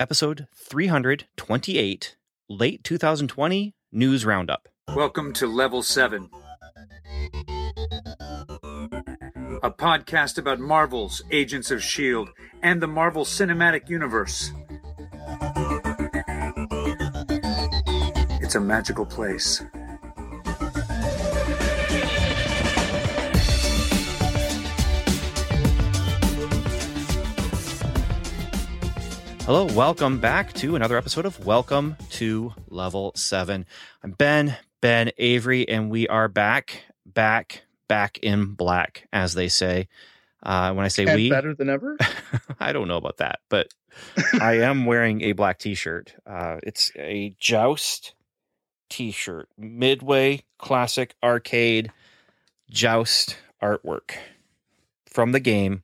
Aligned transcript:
episode 0.00 0.46
328, 0.54 2.16
late 2.48 2.82
2020 2.84 3.74
news 3.92 4.24
roundup. 4.24 4.68
Welcome 4.94 5.32
to 5.34 5.46
Level 5.46 5.82
7, 5.82 6.28
a 9.62 9.70
podcast 9.70 10.38
about 10.38 10.58
Marvel's 10.58 11.22
Agents 11.30 11.70
of 11.70 11.78
S.H.I.E.L.D. 11.78 12.32
and 12.62 12.82
the 12.82 12.88
Marvel 12.88 13.24
Cinematic 13.24 13.88
Universe. 13.88 14.50
It's 18.42 18.54
a 18.56 18.60
magical 18.60 19.06
place. 19.06 19.62
Hello, 29.46 29.66
welcome 29.66 30.18
back 30.20 30.54
to 30.54 30.74
another 30.74 30.96
episode 30.96 31.26
of 31.26 31.44
Welcome 31.44 31.98
to 32.12 32.54
Level 32.70 33.12
7. 33.14 33.66
I'm 34.02 34.12
Ben, 34.12 34.56
Ben 34.80 35.10
Avery, 35.18 35.68
and 35.68 35.90
we 35.90 36.08
are 36.08 36.28
back, 36.28 36.84
back, 37.04 37.64
back 37.86 38.16
in 38.22 38.54
black, 38.54 39.06
as 39.12 39.34
they 39.34 39.48
say. 39.48 39.88
Uh, 40.42 40.72
when 40.72 40.86
I 40.86 40.88
say 40.88 41.04
And 41.04 41.16
we, 41.16 41.28
better 41.28 41.54
than 41.54 41.68
ever. 41.68 41.98
I 42.58 42.72
don't 42.72 42.88
know 42.88 42.96
about 42.96 43.18
that, 43.18 43.40
but 43.50 43.68
I 44.40 44.60
am 44.62 44.86
wearing 44.86 45.20
a 45.20 45.32
black 45.32 45.58
t-shirt. 45.58 46.14
Uh, 46.26 46.56
it's 46.62 46.90
a 46.96 47.36
Joust 47.38 48.14
t-shirt, 48.88 49.50
Midway 49.58 50.44
Classic 50.56 51.14
Arcade 51.22 51.92
Joust 52.70 53.36
artwork 53.62 54.12
from 55.06 55.32
the 55.32 55.40
game. 55.40 55.82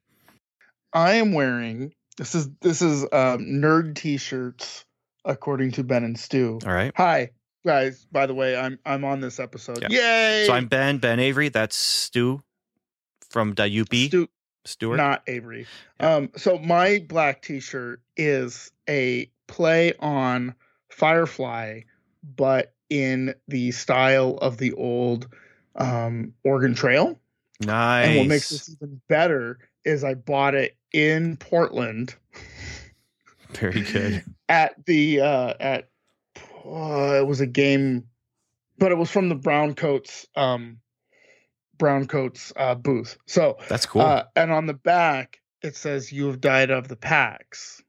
I 0.94 1.12
am 1.12 1.34
wearing 1.34 1.92
this 2.20 2.34
is 2.34 2.50
this 2.60 2.82
is 2.82 3.02
um, 3.04 3.46
nerd 3.46 3.96
t-shirts 3.96 4.84
according 5.24 5.72
to 5.72 5.82
Ben 5.82 6.04
and 6.04 6.18
Stu. 6.18 6.58
All 6.66 6.72
right. 6.72 6.92
Hi 6.94 7.30
guys. 7.64 8.06
By 8.12 8.26
the 8.26 8.34
way, 8.34 8.56
I'm 8.56 8.78
I'm 8.84 9.04
on 9.04 9.20
this 9.20 9.40
episode. 9.40 9.82
Yeah. 9.82 9.88
Yay! 9.90 10.44
So 10.46 10.52
I'm 10.52 10.66
Ben, 10.66 10.98
Ben 10.98 11.18
Avery. 11.18 11.48
That's 11.48 11.76
Stu 11.76 12.42
from 13.30 13.54
Dayupi. 13.54 14.08
Stu, 14.08 14.28
Stewart. 14.66 14.98
not 14.98 15.22
Avery. 15.26 15.66
Yeah. 15.98 16.16
Um, 16.16 16.30
so 16.36 16.58
my 16.58 17.04
black 17.08 17.40
t-shirt 17.40 18.02
is 18.18 18.70
a 18.86 19.30
play 19.46 19.94
on 19.98 20.54
Firefly, 20.90 21.80
but 22.36 22.74
in 22.90 23.34
the 23.48 23.70
style 23.70 24.36
of 24.42 24.58
the 24.58 24.74
old 24.74 25.28
um, 25.74 26.34
Oregon 26.44 26.74
Trail. 26.74 27.18
nice. 27.60 28.08
And 28.08 28.18
what 28.18 28.26
makes 28.26 28.50
this 28.50 28.68
even 28.70 29.00
better 29.08 29.58
is 29.84 30.04
I 30.04 30.14
bought 30.14 30.54
it 30.54 30.76
in 30.92 31.36
Portland 31.36 32.14
Very 33.50 33.82
good. 33.82 34.24
at 34.48 34.84
the 34.86 35.20
uh 35.20 35.54
at 35.60 35.88
uh, 36.64 37.18
it 37.20 37.26
was 37.26 37.40
a 37.40 37.46
game 37.46 38.04
but 38.78 38.92
it 38.92 38.96
was 38.98 39.10
from 39.10 39.28
the 39.28 39.34
brown 39.34 39.74
coats 39.74 40.26
um 40.36 40.78
brown 41.78 42.06
coats 42.06 42.52
uh 42.56 42.74
booth 42.74 43.16
so 43.26 43.56
That's 43.68 43.86
cool. 43.86 44.02
uh 44.02 44.24
and 44.36 44.50
on 44.52 44.66
the 44.66 44.74
back 44.74 45.40
it 45.62 45.76
says 45.76 46.10
you 46.12 46.26
have 46.26 46.40
died 46.40 46.70
of 46.70 46.88
the 46.88 46.96
Pax 46.96 47.82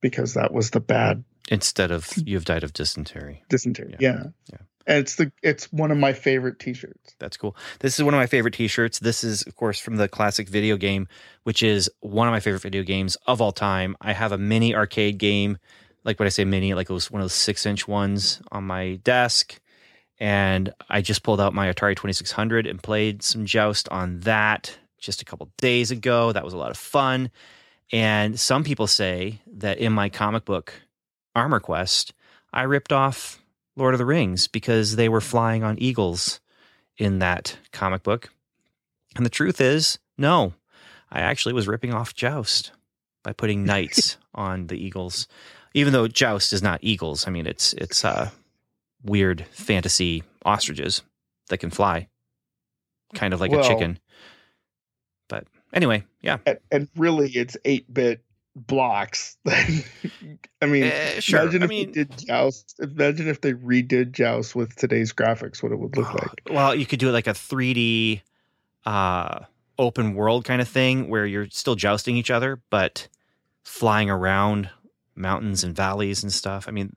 because 0.00 0.34
that 0.34 0.52
was 0.52 0.70
the 0.70 0.80
bad 0.80 1.24
Instead 1.48 1.90
of 1.92 2.08
you've 2.16 2.44
died 2.44 2.64
of 2.64 2.72
dysentery. 2.72 3.42
dysentery 3.48 3.90
Yeah. 3.90 3.98
yeah, 4.00 4.22
Yeah. 4.52 4.58
And 4.86 4.98
it's 4.98 5.16
the 5.16 5.32
it's 5.42 5.72
one 5.72 5.90
of 5.90 5.98
my 5.98 6.12
favorite 6.12 6.58
t-shirts 6.58 7.14
That's 7.18 7.36
cool. 7.36 7.56
This 7.80 7.98
is 7.98 8.04
one 8.04 8.14
of 8.14 8.18
my 8.18 8.26
favorite 8.26 8.54
t-shirts. 8.54 8.98
This 8.98 9.24
is, 9.24 9.42
of 9.46 9.56
course, 9.56 9.78
from 9.78 9.96
the 9.96 10.08
classic 10.08 10.48
video 10.48 10.76
game, 10.76 11.08
which 11.44 11.62
is 11.62 11.90
one 12.00 12.28
of 12.28 12.32
my 12.32 12.40
favorite 12.40 12.62
video 12.62 12.82
games 12.82 13.16
of 13.26 13.40
all 13.40 13.52
time. 13.52 13.96
I 14.00 14.12
have 14.12 14.32
a 14.32 14.38
mini 14.38 14.74
arcade 14.74 15.18
game, 15.18 15.58
like 16.04 16.18
when 16.18 16.26
I 16.26 16.30
say 16.30 16.44
mini, 16.44 16.74
like 16.74 16.90
it 16.90 16.92
was 16.92 17.10
one 17.10 17.20
of 17.20 17.24
those 17.24 17.34
six-inch 17.34 17.88
ones 17.88 18.40
on 18.52 18.64
my 18.64 18.96
desk. 19.02 19.60
And 20.18 20.72
I 20.88 21.02
just 21.02 21.22
pulled 21.22 21.40
out 21.40 21.52
my 21.52 21.70
Atari 21.70 21.94
2600 21.94 22.66
and 22.66 22.82
played 22.82 23.22
some 23.22 23.44
Joust 23.44 23.88
on 23.90 24.20
that 24.20 24.78
just 24.98 25.20
a 25.20 25.24
couple 25.24 25.50
days 25.58 25.90
ago. 25.90 26.32
That 26.32 26.44
was 26.44 26.54
a 26.54 26.58
lot 26.58 26.70
of 26.70 26.78
fun. 26.78 27.30
And 27.92 28.38
some 28.40 28.64
people 28.64 28.86
say 28.86 29.40
that 29.58 29.78
in 29.78 29.92
my 29.92 30.08
comic 30.08 30.44
book 30.44 30.72
Armor 31.34 31.60
Quest, 31.60 32.14
I 32.52 32.62
ripped 32.62 32.92
off 32.92 33.42
Lord 33.76 33.94
of 33.94 33.98
the 33.98 34.06
Rings 34.06 34.48
because 34.48 34.96
they 34.96 35.08
were 35.08 35.20
flying 35.20 35.62
on 35.62 35.78
eagles 35.78 36.40
in 36.96 37.18
that 37.18 37.58
comic 37.72 38.02
book. 38.02 38.30
And 39.16 39.24
the 39.24 39.30
truth 39.30 39.60
is, 39.60 39.98
no, 40.18 40.54
I 41.10 41.20
actually 41.20 41.54
was 41.54 41.68
ripping 41.68 41.92
off 41.92 42.14
Joust 42.14 42.72
by 43.22 43.32
putting 43.32 43.64
knights 43.66 44.16
on 44.34 44.66
the 44.66 44.82
eagles. 44.82 45.28
Even 45.74 45.92
though 45.92 46.08
Joust 46.08 46.52
is 46.52 46.62
not 46.62 46.80
eagles, 46.82 47.26
I 47.26 47.30
mean 47.30 47.46
it's 47.46 47.74
it's 47.74 48.04
uh, 48.04 48.30
weird 49.02 49.46
fantasy 49.50 50.22
ostriches 50.44 51.02
that 51.48 51.58
can 51.58 51.70
fly, 51.70 52.08
kind 53.14 53.34
of 53.34 53.40
like 53.40 53.52
a 53.52 53.62
chicken. 53.62 53.98
But 55.28 55.46
anyway, 55.72 56.04
yeah, 56.22 56.38
and, 56.46 56.58
and 56.70 56.88
really 56.96 57.30
it's 57.30 57.56
8-bit 57.64 58.22
blocks 58.58 59.36
i 59.46 60.66
mean 60.66 60.84
Eh, 60.84 61.20
sure. 61.20 61.42
Imagine 61.42 61.62
I 61.62 61.64
if 61.66 61.68
mean, 61.68 61.86
they 61.88 62.04
did 62.04 62.16
Joust. 62.26 62.80
Imagine 62.80 63.28
if 63.28 63.42
they 63.42 63.52
redid 63.52 64.12
Joust 64.12 64.56
with 64.56 64.74
today's 64.76 65.12
graphics, 65.12 65.62
what 65.62 65.72
it 65.72 65.76
would 65.78 65.94
look 65.96 66.12
like. 66.14 66.40
Well, 66.50 66.74
you 66.74 66.86
could 66.86 66.98
do 66.98 67.08
it 67.10 67.12
like 67.12 67.26
a 67.26 67.32
3D 67.32 68.22
uh, 68.86 69.40
open 69.78 70.14
world 70.14 70.44
kind 70.46 70.62
of 70.62 70.68
thing 70.68 71.10
where 71.10 71.26
you're 71.26 71.50
still 71.50 71.74
jousting 71.74 72.16
each 72.16 72.30
other, 72.30 72.62
but 72.70 73.08
flying 73.62 74.08
around 74.08 74.70
mountains 75.14 75.62
and 75.62 75.76
valleys 75.76 76.22
and 76.22 76.32
stuff. 76.32 76.66
I 76.66 76.70
mean, 76.70 76.96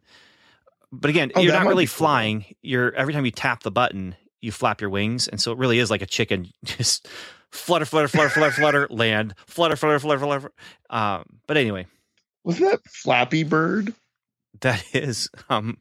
but 0.93 1.09
again, 1.09 1.31
Oh, 1.35 1.41
you're 1.41 1.51
not 1.53 1.65
really 1.67 1.83
be 1.83 1.87
cool. 1.87 1.97
flying. 1.97 2.45
You're 2.61 2.93
every 2.95 3.13
time 3.13 3.25
you 3.25 3.31
tap 3.31 3.63
the 3.63 3.71
button, 3.71 4.15
you 4.39 4.53
flap 4.53 4.79
your 4.79 4.89
wings, 4.89 5.27
and 5.27 5.41
so 5.41 5.51
it 5.51 5.57
really 5.57 5.79
is 5.79 5.91
like 5.91 6.01
a 6.01 6.05
chicken, 6.07 6.47
just 6.63 7.07
flutter, 7.51 7.85
flutter, 7.85 8.07
flutter, 8.07 8.29
flutter, 8.29 8.51
flutter, 8.51 8.87
land, 8.91 9.35
flutter, 9.47 9.75
flutter, 9.75 9.99
flutter, 9.99 10.19
flutter. 10.19 10.51
Um, 10.89 11.23
but 11.47 11.57
anyway, 11.57 11.87
Wasn't 12.43 12.69
that 12.69 12.81
Flappy 12.87 13.43
Bird? 13.43 13.93
that 14.61 14.83
is 14.93 15.29
um, 15.49 15.77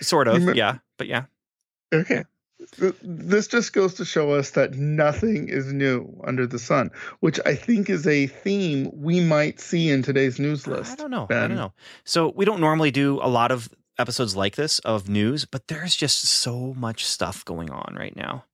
sort 0.00 0.28
of, 0.28 0.54
yeah, 0.54 0.78
but 0.98 1.06
yeah. 1.06 1.24
Okay. 1.92 2.24
This 3.02 3.46
just 3.46 3.72
goes 3.72 3.94
to 3.94 4.04
show 4.04 4.32
us 4.32 4.50
that 4.50 4.74
nothing 4.74 5.48
is 5.48 5.72
new 5.72 6.20
under 6.24 6.46
the 6.46 6.58
sun, 6.58 6.90
which 7.20 7.40
I 7.46 7.54
think 7.54 7.88
is 7.88 8.06
a 8.06 8.26
theme 8.26 8.90
we 8.92 9.20
might 9.20 9.60
see 9.60 9.88
in 9.90 10.02
today's 10.02 10.38
news 10.38 10.66
list. 10.66 10.92
I 10.92 10.96
don't 10.96 11.10
know. 11.10 11.26
I 11.30 11.46
don't 11.46 11.54
know. 11.54 11.72
So 12.04 12.32
we 12.34 12.44
don't 12.44 12.60
normally 12.60 12.90
do 12.90 13.20
a 13.22 13.28
lot 13.28 13.52
of 13.52 13.68
episodes 13.98 14.36
like 14.36 14.56
this 14.56 14.80
of 14.80 15.08
news, 15.08 15.44
but 15.44 15.68
there's 15.68 15.96
just 15.96 16.24
so 16.24 16.74
much 16.74 17.06
stuff 17.06 17.44
going 17.44 17.70
on 17.70 17.94
right 17.98 18.14
now. 18.14 18.44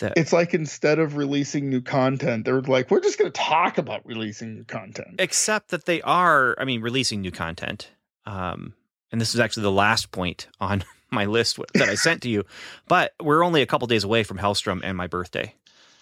That 0.00 0.12
It's 0.16 0.32
like 0.32 0.52
instead 0.52 0.98
of 0.98 1.16
releasing 1.16 1.70
new 1.70 1.80
content, 1.80 2.44
they're 2.44 2.60
like, 2.60 2.90
we're 2.90 3.00
just 3.00 3.18
going 3.18 3.30
to 3.30 3.40
talk 3.40 3.78
about 3.78 4.04
releasing 4.04 4.54
new 4.54 4.64
content. 4.64 5.16
except 5.18 5.70
that 5.70 5.86
they 5.86 6.02
are, 6.02 6.54
I 6.58 6.64
mean, 6.64 6.82
releasing 6.82 7.22
new 7.22 7.30
content. 7.30 7.90
Um, 8.26 8.74
and 9.10 9.20
this 9.20 9.34
is 9.34 9.40
actually 9.40 9.62
the 9.64 9.72
last 9.72 10.10
point 10.10 10.48
on 10.60 10.84
my 11.10 11.24
list 11.24 11.58
that 11.74 11.88
I 11.88 11.94
sent 12.06 12.22
to 12.22 12.28
you. 12.28 12.44
But 12.88 13.14
we're 13.22 13.44
only 13.44 13.62
a 13.62 13.66
couple 13.66 13.86
days 13.88 14.04
away 14.04 14.22
from 14.22 14.38
Hellstrom 14.38 14.80
and 14.84 14.96
my 14.96 15.06
birthday, 15.06 15.54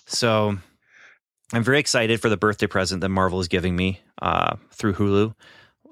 so 0.06 0.58
I'm 1.52 1.62
very 1.62 1.78
excited 1.78 2.20
for 2.20 2.28
the 2.28 2.36
birthday 2.36 2.66
present 2.66 3.00
that 3.02 3.10
Marvel 3.10 3.38
is 3.40 3.48
giving 3.48 3.76
me 3.76 4.00
uh, 4.20 4.56
through 4.72 4.94
Hulu 4.94 5.34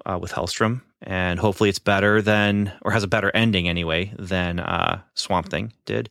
uh, 0.05 0.17
with 0.21 0.31
Hellstrom, 0.31 0.81
and 1.01 1.39
hopefully 1.39 1.69
it's 1.69 1.79
better 1.79 2.21
than, 2.21 2.73
or 2.81 2.91
has 2.91 3.03
a 3.03 3.07
better 3.07 3.31
ending 3.33 3.69
anyway 3.69 4.11
than 4.17 4.59
uh, 4.59 5.01
Swamp 5.13 5.49
Thing 5.49 5.71
did. 5.85 6.09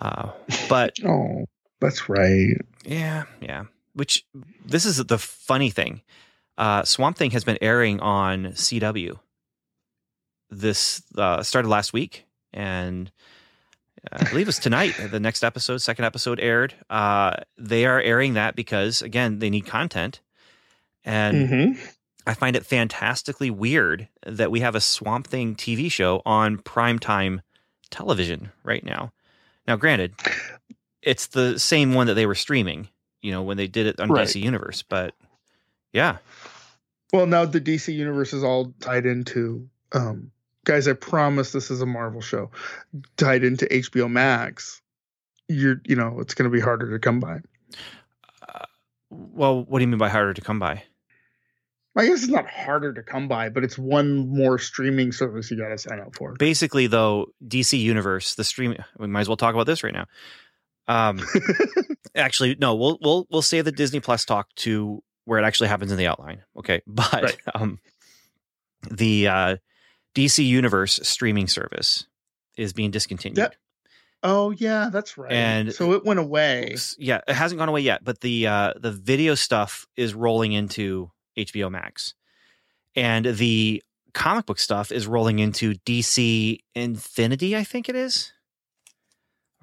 Uh, 0.00 0.30
but 0.68 0.94
Oh, 1.04 1.44
that's 1.80 2.08
right. 2.08 2.56
yeah, 2.84 3.24
yeah. 3.40 3.64
Which 3.94 4.24
this 4.64 4.84
is 4.86 5.04
the 5.04 5.18
funny 5.18 5.70
thing. 5.70 6.02
Uh, 6.56 6.84
Swamp 6.84 7.16
Thing 7.16 7.30
has 7.32 7.44
been 7.44 7.58
airing 7.60 8.00
on 8.00 8.52
CW. 8.52 9.18
This 10.50 11.02
uh, 11.16 11.42
started 11.42 11.68
last 11.68 11.92
week, 11.92 12.26
and 12.52 13.10
I 14.12 14.24
believe 14.24 14.46
it 14.46 14.48
was 14.48 14.58
tonight. 14.58 14.96
the 14.98 15.20
next 15.20 15.44
episode, 15.44 15.78
second 15.78 16.04
episode, 16.04 16.40
aired. 16.40 16.74
Uh, 16.88 17.36
they 17.56 17.86
are 17.86 18.00
airing 18.00 18.34
that 18.34 18.56
because 18.56 19.00
again, 19.00 19.38
they 19.38 19.48
need 19.50 19.66
content, 19.66 20.20
and 21.04 21.48
hmm 21.48 21.72
I 22.26 22.34
find 22.34 22.54
it 22.54 22.66
fantastically 22.66 23.50
weird 23.50 24.08
that 24.26 24.50
we 24.50 24.60
have 24.60 24.74
a 24.74 24.80
Swamp 24.80 25.26
Thing 25.26 25.56
TV 25.56 25.90
show 25.90 26.20
on 26.26 26.58
primetime 26.58 27.40
television 27.90 28.52
right 28.62 28.84
now. 28.84 29.12
Now, 29.70 29.76
granted, 29.76 30.16
it's 31.00 31.28
the 31.28 31.56
same 31.56 31.94
one 31.94 32.08
that 32.08 32.14
they 32.14 32.26
were 32.26 32.34
streaming, 32.34 32.88
you 33.22 33.30
know, 33.30 33.40
when 33.42 33.56
they 33.56 33.68
did 33.68 33.86
it 33.86 34.00
on 34.00 34.08
Right. 34.08 34.26
DC 34.26 34.42
Universe, 34.42 34.82
but 34.82 35.14
yeah, 35.92 36.16
Well, 37.12 37.26
now 37.26 37.44
the 37.44 37.60
DC 37.60 37.94
universe 37.94 38.32
is 38.32 38.42
all 38.42 38.74
tied 38.80 39.06
into. 39.06 39.68
Um, 39.92 40.32
guys, 40.64 40.88
I 40.88 40.94
promise 40.94 41.52
this 41.52 41.70
is 41.70 41.82
a 41.82 41.86
Marvel 41.86 42.20
show, 42.20 42.50
tied 43.16 43.44
into 43.44 43.64
HBO 43.66 44.10
Max. 44.10 44.82
You're, 45.46 45.80
you 45.84 45.94
know, 45.94 46.18
it's 46.18 46.34
going 46.34 46.50
to 46.50 46.52
be 46.52 46.60
harder 46.60 46.90
to 46.90 46.98
come 46.98 47.20
by. 47.20 47.38
well, 49.08 49.62
what 49.62 49.78
do 49.78 49.84
you 49.84 49.88
mean 49.88 49.98
by 49.98 50.08
harder 50.08 50.34
to 50.34 50.40
come 50.40 50.58
by? 50.58 50.82
I 52.00 52.06
guess 52.06 52.22
it's 52.22 52.32
not 52.32 52.48
harder 52.48 52.94
to 52.94 53.02
come 53.02 53.28
by, 53.28 53.50
but 53.50 53.62
it's 53.62 53.76
one 53.76 54.28
more 54.34 54.58
streaming 54.58 55.12
service 55.12 55.50
you 55.50 55.58
got 55.58 55.68
to 55.68 55.76
sign 55.78 56.00
up 56.00 56.16
for. 56.16 56.34
Basically, 56.38 56.86
though, 56.86 57.26
DC 57.46 57.78
Universe, 57.78 58.34
the 58.36 58.44
stream, 58.44 58.74
we 58.98 59.06
might 59.06 59.20
as 59.20 59.28
well 59.28 59.36
talk 59.36 59.54
about 59.54 59.66
this 59.66 59.84
right 59.84 59.92
now. 59.92 60.06
Um, 60.88 61.20
actually, 62.14 62.56
no, 62.58 62.74
we'll 62.74 62.98
we'll 63.02 63.26
we'll 63.30 63.42
save 63.42 63.66
the 63.66 63.72
Disney 63.72 64.00
Plus 64.00 64.24
talk 64.24 64.48
to 64.56 65.02
where 65.26 65.38
it 65.38 65.44
actually 65.44 65.68
happens 65.68 65.92
in 65.92 65.98
the 65.98 66.06
outline. 66.06 66.42
Okay, 66.56 66.80
but 66.86 67.22
Right. 67.22 67.38
um, 67.54 67.78
the 68.90 69.28
uh, 69.28 69.56
DC 70.14 70.44
Universe 70.44 71.00
streaming 71.02 71.46
service 71.48 72.06
is 72.56 72.72
being 72.72 72.90
discontinued. 72.90 73.56
Oh 74.22 74.50
yeah, 74.52 74.88
that's 74.92 75.16
right. 75.18 75.32
And- 75.32 75.72
so 75.72 75.92
it 75.92 76.04
went 76.04 76.18
away. 76.18 76.76
Yeah, 76.98 77.20
it 77.28 77.34
hasn't 77.34 77.58
gone 77.58 77.68
away 77.68 77.82
yet, 77.82 78.04
but 78.04 78.20
the 78.20 78.46
uh, 78.46 78.72
the 78.78 78.90
video 78.90 79.34
stuff 79.34 79.86
is 79.96 80.14
rolling 80.14 80.52
into 80.52 81.10
HBO 81.46 81.70
Max, 81.70 82.14
and 82.94 83.24
the 83.26 83.82
comic 84.12 84.46
book 84.46 84.58
stuff 84.58 84.90
is 84.92 85.06
rolling 85.06 85.38
into 85.38 85.74
DC 85.86 86.58
Infinity. 86.74 87.56
I 87.56 87.64
think 87.64 87.88
it 87.88 87.94
is, 87.96 88.32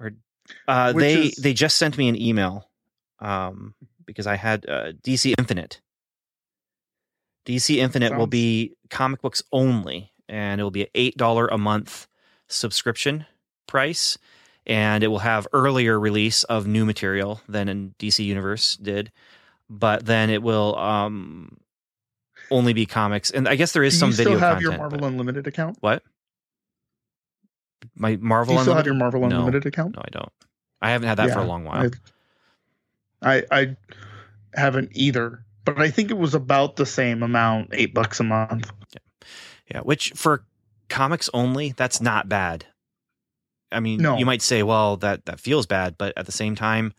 or 0.00 0.12
uh, 0.66 0.92
they 0.92 1.14
is- 1.28 1.36
they 1.36 1.52
just 1.54 1.76
sent 1.76 1.98
me 1.98 2.08
an 2.08 2.20
email 2.20 2.68
um, 3.20 3.74
because 4.06 4.26
I 4.26 4.36
had 4.36 4.66
uh, 4.68 4.92
DC 5.02 5.34
Infinite. 5.38 5.80
DC 7.46 7.76
Infinite 7.76 8.12
will 8.18 8.26
be 8.26 8.74
comic 8.90 9.22
books 9.22 9.42
only, 9.52 10.12
and 10.28 10.60
it 10.60 10.64
will 10.64 10.70
be 10.70 10.82
an 10.82 10.88
eight 10.94 11.16
dollar 11.16 11.46
a 11.48 11.56
month 11.58 12.06
subscription 12.48 13.24
price, 13.66 14.18
and 14.66 15.02
it 15.02 15.08
will 15.08 15.18
have 15.20 15.46
earlier 15.52 15.98
release 15.98 16.44
of 16.44 16.66
new 16.66 16.84
material 16.84 17.40
than 17.48 17.68
in 17.68 17.94
DC 17.98 18.24
Universe 18.24 18.76
did, 18.76 19.10
but 19.70 20.04
then 20.04 20.28
it 20.30 20.42
will 20.42 20.76
um, 20.78 21.56
only 22.50 22.72
be 22.72 22.86
comics, 22.86 23.30
and 23.30 23.48
I 23.48 23.56
guess 23.56 23.72
there 23.72 23.82
is 23.84 23.94
Do 23.94 23.98
some 24.00 24.10
you 24.10 24.16
video 24.16 24.32
still 24.32 24.40
have 24.40 24.54
content. 24.56 24.62
your 24.72 24.78
Marvel 24.78 24.98
but- 25.00 25.06
Unlimited 25.06 25.46
account? 25.46 25.76
what? 25.80 26.02
My 27.94 28.16
Marvel 28.16 28.54
Do 28.54 28.58
you 28.58 28.62
still 28.64 28.74
have 28.74 28.86
your 28.86 28.94
Marvel 28.94 29.20
No. 29.20 29.26
Unlimited 29.38 29.66
account? 29.66 29.96
No, 29.96 30.02
I 30.04 30.08
don't. 30.10 30.32
I 30.80 30.90
haven't 30.90 31.08
had 31.08 31.16
that 31.18 31.32
for 31.32 31.40
a 31.40 31.44
long 31.44 31.64
while. 31.64 31.90
I, 33.22 33.36
I 33.50 33.60
I 33.60 33.76
haven't 34.54 34.90
either, 34.94 35.44
but 35.64 35.80
I 35.80 35.90
think 35.90 36.10
it 36.10 36.18
was 36.18 36.34
about 36.34 36.76
the 36.76 36.86
same 36.86 37.22
amount, 37.22 37.70
eight 37.72 37.92
bucks 37.94 38.20
a 38.20 38.24
month. 38.24 38.70
Yeah, 39.70 39.80
which 39.80 40.12
for 40.12 40.44
comics 40.88 41.28
only, 41.34 41.72
that's 41.76 42.00
not 42.00 42.28
bad. 42.28 42.66
I 43.70 43.80
mean, 43.80 44.00
No. 44.00 44.16
you 44.16 44.24
might 44.24 44.40
say, 44.42 44.62
well, 44.62 44.96
that 44.98 45.26
that 45.26 45.40
feels 45.40 45.66
bad, 45.66 45.96
but 45.98 46.16
at 46.16 46.26
the 46.26 46.32
same 46.32 46.54
time, 46.54 46.94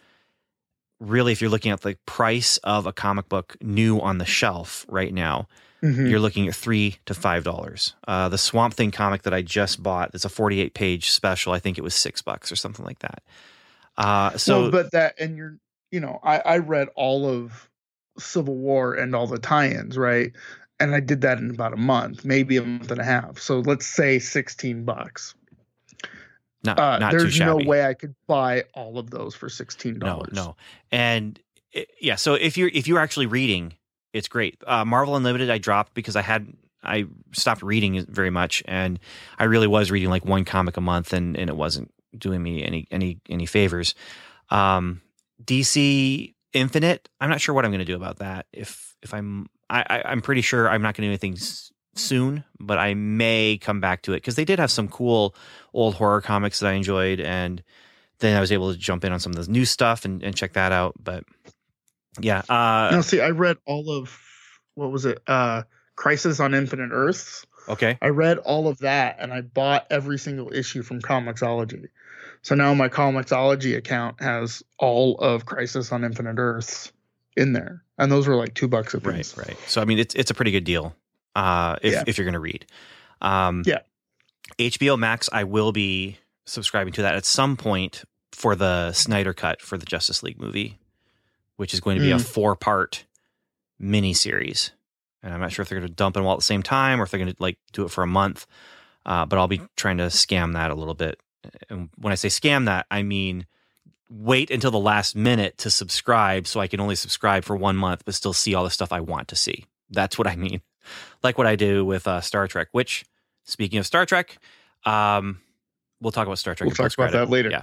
really, 1.00 1.32
if 1.32 1.42
you're 1.42 1.50
looking 1.50 1.72
at 1.72 1.82
the 1.82 1.98
price 2.06 2.58
of 2.64 2.86
a 2.86 2.94
comic 2.94 3.30
book 3.30 3.56
new 3.62 4.00
on 4.00 4.18
the 4.18 4.26
shelf 4.26 4.86
right 4.90 5.14
now, 5.14 5.48
Mhm. 5.82 6.10
you're 6.10 6.20
looking 6.20 6.48
at 6.48 6.56
three 6.56 6.98
to 7.06 7.14
five 7.14 7.44
dollars. 7.46 7.94
Uh, 8.08 8.28
the 8.28 8.38
Swamp 8.38 8.74
Thing 8.74 8.92
comic 8.92 9.22
that 9.24 9.34
I 9.34 9.42
just 9.42 9.82
bought, 9.82 10.12
it's 10.14 10.26
a 10.26 10.30
48 10.30 10.74
page 10.74 11.10
special. 11.12 11.54
I 11.54 11.60
think 11.60 11.78
it 11.78 11.84
was 11.84 11.96
six 11.96 12.22
bucks 12.22 12.52
or 12.52 12.58
something 12.58 12.84
like 12.86 13.00
that. 13.00 13.24
Uh, 13.98 14.38
so 14.38 14.64
well, 14.64 14.72
but 14.72 14.92
that 14.92 15.16
and 15.20 15.38
you're 15.38 15.58
you 15.92 16.00
know 16.02 16.20
I 16.24 16.40
I 16.40 16.58
read 16.58 16.90
all 16.96 17.26
of 17.30 17.70
Civil 18.18 18.56
War 18.56 18.94
and 18.94 19.16
all 19.16 19.28
the 19.28 19.40
tie-ins 19.40 19.98
right, 19.98 20.32
and 20.82 20.94
I 20.94 21.00
did 21.00 21.22
that 21.22 21.38
in 21.38 21.50
about 21.50 21.72
a 21.74 21.78
month, 21.78 22.26
maybe 22.26 22.58
a 22.58 22.62
month 22.64 22.92
and 22.92 23.00
a 23.00 23.06
half. 23.06 23.40
So 23.40 23.60
let's 23.60 23.86
say 23.86 24.20
sixteen 24.20 24.84
bucks. 24.84 25.34
Not, 26.64 26.80
Uh, 26.80 27.00
not 27.00 27.12
too 27.12 27.20
there's 27.20 27.40
no 27.40 27.58
way 27.58 27.86
I 27.86 27.94
could 27.94 28.16
buy 28.28 28.64
all 28.74 28.98
of 28.98 29.10
those 29.10 29.36
for 29.36 29.48
$16. 29.50 29.98
no 30.00 30.24
no. 30.32 30.56
and 30.92 31.40
it- 31.72 31.90
yeah 32.02 32.16
so 32.16 32.34
if 32.34 32.58
you're 32.58 32.70
if 32.74 32.88
you're 32.88 33.00
actually 33.00 33.28
reading 33.28 33.74
it's 34.14 34.28
great 34.28 34.58
uh 34.66 34.84
marvel 34.84 35.16
unlimited 35.16 35.50
i 35.50 35.58
dropped 35.60 35.94
because 35.94 36.16
i 36.16 36.22
had 36.22 36.52
i 36.84 37.06
stopped 37.32 37.62
reading 37.62 38.04
very 38.10 38.30
much 38.32 38.64
and 38.68 39.00
i 39.38 39.44
really 39.44 39.68
was 39.68 39.92
reading 39.92 40.10
like 40.10 40.26
one 40.26 40.44
comic 40.46 40.78
a 40.78 40.82
month 40.82 41.14
and 41.14 41.38
and 41.38 41.50
it 41.50 41.56
wasn't 41.56 41.92
doing 42.18 42.42
me 42.42 42.64
any 42.64 42.88
any 42.92 43.20
any 43.30 43.46
favors 43.46 43.94
um 44.50 45.02
dc 45.44 46.34
infinite 46.54 47.08
i'm 47.22 47.30
not 47.30 47.40
sure 47.40 47.54
what 47.54 47.66
i'm 47.66 47.72
going 47.72 47.80
to 47.80 47.86
do 47.86 47.96
about 47.96 48.18
that 48.18 48.48
if 48.52 48.96
if 49.04 49.14
i'm 49.14 49.48
i, 49.70 49.82
I 49.88 50.02
i'm 50.12 50.22
pretty 50.22 50.42
sure 50.42 50.68
i'm 50.68 50.82
not 50.82 50.96
going 50.96 51.04
to 51.04 51.08
do 51.08 51.12
anything 51.12 51.38
soon 52.00 52.44
but 52.60 52.78
i 52.78 52.94
may 52.94 53.58
come 53.58 53.80
back 53.80 54.02
to 54.02 54.14
it 54.14 54.18
because 54.18 54.36
they 54.36 54.46
did 54.46 54.60
have 54.60 54.72
some 54.72 54.88
cool 54.88 55.36
old 55.74 55.96
horror 55.96 56.22
comics 56.22 56.60
that 56.60 56.70
i 56.70 56.74
enjoyed 56.74 57.20
and 57.20 57.62
then 58.20 58.36
I 58.36 58.42
was 58.42 58.52
able 58.52 58.72
to 58.72 58.78
jump 58.78 59.04
in 59.06 59.14
on 59.14 59.20
some 59.20 59.32
of 59.34 59.46
the 59.46 59.52
new 59.52 59.66
stuff 59.66 60.06
and, 60.06 60.22
and 60.24 60.36
check 60.36 60.54
that 60.54 60.72
out. 60.72 60.94
But 61.02 61.24
yeah, 62.20 62.42
uh, 62.50 62.90
No, 62.92 63.02
see, 63.02 63.22
I 63.22 63.30
read 63.30 63.58
all 63.66 63.90
of 63.90 64.18
what 64.76 64.92
was 64.92 65.06
it? 65.06 65.22
Uh 65.28 65.64
Crisis 65.96 66.40
on 66.40 66.54
Infinite 66.54 66.92
Earths. 66.92 67.46
okay, 67.68 67.98
I 68.02 68.08
read 68.08 68.38
all 68.40 68.68
of 68.68 68.80
that 68.80 69.18
and 69.20 69.34
I 69.34 69.42
bought 69.42 69.88
every 69.90 70.18
single 70.18 70.52
issue 70.54 70.82
from 70.82 71.02
Comixology. 71.02 71.88
So 72.42 72.56
now 72.56 72.74
my 72.74 72.88
Comixology 72.88 73.76
account 73.76 74.22
has 74.22 74.64
all 74.78 75.16
of 75.20 75.46
Crisis 75.46 75.92
on 75.92 76.06
Infinite 76.06 76.38
Earths 76.38 76.92
in 77.36 77.54
there. 77.54 77.84
And 77.98 78.10
those 78.12 78.28
were 78.28 78.36
like 78.36 78.54
two 78.54 78.70
bucks 78.70 78.94
a 78.94 79.02
piece. 79.02 79.38
right, 79.38 79.48
right. 79.50 79.58
So 79.68 79.82
I 79.82 79.86
mean, 79.86 80.00
it's 80.00 80.16
it's 80.16 80.32
a 80.32 80.34
pretty 80.34 80.52
good 80.52 80.64
deal 80.64 80.96
uh, 81.36 81.78
if 81.82 81.94
Yeah. 81.94 82.04
if 82.08 82.18
you're 82.18 82.26
going 82.26 82.34
to 82.34 82.40
read. 82.40 82.66
Um, 83.22 83.64
Yeah. 83.66 83.80
HBO 84.58 84.98
Max, 84.98 85.30
I 85.32 85.44
will 85.44 85.72
be 85.72 86.18
subscribing 86.46 86.94
to 86.94 87.02
that 87.04 87.16
at 87.16 87.26
some 87.26 87.56
point 87.58 88.04
for 88.32 88.56
the 88.56 88.92
Snyder 88.94 89.34
cut 89.34 89.62
for 89.62 89.78
the 89.78 89.86
Justice 89.86 90.24
League 90.24 90.40
movie, 90.40 90.80
which 91.58 91.74
is 91.74 91.80
going 91.80 91.98
to 91.98 92.02
be 92.02 92.12
a 92.12 92.16
Mm. 92.16 92.26
four 92.26 92.56
part 92.56 93.06
mini 93.78 94.14
series. 94.14 94.72
And 95.22 95.34
I'm 95.34 95.40
not 95.42 95.52
sure 95.52 95.64
if 95.64 95.70
they're 95.70 95.80
going 95.80 95.90
to 95.90 95.94
dump 95.94 96.16
them 96.16 96.26
all 96.26 96.34
at 96.34 96.40
the 96.40 96.46
same 96.46 96.64
time 96.64 97.00
or 97.00 97.04
if 97.04 97.12
they're 97.12 97.20
going 97.20 97.34
to 97.34 97.42
like 97.42 97.58
do 97.74 97.84
it 97.86 97.92
for 97.92 98.04
a 98.04 98.08
month. 98.08 98.48
Uh, 99.06 99.26
but 99.26 99.38
I'll 99.38 99.48
be 99.48 99.62
trying 99.76 99.98
to 99.98 100.06
scam 100.06 100.54
that 100.54 100.72
a 100.72 100.76
little 100.76 100.94
bit. 100.94 101.20
And 101.70 101.90
when 101.98 102.12
I 102.12 102.16
say 102.16 102.28
scam 102.30 102.66
that, 102.66 102.86
I 102.90 103.04
mean 103.04 103.46
wait 104.10 104.50
until 104.50 104.72
the 104.72 104.80
last 104.80 105.16
minute 105.16 105.58
to 105.60 105.70
subscribe 105.70 106.48
so 106.48 106.60
I 106.60 106.68
can 106.68 106.80
only 106.80 106.96
subscribe 106.96 107.44
for 107.44 107.56
one 107.56 107.76
month 107.76 108.04
but 108.06 108.16
still 108.16 108.34
see 108.34 108.56
all 108.56 108.64
the 108.64 108.72
stuff 108.72 108.92
I 108.92 109.02
want 109.02 109.28
to 109.28 109.36
see. 109.36 109.66
That's 109.92 110.18
what 110.18 110.26
I 110.28 110.36
mean. 110.36 110.62
Like 111.24 111.38
what 111.38 111.48
I 111.48 111.56
do 111.56 111.86
with 111.86 112.08
uh, 112.08 112.22
Star 112.22 112.48
Trek, 112.48 112.70
which, 112.72 113.06
speaking 113.44 113.80
of 113.80 113.86
Star 113.86 114.06
Trek, 114.06 114.38
um, 114.86 115.42
we'll 116.02 116.12
talk 116.12 116.28
about 116.28 116.40
Star 116.40 116.56
Trek. 116.56 116.68
We'll 116.68 116.76
talk 116.76 116.98
about 116.98 117.12
that 117.12 117.30
later. 117.30 117.50
Yeah, 117.50 117.62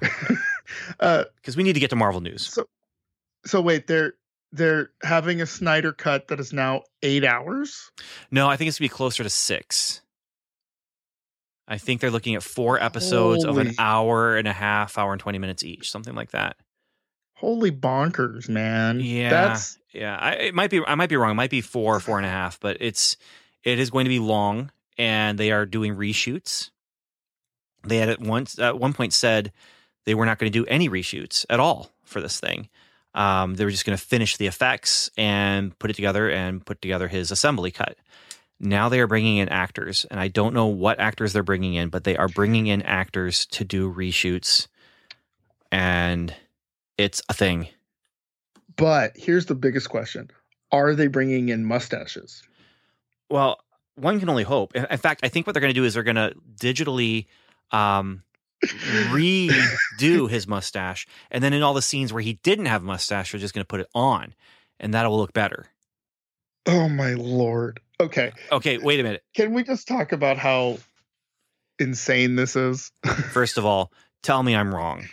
uh, 1.01 1.25
because 1.37 1.57
we 1.57 1.63
need 1.63 1.75
to 1.75 1.81
get 1.81 1.91
to 1.91 1.97
Marvel 1.97 2.21
news. 2.21 2.47
so, 2.47 2.67
so 3.45 3.61
wait, 3.61 3.87
they're 3.87 4.15
they're 4.53 4.91
having 5.03 5.41
a 5.41 5.47
Snyder 5.47 5.93
cut 5.93 6.29
that 6.29 6.41
is 6.41 6.53
now 6.53 6.83
eight 7.03 7.25
hours. 7.25 7.91
No, 8.31 8.49
I 8.49 8.57
think 8.57 8.69
it's 8.69 8.79
gonna 8.79 8.87
be 8.87 8.95
closer 8.95 9.23
to 9.23 9.31
six. 9.31 10.03
I 11.69 11.79
think 11.79 12.01
they're 12.01 12.13
looking 12.13 12.37
at 12.37 12.45
four 12.45 12.81
episodes 12.81 13.45
of 13.45 13.59
an 13.59 13.73
hour 13.79 14.37
and 14.37 14.47
a 14.47 14.53
half, 14.53 14.99
hour 14.99 15.13
and 15.13 15.21
twenty 15.21 15.39
minutes 15.39 15.65
each, 15.65 15.91
something 15.91 16.15
like 16.15 16.31
that. 16.31 16.57
Holy 17.37 17.71
bonkers, 17.71 18.49
man! 18.49 19.01
Yeah, 19.01 19.29
that's 19.29 19.79
yeah. 19.93 20.17
I, 20.19 20.33
it 20.33 20.55
might 20.55 20.71
be. 20.71 20.83
I 20.87 20.95
might 20.95 21.11
be 21.11 21.17
wrong. 21.17 21.33
It 21.33 21.35
might 21.35 21.51
be 21.51 21.61
four, 21.61 22.01
four 22.01 22.17
and 22.17 22.27
a 22.27 22.31
half, 22.31 22.59
but 22.61 22.79
it's 22.81 23.19
it 23.63 23.79
is 23.79 23.91
going 23.91 24.07
to 24.07 24.11
be 24.11 24.19
long, 24.19 24.71
and 24.97 25.39
they 25.39 25.53
are 25.53 25.67
doing 25.67 25.97
reshoots. 25.97 26.71
They 27.85 27.99
had 27.99 28.09
at 28.09 28.21
once 28.21 28.59
at 28.59 28.79
one 28.79 28.95
point 28.95 29.13
said 29.13 29.53
they 30.07 30.15
were 30.15 30.25
not 30.25 30.39
going 30.39 30.51
to 30.51 30.59
do 30.59 30.65
any 30.67 30.89
reshoots 30.89 31.45
at 31.51 31.61
all 31.61 31.91
for 32.05 32.23
this 32.23 32.41
thing. 32.41 32.71
Um, 33.15 33.55
they 33.55 33.65
were 33.65 33.71
just 33.71 33.85
going 33.85 33.97
to 33.97 34.03
finish 34.03 34.39
the 34.39 34.47
effects 34.47 35.11
and 35.17 35.79
put 35.79 35.91
it 35.91 35.95
together 35.95 36.31
and 36.31 36.65
put 36.65 36.81
together 36.81 37.09
his 37.09 37.31
assembly 37.31 37.71
cut. 37.71 37.97
Now 38.59 38.89
they 38.89 39.01
are 39.01 39.07
bringing 39.07 39.37
in 39.37 39.51
actors, 39.51 40.07
and 40.11 40.19
I 40.19 40.29
don't 40.29 40.55
know 40.55 40.67
what 40.67 41.01
actors 41.01 41.35
they're 41.35 41.43
bringing 41.43 41.75
in, 41.75 41.91
but 41.91 42.05
they 42.05 42.17
are 42.17 42.29
bringing 42.29 42.67
in 42.67 42.81
actors 42.83 43.45
to 43.47 43.65
do 43.65 43.93
reshoots, 43.93 44.69
and 45.71 46.35
it's 46.99 47.23
a 47.29 47.35
thing. 47.35 47.69
But 48.77 49.13
here's 49.17 49.47
the 49.47 49.55
biggest 49.55 49.89
question: 49.89 50.31
Are 50.73 50.95
they 50.95 51.07
bringing 51.07 51.49
in 51.49 51.65
mustaches? 51.65 52.43
Well, 53.31 53.61
one 53.97 54.21
can 54.21 54.29
only 54.29 54.45
hope. 54.45 54.77
In 54.77 54.99
fact, 54.99 55.21
I 55.25 55.29
think 55.29 55.47
what 55.47 55.55
they're 55.55 55.61
going 55.61 55.75
to 55.75 55.79
do 55.81 55.85
is 55.85 55.95
they're 55.95 56.03
going 56.03 56.17
to 56.17 56.35
digitally 56.61 57.27
um, 57.71 58.23
redo 58.65 60.29
his 60.31 60.47
mustache, 60.47 61.07
and 61.31 61.43
then 61.43 61.53
in 61.53 61.63
all 61.63 61.75
the 61.75 61.83
scenes 61.83 62.13
where 62.13 62.23
he 62.23 62.35
didn't 62.43 62.67
have 62.67 62.83
a 62.83 62.87
mustache, 62.87 63.33
they're 63.33 63.41
just 63.41 63.55
going 63.55 63.65
to 63.65 63.69
put 63.69 63.81
it 63.81 63.89
on, 63.95 64.35
and 64.79 64.95
that 64.95 65.09
will 65.09 65.19
look 65.19 65.33
better. 65.33 65.67
Oh 66.67 66.89
my 66.89 67.15
lord! 67.15 67.81
Okay, 68.01 68.33
Okay, 68.53 68.79
wait 68.79 69.01
a 69.01 69.03
minute. 69.03 69.25
can 69.35 69.55
we 69.55 69.63
just 69.65 69.89
talk 69.89 70.13
about 70.13 70.37
how 70.37 70.79
insane 71.79 72.37
this 72.37 72.57
is? 72.57 72.93
First 73.33 73.57
of 73.57 73.65
all, 73.65 73.93
tell 74.23 74.43
me 74.43 74.55
I'm 74.55 74.75
wrong. 74.75 75.07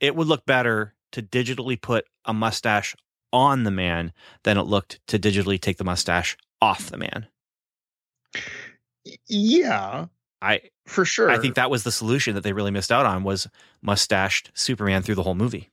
It 0.00 0.14
would 0.14 0.28
look 0.28 0.46
better 0.46 0.94
to 1.14 1.22
digitally 1.22 1.80
put 1.80 2.06
a 2.24 2.34
mustache 2.34 2.96
on 3.32 3.62
the 3.62 3.70
man 3.70 4.12
than 4.42 4.58
it 4.58 4.62
looked 4.62 5.00
to 5.06 5.18
digitally 5.18 5.60
take 5.60 5.78
the 5.78 5.84
mustache 5.84 6.36
off 6.60 6.90
the 6.90 6.96
man. 6.96 7.26
yeah, 9.28 10.06
I 10.42 10.60
for 10.86 11.04
sure. 11.04 11.30
I 11.30 11.38
think 11.38 11.54
that 11.54 11.70
was 11.70 11.84
the 11.84 11.92
solution 11.92 12.34
that 12.34 12.42
they 12.42 12.52
really 12.52 12.70
missed 12.70 12.92
out 12.92 13.06
on 13.06 13.22
was 13.22 13.48
mustached 13.80 14.50
Superman 14.54 15.02
through 15.02 15.14
the 15.14 15.22
whole 15.22 15.34
movie. 15.34 15.70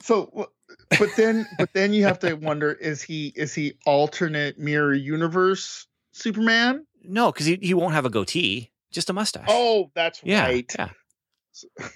so. 0.00 0.48
but 0.98 1.10
then 1.16 1.46
but 1.58 1.70
then 1.74 1.92
you 1.92 2.04
have 2.04 2.18
to 2.20 2.34
wonder 2.34 2.72
is 2.72 3.02
he 3.02 3.32
is 3.36 3.54
he 3.54 3.74
alternate 3.84 4.58
mirror 4.58 4.94
universe 4.94 5.86
Superman? 6.12 6.86
No, 7.04 7.30
because 7.32 7.46
he, 7.46 7.58
he 7.60 7.74
won't 7.74 7.94
have 7.94 8.06
a 8.06 8.10
goatee, 8.10 8.70
just 8.90 9.10
a 9.10 9.12
mustache. 9.12 9.46
Oh, 9.48 9.90
that's 9.94 10.22
yeah, 10.24 10.44
right. 10.44 10.74
yeah. 10.78 10.88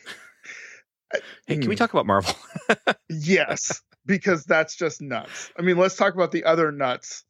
Hey, 1.47 1.57
can 1.57 1.69
we 1.69 1.75
Hmm. 1.75 1.79
talk 1.79 1.93
about 1.93 2.07
Marvel? 2.07 2.35
Yes, 3.09 3.83
because 4.05 4.45
that's 4.45 4.77
just 4.77 5.01
nuts. 5.01 5.51
I 5.59 5.63
mean, 5.63 5.77
let's 5.79 5.97
talk 5.97 6.15
about 6.15 6.33
the 6.33 6.45
other 6.45 6.73
nuts 6.73 7.25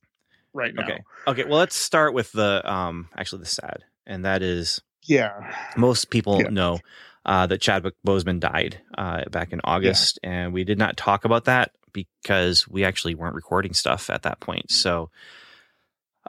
right 0.55 0.75
now. 0.75 0.83
Okay. 0.85 1.03
Okay, 1.29 1.45
well, 1.45 1.59
let's 1.59 1.77
start 1.77 2.15
with 2.15 2.33
the 2.33 2.63
um 2.71 3.09
actually 3.17 3.41
the 3.41 3.47
sad, 3.47 3.85
and 4.07 4.25
that 4.25 4.43
is 4.43 4.81
Yeah. 5.05 5.41
most 5.77 6.11
people 6.11 6.43
Yeah. 6.43 6.51
know 6.51 6.81
uh, 7.25 7.47
that 7.47 7.61
Chadwick 7.61 7.95
Boseman 8.07 8.39
died 8.41 8.81
uh, 8.97 9.25
back 9.31 9.53
in 9.53 9.61
August, 9.65 10.19
and 10.23 10.53
we 10.53 10.65
did 10.65 10.79
not 10.79 10.97
talk 10.97 11.25
about 11.25 11.45
that 11.47 11.73
because 11.93 12.69
we 12.69 12.85
actually 12.85 13.15
weren't 13.15 13.35
recording 13.35 13.75
stuff 13.75 14.09
at 14.11 14.23
that 14.23 14.39
point. 14.41 14.71
So, 14.71 15.11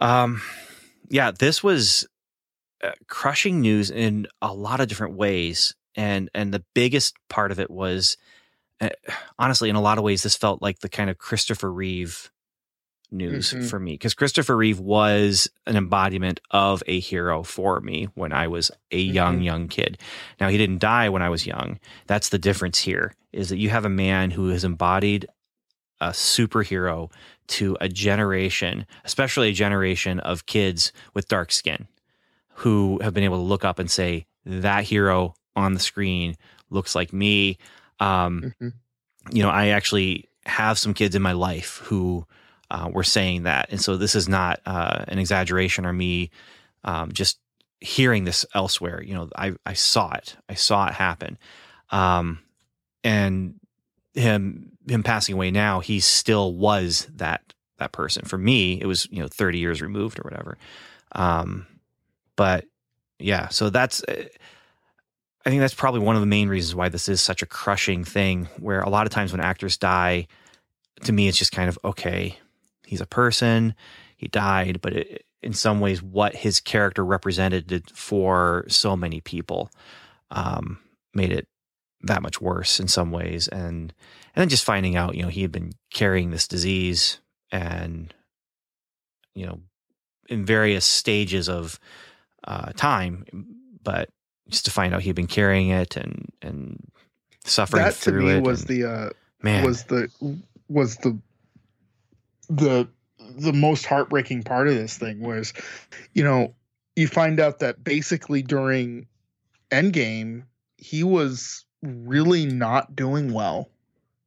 um, 0.01 0.41
yeah, 1.09 1.31
this 1.31 1.63
was 1.63 2.07
uh, 2.83 2.91
crushing 3.07 3.61
news 3.61 3.91
in 3.91 4.27
a 4.41 4.53
lot 4.53 4.79
of 4.79 4.87
different 4.87 5.15
ways, 5.15 5.75
and 5.97 6.29
and 6.33 6.53
the 6.53 6.63
biggest 6.73 7.15
part 7.27 7.51
of 7.51 7.59
it 7.59 7.69
was, 7.69 8.15
uh, 8.79 8.89
honestly, 9.37 9.69
in 9.69 9.75
a 9.75 9.81
lot 9.81 9.97
of 9.97 10.03
ways, 10.05 10.23
this 10.23 10.37
felt 10.37 10.61
like 10.61 10.79
the 10.79 10.87
kind 10.89 11.09
of 11.09 11.17
Christopher 11.17 11.71
Reeve 11.73 12.31
news 13.09 13.53
Mhm. 13.53 13.69
for 13.69 13.79
me 13.79 13.93
because 13.93 14.13
Christopher 14.13 14.55
Reeve 14.57 14.79
was 14.81 15.49
an 15.65 15.77
embodiment 15.77 16.41
of 16.51 16.83
a 16.87 16.99
hero 16.99 17.41
for 17.41 17.79
me 17.79 18.09
when 18.15 18.33
I 18.33 18.47
was 18.47 18.69
a 18.91 18.99
young 18.99 19.39
Mhm. 19.39 19.43
young 19.45 19.67
kid. 19.69 19.97
Now 20.41 20.49
he 20.49 20.57
didn't 20.57 20.79
die 20.79 21.07
when 21.07 21.21
I 21.21 21.29
was 21.29 21.47
young. 21.47 21.79
That's 22.07 22.27
the 22.29 22.37
difference 22.37 22.79
here 22.79 23.13
is 23.31 23.47
that 23.47 23.59
you 23.59 23.69
have 23.69 23.85
a 23.85 23.89
man 23.89 24.31
who 24.31 24.49
has 24.49 24.65
embodied 24.65 25.25
a 26.01 26.09
superhero 26.09 27.09
to 27.47 27.77
a 27.79 27.87
generation, 27.87 28.85
especially 29.05 29.49
a 29.49 29.53
generation 29.53 30.19
of 30.19 30.45
kids 30.45 30.91
with 31.13 31.29
dark 31.29 31.51
skin 31.53 31.87
who 32.55 32.99
have 33.01 33.13
been 33.13 33.23
able 33.23 33.37
to 33.37 33.41
look 33.43 33.63
up 33.63 33.79
and 33.79 33.89
say 33.89 34.25
that 34.45 34.83
hero 34.83 35.33
on 35.57 35.73
the 35.73 35.79
screen 35.81 36.37
looks 36.69 36.95
like 36.95 37.11
me. 37.11 37.57
Um, 37.99 38.53
Mhm. 38.61 38.73
you 39.31 39.43
know, 39.43 39.49
I 39.49 39.67
actually 39.69 40.29
have 40.45 40.77
some 40.79 40.93
kids 40.93 41.15
in 41.15 41.21
my 41.21 41.33
life 41.33 41.81
who 41.85 42.25
uh, 42.71 42.89
were 42.93 43.03
saying 43.03 43.43
that, 43.43 43.67
and 43.71 43.81
so 43.81 43.97
this 43.97 44.15
is 44.15 44.29
not 44.29 44.61
uh, 44.65 45.03
an 45.09 45.19
exaggeration 45.19 45.85
or 45.85 45.93
me 45.93 46.29
um, 46.85 47.11
just 47.11 47.39
hearing 47.81 48.23
this 48.25 48.45
elsewhere. 48.53 49.01
You 49.03 49.15
know, 49.15 49.29
I 49.35 49.53
I 49.65 49.73
saw 49.73 50.13
it, 50.13 50.37
I 50.49 50.53
saw 50.55 50.87
it 50.87 50.93
happen, 50.93 51.37
um, 51.91 52.39
and 53.03 53.55
him 54.13 54.71
him 54.87 55.03
passing 55.03 55.35
away 55.35 55.51
now, 55.51 55.79
he 55.81 55.99
still 55.99 56.53
was 56.53 57.07
that 57.15 57.53
that 57.79 57.91
person. 57.91 58.25
For 58.25 58.37
me, 58.37 58.79
it 58.81 58.85
was 58.85 59.07
you 59.11 59.21
know 59.21 59.27
thirty 59.27 59.59
years 59.59 59.81
removed 59.81 60.19
or 60.19 60.23
whatever. 60.23 60.57
Um, 61.13 61.67
but 62.35 62.65
yeah, 63.19 63.49
so 63.49 63.69
that's. 63.69 64.03
uh, 64.03 64.25
I 65.47 65.49
think 65.49 65.61
that's 65.61 65.73
probably 65.73 66.01
one 66.01 66.17
of 66.17 66.21
the 66.21 66.25
main 66.25 66.49
reasons 66.49 66.75
why 66.75 66.89
this 66.89 67.07
is 67.07 67.21
such 67.21 67.41
a 67.41 67.45
crushing 67.45 68.03
thing. 68.03 68.49
Where 68.59 68.81
a 68.81 68.89
lot 68.89 69.07
of 69.07 69.13
times 69.13 69.31
when 69.31 69.39
actors 69.39 69.77
die, 69.77 70.27
to 71.05 71.13
me, 71.13 71.29
it's 71.29 71.37
just 71.37 71.53
kind 71.53 71.69
of 71.69 71.79
okay. 71.85 72.37
He's 72.85 72.99
a 72.99 73.05
person. 73.05 73.73
He 74.17 74.27
died, 74.27 74.81
but 74.81 74.91
it, 74.91 75.25
in 75.41 75.53
some 75.53 75.79
ways, 75.79 76.03
what 76.03 76.35
his 76.35 76.59
character 76.59 77.05
represented 77.05 77.89
for 77.93 78.65
so 78.67 78.97
many 78.97 79.21
people 79.21 79.71
um, 80.31 80.79
made 81.13 81.31
it 81.31 81.47
that 82.01 82.21
much 82.21 82.41
worse 82.41 82.81
in 82.81 82.89
some 82.89 83.11
ways. 83.11 83.47
And 83.47 83.93
and 84.35 84.41
then 84.41 84.49
just 84.49 84.65
finding 84.65 84.97
out, 84.97 85.15
you 85.15 85.23
know, 85.23 85.29
he 85.29 85.43
had 85.43 85.53
been 85.53 85.71
carrying 85.93 86.31
this 86.31 86.49
disease, 86.49 87.21
and 87.53 88.13
you 89.33 89.45
know, 89.45 89.61
in 90.27 90.45
various 90.45 90.83
stages 90.83 91.47
of 91.47 91.79
uh, 92.45 92.73
time, 92.73 93.23
but 93.81 94.09
just 94.49 94.65
to 94.65 94.71
find 94.71 94.93
out 94.93 95.01
he'd 95.01 95.15
been 95.15 95.27
carrying 95.27 95.69
it 95.69 95.95
and 95.97 96.31
and 96.41 96.79
suffering 97.45 97.83
That 97.83 97.93
to 97.95 97.99
through 98.11 98.23
me 98.25 98.31
it 98.31 98.43
was 98.43 98.61
and- 98.61 98.69
the 98.69 98.83
uh 98.89 99.09
man. 99.41 99.65
was 99.65 99.83
the 99.85 100.09
was 100.69 100.97
the 100.97 101.17
the 102.49 102.87
the 103.37 103.53
most 103.53 103.85
heartbreaking 103.85 104.43
part 104.43 104.67
of 104.67 104.73
this 104.75 104.97
thing 104.97 105.19
was 105.21 105.53
you 106.13 106.23
know 106.23 106.53
you 106.95 107.07
find 107.07 107.39
out 107.39 107.59
that 107.59 107.83
basically 107.83 108.41
during 108.41 109.05
endgame 109.71 110.43
he 110.77 111.03
was 111.03 111.65
really 111.83 112.45
not 112.45 112.95
doing 112.95 113.33
well 113.33 113.69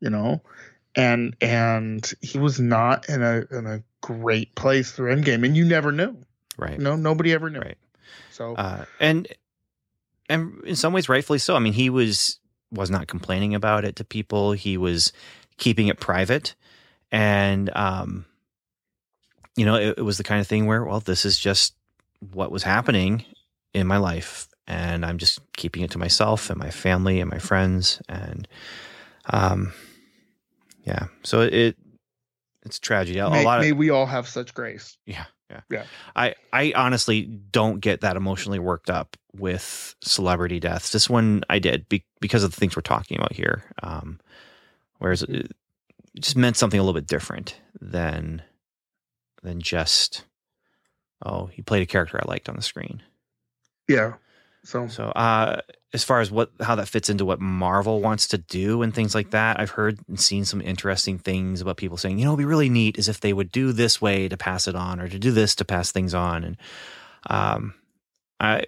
you 0.01 0.11
know 0.11 0.41
and 0.97 1.35
and 1.41 2.13
he 2.21 2.39
was 2.39 2.61
not 2.61 3.09
in 3.09 3.23
a 3.23 3.45
in 3.51 3.67
a 3.67 3.83
great 4.01 4.55
place 4.55 4.93
through 4.93 5.15
endgame 5.15 5.45
and 5.45 5.57
you 5.57 5.65
never 5.65 5.93
knew. 5.93 6.17
Right. 6.57 6.79
No 6.81 6.97
nobody 6.97 7.33
ever 7.33 7.49
knew. 7.49 7.61
Right. 7.61 7.79
so 8.33 8.55
uh, 8.57 8.85
and 8.99 9.29
and 10.31 10.65
in 10.65 10.77
some 10.77 10.93
ways 10.93 11.09
rightfully 11.09 11.39
so. 11.39 11.57
I 11.57 11.59
mean 11.59 11.73
he 11.73 11.91
was 11.91 12.39
was 12.73 12.91
not 12.91 13.09
complaining 13.09 13.55
about 13.55 13.85
it 13.85 13.97
to 13.97 14.05
people. 14.05 14.53
He 14.53 14.77
was 14.77 15.13
keeping 15.59 15.89
it 15.89 16.01
private. 16.01 16.55
And 17.13 17.71
um 17.75 18.25
you 19.57 19.65
know 19.65 19.75
it, 19.75 19.99
it 19.99 20.03
was 20.03 20.17
the 20.19 20.25
kind 20.25 20.41
of 20.41 20.47
thing 20.47 20.67
where 20.67 20.85
well 20.85 21.01
this 21.01 21.25
is 21.25 21.39
just 21.39 21.75
what 22.33 22.53
was 22.53 22.63
happening 22.63 23.25
in 23.75 23.87
my 23.87 23.97
life. 23.97 24.49
And 24.67 25.05
i'm 25.05 25.19
just 25.19 25.41
keeping 25.57 25.83
it 25.83 25.91
to 25.93 25.99
myself 25.99 26.49
and 26.49 26.59
my 26.59 26.71
family 26.71 27.21
and 27.21 27.31
my 27.31 27.39
friends. 27.39 28.01
And 28.09 28.47
um 29.27 29.73
yeah. 30.85 31.07
So 31.23 31.43
it 31.43 31.77
it's 32.63 32.79
tragedy. 32.79 33.19
A, 33.19 33.31
may, 33.31 33.45
lot 33.45 33.59
of 33.59 33.65
may 33.65 33.73
we 33.73 33.91
all 33.91 34.07
have 34.07 34.29
such 34.29 34.55
grace. 34.55 34.97
Yeah, 35.07 35.25
yeah, 35.51 35.61
Yeah. 35.71 35.85
I 36.15 36.35
I 36.53 36.73
honestly 36.77 37.23
don't 37.23 37.81
get 37.81 38.01
that 38.03 38.17
emotionally 38.17 38.59
worked 38.59 38.91
up 38.91 39.17
with 39.35 39.95
celebrity 40.03 40.61
deaths. 40.61 40.93
This 40.93 41.09
one 41.11 41.43
I 41.51 41.59
did 41.59 41.89
be, 41.89 42.05
because 42.21 42.45
of 42.45 42.51
the 42.51 42.57
things 42.57 42.77
we're 42.77 42.83
talking 42.83 43.19
about 43.19 43.33
here. 43.33 43.65
Um, 43.83 44.21
whereas 44.99 45.23
it 45.23 45.53
just 46.19 46.37
meant 46.37 46.57
something 46.57 46.79
a 46.79 46.83
little 46.83 46.99
bit 46.99 47.07
different 47.07 47.57
than 47.81 48.43
than 49.43 49.61
just 49.61 50.25
oh 51.25 51.47
he 51.47 51.63
played 51.63 51.83
a 51.83 51.87
character 51.87 52.21
I 52.23 52.29
liked 52.29 52.49
on 52.49 52.57
the 52.57 52.63
screen. 52.63 53.03
yeah 53.89 54.15
so 54.65 54.87
So 54.89 55.05
uh, 55.05 55.61
as 55.93 56.05
far 56.05 56.21
as 56.21 56.31
what 56.31 56.51
how 56.61 56.75
that 56.77 56.89
fits 56.89 57.09
into 57.11 57.25
what 57.25 57.41
Marvel 57.41 58.01
wants 58.01 58.29
to 58.29 58.39
do 58.39 58.83
and 58.83 58.95
things 58.95 59.15
like 59.15 59.31
that, 59.31 59.59
I've 59.59 59.71
heard 59.71 59.99
and 60.09 60.21
seen 60.21 60.45
some 60.45 60.61
interesting 60.61 61.19
things 61.19 61.61
about 61.61 61.77
people 61.77 61.97
saying, 61.97 62.19
you 62.19 62.25
know, 62.25 62.33
it'd 62.33 62.39
be 62.39 62.45
really 62.45 62.69
neat 62.69 62.99
is 62.99 63.09
if 63.09 63.21
they 63.21 63.33
would 63.33 63.51
do 63.51 63.73
this 63.73 64.01
way 64.01 64.29
to 64.29 64.37
pass 64.37 64.69
it 64.69 64.75
on 64.77 65.01
or 65.01 65.09
to 65.09 65.19
do 65.19 65.31
this 65.31 65.55
to 65.57 65.65
pass 65.65 65.91
things 65.93 66.15
on. 66.15 66.45
And 66.45 66.57
um, 67.29 67.75
I 68.39 68.67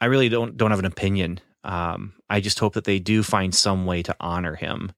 I 0.00 0.06
really 0.06 0.28
don't 0.28 0.56
don't 0.56 0.70
have 0.70 0.78
an 0.80 0.84
opinion. 0.86 1.40
Um, 1.64 2.14
I 2.30 2.40
just 2.40 2.58
hope 2.60 2.74
that 2.74 2.84
they 2.84 2.98
do 2.98 3.22
find 3.22 3.54
some 3.54 3.84
way 3.84 4.02
to 4.04 4.14
honor 4.20 4.54
him 4.54 4.92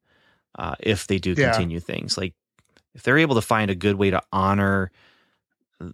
uh, 0.58 0.74
if 0.80 1.06
they 1.06 1.18
do 1.18 1.34
Yeah. 1.34 1.52
continue 1.52 1.80
things. 1.80 2.18
Like 2.18 2.34
if 2.94 3.02
they're 3.02 3.18
able 3.18 3.36
to 3.36 3.40
find 3.40 3.70
a 3.70 3.74
good 3.74 3.96
way 3.96 4.10
to 4.10 4.20
honor 4.32 4.90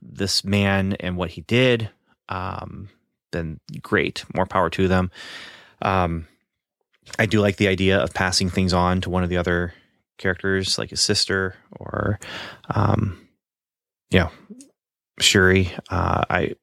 this 0.02 0.44
man 0.44 0.94
and 0.94 1.16
what 1.16 1.30
he 1.30 1.42
did, 1.42 1.90
um, 2.28 2.88
then 3.32 3.60
great, 3.82 4.24
more 4.34 4.46
power 4.46 4.70
to 4.70 4.88
them. 4.88 5.10
Um, 5.82 6.26
I 7.18 7.26
do 7.26 7.40
like 7.40 7.56
the 7.56 7.68
idea 7.68 7.98
of 7.98 8.12
passing 8.14 8.50
things 8.50 8.72
on 8.72 9.00
to 9.02 9.10
one 9.10 9.22
of 9.22 9.28
the 9.30 9.36
other 9.36 9.74
characters, 10.18 10.78
like 10.78 10.90
his 10.90 11.00
sister 11.00 11.54
or, 11.78 12.18
um, 12.74 13.18
you 14.10 14.20
know, 14.20 14.30
Shuri. 15.20 15.72
Uh, 15.90 16.22
I 16.28 16.54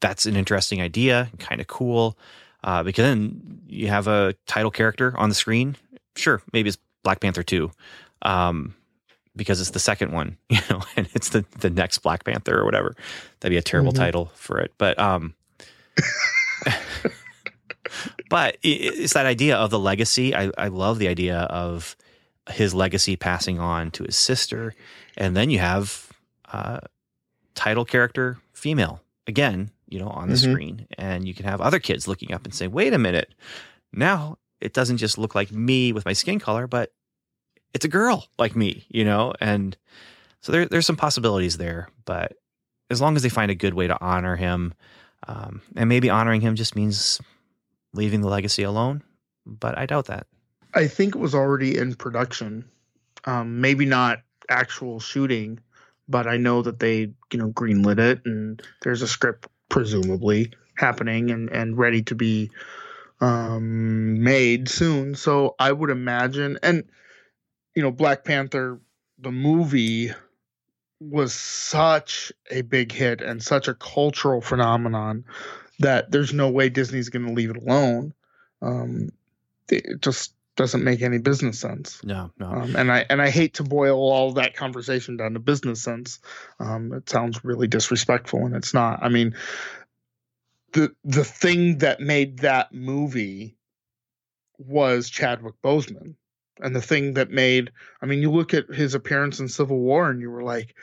that's 0.00 0.26
an 0.26 0.36
interesting 0.36 0.80
idea, 0.80 1.30
kind 1.38 1.60
of 1.60 1.66
cool, 1.66 2.18
uh, 2.64 2.82
because 2.82 3.04
then 3.04 3.60
you 3.66 3.88
have 3.88 4.06
a 4.06 4.34
title 4.46 4.70
character 4.70 5.14
on 5.16 5.28
the 5.28 5.34
screen. 5.34 5.76
Sure, 6.16 6.42
maybe 6.52 6.68
it's 6.68 6.78
Black 7.02 7.20
Panther 7.20 7.42
two, 7.42 7.70
um, 8.22 8.74
because 9.34 9.60
it's 9.60 9.70
the 9.70 9.78
second 9.78 10.12
one, 10.12 10.36
you 10.48 10.58
know, 10.70 10.82
and 10.96 11.08
it's 11.14 11.30
the 11.30 11.44
the 11.58 11.70
next 11.70 11.98
Black 11.98 12.24
Panther 12.24 12.58
or 12.58 12.64
whatever. 12.64 12.94
That'd 13.40 13.52
be 13.54 13.58
a 13.58 13.62
terrible 13.62 13.92
Mhm. 13.92 13.96
title 13.96 14.32
for 14.34 14.58
it, 14.58 14.72
but 14.78 14.98
um, 14.98 15.34
but 18.28 18.56
it's 18.62 19.14
that 19.14 19.26
idea 19.26 19.56
of 19.56 19.70
the 19.70 19.78
legacy. 19.78 20.34
I, 20.34 20.50
I 20.58 20.68
love 20.68 20.98
the 20.98 21.08
idea 21.08 21.40
of 21.40 21.96
his 22.50 22.74
legacy 22.74 23.16
passing 23.16 23.58
on 23.58 23.90
to 23.92 24.04
his 24.04 24.16
sister, 24.16 24.74
and 25.16 25.36
then 25.36 25.50
you 25.50 25.58
have 25.58 26.08
uh, 26.52 26.80
title 27.54 27.84
character 27.84 28.38
female 28.52 29.00
again, 29.26 29.70
you 29.88 29.98
know, 29.98 30.08
on 30.08 30.28
the 30.28 30.36
Mhm. 30.36 30.52
screen, 30.52 30.86
and 30.98 31.26
you 31.26 31.34
can 31.34 31.44
have 31.44 31.60
other 31.60 31.78
kids 31.78 32.06
looking 32.08 32.32
up 32.32 32.44
and 32.44 32.54
say, 32.54 32.66
"Wait 32.68 32.92
a 32.92 32.98
minute, 32.98 33.34
now 33.92 34.38
it 34.60 34.72
doesn't 34.72 34.98
just 34.98 35.18
look 35.18 35.34
like 35.34 35.50
me 35.52 35.92
with 35.92 36.04
my 36.04 36.12
skin 36.12 36.38
color, 36.38 36.66
but 36.66 36.92
it's 37.74 37.84
a 37.84 37.88
girl 37.88 38.26
like 38.38 38.56
me," 38.56 38.86
you 38.88 39.04
know, 39.04 39.32
and 39.40 39.76
so 40.40 40.52
there, 40.52 40.66
there's 40.66 40.86
some 40.86 40.96
possibilities 40.96 41.58
there, 41.58 41.88
but 42.04 42.34
as 42.90 43.00
long 43.00 43.16
as 43.16 43.22
they 43.22 43.28
find 43.28 43.50
a 43.50 43.54
good 43.56 43.74
way 43.74 43.88
to 43.88 44.00
honor 44.00 44.36
him, 44.36 44.72
um, 45.26 45.62
and 45.74 45.88
maybe 45.88 46.10
honoring 46.10 46.40
him 46.40 46.54
just 46.56 46.76
means 46.76 47.20
leaving 47.92 48.20
the 48.20 48.28
legacy 48.28 48.62
alone, 48.62 49.02
but 49.44 49.76
I 49.76 49.86
doubt 49.86 50.06
that. 50.06 50.26
I 50.74 50.86
think 50.88 51.14
it 51.14 51.18
was 51.18 51.34
already 51.34 51.78
in 51.78 51.94
production 51.94 52.68
Um, 53.24 53.60
maybe 53.60 53.86
not 53.86 54.20
actual 54.48 55.00
shooting, 55.00 55.58
but 56.08 56.26
I 56.28 56.36
know 56.36 56.62
that 56.62 56.78
they 56.78 57.12
you 57.32 57.38
know 57.38 57.48
greenlit 57.50 57.98
it, 57.98 58.20
and 58.24 58.62
there's 58.82 59.02
a 59.02 59.08
script 59.08 59.48
presumably 59.68 60.52
happening 60.76 61.30
and 61.30 61.50
and 61.50 61.76
ready 61.76 62.02
to 62.02 62.14
be 62.14 62.50
um, 63.20 64.22
made 64.22 64.68
soon. 64.68 65.14
So 65.14 65.56
I 65.58 65.72
would 65.72 65.90
imagine, 65.90 66.58
and 66.62 66.84
you 67.74 67.82
know, 67.82 67.90
Black 67.90 68.24
Panther, 68.24 68.78
the 69.18 69.32
movie 69.32 70.12
was 71.00 71.34
such 71.34 72.32
a 72.50 72.62
big 72.62 72.92
hit 72.92 73.20
and 73.20 73.42
such 73.42 73.68
a 73.68 73.74
cultural 73.74 74.40
phenomenon 74.40 75.24
that 75.78 76.10
there's 76.10 76.32
no 76.32 76.50
way 76.50 76.68
Disney's 76.68 77.10
going 77.10 77.26
to 77.26 77.32
leave 77.32 77.50
it 77.50 77.56
alone. 77.56 78.14
Um, 78.62 79.10
it 79.68 80.00
just 80.00 80.32
doesn't 80.56 80.84
make 80.84 81.02
any 81.02 81.18
business 81.18 81.58
sense. 81.58 82.02
No, 82.02 82.30
no. 82.38 82.46
Um, 82.46 82.76
and 82.76 82.90
I 82.90 83.04
and 83.10 83.20
I 83.20 83.28
hate 83.28 83.54
to 83.54 83.62
boil 83.62 83.98
all 83.98 84.32
that 84.32 84.56
conversation 84.56 85.16
down 85.16 85.34
to 85.34 85.38
business 85.38 85.82
sense. 85.82 86.18
Um, 86.58 86.92
it 86.94 87.08
sounds 87.08 87.44
really 87.44 87.68
disrespectful, 87.68 88.46
and 88.46 88.56
it's 88.56 88.72
not. 88.72 89.00
I 89.02 89.10
mean, 89.10 89.36
the 90.72 90.94
the 91.04 91.24
thing 91.24 91.78
that 91.78 92.00
made 92.00 92.38
that 92.38 92.72
movie 92.72 93.56
was 94.58 95.10
Chadwick 95.10 95.56
Boseman, 95.62 96.14
and 96.60 96.74
the 96.74 96.82
thing 96.82 97.14
that 97.14 97.30
made. 97.30 97.70
I 98.02 98.06
mean, 98.06 98.20
you 98.20 98.30
look 98.30 98.54
at 98.54 98.68
his 98.68 98.94
appearance 98.94 99.40
in 99.40 99.48
Civil 99.48 99.78
War, 99.78 100.10
and 100.10 100.20
you 100.20 100.30
were 100.30 100.42
like, 100.42 100.74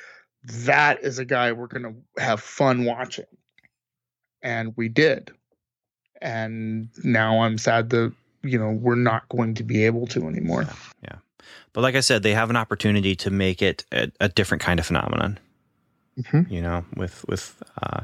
that 0.44 1.04
is 1.04 1.20
a 1.20 1.26
guy 1.26 1.52
we're 1.52 1.68
gonna 1.68 1.94
have 2.18 2.42
fun 2.42 2.86
watching, 2.86 3.26
and 4.42 4.74
we 4.76 4.90
did. 4.90 5.32
And 6.22 6.90
now 7.04 7.42
I'm 7.42 7.58
sad 7.58 7.90
that 7.92 8.14
you 8.44 8.58
know 8.60 8.72
we're 8.72 8.96
not 8.96 9.28
going 9.30 9.56
to 9.56 9.64
be 9.64 9.86
able 9.86 10.08
to 10.08 10.28
anymore. 10.28 10.68
Yeah. 11.02 11.18
But 11.74 11.82
like 11.82 11.96
I 11.96 12.02
said, 12.02 12.24
they 12.24 12.34
have 12.34 12.50
an 12.50 12.56
opportunity 12.56 13.16
to 13.18 13.32
make 13.32 13.62
it 13.62 13.86
a, 13.92 14.12
a 14.20 14.30
different 14.30 14.62
kind 14.62 14.80
of 14.80 14.86
phenomenon. 14.86 15.40
Mhm. 16.20 16.50
You 16.52 16.62
know, 16.62 16.86
with 16.96 17.26
with 17.28 17.62
uh, 17.82 18.02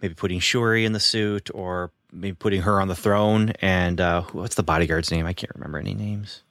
maybe 0.00 0.14
putting 0.14 0.38
Shuri 0.40 0.84
in 0.84 0.92
the 0.92 1.00
suit, 1.00 1.50
or 1.52 1.90
maybe 2.12 2.34
putting 2.34 2.62
her 2.62 2.80
on 2.80 2.88
the 2.88 2.94
throne. 2.94 3.50
And 3.60 4.00
uh, 4.00 4.22
what's 4.32 4.54
the 4.54 4.62
bodyguard's 4.62 5.10
name? 5.10 5.26
I 5.26 5.32
can't 5.32 5.54
remember 5.54 5.78
any 5.78 5.94
names. 5.94 6.42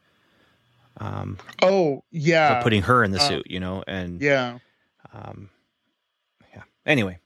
Um, 0.98 1.38
Oh 1.62 2.04
yeah, 2.12 2.62
putting 2.62 2.84
her 2.84 3.04
in 3.04 3.12
the 3.12 3.20
uh, 3.20 3.28
suit, 3.28 3.48
you 3.50 3.60
know, 3.60 3.84
and 3.88 4.22
yeah. 4.22 4.60
um, 5.14 5.50
yeah. 6.54 6.64
Anyway, 6.86 7.20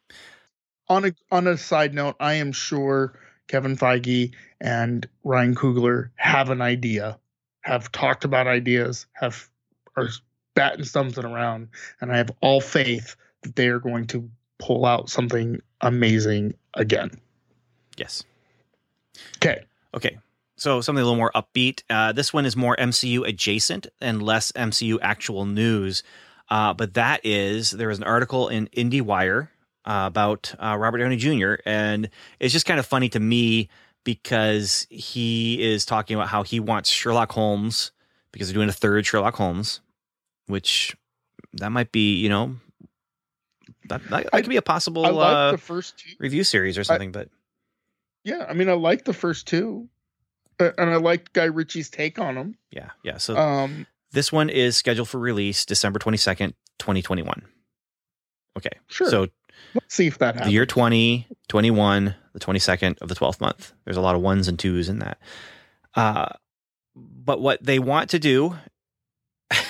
on 0.88 1.05
a 1.05 1.12
on 1.31 1.48
a 1.48 1.57
side 1.57 1.93
note, 1.93 2.15
I 2.19 2.36
am 2.36 2.51
sure 2.51 3.19
Kevin 3.48 3.75
Feige 3.75 4.34
and 4.62 5.07
Ryan 5.24 5.55
Coogler 5.55 6.10
have 6.15 6.50
an 6.50 6.62
idea, 6.62 7.17
have 7.62 7.91
talked 7.91 8.24
about 8.24 8.48
ideas, 8.48 9.07
have 9.13 9.50
are 9.95 10.10
batting 10.53 10.86
something 10.86 11.25
around, 11.25 11.69
and 12.01 12.12
I 12.12 12.17
have 12.17 12.31
all 12.41 12.62
faith 12.62 13.15
that 13.41 13.55
they 13.55 13.67
are 13.67 13.79
going 13.79 14.07
to 14.07 14.29
pull 14.57 14.86
out 14.86 15.10
something 15.10 15.62
amazing 15.81 16.53
again. 16.74 17.12
yes. 17.98 18.24
Okay. 19.38 19.65
Okay. 19.93 20.17
So 20.57 20.81
something 20.81 21.01
a 21.01 21.05
little 21.05 21.17
more 21.17 21.31
upbeat. 21.35 21.83
Uh, 21.89 22.12
this 22.12 22.33
one 22.33 22.45
is 22.45 22.55
more 22.55 22.75
MCU 22.77 23.27
adjacent 23.27 23.88
and 24.00 24.21
less 24.21 24.51
MCU 24.53 24.97
actual 25.01 25.45
news. 25.45 26.03
Uh, 26.50 26.74
but 26.74 26.93
that 26.93 27.21
is 27.25 27.71
there 27.71 27.88
was 27.88 27.97
an 27.97 28.03
article 28.03 28.47
in 28.50 28.67
IndieWire 28.67 29.50
uh, 29.85 30.03
about 30.07 30.53
uh, 30.59 30.77
Robert 30.77 31.00
Downey 31.00 31.17
Jr. 31.17 31.55
and 31.65 32.09
it's 32.39 32.53
just 32.53 32.65
kind 32.65 32.79
of 32.79 32.85
funny 32.85 33.09
to 33.09 33.19
me 33.19 33.69
because 34.03 34.85
he 34.89 35.62
is 35.62 35.85
talking 35.85 36.15
about 36.15 36.29
how 36.29 36.43
he 36.43 36.59
wants 36.59 36.89
Sherlock 36.89 37.31
Holmes 37.31 37.91
because 38.31 38.47
they're 38.47 38.53
doing 38.53 38.69
a 38.69 38.74
third 38.74 39.05
Sherlock 39.05 39.35
Holmes, 39.35 39.81
which 40.47 40.95
that 41.53 41.71
might 41.71 41.91
be 41.91 42.15
you 42.15 42.29
know 42.29 42.55
that 43.89 44.01
that, 44.09 44.29
that 44.31 44.43
could 44.43 44.50
be 44.50 44.57
a 44.57 44.62
possible 44.62 45.05
I 45.05 45.09
like 45.09 45.35
uh, 45.35 45.51
the 45.51 45.57
first 45.57 45.97
two. 45.97 46.12
review 46.19 46.43
series 46.43 46.77
or 46.77 46.83
something. 46.83 47.12
but 47.12 47.29
Yeah, 48.24 48.46
I 48.48 48.53
mean, 48.53 48.70
I 48.70 48.74
like 48.74 49.05
the 49.05 49.13
first 49.13 49.48
two, 49.48 49.89
and 50.59 50.89
I 50.89 50.96
like 50.98 51.33
Guy 51.33 51.46
Ritchie's 51.46 51.89
take 51.89 52.20
on 52.20 52.35
them. 52.35 52.57
yeah, 52.72 52.91
yeah. 53.03 53.18
So 53.18 53.35
Um, 53.37 53.85
This 54.11 54.31
one 54.31 54.50
is 54.50 54.77
scheduled 54.77 55.09
for 55.09 55.20
release 55.20 55.65
December 55.65 56.00
22nd, 56.00 56.53
2021. 56.79 57.41
Okay. 58.57 58.70
sure. 58.87 59.09
So 59.09 59.27
let's 59.74 59.94
see 59.94 60.07
if 60.07 60.18
that 60.20 60.35
happens. 60.35 60.46
the 60.48 60.53
year 60.53 60.65
20, 60.65 61.27
21, 61.50 62.15
the 62.33 62.39
22nd 62.39 63.01
of 63.01 63.09
the 63.09 63.15
12th 63.15 63.41
month. 63.41 63.74
There's 63.83 63.98
a 63.98 64.01
lot 64.01 64.15
of 64.15 64.22
ones 64.22 64.48
and 64.48 64.57
twos 64.57 64.87
in 64.89 65.00
that. 65.00 65.20
Uh, 65.96 66.29
but 66.96 67.41
what 67.41 67.61
they 67.63 67.79
want 67.79 68.09
to 68.11 68.20
do, 68.20 68.55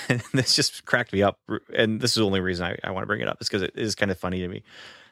and 0.09 0.21
this 0.33 0.55
just 0.55 0.85
cracked 0.85 1.11
me 1.13 1.23
up, 1.23 1.39
and 1.75 1.99
this 1.99 2.11
is 2.11 2.15
the 2.17 2.25
only 2.25 2.39
reason 2.39 2.65
I, 2.65 2.77
I 2.83 2.91
want 2.91 3.03
to 3.03 3.07
bring 3.07 3.21
it 3.21 3.27
up, 3.27 3.41
is 3.41 3.47
because 3.47 3.63
it 3.63 3.73
is 3.75 3.95
kind 3.95 4.11
of 4.11 4.19
funny 4.19 4.39
to 4.41 4.47
me. 4.47 4.63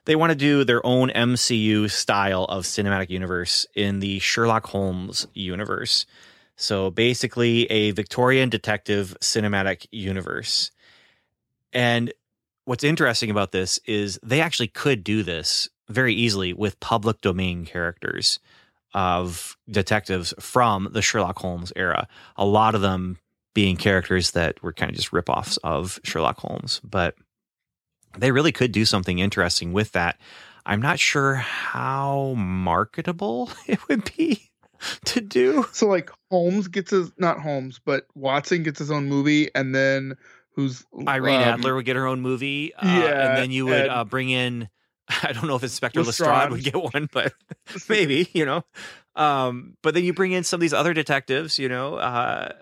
They 0.05 0.15
want 0.15 0.31
to 0.31 0.35
do 0.35 0.63
their 0.63 0.85
own 0.85 1.09
MCU 1.09 1.89
style 1.89 2.43
of 2.45 2.65
cinematic 2.65 3.09
universe 3.09 3.65
in 3.73 3.99
the 3.99 4.19
Sherlock 4.19 4.67
Holmes 4.67 5.27
universe. 5.33 6.05
So 6.55 6.91
basically, 6.91 7.65
a 7.71 7.91
Victorian 7.91 8.49
detective 8.49 9.15
cinematic 9.21 9.87
universe. 9.91 10.71
And 11.71 12.13
what's 12.65 12.83
interesting 12.83 13.31
about 13.31 13.51
this 13.51 13.79
is 13.85 14.19
they 14.21 14.41
actually 14.41 14.67
could 14.67 15.03
do 15.03 15.23
this 15.23 15.69
very 15.89 16.13
easily 16.13 16.53
with 16.53 16.79
public 16.79 17.21
domain 17.21 17.65
characters 17.65 18.39
of 18.93 19.57
detectives 19.69 20.33
from 20.39 20.89
the 20.91 21.01
Sherlock 21.01 21.39
Holmes 21.39 21.73
era. 21.75 22.07
A 22.37 22.45
lot 22.45 22.75
of 22.75 22.81
them 22.81 23.17
being 23.53 23.77
characters 23.77 24.31
that 24.31 24.61
were 24.61 24.73
kind 24.73 24.89
of 24.89 24.95
just 24.95 25.11
ripoffs 25.11 25.57
of 25.63 25.99
Sherlock 26.03 26.39
Holmes, 26.39 26.79
but 26.83 27.15
they 28.17 28.31
really 28.31 28.51
could 28.51 28.71
do 28.71 28.85
something 28.85 29.19
interesting 29.19 29.73
with 29.73 29.91
that. 29.93 30.19
I'm 30.65 30.81
not 30.81 30.99
sure 30.99 31.35
how 31.35 32.35
marketable 32.37 33.49
it 33.67 33.87
would 33.87 34.09
be 34.15 34.51
to 35.05 35.21
do. 35.21 35.65
So 35.71 35.87
like 35.87 36.09
Holmes 36.29 36.67
gets 36.67 36.91
his 36.91 37.11
not 37.17 37.39
Holmes, 37.39 37.79
but 37.83 38.05
Watson 38.15 38.63
gets 38.63 38.79
his 38.79 38.91
own 38.91 39.07
movie, 39.07 39.49
and 39.55 39.73
then 39.73 40.15
who's 40.55 40.85
Irene 41.07 41.41
um, 41.41 41.59
Adler 41.59 41.75
would 41.75 41.85
get 41.85 41.95
her 41.95 42.07
own 42.07 42.21
movie, 42.21 42.73
uh, 42.75 42.85
yeah, 42.85 43.29
and 43.29 43.37
then 43.37 43.51
you 43.51 43.65
would 43.65 43.87
uh, 43.87 44.05
bring 44.05 44.29
in. 44.29 44.69
I 45.23 45.33
don't 45.33 45.47
know 45.47 45.55
if 45.55 45.63
Inspector 45.63 46.01
Lestrade 46.01 46.29
Lestrade. 46.29 46.51
would 46.51 46.63
get 46.63 46.93
one, 46.93 47.09
but 47.11 47.33
maybe 47.89 48.29
you 48.33 48.45
know. 48.45 48.63
Um, 49.15 49.75
but 49.83 49.93
then 49.93 50.03
you 50.03 50.13
bring 50.13 50.31
in 50.31 50.43
some 50.43 50.57
of 50.57 50.61
these 50.61 50.73
other 50.73 50.93
detectives. 50.93 51.59
You 51.59 51.69
know, 51.69 51.95
uh, 51.95 52.53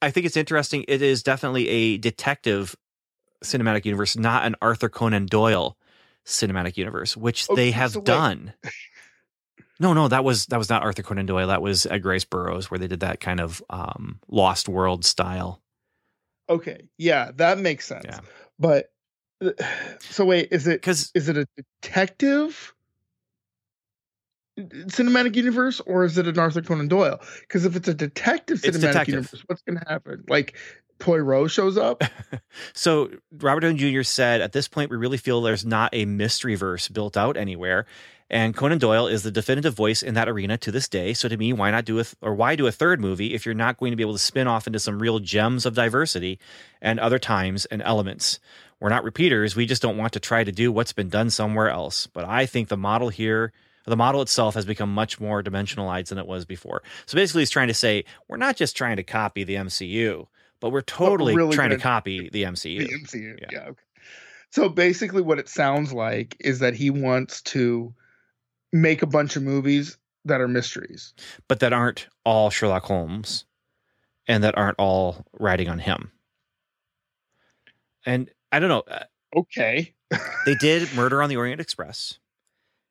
I 0.00 0.10
think 0.10 0.26
it's 0.26 0.36
interesting. 0.36 0.84
It 0.88 1.02
is 1.02 1.22
definitely 1.22 1.68
a 1.68 1.98
detective 1.98 2.74
cinematic 3.42 3.84
universe, 3.84 4.16
not 4.16 4.44
an 4.44 4.56
Arthur 4.62 4.88
Conan 4.88 5.26
Doyle 5.26 5.76
cinematic 6.24 6.76
universe, 6.76 7.16
which 7.16 7.48
Okay, 7.48 7.62
they 7.62 7.70
have 7.72 7.92
so 7.92 8.00
done. 8.00 8.54
No, 9.80 9.92
no, 9.94 10.08
that 10.08 10.22
was 10.22 10.46
that 10.46 10.58
was 10.58 10.70
not 10.70 10.82
Arthur 10.82 11.02
Conan 11.02 11.26
Doyle. 11.26 11.48
That 11.48 11.62
was 11.62 11.86
Edgar 11.86 12.10
Rice 12.10 12.24
Burroughs, 12.24 12.70
where 12.70 12.78
they 12.78 12.86
did 12.86 13.00
that 13.00 13.20
kind 13.20 13.40
of 13.40 13.62
um, 13.68 14.20
Lost 14.28 14.68
World 14.68 15.04
style. 15.04 15.60
Okay, 16.48 16.88
yeah, 16.98 17.32
that 17.36 17.58
makes 17.58 17.86
sense. 17.86 18.04
Yeah. 18.04 18.20
But 18.58 18.92
uh, 19.44 19.50
so 20.00 20.24
wait, 20.24 20.48
is 20.52 20.66
it 20.66 20.80
Because 20.80 21.10
is 21.14 21.28
it 21.28 21.36
a 21.36 21.46
detective 21.82 22.74
cinematic 24.58 25.34
universe 25.34 25.80
or 25.80 26.04
is 26.04 26.18
it 26.18 26.26
an 26.28 26.38
Arthur 26.38 26.62
Conan 26.62 26.88
Doyle? 26.88 27.20
Because 27.40 27.64
if 27.64 27.74
it's 27.74 27.88
a 27.88 27.94
detective 27.94 28.60
cinematic 28.60 28.80
detective. 28.80 29.08
universe, 29.08 29.44
what's 29.46 29.62
going 29.62 29.78
to 29.78 29.84
happen? 29.88 30.24
Like 30.28 30.56
Poirot 31.02 31.50
shows 31.50 31.76
up. 31.76 32.02
So 32.74 33.10
Robert 33.38 33.60
Downey 33.60 33.78
Jr. 33.78 34.02
said, 34.02 34.42
at 34.42 34.52
this 34.52 34.68
point, 34.68 34.90
we 34.90 34.96
really 34.96 35.16
feel 35.16 35.40
there's 35.40 35.64
not 35.64 35.90
a 35.94 36.04
mystery 36.04 36.54
verse 36.54 36.88
built 36.88 37.16
out 37.16 37.36
anywhere. 37.36 37.86
And 38.28 38.56
Conan 38.56 38.78
Doyle 38.78 39.06
is 39.06 39.22
the 39.22 39.30
definitive 39.30 39.74
voice 39.74 40.02
in 40.02 40.14
that 40.14 40.28
arena 40.28 40.56
to 40.58 40.70
this 40.72 40.88
day. 40.88 41.12
So 41.12 41.28
to 41.28 41.36
me, 41.36 41.52
why 41.52 41.70
not 41.70 41.84
do 41.84 41.98
a 41.98 42.04
th- 42.04 42.14
or 42.22 42.34
why 42.34 42.56
do 42.56 42.66
a 42.66 42.72
third 42.72 43.00
movie 43.00 43.34
if 43.34 43.44
you're 43.44 43.54
not 43.54 43.78
going 43.78 43.92
to 43.92 43.96
be 43.96 44.02
able 44.02 44.14
to 44.14 44.18
spin 44.18 44.46
off 44.46 44.66
into 44.66 44.78
some 44.78 45.00
real 45.00 45.18
gems 45.18 45.66
of 45.66 45.74
diversity 45.74 46.38
and 46.80 46.98
other 46.98 47.18
times 47.18 47.66
and 47.66 47.82
elements? 47.82 48.38
We're 48.80 48.88
not 48.88 49.04
repeaters. 49.04 49.54
We 49.54 49.66
just 49.66 49.82
don't 49.82 49.98
want 49.98 50.14
to 50.14 50.20
try 50.20 50.44
to 50.44 50.52
do 50.52 50.72
what's 50.72 50.92
been 50.94 51.10
done 51.10 51.30
somewhere 51.30 51.68
else. 51.68 52.06
But 52.06 52.24
I 52.24 52.46
think 52.46 52.68
the 52.68 52.76
model 52.76 53.10
here, 53.10 53.52
the 53.84 53.96
model 53.96 54.22
itself 54.22 54.54
has 54.54 54.64
become 54.64 54.92
much 54.94 55.20
more 55.20 55.42
dimensionalized 55.42 56.08
than 56.08 56.18
it 56.18 56.26
was 56.26 56.44
before. 56.44 56.82
So 57.06 57.16
basically, 57.16 57.42
he's 57.42 57.50
trying 57.50 57.68
to 57.68 57.74
say 57.74 58.04
we're 58.28 58.38
not 58.38 58.56
just 58.56 58.76
trying 58.76 58.96
to 58.96 59.02
copy 59.02 59.44
the 59.44 59.56
MCU, 59.56 60.26
but 60.62 60.70
we're 60.70 60.80
totally 60.80 61.36
really 61.36 61.54
trying 61.54 61.70
to 61.70 61.78
copy 61.78 62.28
the 62.32 62.44
MCU. 62.44 62.78
The 62.78 62.88
MCU. 63.04 63.38
Yeah. 63.40 63.46
Yeah. 63.52 63.58
okay. 63.68 63.82
So 64.50 64.68
basically, 64.70 65.20
what 65.22 65.38
it 65.38 65.48
sounds 65.48 65.92
like 65.92 66.36
is 66.40 66.60
that 66.60 66.74
he 66.74 66.88
wants 66.90 67.42
to 67.42 67.94
make 68.72 69.02
a 69.02 69.06
bunch 69.06 69.36
of 69.36 69.42
movies 69.42 69.98
that 70.24 70.40
are 70.40 70.48
mysteries. 70.48 71.12
but 71.48 71.60
that 71.60 71.72
aren't 71.72 72.06
all 72.24 72.48
Sherlock 72.48 72.84
Holmes 72.84 73.44
and 74.28 74.44
that 74.44 74.56
aren't 74.56 74.78
all 74.78 75.26
riding 75.38 75.68
on 75.68 75.78
him. 75.80 76.12
And 78.06 78.30
I 78.50 78.58
don't 78.60 78.68
know. 78.68 78.84
uh, 78.88 79.04
Okay. 79.34 79.94
They 80.44 80.54
did 80.56 80.92
Murder 80.94 81.22
on 81.22 81.28
the 81.30 81.36
Orient 81.36 81.60
Express. 81.60 82.18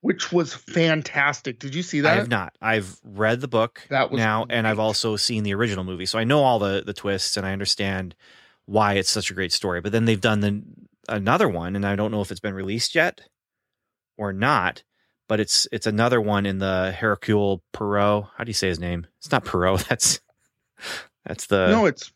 Which 0.02 0.32
was 0.32 0.54
fantastic. 0.54 1.60
Did 1.60 1.76
you 1.76 1.84
see 1.84 2.02
that? 2.02 2.14
I 2.14 2.16
have 2.16 2.28
not. 2.30 2.56
I've 2.60 3.00
read 3.04 3.40
the 3.40 3.48
book 3.48 3.84
That 3.90 4.10
was 4.12 4.18
now, 4.18 4.48
and 4.50 4.68
I've 4.68 4.80
also 4.80 5.16
seen 5.16 5.44
the 5.44 5.54
original 5.54 5.84
movie, 5.84 6.08
so 6.08 6.18
I 6.18 6.24
know 6.24 6.44
all 6.44 6.58
the 6.60 6.84
the 6.86 6.94
twists, 6.94 7.38
and 7.38 7.46
I 7.46 7.54
understand 7.54 8.16
why 8.66 8.94
it's 8.94 9.10
such 9.10 9.30
a 9.30 9.36
great 9.36 9.52
story. 9.52 9.80
But 9.80 9.92
then 9.92 10.06
they've 10.06 10.20
done 10.20 10.40
the 10.40 10.64
another 11.08 11.48
one, 11.48 11.76
and 11.76 11.86
I 11.86 11.96
don't 11.96 12.12
know 12.12 12.22
if 12.22 12.32
it's 12.32 12.40
been 12.40 12.56
released 12.56 12.96
yet 12.96 13.22
or 14.18 14.34
not. 14.34 14.84
But 15.28 15.40
it's 15.40 15.68
it's 15.72 15.88
another 15.88 16.20
one 16.20 16.46
in 16.46 16.58
the 16.58 16.94
Hercule 16.98 17.64
Poirot. 17.72 18.26
How 18.36 18.44
do 18.44 18.50
you 18.50 18.54
say 18.54 18.68
his 18.68 18.80
name? 18.80 19.08
It's 19.20 19.32
not 19.32 19.46
Poirot. 19.46 19.86
That's 19.90 20.20
that's 21.26 21.46
the 21.46 21.70
no, 21.70 21.86
it's 21.86 22.12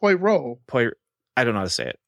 Poirot. 0.00 0.58
Poirot. 0.66 0.96
I 1.36 1.44
don't 1.44 1.54
know 1.54 1.60
how 1.60 1.64
to 1.64 1.70
say 1.70 1.88
it. 1.88 1.98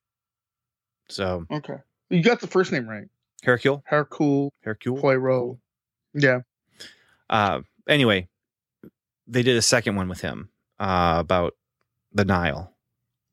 So 1.09 1.45
Okay. 1.51 1.75
You 2.09 2.23
got 2.23 2.41
the 2.41 2.47
first 2.47 2.73
name 2.73 2.89
right. 2.89 3.09
Hercule, 3.45 3.83
Hercule 3.87 4.53
Hercule 4.63 4.99
Poirot. 4.99 5.59
Yeah. 6.15 6.41
Uh, 7.31 7.61
anyway, 7.89 8.29
they 9.27 9.43
did 9.43 9.57
a 9.57 9.63
second 9.63 9.97
one 9.97 10.09
with 10.09 10.21
him 10.21 10.49
uh, 10.79 11.17
about 11.19 11.55
the 12.13 12.25
Nile, 12.25 12.75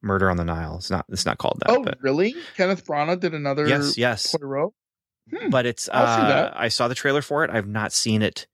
murder 0.01 0.29
on 0.29 0.37
the 0.37 0.45
Nile. 0.45 0.75
It's 0.77 0.91
not. 0.91 1.05
It's 1.09 1.25
not 1.25 1.37
called 1.37 1.61
that. 1.61 1.71
Oh, 1.71 1.83
but 1.83 1.97
really? 2.01 2.35
Kenneth 2.55 2.85
Branagh 2.85 3.19
did 3.19 3.33
another 3.33 3.67
yes, 3.67 3.97
yes. 3.97 4.35
Poirot. 4.35 4.73
Hmm. 5.33 5.49
But 5.49 5.65
it's. 5.65 5.89
Uh. 5.89 6.51
I 6.55 6.67
saw 6.67 6.87
the 6.87 6.95
trailer 6.95 7.21
for 7.21 7.43
it. 7.43 7.49
I've 7.49 7.67
not 7.67 7.91
seen 7.93 8.21
it 8.21 8.47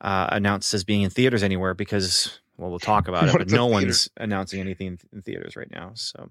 uh, 0.00 0.28
announced 0.32 0.74
as 0.74 0.84
being 0.84 1.02
in 1.02 1.10
theaters 1.10 1.42
anywhere 1.42 1.74
because. 1.74 2.40
Well, 2.56 2.70
we'll 2.70 2.78
talk 2.78 3.08
about 3.08 3.24
it, 3.28 3.32
but 3.32 3.50
no 3.50 3.66
theater? 3.66 3.72
one's 3.72 4.08
announcing 4.16 4.60
anything 4.60 5.00
in 5.12 5.22
theaters 5.22 5.56
right 5.56 5.70
now. 5.72 5.90
So 5.94 6.30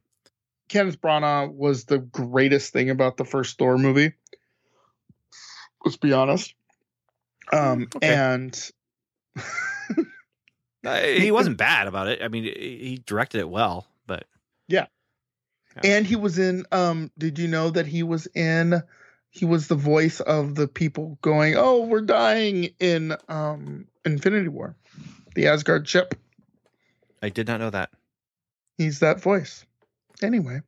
Kenneth 0.70 1.02
Branagh 1.02 1.54
was 1.54 1.84
the 1.86 2.00
greatest 2.00 2.72
thing 2.72 2.90
about 2.90 3.18
the 3.18 3.26
first 3.26 3.58
Thor 3.58 3.78
movie. 3.78 4.14
Let's 5.84 5.98
be 5.98 6.14
honest. 6.14 6.54
Um, 7.52 7.88
Okay. 7.96 8.14
and 8.16 8.72
uh, 10.86 11.00
he 11.02 11.32
wasn't 11.32 11.58
bad 11.58 11.88
about 11.88 12.08
it. 12.08 12.22
I 12.22 12.28
mean, 12.30 12.44
he 12.46 13.02
directed 13.06 13.40
it 13.40 13.50
well, 13.50 13.88
but 14.08 14.26
yeah. 14.68 14.86
and 15.84 16.06
he 16.06 16.16
was 16.16 16.38
in 16.40 16.66
um 16.72 17.12
did 17.18 17.38
you 17.40 17.48
know 17.48 17.70
that 17.72 17.86
he 17.88 18.04
was 18.04 18.28
in 18.28 18.82
he 19.30 19.46
was 19.46 19.68
the 19.68 19.76
voice 19.76 20.20
of 20.20 20.54
the 20.56 20.68
people 20.68 21.18
going 21.22 21.56
oh 21.58 21.82
we're 21.86 22.02
dying 22.02 22.70
in 22.80 23.16
um 23.28 23.88
infinity 24.06 24.48
war 24.48 24.76
the 25.36 25.48
asgard 25.48 25.88
ship 25.88 26.14
I 27.24 27.30
did 27.30 27.48
not 27.48 27.60
know 27.60 27.72
that. 27.72 27.90
he's 28.78 29.00
that 29.00 29.20
voice 29.20 29.66
anyway 30.22 30.62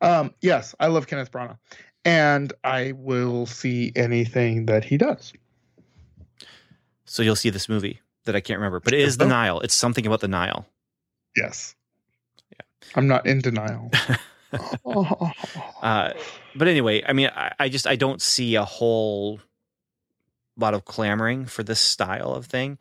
um 0.00 0.34
yes 0.40 0.74
i 0.80 0.88
love 0.88 1.06
kenneth 1.06 1.30
branagh 1.30 1.58
and 2.04 2.52
i 2.64 2.92
will 2.92 3.46
see 3.46 3.92
anything 3.96 4.66
that 4.66 4.84
he 4.84 4.96
does 4.96 5.32
So 7.04 7.22
you'll 7.22 7.36
see 7.36 7.50
this 7.50 7.68
movie 7.68 8.00
that 8.24 8.36
I 8.36 8.40
can't 8.40 8.58
remember, 8.58 8.78
but 8.80 8.92
it 8.92 9.00
is 9.00 9.16
the. 9.16 9.26
Nile. 9.26 9.60
It's 9.60 9.74
something 9.74 10.06
about 10.06 10.20
the 10.20 10.28
Nile. 10.28 10.66
yes 11.36 11.74
Yeah. 12.52 12.60
i'm 12.94 13.08
not 13.08 13.26
in 13.26 13.40
denial 13.40 13.90
Uh, 15.82 16.12
but 16.56 16.66
anyway, 16.68 17.02
I 17.06 17.12
mean, 17.12 17.30
I, 17.34 17.52
I 17.58 17.68
just 17.68 17.86
I 17.86 17.94
don't 17.96 18.20
see 18.20 18.56
a 18.56 18.64
whole 18.64 19.38
lot 20.56 20.74
of 20.74 20.84
clamoring 20.84 21.46
for 21.46 21.62
this 21.62 21.80
style 21.80 22.32
of 22.34 22.46
thing. 22.46 22.76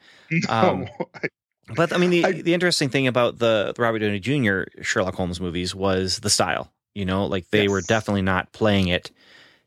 um, 0.50 0.82
No, 0.82 0.88
I- 1.24 1.28
But 1.76 1.94
I 1.94 1.98
mean, 1.98 2.10
the 2.10 2.26
I- 2.26 2.42
the 2.42 2.54
interesting 2.56 2.90
thing 2.90 3.06
about 3.08 3.38
the, 3.38 3.74
the 3.76 3.82
Robert 3.82 4.00
Downey 4.00 4.20
Jr. 4.20 4.64
Sherlock 4.82 5.14
Holmes 5.16 5.40
movies 5.40 5.76
was 5.76 6.20
the 6.22 6.30
style. 6.32 6.72
You 6.96 7.06
know, 7.06 7.26
like 7.26 7.50
they 7.52 7.68
were 7.68 7.82
definitely 7.82 8.22
not 8.22 8.52
playing 8.52 8.88
it 8.88 9.12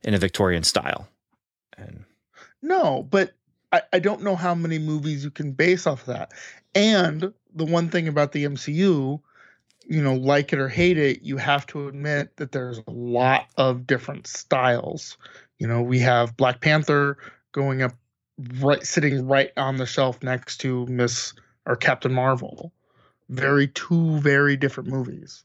in 0.02 0.14
a 0.14 0.18
Victorian 0.18 0.64
style. 0.64 1.08
And 1.76 2.04
No, 2.60 3.06
but 3.10 3.32
I, 3.72 3.82
I 3.92 3.98
don't 3.98 4.22
know 4.22 4.36
how 4.36 4.54
many 4.54 4.78
movies 4.78 5.24
you 5.24 5.30
can 5.30 5.52
base 5.52 5.86
off 5.86 6.02
of 6.02 6.14
that. 6.14 6.32
And 6.74 7.32
the 7.54 7.64
one 7.64 7.88
thing 7.88 8.08
about 8.08 8.32
the 8.32 8.44
MCU, 8.44 9.20
you 9.86 10.02
know, 10.02 10.14
like 10.14 10.52
it 10.52 10.58
or 10.58 10.68
hate 10.68 10.98
it, 10.98 11.22
you 11.22 11.36
have 11.36 11.66
to 11.68 11.88
admit 11.88 12.36
that 12.36 12.52
there's 12.52 12.78
a 12.78 12.90
lot 12.90 13.46
of 13.56 13.86
different 13.86 14.26
styles. 14.26 15.16
You 15.58 15.66
know, 15.66 15.82
we 15.82 15.98
have 16.00 16.36
Black 16.36 16.60
Panther 16.60 17.18
going 17.52 17.82
up 17.82 17.92
right 18.58 18.84
sitting 18.84 19.26
right 19.26 19.52
on 19.56 19.76
the 19.76 19.86
shelf 19.86 20.22
next 20.22 20.58
to 20.58 20.86
Miss 20.86 21.34
or 21.66 21.76
Captain 21.76 22.12
Marvel. 22.12 22.72
Very 23.28 23.68
two 23.68 24.18
very 24.18 24.56
different 24.56 24.88
movies. 24.88 25.44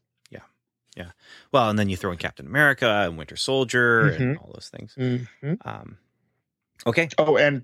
Well, 1.52 1.70
and 1.70 1.78
then 1.78 1.90
you 1.90 1.98
throw 1.98 2.12
in 2.12 2.18
Captain 2.18 2.46
America 2.46 2.88
and 3.06 3.18
Winter 3.18 3.36
Soldier 3.36 4.08
and 4.10 4.38
all 4.38 4.52
those 4.54 4.70
things. 4.70 4.94
Mhm. 4.98 5.58
Um, 5.66 5.98
okay, 6.86 7.10
Oh, 7.18 7.38
and 7.38 7.64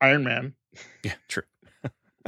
Iron 0.00 0.24
Man. 0.24 0.54
yeah, 1.02 1.14
true. 1.28 1.42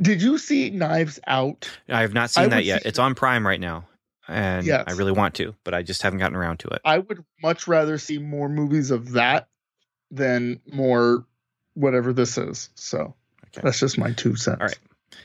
Did 0.00 0.22
you 0.22 0.38
see 0.38 0.70
Knives 0.70 1.20
Out? 1.26 1.68
I 1.88 2.00
have 2.02 2.14
not 2.14 2.24
I 2.24 2.26
seen 2.42 2.50
that 2.50 2.64
yet. 2.64 2.82
see- 2.82 2.88
It's 2.88 2.98
on 2.98 3.14
Prime 3.14 3.46
right 3.46 3.60
now, 3.60 3.86
and 4.28 4.66
Yes. 4.66 4.84
I 4.86 4.92
really 4.92 5.12
want 5.12 5.34
to, 5.36 5.54
but 5.64 5.74
I 5.74 5.82
just 5.82 6.02
haven't 6.02 6.18
gotten 6.20 6.36
around 6.36 6.58
to 6.60 6.68
it. 6.68 6.80
I 6.84 6.98
would 6.98 7.24
much 7.42 7.66
rather 7.68 7.98
see 7.98 8.18
more 8.18 8.48
movies 8.48 8.90
of 8.90 9.12
that 9.12 9.48
than 10.10 10.60
more 10.72 11.24
whatever 11.74 12.12
this 12.12 12.38
is. 12.38 12.70
So 12.74 13.14
Okay. 13.48 13.60
that's 13.64 13.80
just 13.80 13.98
my 13.98 14.12
two 14.12 14.36
cents. 14.36 14.60
All 14.60 14.66
right. 14.66 14.78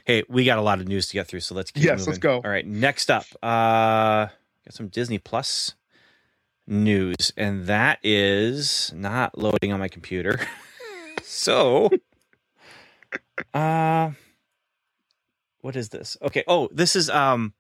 Hey, 0.06 0.24
we 0.30 0.46
got 0.46 0.58
a 0.58 0.62
lot 0.62 0.80
of 0.80 0.88
news 0.88 1.08
to 1.08 1.14
get 1.14 1.28
through, 1.28 1.40
so 1.42 1.56
let's 1.56 1.72
keep 1.72 1.84
Yes, 1.84 2.00
moving. 2.00 2.08
let's 2.12 2.20
go. 2.20 2.36
All 2.38 2.50
right, 2.52 2.66
next 2.66 3.10
up, 3.12 3.26
uh 3.44 4.28
got 4.66 4.74
some 4.74 4.88
Disney 4.88 5.18
Plus 5.20 5.76
news, 6.68 7.32
and 7.38 7.66
that 7.68 8.00
is 8.04 8.92
not 8.96 9.38
loading 9.38 9.72
on 9.72 9.80
my 9.80 9.88
computer. 9.88 10.40
so 11.24 11.90
uh 13.54 14.12
what 15.62 15.76
is 15.76 15.90
this? 15.90 16.18
Okay, 16.22 16.44
oh, 16.48 16.70
this 16.72 16.96
is 16.96 17.10
um 17.10 17.54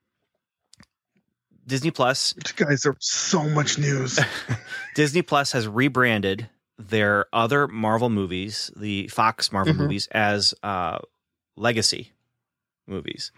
Disney 1.68 1.92
Plus. 1.92 2.34
Guys 2.56 2.86
are 2.86 2.96
so 3.00 3.44
much 3.50 3.78
news. 3.80 4.20
Disney 4.96 5.22
Plus 5.22 5.52
has 5.52 5.68
rebranded 5.68 6.50
their 6.78 7.26
other 7.34 7.68
Marvel 7.68 8.10
movies, 8.10 8.70
the 8.76 9.08
Fox 9.08 9.52
Marvel 9.52 9.74
Mhm. 9.74 9.78
movies, 9.78 10.08
as 10.12 10.54
uh, 10.62 11.00
Legacy 11.56 12.12
movies. 12.88 13.32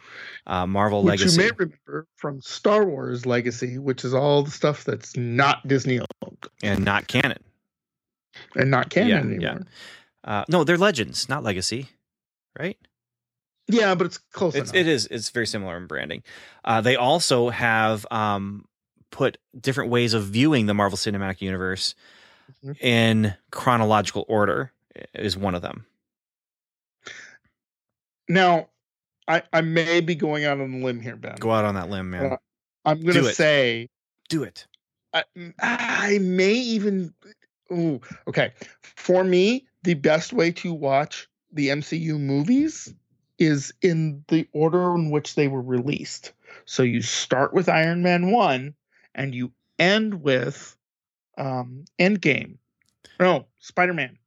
Uh, 0.46 0.66
Marvel 0.68 1.04
which 1.04 1.20
Legacy. 1.22 1.42
you 1.42 1.48
may 1.48 1.52
remember 1.58 2.08
from 2.16 2.42
Star 2.42 2.86
Wars 2.86 3.26
Legacy, 3.26 3.78
which 3.78 4.04
is 4.06 4.14
all 4.14 4.44
the 4.44 4.52
stuff 4.52 4.84
that's 4.84 5.16
not 5.18 5.68
Disney 5.68 6.00
owned 6.22 6.38
and 6.64 6.84
not 6.84 7.08
canon. 7.08 7.40
and 8.56 8.70
not 8.72 8.90
canon 8.90 9.10
Yeah, 9.10 9.18
anymore. 9.20 9.40
yeah. 10.26 10.30
Uh, 10.40 10.44
no, 10.50 10.64
they're 10.64 10.78
Legends, 10.78 11.30
not 11.30 11.44
Legacy, 11.44 11.90
right? 12.60 12.78
Yeah, 13.70 13.96
but 13.96 14.06
it's 14.08 14.18
close 14.18 14.56
It's, 14.56 14.72
enough. 14.72 14.80
it 14.82 14.88
is. 14.88 15.08
It's 15.12 15.30
very 15.30 15.48
similar 15.48 15.78
in 15.78 15.88
branding. 15.88 16.24
Uh, 16.66 16.82
they 16.82 16.96
also 16.96 17.50
have 17.50 18.06
um, 18.12 18.66
put 19.12 19.38
different 19.60 19.90
ways 19.90 20.14
of 20.14 20.26
viewing 20.26 20.66
the 20.66 20.74
Marvel 20.74 20.98
Cinematic 20.98 21.42
Universe 21.42 21.96
Mhm. 22.64 22.80
in 22.82 23.34
chronological 23.52 24.26
order. 24.30 24.72
Is 25.14 25.36
one 25.38 25.54
of 25.54 25.62
them. 25.62 25.86
Now, 28.30 28.70
I, 29.28 29.44
I 29.52 29.62
may 29.62 30.00
be 30.02 30.16
going 30.16 30.46
out 30.46 30.60
on 30.60 30.74
a 30.74 30.78
limb 30.78 31.02
here, 31.02 31.16
Ben. 31.16 31.36
Go 31.40 31.52
out 31.52 31.66
on 31.66 31.76
that 31.76 31.90
limb, 31.90 32.12
man. 32.12 32.34
Uh, 32.34 32.38
I'm 32.86 33.02
gonna 33.02 33.26
it. 33.26 33.36
say 33.36 33.90
Do 34.30 34.44
it. 34.44 34.66
I, 35.14 35.24
I 35.60 36.20
may 36.22 36.54
even. 36.54 37.14
Ooh, 37.72 38.00
okay. 38.28 38.54
For 38.82 39.24
me, 39.24 39.66
the 39.84 39.96
best 39.96 40.32
way 40.32 40.52
to 40.52 40.74
watch 40.74 41.28
the 41.52 41.70
MCU 41.70 42.20
movies 42.20 42.94
is 43.40 43.74
in 43.82 44.24
the 44.30 44.48
order 44.54 44.96
in 44.96 45.12
which 45.12 45.36
they 45.36 45.48
were 45.48 45.62
released. 45.62 46.34
So 46.66 46.84
you 46.84 47.02
start 47.02 47.54
with 47.54 47.70
Iron 47.70 48.02
Man 48.02 48.32
1 48.32 48.74
and 49.16 49.36
you 49.36 49.52
end 49.78 50.22
with 50.22 50.76
um, 51.38 51.86
Endgame. 52.00 52.58
No, 53.20 53.46
Spider 53.60 53.94
Man. 53.94 54.18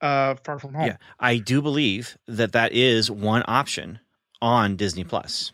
Uh, 0.00 0.34
Far 0.44 0.58
From 0.58 0.72
Home. 0.74 0.86
Yeah, 0.86 0.96
I 1.18 1.36
do 1.36 1.60
believe 1.60 2.16
that 2.26 2.52
that 2.52 2.72
is 2.72 3.10
one 3.10 3.42
option 3.46 4.00
on 4.42 4.76
Disney 4.76 5.04
Plus. 5.04 5.52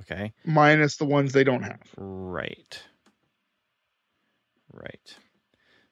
Okay, 0.00 0.32
Minus 0.44 0.96
the 0.96 1.06
ones 1.06 1.32
they 1.32 1.44
don't 1.44 1.62
have, 1.62 1.80
right, 1.96 2.78
right. 4.72 5.16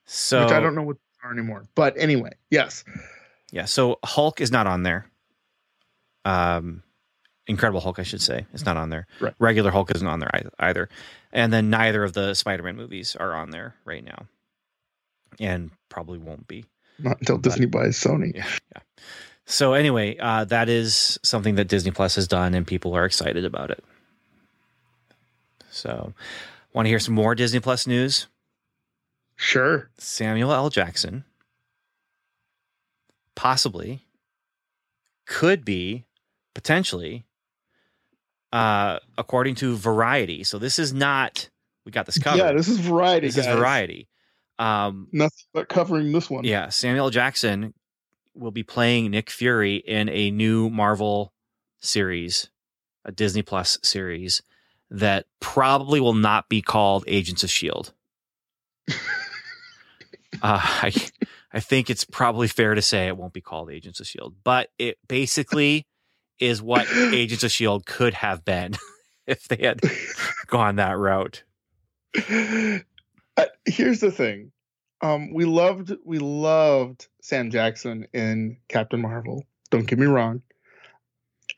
So 0.04 0.44
which 0.44 0.52
I 0.52 0.60
don't 0.60 0.74
know 0.74 0.82
what 0.82 0.96
they 0.96 1.28
are 1.28 1.32
anymore. 1.32 1.64
But 1.74 1.94
anyway, 1.96 2.32
yes. 2.50 2.84
Yeah, 3.50 3.64
so 3.64 3.98
Hulk 4.04 4.40
is 4.40 4.50
not 4.50 4.66
on 4.66 4.82
there. 4.82 5.06
Um, 6.24 6.82
Incredible 7.46 7.80
Hulk, 7.80 7.98
I 7.98 8.02
should 8.02 8.22
say, 8.22 8.46
is 8.52 8.64
not 8.64 8.76
on 8.76 8.90
there. 8.90 9.06
Right. 9.20 9.34
Regular 9.38 9.70
Hulk 9.70 9.90
isn't 9.94 10.06
on 10.06 10.18
there 10.18 10.30
either, 10.58 10.88
and 11.32 11.52
then 11.52 11.70
neither 11.70 12.02
of 12.02 12.12
the 12.14 12.34
Spider-Man 12.34 12.76
movies 12.76 13.16
are 13.16 13.34
on 13.34 13.50
there 13.50 13.74
right 13.84 14.04
now, 14.04 14.26
and 15.38 15.70
probably 15.88 16.18
won't 16.18 16.48
be. 16.48 16.64
Not 16.98 17.20
until 17.20 17.38
Disney 17.38 17.66
buys 17.66 17.98
Sony. 17.98 18.34
Yeah, 18.34 18.46
yeah. 18.74 18.82
So 19.46 19.74
anyway, 19.74 20.16
uh, 20.18 20.44
that 20.46 20.68
is 20.68 21.18
something 21.22 21.57
that 21.57 21.68
Disney 21.68 21.90
Plus 21.90 22.14
has 22.14 22.26
done, 22.26 22.54
and 22.54 22.66
people 22.66 22.94
are 22.94 23.04
excited 23.04 23.44
about 23.44 23.70
it. 23.70 23.85
So, 25.70 26.12
want 26.72 26.87
to 26.87 26.90
hear 26.90 27.00
some 27.00 27.14
more 27.14 27.35
Disney 27.35 27.61
Plus 27.61 27.87
news? 27.87 28.26
Sure. 29.37 29.90
Samuel 29.98 30.52
L. 30.52 30.70
Jackson 30.70 31.24
possibly 33.35 34.07
could 35.26 35.64
be 35.64 36.04
potentially 36.54 37.24
uh, 38.52 39.00
according 39.18 39.57
to 39.57 39.76
Variety. 39.76 40.44
So 40.44 40.59
this 40.59 40.78
is 40.78 40.92
not 40.94 41.50
we 41.85 41.92
got 41.92 42.07
this 42.07 42.18
covered. 42.18 42.38
Yeah, 42.38 42.52
this 42.52 42.68
is 42.68 42.78
variety. 42.78 43.26
this 43.26 43.37
is. 43.37 43.46
Variety. 43.46 44.09
Um, 44.59 45.09
Nothing 45.12 45.46
but 45.52 45.68
covering 45.68 46.12
this 46.12 46.30
one. 46.30 46.44
yeah, 46.44 46.68
Samuel 46.68 47.11
Jackson 47.11 47.74
will 48.35 48.51
be 48.51 48.62
playing 48.62 49.11
Nick 49.11 49.31
Fury 49.31 49.77
in 49.77 50.09
a 50.09 50.31
new 50.31 50.70
Marvel 50.70 51.33
series, 51.81 52.51
a 53.05 53.12
Disney 53.12 53.42
Plus 53.42 53.79
series 53.83 54.42
that 54.90 55.27
probably 55.40 56.01
will 56.01 56.14
not 56.14 56.49
be 56.49 56.62
called 56.62 57.05
Agents 57.07 57.42
of 57.42 57.51
Shield. 57.51 57.92
uh, 58.90 58.94
I 60.42 60.92
I 61.53 61.61
think 61.61 61.88
it's 61.88 62.05
probably 62.05 62.49
fair 62.49 62.75
to 62.75 62.83
say 62.83 63.07
it 63.07 63.16
won't 63.16 63.33
be 63.33 63.40
called 63.40 63.70
Agents 63.70 64.01
of 64.01 64.07
Shield, 64.07 64.35
but 64.42 64.70
it 64.79 64.99
basically 65.07 65.87
is 66.38 66.61
what 66.61 66.90
Agents 66.92 67.44
of 67.44 67.53
Shield 67.53 67.87
could 67.87 68.14
have 68.14 68.44
been 68.44 68.75
if 69.27 69.47
they 69.49 69.64
had 69.64 69.81
gone 70.47 70.77
that 70.77 70.99
route. 70.99 71.44
Uh, 73.37 73.47
here's 73.64 73.99
the 73.99 74.12
thing. 74.12 74.53
Um, 75.04 75.34
we 75.34 75.44
loved 75.44 75.92
we 76.02 76.18
loved 76.18 77.08
Sam 77.20 77.50
Jackson 77.50 78.06
in 78.14 78.56
Captain 78.68 79.02
Marvel. 79.02 79.44
Don't 79.70 79.86
get 79.86 79.98
me 79.98 80.06
wrong. 80.06 80.40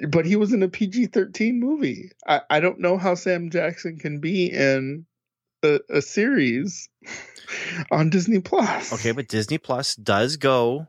But 0.08 0.26
he 0.26 0.34
was 0.34 0.52
in 0.52 0.64
a 0.64 0.68
PG 0.68 1.06
thirteen 1.06 1.60
movie. 1.60 2.10
I, 2.26 2.40
I 2.50 2.58
don't 2.58 2.80
know 2.80 2.98
how 2.98 3.14
Sam 3.14 3.50
Jackson 3.50 3.98
can 3.98 4.18
be 4.18 4.46
in 4.46 5.06
a, 5.62 5.78
a 5.88 6.02
series 6.02 6.88
on 7.92 8.10
Disney 8.10 8.40
Plus. 8.40 8.92
Okay, 8.92 9.12
but 9.12 9.28
Disney 9.28 9.58
Plus 9.58 9.94
does 9.94 10.36
go. 10.36 10.88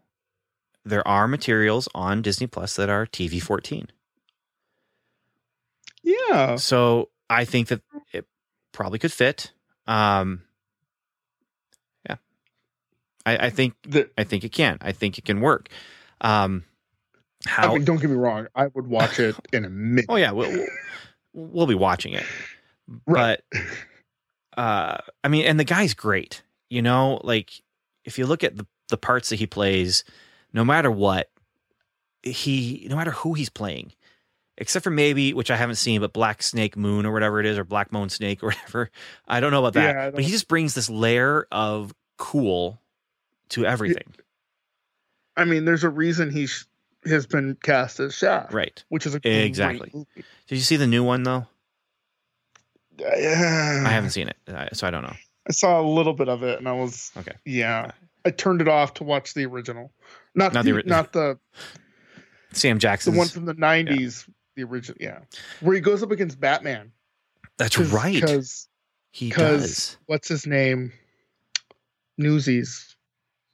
There 0.83 1.07
are 1.07 1.27
materials 1.27 1.87
on 1.93 2.23
Disney 2.23 2.47
Plus 2.47 2.75
that 2.77 2.89
are 2.89 3.05
TV 3.05 3.39
14. 3.39 3.87
Yeah. 6.01 6.55
So 6.55 7.09
I 7.29 7.45
think 7.45 7.67
that 7.67 7.81
it 8.11 8.25
probably 8.71 8.97
could 8.97 9.13
fit. 9.13 9.51
Um, 9.85 10.46
I, 13.27 13.47
I 13.47 13.49
think 13.49 13.73
The, 13.83 14.09
I 14.17 14.23
think 14.23 14.43
it 14.43 14.49
can. 14.51 14.77
I 14.81 14.91
think 14.91 15.17
it 15.17 15.25
can 15.25 15.41
work. 15.41 15.69
Um, 16.21 16.63
I 17.57 17.67
mean, 17.73 17.85
don't 17.85 18.01
get 18.01 18.09
me 18.09 18.15
wrong. 18.15 18.47
I 18.55 18.67
would 18.67 18.87
watch 18.87 19.19
it 19.19 19.35
in 19.53 19.65
a 19.65 19.69
minute. 19.69 20.05
oh 20.09 20.15
yeah, 20.15 20.31
we'll, 20.31 20.49
we'll- 20.51 20.67
we'll 21.33 21.67
be 21.67 21.75
watching 21.75 22.13
it. 22.13 22.23
Right. 23.05 23.39
But 23.51 23.61
uh, 24.57 24.97
I 25.23 25.27
mean, 25.27 25.45
and 25.45 25.59
the 25.59 25.63
guy's 25.63 25.93
great. 25.93 26.41
You 26.69 26.81
know, 26.81 27.21
like 27.23 27.51
if 28.05 28.17
you 28.17 28.25
look 28.25 28.43
at 28.43 28.55
the 28.57 28.65
the 28.89 28.97
parts 28.97 29.29
that 29.29 29.35
he 29.37 29.45
plays, 29.47 30.03
no 30.53 30.63
matter 30.65 30.89
what, 30.89 31.29
he 32.23 32.87
no 32.89 32.95
matter 32.95 33.11
who 33.11 33.33
he's 33.33 33.49
playing, 33.49 33.91
except 34.57 34.83
for 34.83 34.89
maybe 34.89 35.33
which 35.33 35.51
I 35.51 35.57
haven't 35.57 35.75
seen, 35.75 36.01
but 36.01 36.13
Black 36.13 36.41
Snake 36.41 36.75
Moon 36.75 37.05
or 37.05 37.11
whatever 37.13 37.39
it 37.39 37.45
is, 37.45 37.57
or 37.57 37.63
Black 37.63 37.91
Moon 37.91 38.09
Snake 38.09 38.41
or 38.43 38.47
whatever. 38.51 38.89
I 39.27 39.39
don't 39.39 39.51
know 39.51 39.59
about 39.59 39.73
that, 39.73 39.95
Yeah, 39.95 40.09
but 40.11 40.23
he 40.23 40.31
just 40.31 40.47
brings 40.47 40.73
this 40.73 40.89
layer 40.89 41.47
of 41.51 41.93
cool 42.17 42.79
to 43.49 43.65
everything. 43.65 44.13
I 45.36 45.45
mean, 45.45 45.65
there's 45.65 45.83
a 45.83 45.89
reason 45.89 46.31
he 46.31 46.47
sh- 46.47 46.65
has 47.05 47.25
been 47.27 47.55
cast 47.63 47.99
as 47.99 48.15
Shaft, 48.15 48.53
Right? 48.53 48.83
which 48.89 49.05
is 49.05 49.15
a 49.15 49.19
Exactly. 49.23 49.91
Did 50.15 50.55
you 50.55 50.57
see 50.62 50.75
the 50.77 50.88
new 50.88 51.03
one 51.03 51.23
though? 51.23 51.47
Uh, 52.99 53.05
I 53.05 53.89
haven't 53.89 54.10
seen 54.10 54.27
it, 54.27 54.38
uh, 54.47 54.67
so 54.73 54.88
I 54.88 54.91
don't 54.91 55.03
know. 55.03 55.15
I 55.47 55.51
saw 55.51 55.79
a 55.79 55.86
little 55.88 56.13
bit 56.13 56.27
of 56.29 56.41
it, 56.43 56.57
and 56.60 56.67
I 56.67 56.71
was 56.73 57.12
Okay. 57.17 57.33
Yeah, 57.45 57.91
I 58.25 58.31
turned 58.31 58.60
it 58.62 58.67
off 58.67 58.95
to 58.95 59.03
watch 59.03 59.33
the 59.36 59.45
original, 59.45 59.91
not, 60.33 60.53
Not 60.53 60.65
the, 60.65 60.71
the 60.73 60.83
not 60.83 61.13
the 61.13 61.38
Sam 62.53 62.79
Jackson, 62.79 63.13
the 63.13 63.19
one 63.19 63.27
from 63.27 63.45
the 63.45 63.53
'90s, 63.53 64.27
the 64.55 64.63
original. 64.63 64.97
Yeah, 64.99 65.19
where 65.62 65.75
he 65.75 65.81
goes 65.81 66.01
up 66.01 66.10
against 66.12 66.39
Batman. 66.39 66.91
That's 67.57 67.75
'Cause- 67.77 67.91
right. 67.91 68.13
Because 68.15 68.67
He 69.12 69.29
does. 69.29 69.97
what's 70.07 70.27
his 70.27 70.47
name? 70.47 70.91
Newsies, 72.17 72.95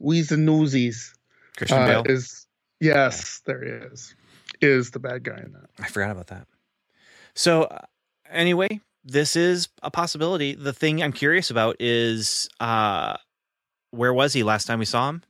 Weez 0.01 0.29
the 0.29 0.37
Newsies 0.37 1.13
Christian 1.57 1.79
uh, 1.79 2.01
Bale. 2.03 2.03
is 2.05 2.45
yes, 2.79 3.41
there 3.45 3.63
he 3.63 3.69
is. 3.69 4.15
Is 4.61 4.91
the 4.91 4.99
bad 4.99 5.23
guy 5.23 5.37
in 5.37 5.53
that? 5.53 5.69
I 5.79 5.87
forgot 5.87 6.11
about 6.11 6.27
that. 6.27 6.47
So, 7.35 7.63
uh, 7.63 7.79
anyway, 8.29 8.79
this 9.03 9.35
is 9.35 9.69
a 9.81 9.91
possibility. 9.91 10.55
The 10.55 10.73
thing 10.73 11.01
I'm 11.01 11.13
curious 11.13 11.49
about 11.49 11.77
is 11.79 12.47
uh, 12.59 13.17
where 13.91 14.13
was 14.13 14.33
he 14.33 14.43
last 14.43 14.65
time 14.65 14.79
we 14.79 14.85
saw 14.85 15.09
him? 15.09 15.23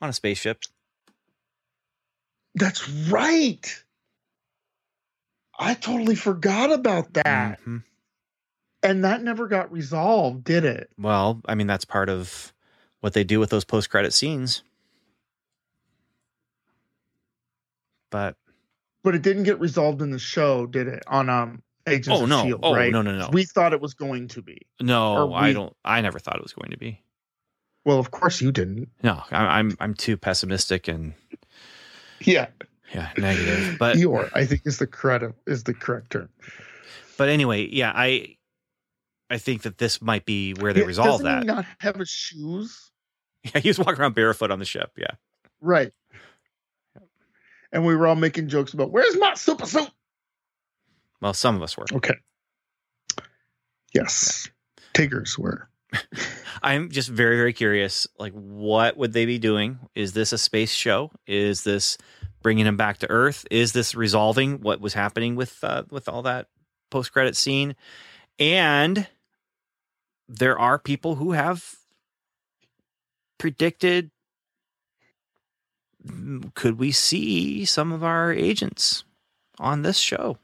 On 0.00 0.08
a 0.08 0.12
spaceship. 0.12 0.60
That's 2.54 2.88
right. 2.88 3.84
I 5.58 5.74
totally 5.74 6.14
forgot 6.14 6.70
about 6.72 7.12
that, 7.14 7.60
Mhm. 7.64 7.82
and 8.82 9.04
that 9.04 9.22
never 9.22 9.48
got 9.48 9.72
resolved, 9.72 10.44
did 10.44 10.64
it? 10.64 10.88
Well, 10.96 11.40
I 11.46 11.54
mean, 11.56 11.66
that's 11.66 11.84
part 11.84 12.08
of 12.08 12.52
what 13.00 13.12
they 13.12 13.24
do 13.24 13.40
with 13.40 13.50
those 13.50 13.64
post 13.64 13.90
credit 13.90 14.12
scenes. 14.12 14.62
But 18.10 18.36
But 19.04 19.14
it 19.14 19.22
didn't 19.22 19.44
get 19.44 19.60
resolved 19.60 20.02
in 20.02 20.10
the 20.10 20.18
show, 20.18 20.66
did 20.66 20.88
it? 20.88 21.02
On 21.06 21.28
um 21.28 21.62
Agents 21.86 22.20
oh 22.20 22.24
of 22.24 22.28
no, 22.28 22.42
Shield, 22.42 22.60
oh 22.62 22.74
right? 22.74 22.92
no, 22.92 23.00
no, 23.02 23.16
no, 23.16 23.30
We 23.32 23.44
thought 23.44 23.72
it 23.72 23.80
was 23.80 23.94
going 23.94 24.28
to 24.28 24.42
be. 24.42 24.58
no. 24.80 25.30
or 25.30 25.38
I 25.38 25.52
don't. 25.52 25.74
I 25.84 26.00
never 26.02 26.18
thought 26.18 26.36
it 26.36 26.42
was 26.42 26.52
going 26.52 26.70
to 26.70 26.78
be. 26.78 27.02
Well, 27.84 27.98
of 27.98 28.10
course 28.10 28.42
you 28.42 28.52
didn't. 28.52 28.88
No, 29.02 29.22
I, 29.30 29.58
I'm 29.58 29.76
I'm 29.80 29.94
too 29.94 30.16
pessimistic 30.18 30.88
and 30.88 31.14
Yeah, 32.20 32.48
yeah 32.92 33.08
negative. 33.16 33.74
But 33.78 33.96
Eeyore, 33.96 34.28
I 34.34 34.44
think 34.44 34.62
is 34.66 34.78
the 34.78 34.86
correct 34.86 35.24
is 35.46 35.64
the 35.64 35.72
correct 35.72 36.10
term. 36.10 36.28
but 37.16 37.28
anyway, 37.30 37.66
yeah, 37.72 37.92
I 37.94 38.36
I 39.30 39.38
think 39.38 39.62
that 39.62 39.78
this 39.78 40.02
might 40.02 40.26
be 40.26 40.52
where 40.52 40.72
they 40.74 40.80
Yeah, 40.80 40.86
resolve 40.86 41.22
that. 41.22 41.40
He 41.40 41.46
not 41.46 41.64
have 41.80 41.96
his 41.96 42.10
shoes, 42.10 42.87
Yeah, 43.54 43.60
he 43.60 43.68
was 43.68 43.78
walking 43.78 44.00
around 44.00 44.14
barefoot 44.14 44.50
on 44.50 44.58
the 44.58 44.64
ship. 44.64 44.92
Yeah. 44.96 45.12
right? 45.60 45.92
And 47.72 47.84
we 47.86 47.94
were 47.94 48.06
all 48.06 48.16
making 48.16 48.48
jokes 48.48 48.72
about 48.74 48.90
where's 48.90 49.16
my 49.16 49.34
super 49.34 49.66
suit. 49.66 49.88
Well, 51.20 51.34
some 51.34 51.54
of 51.56 51.62
us 51.62 51.76
were. 51.76 51.86
Okay. 51.92 52.14
Yes, 53.94 54.48
Tigers 54.94 55.38
were. 55.38 55.68
I'm 56.62 56.90
just 56.90 57.08
very, 57.08 57.36
very 57.36 57.52
curious. 57.52 58.06
Like, 58.18 58.32
what 58.32 58.96
would 58.96 59.12
they 59.12 59.24
be 59.26 59.38
doing? 59.38 59.78
Is 59.94 60.12
this 60.12 60.32
a 60.32 60.38
space 60.38 60.72
show? 60.72 61.10
Is 61.26 61.64
this 61.64 61.96
bringing 62.42 62.66
him 62.66 62.76
back 62.76 62.98
to 62.98 63.10
Earth? 63.10 63.46
Is 63.50 63.72
this 63.72 63.94
resolving 63.94 64.60
what 64.60 64.80
was 64.80 64.94
happening 64.94 65.36
with 65.36 65.62
uh, 65.62 65.84
with 65.90 66.08
all 66.08 66.22
that 66.22 66.48
post 66.90 67.12
credit 67.12 67.36
scene? 67.36 67.76
And 68.38 69.06
there 70.28 70.58
are 70.58 70.78
people 70.78 71.14
who 71.16 71.32
have 71.32 71.74
predicted. 73.38 74.10
Could 76.54 76.78
we 76.78 76.92
see 76.92 77.64
some 77.64 77.92
of 77.92 78.04
our 78.04 78.32
agents 78.32 79.04
on 79.58 79.82
this 79.82 79.98
show? 79.98 80.38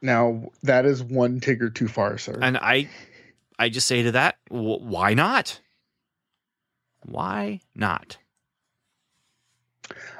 Now 0.00 0.50
that 0.62 0.86
is 0.86 1.02
one 1.02 1.40
Tigger 1.40 1.74
too 1.74 1.88
far, 1.88 2.18
sir. 2.18 2.38
And 2.40 2.56
I, 2.56 2.88
I 3.58 3.68
just 3.68 3.88
say 3.88 4.02
to 4.04 4.12
that, 4.12 4.36
wh- 4.48 4.80
why 4.80 5.14
not? 5.14 5.60
Why 7.04 7.60
not? 7.74 8.18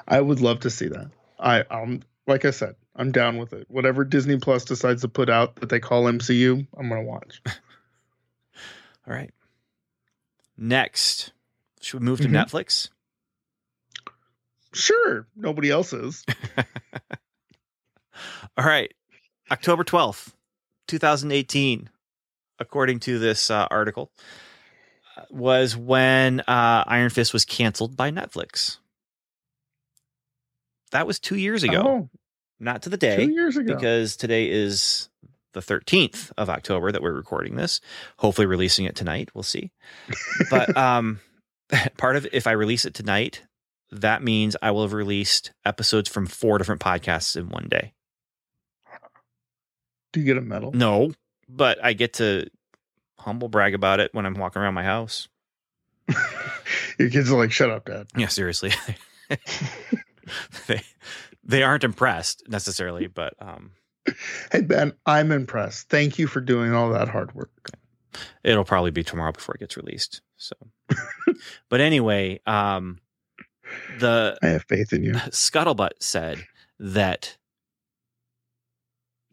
I 0.06 0.20
would 0.20 0.40
love 0.40 0.60
to 0.60 0.70
see 0.70 0.88
that. 0.88 1.10
I 1.38 1.60
um 1.62 2.02
like 2.26 2.44
I 2.44 2.50
said, 2.50 2.76
I'm 2.96 3.12
down 3.12 3.38
with 3.38 3.52
it. 3.52 3.66
Whatever 3.70 4.04
Disney 4.04 4.38
Plus 4.38 4.64
decides 4.64 5.02
to 5.02 5.08
put 5.08 5.30
out 5.30 5.56
that 5.56 5.68
they 5.68 5.80
call 5.80 6.04
MCU, 6.04 6.66
I'm 6.76 6.88
gonna 6.88 7.02
watch. 7.02 7.40
All 9.06 9.14
right. 9.14 9.30
Next, 10.56 11.32
should 11.80 12.00
we 12.00 12.04
move 12.06 12.20
to 12.20 12.28
Mhm. 12.28 12.32
Netflix? 12.46 12.88
Sure, 14.74 15.26
nobody 15.34 15.70
else 15.70 15.92
is. 15.92 16.24
All 18.56 18.64
right. 18.64 18.92
October 19.50 19.84
12th, 19.84 20.34
2018, 20.88 21.88
according 22.58 23.00
to 23.00 23.18
this 23.18 23.50
uh, 23.50 23.66
article, 23.70 24.10
uh, 25.16 25.22
was 25.30 25.74
when 25.76 26.40
uh, 26.40 26.84
Iron 26.86 27.08
Fist 27.10 27.32
was 27.32 27.44
canceled 27.44 27.96
by 27.96 28.10
Netflix. 28.10 28.78
That 30.90 31.06
was 31.06 31.18
two 31.18 31.36
years 31.36 31.62
ago, 31.62 31.82
Oh, 31.86 32.10
not 32.60 32.82
to 32.82 32.88
the 32.90 32.96
day. 32.96 33.24
two 33.26 33.32
years 33.32 33.56
ago. 33.56 33.74
because 33.74 34.16
today 34.16 34.50
is 34.50 35.08
the 35.54 35.60
13th 35.60 36.32
of 36.36 36.50
October 36.50 36.92
that 36.92 37.00
we're 37.02 37.12
recording 37.12 37.56
this. 37.56 37.80
Hopefully 38.18 38.46
releasing 38.46 38.84
it 38.84 38.96
tonight. 38.96 39.30
We'll 39.34 39.42
see. 39.44 39.70
But 40.50 40.76
um 40.76 41.20
part 41.96 42.16
of 42.16 42.26
if 42.32 42.46
I 42.46 42.52
release 42.52 42.84
it 42.84 42.94
tonight, 42.94 43.42
that 43.90 44.22
means 44.22 44.56
I 44.62 44.70
will 44.70 44.82
have 44.82 44.92
released 44.92 45.52
episodes 45.64 46.08
from 46.08 46.26
four 46.26 46.58
different 46.58 46.80
podcasts 46.80 47.36
in 47.36 47.48
one 47.48 47.68
day. 47.68 47.94
Do 50.12 50.20
you 50.20 50.26
get 50.26 50.38
a 50.38 50.40
medal? 50.40 50.72
No, 50.72 51.12
but 51.48 51.82
I 51.84 51.92
get 51.92 52.14
to 52.14 52.48
humble 53.18 53.48
brag 53.48 53.74
about 53.74 54.00
it 54.00 54.14
when 54.14 54.26
I'm 54.26 54.34
walking 54.34 54.62
around 54.62 54.74
my 54.74 54.84
house. 54.84 55.28
Your 56.98 57.10
kids 57.10 57.30
are 57.30 57.36
like, 57.36 57.52
"Shut 57.52 57.70
up, 57.70 57.84
Dad." 57.84 58.06
Yeah, 58.16 58.28
seriously. 58.28 58.72
they 60.66 60.82
they 61.44 61.62
aren't 61.62 61.84
impressed 61.84 62.42
necessarily, 62.48 63.06
but 63.06 63.34
um 63.40 63.72
hey 64.50 64.62
Ben, 64.62 64.94
I'm 65.04 65.30
impressed. 65.32 65.88
Thank 65.90 66.18
you 66.18 66.26
for 66.26 66.40
doing 66.40 66.72
all 66.72 66.90
that 66.90 67.08
hard 67.08 67.34
work. 67.34 67.70
It'll 68.42 68.64
probably 68.64 68.90
be 68.90 69.04
tomorrow 69.04 69.32
before 69.32 69.54
it 69.54 69.60
gets 69.60 69.76
released. 69.76 70.22
So, 70.36 70.54
but 71.68 71.80
anyway, 71.80 72.40
um, 72.46 72.98
the 73.98 74.38
I 74.42 74.48
have 74.48 74.64
faith 74.68 74.92
in 74.92 75.04
you. 75.04 75.12
Scuttlebutt 75.30 75.90
said 76.00 76.44
that 76.78 77.36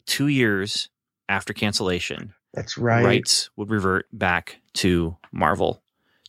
two 0.06 0.28
years 0.28 0.88
after 1.28 1.52
cancellation, 1.52 2.34
That's 2.54 2.78
right. 2.78 3.04
rights 3.04 3.50
would 3.56 3.70
revert 3.70 4.06
back 4.12 4.60
to 4.74 5.16
Marvel 5.32 5.82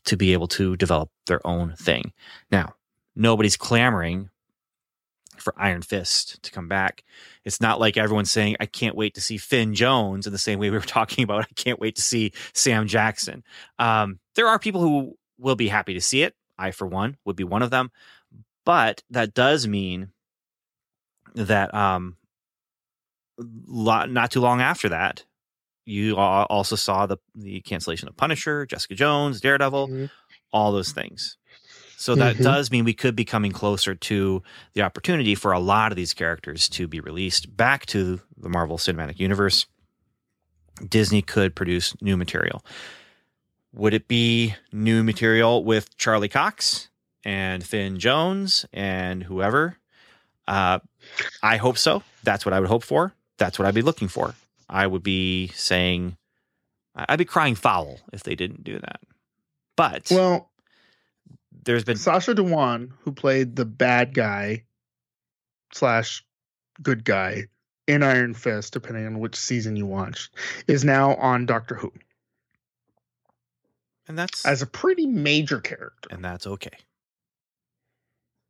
to 0.05 0.17
be 0.17 0.33
able 0.33 0.47
to 0.47 0.75
develop 0.77 1.09
their 1.27 1.45
own 1.45 1.73
thing. 1.75 2.13
Now, 2.51 2.75
nobody's 3.15 3.57
clamoring 3.57 4.29
for 5.47 5.53
Iron 5.57 5.81
Fist 5.81 6.43
to 6.43 6.51
come 6.51 6.67
back. 6.67 7.05
It's 7.45 7.61
not 7.61 7.79
like 7.79 7.95
everyone's 7.95 8.29
saying, 8.31 8.57
I 8.59 8.65
can't 8.65 8.97
wait 8.97 9.13
to 9.13 9.21
see 9.21 9.37
Finn 9.37 9.73
Jones 9.73 10.27
in 10.27 10.33
the 10.33 10.37
same 10.37 10.59
way 10.59 10.69
we 10.69 10.75
were 10.77 10.81
talking 10.85 11.23
about, 11.23 11.43
I 11.43 11.53
can't 11.55 11.79
wait 11.79 11.95
to 11.95 12.01
see 12.01 12.33
Sam 12.53 12.85
Jackson. 12.85 13.45
Um, 13.79 14.19
there 14.35 14.47
are 14.49 14.59
people 14.59 14.81
who 14.81 15.17
will 15.39 15.55
be 15.55 15.69
happy 15.69 15.93
to 15.93 16.01
see 16.01 16.23
it. 16.23 16.35
I, 16.57 16.71
for 16.71 16.85
one, 16.85 17.15
would 17.23 17.37
be 17.37 17.45
one 17.45 17.61
of 17.61 17.69
them. 17.69 17.91
But 18.65 19.03
that 19.11 19.33
does 19.33 19.65
mean 19.67 20.09
that 21.35 21.73
um, 21.73 22.17
lot, 23.39 24.11
not 24.11 24.31
too 24.31 24.41
long 24.41 24.59
after 24.59 24.89
that, 24.89 25.23
you 25.85 26.17
also 26.17 26.75
saw 26.75 27.05
the 27.05 27.17
the 27.35 27.61
cancellation 27.61 28.09
of 28.09 28.17
Punisher, 28.17 28.65
Jessica 28.65 28.95
Jones, 28.95 29.39
Daredevil, 29.39 29.87
Mhm. 29.87 30.09
all 30.51 30.73
those 30.73 30.91
things. 30.91 31.36
So 31.99 32.13
that 32.15 32.35
Mhm. 32.35 32.43
does 32.43 32.69
mean 32.71 32.85
we 32.85 32.93
could 32.93 33.15
be 33.15 33.25
coming 33.25 33.51
closer 33.51 33.95
to 33.95 34.43
the 34.73 34.83
opportunity 34.83 35.33
for 35.33 35.51
a 35.51 35.59
lot 35.59 35.91
of 35.91 35.95
these 35.95 36.13
characters 36.13 36.69
to 36.69 36.87
be 36.87 36.99
released 36.99 37.57
back 37.57 37.87
to 37.87 38.21
the 38.37 38.49
Marvel 38.49 38.77
Cinematic 38.77 39.19
Universe. 39.19 39.65
Disney 40.87 41.23
could 41.23 41.55
produce 41.55 41.99
new 42.01 42.15
material. 42.15 42.63
Would 43.73 43.95
it 43.95 44.07
be 44.07 44.55
new 44.71 45.03
material 45.03 45.63
with 45.63 45.97
Charlie 45.97 46.29
Cox 46.29 46.89
and 47.23 47.65
Finn 47.65 47.97
Jones 47.99 48.65
and 48.71 49.23
whoever? 49.23 49.77
Uh, 50.47 50.79
I 51.41 51.57
hope 51.57 51.77
so. 51.79 52.03
That's 52.23 52.45
what 52.45 52.53
I 52.53 52.59
would 52.59 52.69
hope 52.69 52.83
for. 52.83 53.13
That's 53.37 53.57
what 53.57 53.67
I'd 53.67 53.73
be 53.75 53.81
looking 53.81 54.07
for. 54.07 54.35
I 54.69 54.85
would 54.85 55.03
be 55.03 55.47
saying, 55.55 56.17
I'd 56.95 57.19
be 57.19 57.25
crying 57.25 57.55
foul 57.55 58.01
if 58.13 58.21
they 58.23 58.35
didn't 58.35 58.63
do 58.63 58.77
that. 58.79 59.01
But 59.75 60.07
Well, 60.11 60.51
there's 61.67 61.83
been 61.83 61.97
Sacha 61.97 62.33
Dhawan, 62.33 62.89
who 63.01 63.11
played 63.11 63.55
the 63.55 63.65
bad 63.65 64.15
guy 64.15 64.63
slash 65.73 66.25
good 66.81 67.05
guy 67.05 67.43
in 67.85 68.01
Iron 68.01 68.33
Fist, 68.33 68.73
depending 68.73 69.05
on 69.05 69.19
which 69.19 69.35
season 69.35 69.75
you 69.75 69.85
watched, 69.85 70.33
is 70.67 70.83
now 70.83 71.13
on 71.15 71.45
Doctor 71.45 71.75
Who 71.75 71.91
and 74.07 74.17
that's 74.17 74.45
as 74.45 74.61
a 74.61 74.67
pretty 74.67 75.05
major 75.05 75.59
character. 75.59 76.09
and 76.11 76.23
that's 76.23 76.47
okay. 76.47 76.77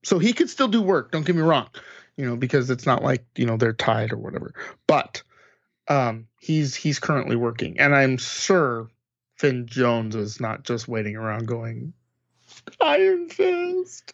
So 0.03 0.19
he 0.19 0.33
could 0.33 0.49
still 0.49 0.67
do 0.67 0.81
work. 0.81 1.11
Don't 1.11 1.25
get 1.25 1.35
me 1.35 1.41
wrong, 1.41 1.67
you 2.15 2.25
know, 2.25 2.35
because 2.35 2.69
it's 2.69 2.85
not 2.85 3.03
like 3.03 3.25
you 3.35 3.45
know 3.45 3.57
they're 3.57 3.73
tied 3.73 4.13
or 4.13 4.17
whatever. 4.17 4.53
But 4.85 5.23
um, 5.87 6.27
he's 6.39 6.75
he's 6.75 6.99
currently 6.99 7.35
working, 7.35 7.79
and 7.79 7.95
I'm 7.95 8.17
sure 8.17 8.89
Finn 9.37 9.65
Jones 9.65 10.15
is 10.15 10.39
not 10.39 10.63
just 10.63 10.87
waiting 10.87 11.15
around 11.15 11.47
going 11.47 11.93
Iron 12.81 13.29
Fist. 13.29 14.13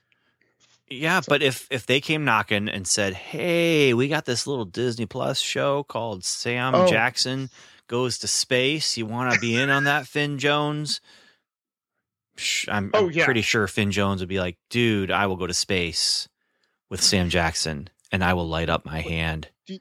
Yeah, 0.89 1.21
but 1.27 1.41
if 1.41 1.67
if 1.71 1.85
they 1.85 1.99
came 2.01 2.23
knocking 2.25 2.69
and 2.69 2.85
said, 2.87 3.13
"Hey, 3.13 3.93
we 3.93 4.07
got 4.07 4.25
this 4.25 4.45
little 4.45 4.65
Disney 4.65 5.05
Plus 5.05 5.39
show 5.39 5.83
called 5.83 6.23
Sam 6.23 6.75
Oh. 6.75 6.87
Jackson 6.87 7.49
goes 7.87 8.17
to 8.19 8.27
space. 8.27 8.95
You 8.97 9.05
want 9.05 9.33
to 9.33 9.39
be 9.39 9.55
in 9.55 9.69
on 9.69 9.85
that, 9.85 10.07
Finn 10.07 10.37
Jones?" 10.37 11.01
I'm, 12.67 12.89
Oh, 12.93 13.05
I'm 13.07 13.11
yeah. 13.11 13.25
pretty 13.25 13.41
sure 13.43 13.67
Finn 13.67 13.91
Jones 13.91 14.19
would 14.21 14.29
be 14.29 14.39
like, 14.39 14.57
"Dude, 14.69 15.11
I 15.11 15.27
will 15.27 15.35
go 15.35 15.47
to 15.47 15.53
space 15.53 16.27
with 16.89 17.01
Sam 17.01 17.29
Jackson, 17.29 17.89
and 18.11 18.23
I 18.23 18.33
will 18.33 18.47
light 18.47 18.69
up 18.69 18.85
my 18.85 19.01
hand." 19.01 19.49
Do 19.67 19.79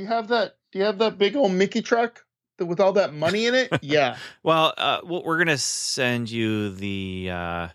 you 0.00 0.06
have 0.06 0.28
that? 0.28 0.56
Do 0.72 0.78
you 0.78 0.84
have 0.86 0.98
that 0.98 1.18
big 1.18 1.36
old 1.36 1.52
Mickey 1.52 1.82
truck 1.82 2.24
with 2.66 2.80
all 2.80 2.92
that 2.94 3.14
money 3.14 3.46
in 3.46 3.54
it? 3.54 3.70
yeah, 3.82 4.16
Well, 4.42 4.74
uh, 4.76 5.00
well, 5.04 5.22
we're 5.24 5.38
gonna 5.38 5.58
send 5.58 6.30
you 6.30 6.70
the 6.70 7.30
uh, 7.30 7.68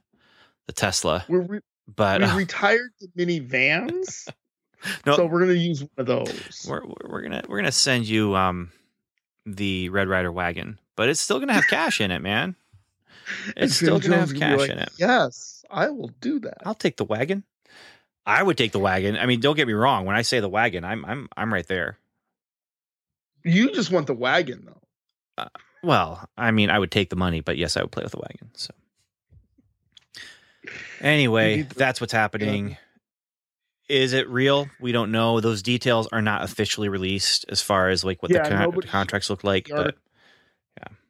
the 0.67 0.73
Tesla, 0.73 1.25
we're 1.27 1.41
re- 1.41 1.61
but 1.93 2.21
we 2.21 2.27
uh, 2.27 2.35
retired 2.35 2.91
the 2.99 3.07
minivans, 3.17 4.27
no, 5.05 5.15
so 5.15 5.25
we're 5.25 5.41
gonna 5.41 5.53
use 5.53 5.81
one 5.81 5.89
of 5.97 6.05
those. 6.05 6.65
we're 6.67 6.81
we're 7.07 7.21
gonna 7.21 7.43
we're 7.47 7.57
gonna 7.57 7.71
send 7.71 8.07
you 8.07 8.35
um 8.35 8.71
the 9.45 9.89
Red 9.89 10.07
Rider 10.07 10.31
wagon, 10.31 10.79
but 10.95 11.09
it's 11.09 11.21
still 11.21 11.39
gonna 11.39 11.53
have 11.53 11.67
cash 11.67 12.01
in 12.01 12.11
it, 12.11 12.19
man. 12.19 12.55
It's 13.57 13.75
still 13.75 13.99
gonna 13.99 14.15
Jones 14.15 14.31
have 14.31 14.39
cash 14.39 14.59
like, 14.59 14.69
in 14.69 14.79
it. 14.79 14.89
Yes, 14.97 15.65
I 15.69 15.89
will 15.89 16.11
do 16.21 16.39
that. 16.39 16.59
I'll 16.65 16.73
take 16.73 16.95
the 16.95 17.03
wagon. 17.03 17.43
I 18.25 18.43
would 18.43 18.57
take 18.57 18.73
the 18.73 18.79
wagon. 18.79 19.17
I 19.17 19.25
mean, 19.25 19.39
don't 19.39 19.55
get 19.55 19.67
me 19.67 19.73
wrong. 19.73 20.05
When 20.05 20.15
I 20.15 20.21
say 20.21 20.39
the 20.39 20.49
wagon, 20.49 20.83
I'm 20.83 21.03
I'm 21.05 21.29
I'm 21.35 21.53
right 21.53 21.67
there. 21.67 21.97
You 23.47 23.71
just 23.71 23.91
want 23.91 24.07
the 24.07 24.13
wagon 24.13 24.63
though. 24.65 24.81
Uh, 25.37 25.49
well, 25.83 26.27
I 26.37 26.51
mean, 26.51 26.69
I 26.69 26.77
would 26.79 26.91
take 26.91 27.09
the 27.09 27.15
money, 27.15 27.41
but 27.41 27.57
yes, 27.57 27.77
I 27.77 27.81
would 27.81 27.91
play 27.91 28.03
with 28.03 28.11
the 28.11 28.19
wagon. 28.19 28.49
So 28.53 28.73
anyway, 31.01 31.61
the- 31.63 31.75
that's 31.75 32.01
what's 32.01 32.13
happening. 32.13 32.77
Is 33.89 34.11
it 34.11 34.27
real? 34.29 34.67
We 34.81 34.91
don't 34.91 35.11
know. 35.13 35.39
Those 35.39 35.61
details 35.61 36.07
are 36.11 36.21
not 36.21 36.43
officially 36.43 36.89
released 36.89 37.45
as 37.47 37.61
far 37.61 37.89
as 37.89 38.03
like 38.03 38.21
what 38.21 38.31
Yeah, 38.31 38.43
the, 38.43 38.49
con- 38.49 38.61
nobody- 38.63 38.87
contracts 38.87 39.29
look 39.29 39.43
like. 39.45 39.67
the 39.67 39.73
But 39.75 39.79
artic- 39.85 39.99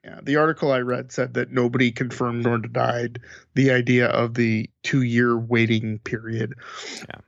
Yeah, 0.03 0.19
the 0.23 0.35
article 0.35 0.71
I 0.71 0.79
read 0.79 1.11
said 1.11 1.33
that 1.33 1.51
nobody 1.51 1.91
confirmed 1.91 2.45
nor 2.45 2.59
denied 2.59 3.19
the 3.55 3.71
idea 3.71 4.07
of 4.07 4.35
the 4.35 4.69
two-year 4.83 5.37
waiting 5.37 5.99
period. 5.99 6.53
Yeah. 6.99 7.19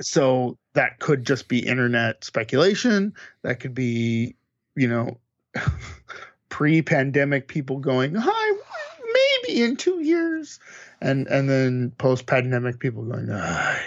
So 0.00 0.58
that 0.74 0.98
could 0.98 1.26
just 1.26 1.48
be 1.48 1.66
internet 1.66 2.24
speculation. 2.24 3.14
That 3.42 3.60
could 3.60 3.74
be, 3.74 4.36
you 4.74 4.88
know, 4.88 5.18
pre-pandemic 6.48 7.48
people 7.48 7.78
going, 7.78 8.14
"Hi, 8.16 8.58
maybe 9.46 9.62
in 9.62 9.76
two 9.76 10.00
years," 10.00 10.58
and 11.00 11.26
and 11.26 11.48
then 11.48 11.92
post-pandemic 11.98 12.78
people 12.78 13.04
going, 13.04 13.28
"Ah." 13.30 13.80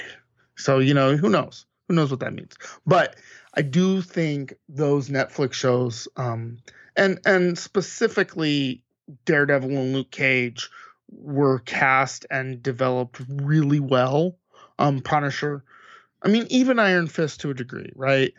So 0.56 0.80
you 0.80 0.94
know, 0.94 1.18
who 1.18 1.30
knows? 1.30 1.66
Who 1.88 1.96
knows 1.96 2.12
what 2.12 2.22
that 2.22 2.34
means? 2.34 2.56
But 2.86 3.16
I 3.54 3.62
do 3.62 4.02
think 4.02 4.54
those 4.70 5.10
Netflix 5.10 5.54
shows, 5.54 6.08
um, 6.18 6.60
and 6.96 7.20
and 7.26 7.58
specifically 7.58 8.84
Daredevil 9.26 9.70
and 9.70 9.94
Luke 9.94 10.12
Cage, 10.12 10.70
were 11.10 11.60
cast 11.60 12.26
and 12.32 12.64
developed 12.64 13.22
really 13.28 13.80
well. 13.80 14.38
Um, 14.80 15.02
Punisher, 15.02 15.64
I 16.24 16.30
mean, 16.30 16.48
even 16.50 16.80
Iron 16.80 17.08
Fist 17.08 17.42
to 17.42 17.50
a 17.50 17.54
degree, 17.54 17.92
right? 17.96 18.34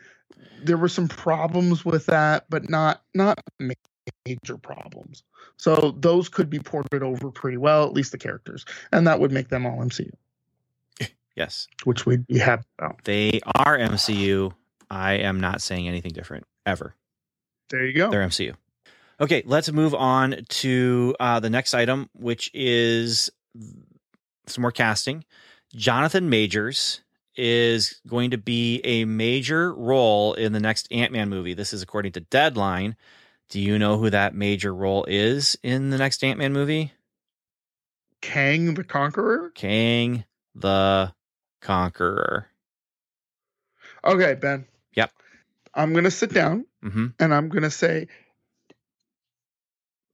There 0.63 0.79
were 0.79 0.89
some 0.89 1.09
problems 1.09 1.85
with 1.85 2.07
that, 2.07 2.47
but 2.49 2.69
not 2.71 3.03
not 3.15 3.39
major 4.27 4.57
problems. 4.57 5.23
So 5.57 5.95
those 5.99 6.29
could 6.29 6.51
be 6.51 6.59
ported 6.59 7.03
over 7.03 7.31
pretty 7.31 7.59
well, 7.59 7.87
at 7.87 7.93
least 7.93 8.13
the 8.13 8.19
characters, 8.19 8.65
and 8.93 9.07
that 9.07 9.21
would 9.21 9.33
make 9.33 9.49
them 9.49 9.67
all 9.67 9.79
MCU, 9.79 10.11
yes, 11.37 11.69
which 11.85 12.07
we'd 12.07 12.27
be 12.27 12.39
happy 12.39 12.65
about. 12.79 13.05
they 13.05 13.41
are 13.55 13.79
MCU. 13.79 14.53
I 14.91 15.15
am 15.15 15.41
not 15.41 15.63
saying 15.63 15.89
anything 15.89 16.13
different 16.13 16.45
ever. 16.67 16.95
There 17.71 17.85
you 17.85 17.95
go. 17.95 18.11
They're 18.11 18.27
MCU. 18.27 18.55
Okay, 19.21 19.43
let's 19.47 19.71
move 19.71 19.95
on 19.95 20.37
to 20.49 21.15
uh, 21.21 21.41
the 21.41 21.51
next 21.51 21.73
item, 21.73 22.11
which 22.15 22.51
is 22.53 23.31
some 24.47 24.63
more 24.63 24.73
casting. 24.73 25.25
Jonathan 25.75 26.29
Majors 26.29 27.01
is 27.37 28.01
going 28.07 28.31
to 28.31 28.39
be 28.39 28.81
a 28.85 29.05
major 29.05 29.75
role 29.75 30.35
in 30.35 30.53
the 30.53 30.61
next 30.61 30.89
Ant 30.91 31.13
Man 31.13 31.29
movie. 31.29 31.55
This 31.55 31.73
is 31.73 31.83
according 31.83 32.13
to 32.13 32.21
Deadline. 32.21 32.97
Do 33.49 33.61
you 33.61 33.79
know 33.79 33.99
who 33.99 34.11
that 34.11 34.35
major 34.35 34.75
role 34.75 35.05
is 35.05 35.57
in 35.63 35.91
the 35.91 35.99
next 35.99 36.25
Ant 36.25 36.39
Man 36.39 36.53
movie? 36.53 36.93
Kang 38.21 38.75
the 38.75 38.85
Conqueror. 38.85 39.51
Kang 39.55 40.25
the 40.55 41.13
Conqueror. 41.61 42.47
Okay, 44.05 44.35
Ben. 44.35 44.67
Yep. 44.95 45.11
I'm 45.75 45.93
gonna 45.93 46.11
sit 46.11 46.33
down 46.33 46.67
hmm 46.83 47.09
and 47.19 47.35
I'm 47.35 47.49
gonna 47.49 47.71
say, 47.71 48.09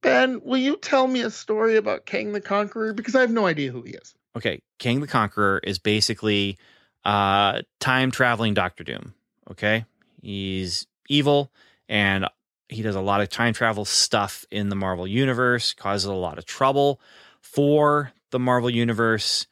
Ben, 0.01 0.41
will 0.43 0.57
you 0.57 0.77
tell 0.77 1.07
me 1.07 1.21
a 1.21 1.29
story 1.29 1.77
about 1.77 2.05
Kang 2.05 2.33
the 2.33 2.41
Conqueror? 2.41 2.93
Because 2.93 3.15
I 3.15 3.21
have 3.21 3.31
no 3.31 3.45
idea 3.45 3.71
who 3.71 3.83
he 3.83 3.91
is. 3.91 4.13
Okay, 4.35 4.61
Kang 4.79 5.01
the 5.01 5.07
Conqueror 5.07 5.59
is 5.63 5.77
basically 5.79 6.57
uh 7.05 7.61
time 7.79 8.11
traveling 8.11 8.53
Doctor 8.53 8.83
Doom. 8.83 9.13
Okay? 9.49 9.85
He's 10.21 10.85
evil 11.09 11.51
and 11.89 12.25
he 12.69 12.81
does 12.81 12.95
a 12.95 13.01
lot 13.01 13.21
of 13.21 13.29
time 13.29 13.53
travel 13.53 13.83
stuff 13.85 14.45
in 14.49 14.69
the 14.69 14.75
Marvel 14.75 15.05
universe, 15.07 15.73
causes 15.73 16.05
a 16.05 16.13
lot 16.13 16.37
of 16.37 16.45
trouble 16.45 17.01
for 17.41 18.13
the 18.29 18.39
Marvel 18.39 18.69
universe. 18.69 19.45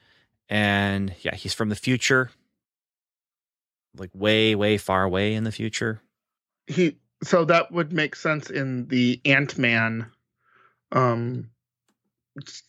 And 0.48 1.14
yeah, 1.22 1.36
he's 1.36 1.54
from 1.54 1.70
the 1.70 1.76
future. 1.76 2.32
Like 3.98 4.12
way, 4.14 4.56
way 4.56 4.78
far 4.78 5.04
away 5.04 5.34
in 5.34 5.44
the 5.44 5.52
future. 5.52 6.02
he 6.68 6.98
so 7.24 7.44
that 7.46 7.72
would 7.72 7.92
make 7.92 8.16
sense 8.16 8.50
in 8.50 8.88
the 8.88 9.20
Ant-Man 9.26 10.10
um 10.94 11.50
s- 12.42 12.64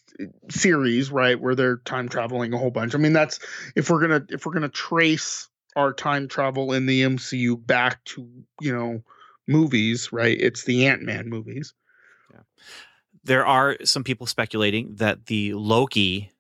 series, 0.51 1.11
right, 1.11 1.41
where 1.41 1.55
they're 1.55 1.79
time 1.79 2.09
traveling 2.09 2.53
a 2.53 2.59
whole 2.59 2.71
bunch. 2.71 2.95
I 2.95 2.99
mean, 2.99 3.13
that's 3.13 3.41
if 3.77 3.91
we're 3.91 4.07
going 4.07 4.27
to 4.27 4.35
if 4.35 4.47
we're 4.47 4.53
going 4.53 4.63
to 4.63 4.69
trace 4.69 5.49
our 5.77 5.93
time 5.93 6.29
travel 6.29 6.73
in 6.73 6.87
the 6.87 7.03
MCU 7.03 7.65
back 7.65 8.05
to, 8.05 8.29
you 8.61 8.73
know, 8.73 9.03
movies, 9.47 10.13
right? 10.13 10.37
It's 10.39 10.65
the 10.65 10.87
Ant-Man 10.87 11.29
movies. 11.29 11.75
There 13.23 13.45
are 13.45 13.77
some 13.85 14.03
people 14.03 14.27
speculating 14.27 14.95
that 14.97 15.27
the 15.27 15.53
Loki 15.53 16.33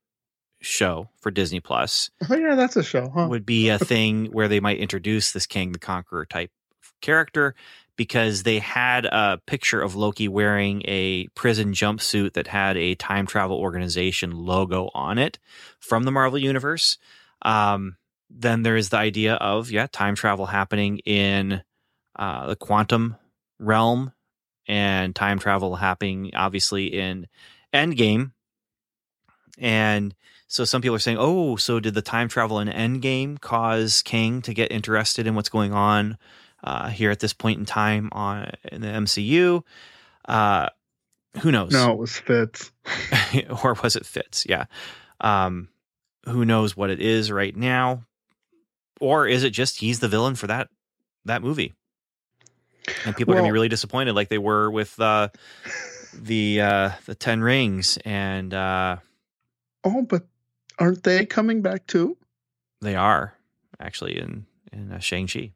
show 0.63 1.11
for 1.21 1.31
Disney 1.31 1.61
Plus 1.61 2.11
Oh 2.29 2.37
yeah, 2.37 2.55
that's 2.55 2.77
a 2.77 2.83
show, 2.83 3.11
huh? 3.15 3.29
would 3.29 3.47
be 3.47 3.69
a 3.69 3.79
thing 3.79 4.27
where 4.27 4.49
they 4.49 4.61
might 4.61 4.79
introduce 4.79 5.33
this 5.33 5.47
Kang 5.47 5.73
the 5.73 5.79
Conqueror 5.79 6.27
type 6.27 6.51
character 7.01 7.55
because 8.01 8.45
they 8.45 8.61
had 8.61 9.05
a 9.05 9.39
picture 9.45 9.83
of 9.83 9.95
Loki 9.95 10.27
wearing 10.27 10.81
a 10.87 11.27
prison 11.35 11.75
jumpsuit 11.75 12.33
that 12.33 12.47
had 12.47 12.79
a 12.79 12.95
time 12.95 13.27
travel 13.27 13.59
organization 13.59 14.31
logo 14.31 14.89
on 14.95 15.19
it 15.19 15.39
from 15.81 16.05
the 16.05 16.11
Marvel 16.11 16.39
Universe. 16.39 16.97
Um, 17.43 17.99
then 18.31 18.63
there 18.63 18.77
is 18.77 18.89
the 18.89 18.97
idea 18.97 19.35
of, 19.35 19.71
yeah, 19.71 19.87
time 19.87 20.15
travel 20.15 20.47
happening 20.47 21.01
in 21.01 21.63
uh, 22.17 22.47
the 22.47 22.57
quantum 22.57 23.17
realm 23.59 24.15
and 24.67 25.15
time 25.15 25.39
travel 25.39 25.77
happening 25.77 26.31
obviously 26.35 26.87
in 26.87 27.27
Endgame. 27.75 28.33
And 29.59 30.15
so 30.47 30.65
some 30.65 30.81
people 30.81 30.97
are 30.97 31.01
saying, 31.01 31.19
oh, 31.21 31.57
so 31.57 31.81
did 31.81 31.93
the 31.93 32.01
time 32.01 32.29
travel 32.29 32.61
in 32.61 32.69
Endgame 32.69 33.39
cause 33.39 34.01
Kang 34.01 34.41
to 34.41 34.55
get 34.55 34.73
interested 34.73 35.27
in 35.27 35.35
what's 35.35 35.51
going 35.51 35.75
on 35.75 36.17
uh, 36.63 36.89
here 36.89 37.11
at 37.11 37.21
this 37.21 37.33
point 37.33 37.59
in 37.59 37.65
time 37.65 38.09
on 38.13 38.51
in 38.71 38.81
the 38.81 38.89
MCU? 38.89 39.63
Uh, 40.27 40.69
who 41.41 41.53
knows? 41.53 41.73
no, 41.73 41.93
it 41.93 41.99
was 41.99 42.17
Fitz. 42.19 42.73
or 43.63 43.75
was 43.83 43.97
it 43.97 44.07
Fitz? 44.07 44.47
Yeah. 44.49 44.65
Um, 45.21 45.69
who 46.27 46.45
knows 46.45 46.77
what 46.77 46.91
it 46.91 47.01
is 47.01 47.31
right 47.31 47.57
now? 47.57 48.05
Or 49.01 49.27
is 49.27 49.45
it 49.45 49.51
just 49.51 49.81
he's 49.81 50.01
the 50.01 50.09
villain 50.09 50.35
for 50.35 50.47
that 50.49 50.69
that 51.25 51.43
movie? 51.43 51.75
And 53.05 53.17
people 53.17 53.33
are 53.33 53.37
gonna 53.37 53.49
be 53.49 53.53
really 53.53 53.69
disappointed, 53.69 54.15
like 54.15 54.29
they 54.29 54.39
were 54.39 54.71
with 54.71 54.99
uh, 55.01 55.29
the 56.15 56.61
uh, 56.61 56.91
the 57.07 57.15
Ten 57.15 57.41
Rings, 57.41 57.99
and 58.05 58.53
uh, 58.53 58.97
Oh, 59.85 60.03
but 60.03 60.27
aren't 60.79 61.03
they 61.05 61.25
coming 61.27 61.63
back 61.63 61.87
too? 61.87 62.17
they 62.83 62.97
are 62.97 63.35
actually 63.79 64.19
in 64.19 64.47
in 64.73 64.93
uh, 64.93 64.99
Shang 64.99 65.27
Chi. 65.27 65.53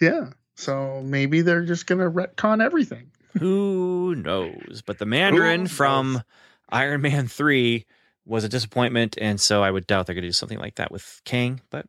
Yeah. 0.00 0.10
Yeah. 0.10 0.30
So 0.56 1.02
maybe 1.04 1.42
they're 1.42 1.64
just 1.64 1.86
gonna 1.86 2.10
retcon 2.10 2.62
everything. 2.62 3.10
Who 3.38 4.14
knows? 4.14 4.82
But 4.84 4.98
the 4.98 5.06
Mandarin 5.06 5.62
Who 5.62 5.68
from 5.68 6.12
knows? 6.12 6.22
Iron 6.70 7.02
Man 7.02 7.26
3 7.26 7.84
was 8.24 8.44
a 8.44 8.48
disappointment. 8.48 9.16
And 9.20 9.40
so 9.40 9.62
I 9.62 9.70
would 9.70 9.86
doubt 9.86 10.06
they're 10.06 10.14
going 10.14 10.22
to 10.22 10.28
do 10.28 10.32
something 10.32 10.58
like 10.58 10.76
that 10.76 10.90
with 10.90 11.20
Kang, 11.24 11.60
but 11.70 11.86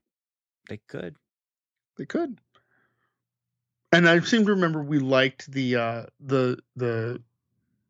they 0.69 0.79
could. 0.87 1.15
They 1.97 2.05
could. 2.05 2.37
And 3.91 4.09
I 4.09 4.19
seem 4.19 4.45
to 4.45 4.51
remember 4.51 4.83
we 4.83 4.99
liked 4.99 5.49
the 5.49 5.77
uh 5.77 6.05
the 6.19 6.57
the 6.75 7.21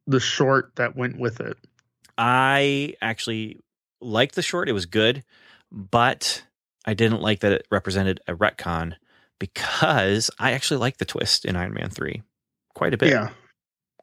the 0.05 0.20
short 0.20 0.74
that 0.76 0.95
went 0.95 1.18
with 1.18 1.39
it. 1.39 1.57
I 2.18 2.93
actually 3.01 3.61
liked 4.01 4.36
the 4.36 4.43
short. 4.43 4.70
It 4.70 4.74
was 4.74 4.86
good, 4.86 5.24
but 5.72 6.43
I 6.86 6.93
didn't 6.93 7.22
like 7.22 7.39
that 7.39 7.53
it 7.53 7.68
represented 7.72 8.20
a 8.28 8.36
retcon 8.36 8.97
because 9.40 10.30
I 10.40 10.52
actually 10.52 10.78
like 10.78 10.98
the 10.98 11.06
twist 11.06 11.46
in 11.46 11.56
Iron 11.56 11.74
Man 11.74 11.90
3 11.90 12.22
quite 12.74 12.94
a 12.94 12.98
bit. 12.98 13.10
Yeah. 13.10 13.30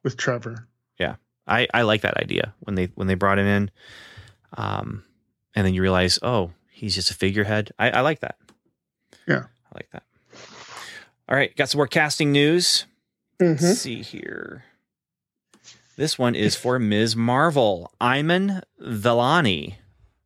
With 0.03 0.17
Trevor. 0.17 0.69
Yeah. 0.99 1.17
I, 1.47 1.69
I 1.73 1.83
like 1.83 2.03
that 2.03 2.17
idea 2.19 2.55
when 2.61 2.75
they 2.75 2.87
when 2.95 3.07
they 3.07 3.15
brought 3.15 3.39
him 3.39 3.47
in. 3.47 3.71
Um, 4.57 5.05
and 5.55 5.67
then 5.67 5.75
you 5.75 5.83
realize, 5.83 6.19
oh, 6.23 6.53
he's 6.71 6.95
just 6.95 7.11
a 7.11 7.15
figurehead. 7.15 7.73
I, 7.79 7.91
I 7.91 8.01
like 8.01 8.21
that. 8.21 8.37
Yeah. 9.27 9.45
I 9.71 9.75
like 9.75 9.91
that. 9.93 10.05
All 11.29 11.37
right, 11.37 11.55
got 11.57 11.69
some 11.69 11.79
more 11.79 11.87
casting 11.87 12.33
news. 12.33 12.85
Mm-hmm. 13.41 13.65
Let's 13.65 13.81
see 13.81 14.03
here. 14.03 14.65
This 15.97 16.19
one 16.19 16.35
is 16.35 16.57
for 16.57 16.79
Ms. 16.79 17.17
Marvel, 17.17 17.91
Iman 18.01 18.63
Vellani. 18.81 19.77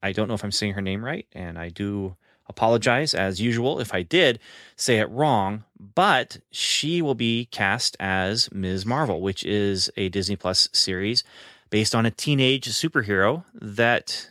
I 0.03 0.13
don't 0.13 0.29
know 0.29 0.35
if 0.35 0.45
I'm 0.45 0.53
saying 0.53 0.75
her 0.75 0.81
name 0.81 1.05
right, 1.05 1.27
and 1.33 1.59
I 1.59 1.69
do 1.69 2.17
apologize 2.49 3.15
as 3.15 3.41
usual 3.41 3.81
if 3.81 3.93
I 3.93 4.03
did 4.03 4.39
say 4.77 4.99
it 4.99 5.11
wrong, 5.11 5.65
but 5.79 6.39
she 6.51 7.03
will 7.03 7.15
be 7.15 7.47
cast 7.47 7.97
as 7.99 8.51
Ms. 8.53 8.87
Marvel, 8.87 9.21
which 9.21 9.45
is 9.45 9.91
a 9.97 10.09
Disney 10.09 10.37
Plus 10.37 10.69
series 10.73 11.25
based 11.71 11.95
on 11.95 12.07
a 12.07 12.11
teenage 12.11 12.69
superhero 12.69 13.45
that 13.55 14.31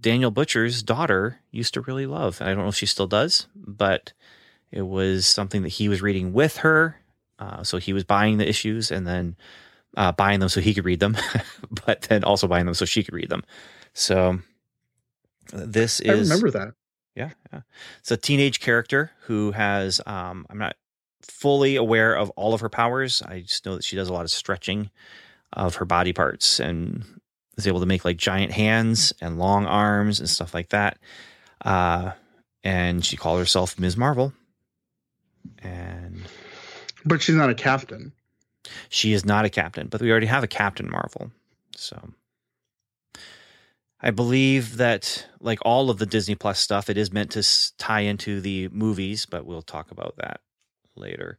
Daniel 0.00 0.30
Butcher's 0.30 0.82
daughter 0.82 1.38
used 1.50 1.74
to 1.74 1.80
really 1.82 2.06
love. 2.06 2.40
I 2.40 2.46
don't 2.46 2.58
know 2.58 2.68
if 2.68 2.74
she 2.74 2.86
still 2.86 3.06
does, 3.06 3.46
but 3.54 4.12
it 4.70 4.82
was 4.82 5.26
something 5.26 5.62
that 5.62 5.68
he 5.68 5.88
was 5.88 6.02
reading 6.02 6.32
with 6.32 6.58
her. 6.58 6.96
Uh, 7.38 7.62
so 7.62 7.78
he 7.78 7.92
was 7.92 8.04
buying 8.04 8.38
the 8.38 8.48
issues 8.48 8.90
and 8.90 9.06
then 9.06 9.36
uh, 9.96 10.12
buying 10.12 10.40
them 10.40 10.48
so 10.48 10.60
he 10.60 10.74
could 10.74 10.84
read 10.84 11.00
them, 11.00 11.16
but 11.86 12.02
then 12.02 12.24
also 12.24 12.48
buying 12.48 12.66
them 12.66 12.74
so 12.74 12.84
she 12.84 13.04
could 13.04 13.14
read 13.14 13.28
them. 13.28 13.44
So 13.92 14.40
this 15.52 16.00
is. 16.00 16.30
I 16.30 16.34
remember 16.34 16.50
that. 16.52 16.74
Yeah, 17.14 17.30
yeah. 17.52 17.60
It's 18.00 18.10
a 18.10 18.16
teenage 18.16 18.60
character 18.60 19.10
who 19.22 19.52
has 19.52 20.00
um 20.06 20.46
I'm 20.50 20.58
not 20.58 20.76
fully 21.22 21.76
aware 21.76 22.14
of 22.16 22.30
all 22.30 22.54
of 22.54 22.60
her 22.60 22.68
powers. 22.68 23.22
I 23.22 23.40
just 23.40 23.64
know 23.66 23.74
that 23.76 23.84
she 23.84 23.96
does 23.96 24.08
a 24.08 24.12
lot 24.12 24.24
of 24.24 24.30
stretching 24.30 24.90
of 25.52 25.76
her 25.76 25.84
body 25.84 26.12
parts 26.12 26.58
and 26.60 27.04
is 27.56 27.66
able 27.66 27.80
to 27.80 27.86
make 27.86 28.04
like 28.04 28.16
giant 28.16 28.52
hands 28.52 29.12
and 29.20 29.38
long 29.38 29.66
arms 29.66 30.18
and 30.20 30.28
stuff 30.28 30.54
like 30.54 30.70
that. 30.70 30.98
Uh 31.64 32.12
and 32.64 33.04
she 33.04 33.16
called 33.16 33.38
herself 33.40 33.78
Ms. 33.78 33.96
Marvel. 33.96 34.32
And 35.58 36.22
But 37.04 37.22
she's 37.22 37.34
not 37.34 37.50
a 37.50 37.54
captain. 37.54 38.12
she 38.88 39.12
is 39.12 39.24
not 39.24 39.44
a 39.44 39.50
captain, 39.50 39.88
but 39.88 40.00
we 40.00 40.10
already 40.10 40.26
have 40.26 40.44
a 40.44 40.48
Captain 40.48 40.88
Marvel. 40.90 41.30
So 41.76 42.10
I 44.02 44.10
believe 44.10 44.78
that, 44.78 45.26
like 45.40 45.60
all 45.62 45.88
of 45.88 45.98
the 45.98 46.06
Disney 46.06 46.34
Plus 46.34 46.58
stuff, 46.58 46.90
it 46.90 46.98
is 46.98 47.12
meant 47.12 47.30
to 47.32 47.38
s- 47.38 47.72
tie 47.78 48.00
into 48.00 48.40
the 48.40 48.68
movies, 48.68 49.26
but 49.26 49.46
we'll 49.46 49.62
talk 49.62 49.90
about 49.92 50.16
that 50.16 50.40
later. 50.96 51.38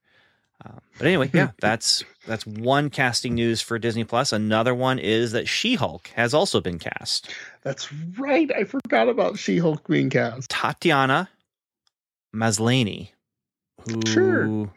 Um, 0.66 0.80
but 0.98 1.08
anyway, 1.08 1.30
yeah, 1.34 1.52
that's 1.62 2.06
that's 2.26 2.46
one 2.48 2.90
casting 2.90 3.36
news 3.36 3.60
for 3.62 3.78
Disney 3.78 4.06
Plus. 4.06 4.32
Another 4.32 4.74
one 4.74 4.98
is 4.98 5.34
that 5.34 5.48
She 5.50 5.76
Hulk 5.76 6.08
has 6.16 6.34
also 6.34 6.62
been 6.62 6.80
cast. 6.80 7.30
That's 7.64 7.92
right. 8.18 8.50
I 8.56 8.64
forgot 8.64 9.10
about 9.10 9.38
She 9.38 9.58
Hulk 9.58 9.86
being 9.88 10.10
cast. 10.10 10.50
Tatiana 10.50 11.30
Maslany, 12.34 13.10
who 13.86 14.02
Sure. 14.08 14.72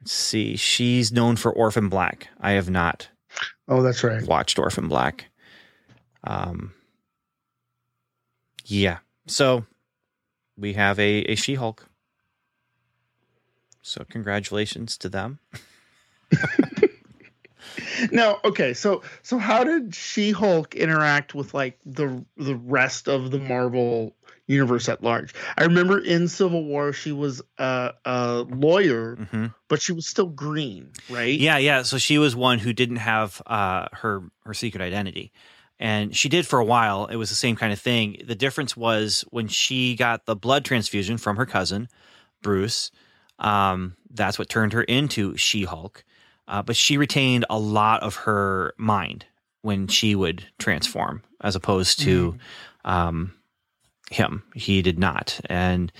let's 0.00 0.12
see, 0.12 0.56
she's 0.56 1.12
known 1.12 1.36
for 1.36 1.52
Orphan 1.52 1.88
Black. 1.88 2.28
I 2.40 2.52
have 2.52 2.68
not 2.70 3.08
Oh, 3.68 3.82
that's 3.82 4.02
right. 4.02 4.26
watched 4.26 4.58
Orphan 4.58 4.88
Black. 4.88 5.26
Um, 6.26 6.74
yeah. 8.64 8.98
So 9.26 9.64
we 10.56 10.74
have 10.74 10.98
a, 10.98 11.22
a 11.22 11.34
She 11.34 11.54
Hulk. 11.54 11.88
So 13.82 14.04
congratulations 14.08 14.96
to 14.98 15.08
them. 15.08 15.38
Now, 18.12 18.38
okay, 18.44 18.74
so 18.74 19.02
so 19.22 19.38
how 19.38 19.64
did 19.64 19.94
She 19.94 20.30
Hulk 20.30 20.74
interact 20.74 21.34
with 21.34 21.54
like 21.54 21.78
the 21.84 22.24
the 22.36 22.54
rest 22.54 23.08
of 23.08 23.30
the 23.30 23.38
Marvel 23.38 24.14
universe 24.46 24.88
at 24.88 25.02
large? 25.02 25.34
I 25.56 25.64
remember 25.64 25.98
in 25.98 26.28
Civil 26.28 26.64
War 26.64 26.92
she 26.92 27.12
was 27.12 27.42
a, 27.58 27.92
a 28.04 28.46
lawyer, 28.48 29.16
hmm 29.16 29.46
but 29.68 29.82
she 29.82 29.92
was 29.92 30.06
still 30.06 30.28
green, 30.28 30.90
right? 31.10 31.38
Yeah, 31.38 31.58
yeah. 31.58 31.82
So 31.82 31.98
she 31.98 32.18
was 32.18 32.36
one 32.36 32.58
who 32.58 32.72
didn't 32.72 32.96
have 32.96 33.42
uh, 33.46 33.86
her 33.92 34.22
her 34.44 34.54
secret 34.54 34.82
identity, 34.82 35.32
and 35.78 36.16
she 36.16 36.28
did 36.28 36.46
for 36.46 36.58
a 36.58 36.64
while. 36.64 37.06
It 37.06 37.16
was 37.16 37.28
the 37.28 37.36
same 37.36 37.56
kind 37.56 37.72
of 37.72 37.78
thing. 37.78 38.22
The 38.24 38.34
difference 38.34 38.76
was 38.76 39.24
when 39.30 39.48
she 39.48 39.94
got 39.94 40.26
the 40.26 40.36
blood 40.36 40.64
transfusion 40.64 41.18
from 41.18 41.36
her 41.36 41.46
cousin 41.46 41.88
Bruce. 42.42 42.90
Um, 43.38 43.96
that's 44.10 44.38
what 44.38 44.48
turned 44.48 44.72
her 44.72 44.82
into 44.82 45.36
She 45.36 45.64
Hulk. 45.64 46.04
Uh, 46.48 46.62
but 46.62 46.76
she 46.76 46.96
retained 46.96 47.44
a 47.50 47.58
lot 47.58 48.02
of 48.02 48.14
her 48.16 48.72
mind 48.78 49.26
when 49.62 49.88
she 49.88 50.14
would 50.14 50.46
transform, 50.58 51.22
as 51.40 51.56
opposed 51.56 51.98
to 52.00 52.38
um, 52.84 53.34
him. 54.10 54.44
He 54.54 54.80
did 54.80 54.98
not, 54.98 55.40
and 55.46 55.90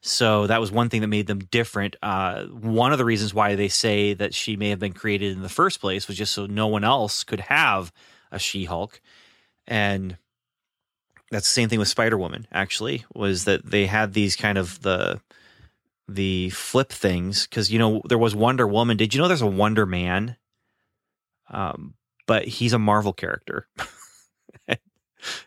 so 0.00 0.46
that 0.46 0.60
was 0.60 0.70
one 0.70 0.88
thing 0.88 1.00
that 1.00 1.08
made 1.08 1.26
them 1.26 1.40
different. 1.40 1.96
Uh, 2.00 2.44
one 2.44 2.92
of 2.92 2.98
the 2.98 3.04
reasons 3.04 3.34
why 3.34 3.56
they 3.56 3.66
say 3.66 4.14
that 4.14 4.32
she 4.32 4.56
may 4.56 4.70
have 4.70 4.78
been 4.78 4.92
created 4.92 5.32
in 5.32 5.42
the 5.42 5.48
first 5.48 5.80
place 5.80 6.06
was 6.06 6.16
just 6.16 6.32
so 6.32 6.46
no 6.46 6.68
one 6.68 6.84
else 6.84 7.24
could 7.24 7.40
have 7.40 7.92
a 8.30 8.38
She 8.38 8.64
Hulk, 8.64 9.00
and 9.66 10.16
that's 11.30 11.48
the 11.48 11.52
same 11.52 11.68
thing 11.68 11.78
with 11.78 11.88
Spider 11.88 12.18
Woman. 12.18 12.46
Actually, 12.52 13.04
was 13.14 13.44
that 13.44 13.66
they 13.66 13.86
had 13.86 14.12
these 14.12 14.36
kind 14.36 14.58
of 14.58 14.80
the 14.82 15.20
the 16.08 16.50
flip 16.50 16.90
things 16.92 17.46
because 17.46 17.72
you 17.72 17.78
know 17.78 18.02
there 18.08 18.18
was 18.18 18.34
Wonder 18.34 18.66
Woman. 18.66 18.96
Did 18.96 19.14
you 19.14 19.20
know 19.20 19.28
there's 19.28 19.42
a 19.42 19.46
Wonder 19.46 19.86
Man? 19.86 20.36
Um, 21.50 21.94
but 22.26 22.46
he's 22.46 22.72
a 22.72 22.78
Marvel 22.78 23.12
character. 23.12 23.68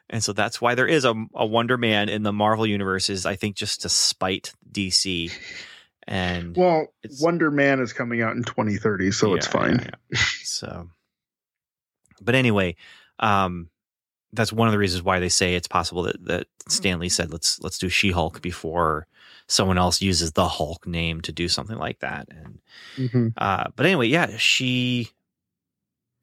and 0.09 0.23
so 0.23 0.33
that's 0.33 0.61
why 0.61 0.75
there 0.75 0.87
is 0.87 1.05
a, 1.05 1.13
a 1.35 1.45
Wonder 1.45 1.77
Man 1.77 2.09
in 2.09 2.23
the 2.23 2.33
Marvel 2.33 2.65
universe 2.65 3.09
is 3.09 3.25
I 3.25 3.35
think 3.35 3.55
just 3.55 3.81
to 3.81 3.89
spite 3.89 4.53
DC. 4.71 5.31
And 6.07 6.55
Well, 6.55 6.87
Wonder 7.21 7.51
Man 7.51 7.79
is 7.79 7.93
coming 7.93 8.21
out 8.21 8.35
in 8.35 8.43
2030, 8.43 9.11
so 9.11 9.35
it's 9.35 9.45
fine. 9.45 9.79
yeah, 9.79 9.89
yeah. 10.09 10.19
so, 10.43 10.89
but 12.21 12.33
anyway, 12.33 12.75
um, 13.19 13.69
that's 14.33 14.53
one 14.53 14.67
of 14.67 14.71
the 14.71 14.77
reasons 14.77 15.03
why 15.03 15.19
they 15.19 15.29
say 15.29 15.55
it's 15.55 15.67
possible 15.67 16.03
that 16.03 16.23
that 16.25 16.47
Stan 16.67 16.99
Lee 16.99 17.09
said 17.09 17.31
let's 17.31 17.59
let's 17.61 17.77
do 17.77 17.89
She 17.89 18.11
Hulk 18.11 18.41
before 18.41 19.07
someone 19.47 19.77
else 19.79 20.01
uses 20.01 20.33
the 20.33 20.47
Hulk 20.47 20.85
name 20.85 21.21
to 21.21 21.31
do 21.31 21.47
something 21.47 21.77
like 21.77 21.99
that. 21.99 22.27
And 22.29 22.59
Mhm. 22.97 23.33
uh, 23.37 23.65
but 23.75 23.85
anyway, 23.85 24.07
yeah, 24.07 24.37
she 24.37 25.09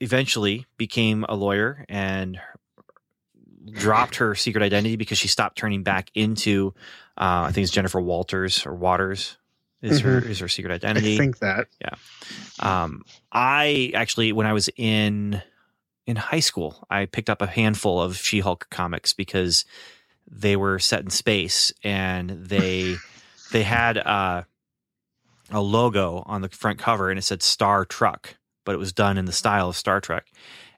eventually 0.00 0.66
became 0.76 1.24
a 1.28 1.34
lawyer 1.34 1.84
and 1.88 2.38
dropped 3.72 4.16
her 4.16 4.34
secret 4.34 4.62
identity 4.62 4.96
because 4.96 5.18
she 5.18 5.28
stopped 5.28 5.58
turning 5.58 5.82
back 5.82 6.10
into 6.14 6.74
uh, 7.18 7.48
I 7.48 7.52
think 7.52 7.64
it's 7.64 7.72
Jennifer 7.72 8.00
Walters 8.00 8.64
or 8.66 8.74
Waters 8.74 9.36
is 9.82 10.00
her 10.00 10.18
is 10.18 10.38
her 10.40 10.48
secret 10.48 10.72
identity. 10.72 11.14
I 11.14 11.18
think 11.18 11.38
that. 11.38 11.66
Yeah. 11.80 11.94
Um, 12.60 13.02
I 13.32 13.90
actually, 13.94 14.32
when 14.32 14.46
I 14.46 14.52
was 14.52 14.68
in 14.76 15.42
in 16.06 16.16
high 16.16 16.40
school, 16.40 16.86
I 16.88 17.06
picked 17.06 17.28
up 17.28 17.42
a 17.42 17.46
handful 17.46 18.00
of 18.00 18.16
She-Hulk 18.16 18.68
comics 18.70 19.12
because 19.12 19.64
they 20.30 20.56
were 20.56 20.78
set 20.78 21.02
in 21.02 21.10
space 21.10 21.72
and 21.82 22.30
they 22.30 22.96
they 23.52 23.62
had 23.62 23.98
uh, 23.98 24.42
a 25.50 25.60
logo 25.60 26.22
on 26.26 26.42
the 26.42 26.48
front 26.48 26.78
cover 26.78 27.10
and 27.10 27.18
it 27.18 27.22
said 27.22 27.42
Star 27.42 27.84
Truck, 27.84 28.36
but 28.64 28.74
it 28.74 28.78
was 28.78 28.92
done 28.92 29.18
in 29.18 29.24
the 29.24 29.32
style 29.32 29.68
of 29.68 29.76
Star 29.76 30.00
Trek. 30.00 30.26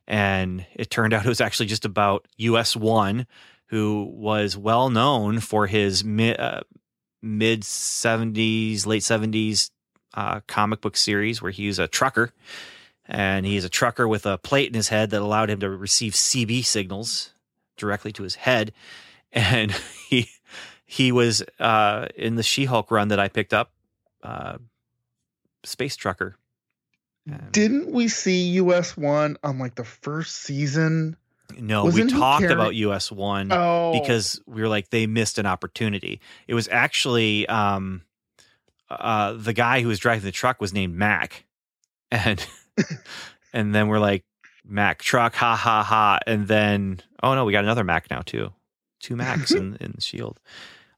And 0.06 0.66
it 0.74 0.90
turned 0.90 1.12
out 1.14 1.24
it 1.24 1.28
was 1.28 1.40
actually 1.40 1.66
just 1.66 1.84
about 1.84 2.26
US 2.38 2.74
One, 2.74 3.26
who 3.66 4.10
was 4.14 4.56
well 4.56 4.88
known 4.88 5.40
for 5.40 5.66
his 5.66 6.02
mi- 6.02 6.36
uh, 6.36 6.60
mid 7.22 7.62
70s, 7.62 8.86
late 8.86 9.02
70s 9.02 9.70
uh, 10.14 10.40
comic 10.46 10.80
book 10.80 10.96
series 10.96 11.42
where 11.42 11.50
he's 11.50 11.78
a 11.78 11.86
trucker 11.86 12.32
and 13.08 13.46
he's 13.46 13.64
a 13.64 13.68
trucker 13.68 14.06
with 14.06 14.26
a 14.26 14.38
plate 14.38 14.68
in 14.68 14.74
his 14.74 14.88
head 14.88 15.10
that 15.10 15.20
allowed 15.22 15.50
him 15.50 15.60
to 15.60 15.70
receive 15.70 16.12
CB 16.12 16.64
signals 16.64 17.30
directly 17.76 18.12
to 18.12 18.22
his 18.22 18.34
head. 18.36 18.72
And 19.30 19.72
he 20.08 20.30
he 20.86 21.12
was 21.12 21.42
uh, 21.60 22.06
in 22.16 22.36
the 22.36 22.42
She-Hulk 22.42 22.90
run 22.90 23.08
that 23.08 23.20
I 23.20 23.28
picked 23.28 23.52
up, 23.52 23.72
uh, 24.22 24.56
Space 25.64 25.96
Trucker. 25.96 26.36
And- 27.30 27.52
Didn't 27.52 27.92
we 27.92 28.08
see 28.08 28.52
US 28.52 28.96
one 28.96 29.36
on 29.42 29.58
like 29.58 29.74
the 29.74 29.84
first 29.84 30.36
season? 30.44 31.16
no, 31.58 31.82
we 31.82 31.88
wasn't 31.90 32.12
he 32.12 32.18
talked 32.18 32.44
about 32.44 32.74
US 32.74 33.12
One 33.12 33.52
Oh, 33.52 33.92
because 34.00 34.40
we 34.46 34.62
were 34.62 34.68
like 34.68 34.88
they 34.90 35.06
missed 35.06 35.38
an 35.38 35.44
opportunity. 35.44 36.20
It 36.46 36.54
was 36.54 36.66
actually 36.72 37.46
um, 37.48 38.00
uh, 38.90 39.32
the 39.34 39.52
guy 39.52 39.82
who 39.82 39.88
was 39.88 39.98
driving 39.98 40.24
the 40.24 40.32
truck 40.32 40.58
was 40.60 40.72
named 40.72 40.94
Mac, 40.94 41.44
and 42.10 42.44
and 43.52 43.74
then 43.74 43.88
we're 43.88 43.98
like 43.98 44.24
Mac 44.64 45.00
truck, 45.00 45.34
ha 45.34 45.56
ha 45.56 45.82
ha, 45.82 46.18
and 46.26 46.46
then 46.48 47.00
oh 47.22 47.34
no, 47.34 47.44
we 47.44 47.52
got 47.52 47.64
another 47.64 47.84
Mac 47.84 48.10
now 48.10 48.20
too, 48.20 48.52
two 49.00 49.16
Macs 49.16 49.50
in 49.52 49.76
in 49.80 49.92
the 49.94 50.00
Shield. 50.00 50.40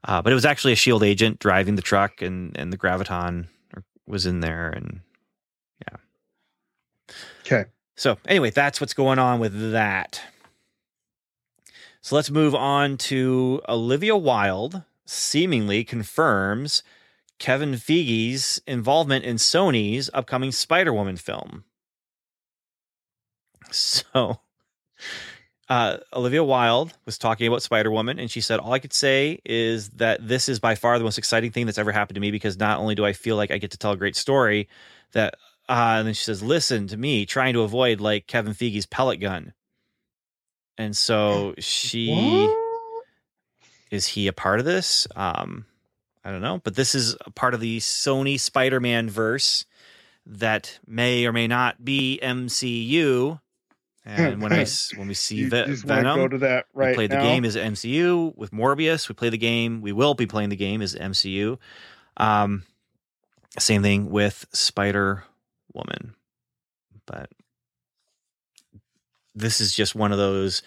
Uh, 0.03 0.23
but 0.23 0.33
it 0.33 0.35
was 0.35 0.47
actually 0.47 0.73
a 0.73 0.77
Shield 0.77 1.03
agent 1.03 1.39
driving 1.39 1.77
the 1.77 1.83
truck, 1.83 2.23
and 2.23 2.57
and 2.57 2.73
the 2.73 2.79
graviton 2.79 3.47
was 4.07 4.27
in 4.27 4.41
there, 4.41 4.71
and 4.71 5.01
yeah. 5.87 7.15
okay. 7.47 7.71
so 7.97 8.19
anyway, 8.27 8.51
that's 8.51 8.81
what's 8.81 8.95
going 8.95 9.19
on 9.19 9.39
with 9.39 9.73
that. 9.73 10.21
So 12.03 12.17
let's 12.17 12.31
move 12.31 12.55
on 12.55 12.97
to 12.97 13.61
Olivia 13.69 14.17
Wilde 14.17 14.85
seemingly 15.05 15.85
confirms 15.85 16.83
Kevin 17.39 17.73
Feige's 17.75 18.61
involvement 18.67 19.25
in 19.25 19.37
Sony's 19.37 20.09
upcoming 20.15 20.51
Spider-Woman 20.51 21.17
film. 21.17 21.65
So 24.13 24.41
uh, 25.69 25.99
Olivia 26.13 26.43
Wilde 26.43 26.93
was 27.05 27.17
talking 27.17 27.47
about 27.47 27.63
Spider-Woman 27.63 28.19
and 28.19 28.31
she 28.31 28.41
said 28.41 28.59
all 28.59 28.73
I 28.73 28.81
could 28.81 28.93
say 28.93 29.41
is 29.45 29.91
that 29.91 30.27
this 30.27 30.49
is 30.49 30.59
by 30.59 30.75
far 30.75 30.99
the 30.99 31.05
most 31.05 31.19
exciting 31.19 31.53
thing 31.53 31.67
that's 31.67 31.79
ever 31.79 31.93
happened 31.93 32.17
to 32.17 32.21
me 32.21 32.33
because 32.33 32.59
not 32.59 32.81
only 32.81 32.97
do 32.97 33.05
I 33.05 33.13
feel 33.13 33.37
like 33.37 33.53
I 33.53 33.59
get 33.59 33.71
to 33.71 33.79
tell 33.79 33.93
a 33.93 33.97
great 33.97 34.17
story 34.17 34.69
that 35.13 35.37
uh, 35.71 35.99
and 35.99 36.07
then 36.09 36.15
she 36.15 36.25
says, 36.25 36.43
"Listen 36.43 36.89
to 36.89 36.97
me, 36.97 37.25
trying 37.25 37.55
to 37.55 37.63
avoid 37.63 38.01
like 38.01 38.27
Kevin 38.27 38.55
Feige's 38.55 38.87
pellet 38.87 39.21
gun." 39.21 39.53
And 40.77 40.97
so 40.97 41.55
she 41.59 42.11
What? 42.11 43.05
is 43.93 44.09
he 44.09 44.27
a 44.27 44.33
part 44.33 44.59
of 44.59 44.67
this? 44.67 45.07
Um, 45.15 45.67
I 46.25 46.33
don't 46.33 46.43
know, 46.43 46.61
but 46.65 46.75
this 46.75 46.97
is 46.97 47.15
a 47.25 47.31
part 47.31 47.55
of 47.55 47.61
the 47.61 47.79
Sony 47.79 48.39
Spider-Man 48.39 49.09
verse 49.09 49.65
that 50.27 50.81
may 50.89 51.25
or 51.25 51.33
may 51.33 51.47
not 51.47 51.85
be 51.85 52.19
MCU. 52.21 53.41
And 54.05 54.41
when 54.41 54.53
I 54.53 54.67
when 54.97 55.09
we 55.09 55.15
see 55.15 55.37
You 55.37 55.51
Ve- 55.51 55.75
Venom, 55.75 56.17
go 56.17 56.29
to 56.29 56.39
that 56.39 56.67
right 56.73 56.91
we 56.91 56.95
played 56.95 57.11
now? 57.11 57.19
the 57.19 57.23
game 57.23 57.45
as 57.45 57.57
MCU 57.57 58.37
with 58.37 58.51
Morbius. 58.51 59.09
We 59.09 59.15
play 59.15 59.29
the 59.29 59.39
game. 59.39 59.81
We 59.83 59.93
will 59.93 60.15
be 60.15 60.27
playing 60.27 60.49
the 60.49 60.57
game 60.57 60.83
as 60.83 60.95
MCU. 60.95 61.59
Um, 62.17 62.65
same 63.59 63.83
thing 63.83 64.11
with 64.11 64.47
Spider 64.53 65.25
Woman, 65.73 66.15
but 67.07 67.31
this 69.35 69.61
is 69.61 69.75
just 69.75 69.95
one 69.95 70.13
of 70.13 70.19
those. 70.19 70.63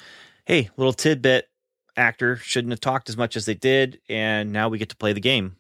Hey, 0.45 0.69
little 0.77 0.93
tidbit. 0.93 1.49
Actor 1.95 2.37
shouldn't 2.37 2.71
have 2.71 2.79
talked 2.79 3.07
as 3.07 3.17
much 3.17 3.35
as 3.35 3.45
they 3.45 3.53
did, 3.53 3.99
and 4.09 4.51
now 4.51 4.67
we 4.67 4.79
get 4.79 4.89
to 4.89 4.95
play 4.95 5.13
the 5.13 5.19
game. 5.19 5.55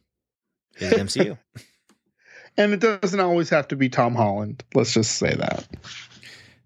Is 0.77 0.93
MCU? 1.17 1.37
And 2.57 2.73
it 2.73 2.79
doesn't 2.79 3.19
always 3.19 3.49
have 3.49 3.67
to 3.69 3.75
be 3.75 3.87
Tom 3.89 4.15
Holland. 4.15 4.63
Let's 4.73 4.93
just 4.93 5.17
say 5.17 5.33
that. 5.35 5.67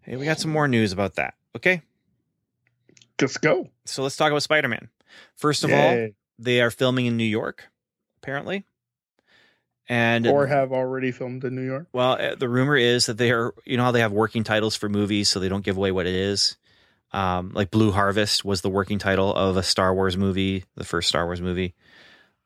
Hey, 0.07 0.15
we 0.15 0.25
got 0.25 0.39
some 0.39 0.51
more 0.51 0.67
news 0.67 0.91
about 0.91 1.15
that. 1.15 1.35
Okay, 1.55 1.81
Just 3.17 3.41
go. 3.41 3.69
so 3.85 4.03
let's 4.03 4.15
talk 4.15 4.31
about 4.31 4.43
Spider 4.43 4.67
Man. 4.67 4.89
First 5.35 5.63
of 5.63 5.71
all, 5.71 6.09
they 6.39 6.61
are 6.61 6.71
filming 6.71 7.05
in 7.05 7.17
New 7.17 7.23
York, 7.23 7.65
apparently. 8.21 8.65
And 9.89 10.27
or 10.27 10.47
have 10.47 10.73
already 10.73 11.11
filmed 11.11 11.45
in 11.45 11.55
New 11.55 11.63
York. 11.65 11.87
well, 11.93 12.13
uh, 12.19 12.35
the 12.35 12.49
rumor 12.49 12.75
is 12.75 13.05
that 13.05 13.17
they 13.17 13.31
are, 13.31 13.53
you 13.65 13.77
know, 13.77 13.83
how 13.83 13.91
they 13.91 14.01
have 14.01 14.11
working 14.11 14.43
titles 14.43 14.75
for 14.75 14.89
movies, 14.89 15.29
so 15.29 15.39
they 15.39 15.47
don't 15.49 15.63
give 15.63 15.77
away 15.77 15.91
what 15.91 16.05
it 16.05 16.13
is. 16.15 16.57
Um, 17.13 17.51
like 17.53 17.71
Blue 17.71 17.91
Harvest 17.91 18.43
was 18.43 18.59
the 18.59 18.69
working 18.69 18.99
title 18.99 19.33
of 19.33 19.55
a 19.55 19.63
Star 19.63 19.93
Wars 19.93 20.17
movie, 20.17 20.65
the 20.75 20.83
first 20.83 21.07
Star 21.07 21.23
Wars 21.25 21.41
movie. 21.41 21.73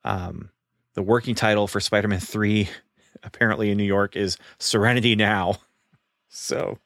Um, 0.04 0.52
the 0.94 1.02
working 1.02 1.34
title 1.34 1.68
for 1.68 1.80
Spider 1.80 2.08
Man 2.08 2.20
3, 2.20 2.70
apparently 3.24 3.72
in 3.72 3.78
New 3.78 3.86
York, 3.86 4.16
is 4.16 4.38
Serenity 4.60 5.16
Now. 5.16 5.56
So, 6.34 6.78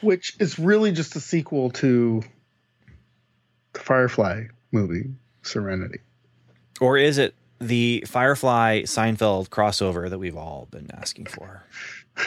which 0.00 0.34
is 0.40 0.58
really 0.58 0.92
just 0.92 1.16
a 1.16 1.20
sequel 1.20 1.70
to 1.70 2.22
the 3.72 3.80
Firefly 3.80 4.44
movie, 4.72 5.10
Serenity. 5.42 5.98
or 6.80 6.96
is 6.98 7.18
it 7.18 7.34
the 7.60 8.04
Firefly 8.06 8.82
Seinfeld 8.82 9.48
crossover 9.48 10.08
that 10.10 10.18
we've 10.18 10.36
all 10.36 10.68
been 10.70 10.88
asking 10.92 11.26
for? 11.26 11.62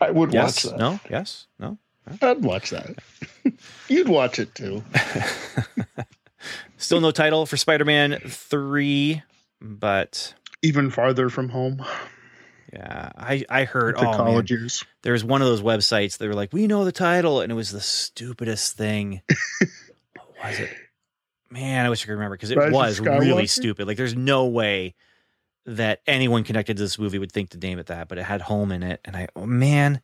I 0.00 0.10
would 0.10 0.32
Yes? 0.32 0.64
watch 0.64 0.72
that. 0.72 0.78
No? 0.78 1.00
Yes? 1.10 1.46
No? 1.58 1.78
I'd 2.20 2.42
watch 2.42 2.70
that. 2.70 2.96
You'd 3.88 4.08
watch 4.08 4.38
it 4.38 4.54
too. 4.54 4.82
Still 6.76 7.00
no 7.00 7.10
title 7.12 7.46
for 7.46 7.56
Spider 7.56 7.84
Man 7.84 8.18
3, 8.26 9.22
but 9.60 10.34
Even 10.62 10.90
farther 10.90 11.28
from 11.30 11.48
home 11.48 11.82
yeah, 12.74 13.10
I, 13.16 13.44
I 13.48 13.64
heard, 13.64 13.94
oh, 13.98 14.24
man, 14.24 14.44
years. 14.48 14.84
there 15.02 15.12
was 15.12 15.22
one 15.22 15.42
of 15.42 15.46
those 15.46 15.62
websites 15.62 16.18
that 16.18 16.26
were 16.26 16.34
like, 16.34 16.52
we 16.52 16.66
know 16.66 16.84
the 16.84 16.90
title, 16.90 17.40
and 17.40 17.52
it 17.52 17.54
was 17.54 17.70
the 17.70 17.80
stupidest 17.80 18.76
thing. 18.76 19.22
what 20.16 20.26
was 20.42 20.58
it? 20.58 20.70
Man, 21.50 21.86
I 21.86 21.88
wish 21.88 22.02
I 22.02 22.06
could 22.06 22.14
remember 22.14 22.36
because 22.36 22.50
it 22.50 22.58
Rise 22.58 22.72
was 22.72 23.00
really 23.00 23.46
stupid. 23.46 23.86
Like, 23.86 23.96
there's 23.96 24.16
no 24.16 24.46
way 24.46 24.96
that 25.66 26.00
anyone 26.08 26.42
connected 26.42 26.76
to 26.76 26.82
this 26.82 26.98
movie 26.98 27.20
would 27.20 27.30
think 27.30 27.50
to 27.50 27.58
name 27.58 27.78
it 27.78 27.86
that, 27.86 28.08
but 28.08 28.18
it 28.18 28.24
had 28.24 28.40
home 28.40 28.72
in 28.72 28.82
it. 28.82 29.00
And 29.04 29.16
I, 29.16 29.28
oh 29.36 29.46
man, 29.46 30.00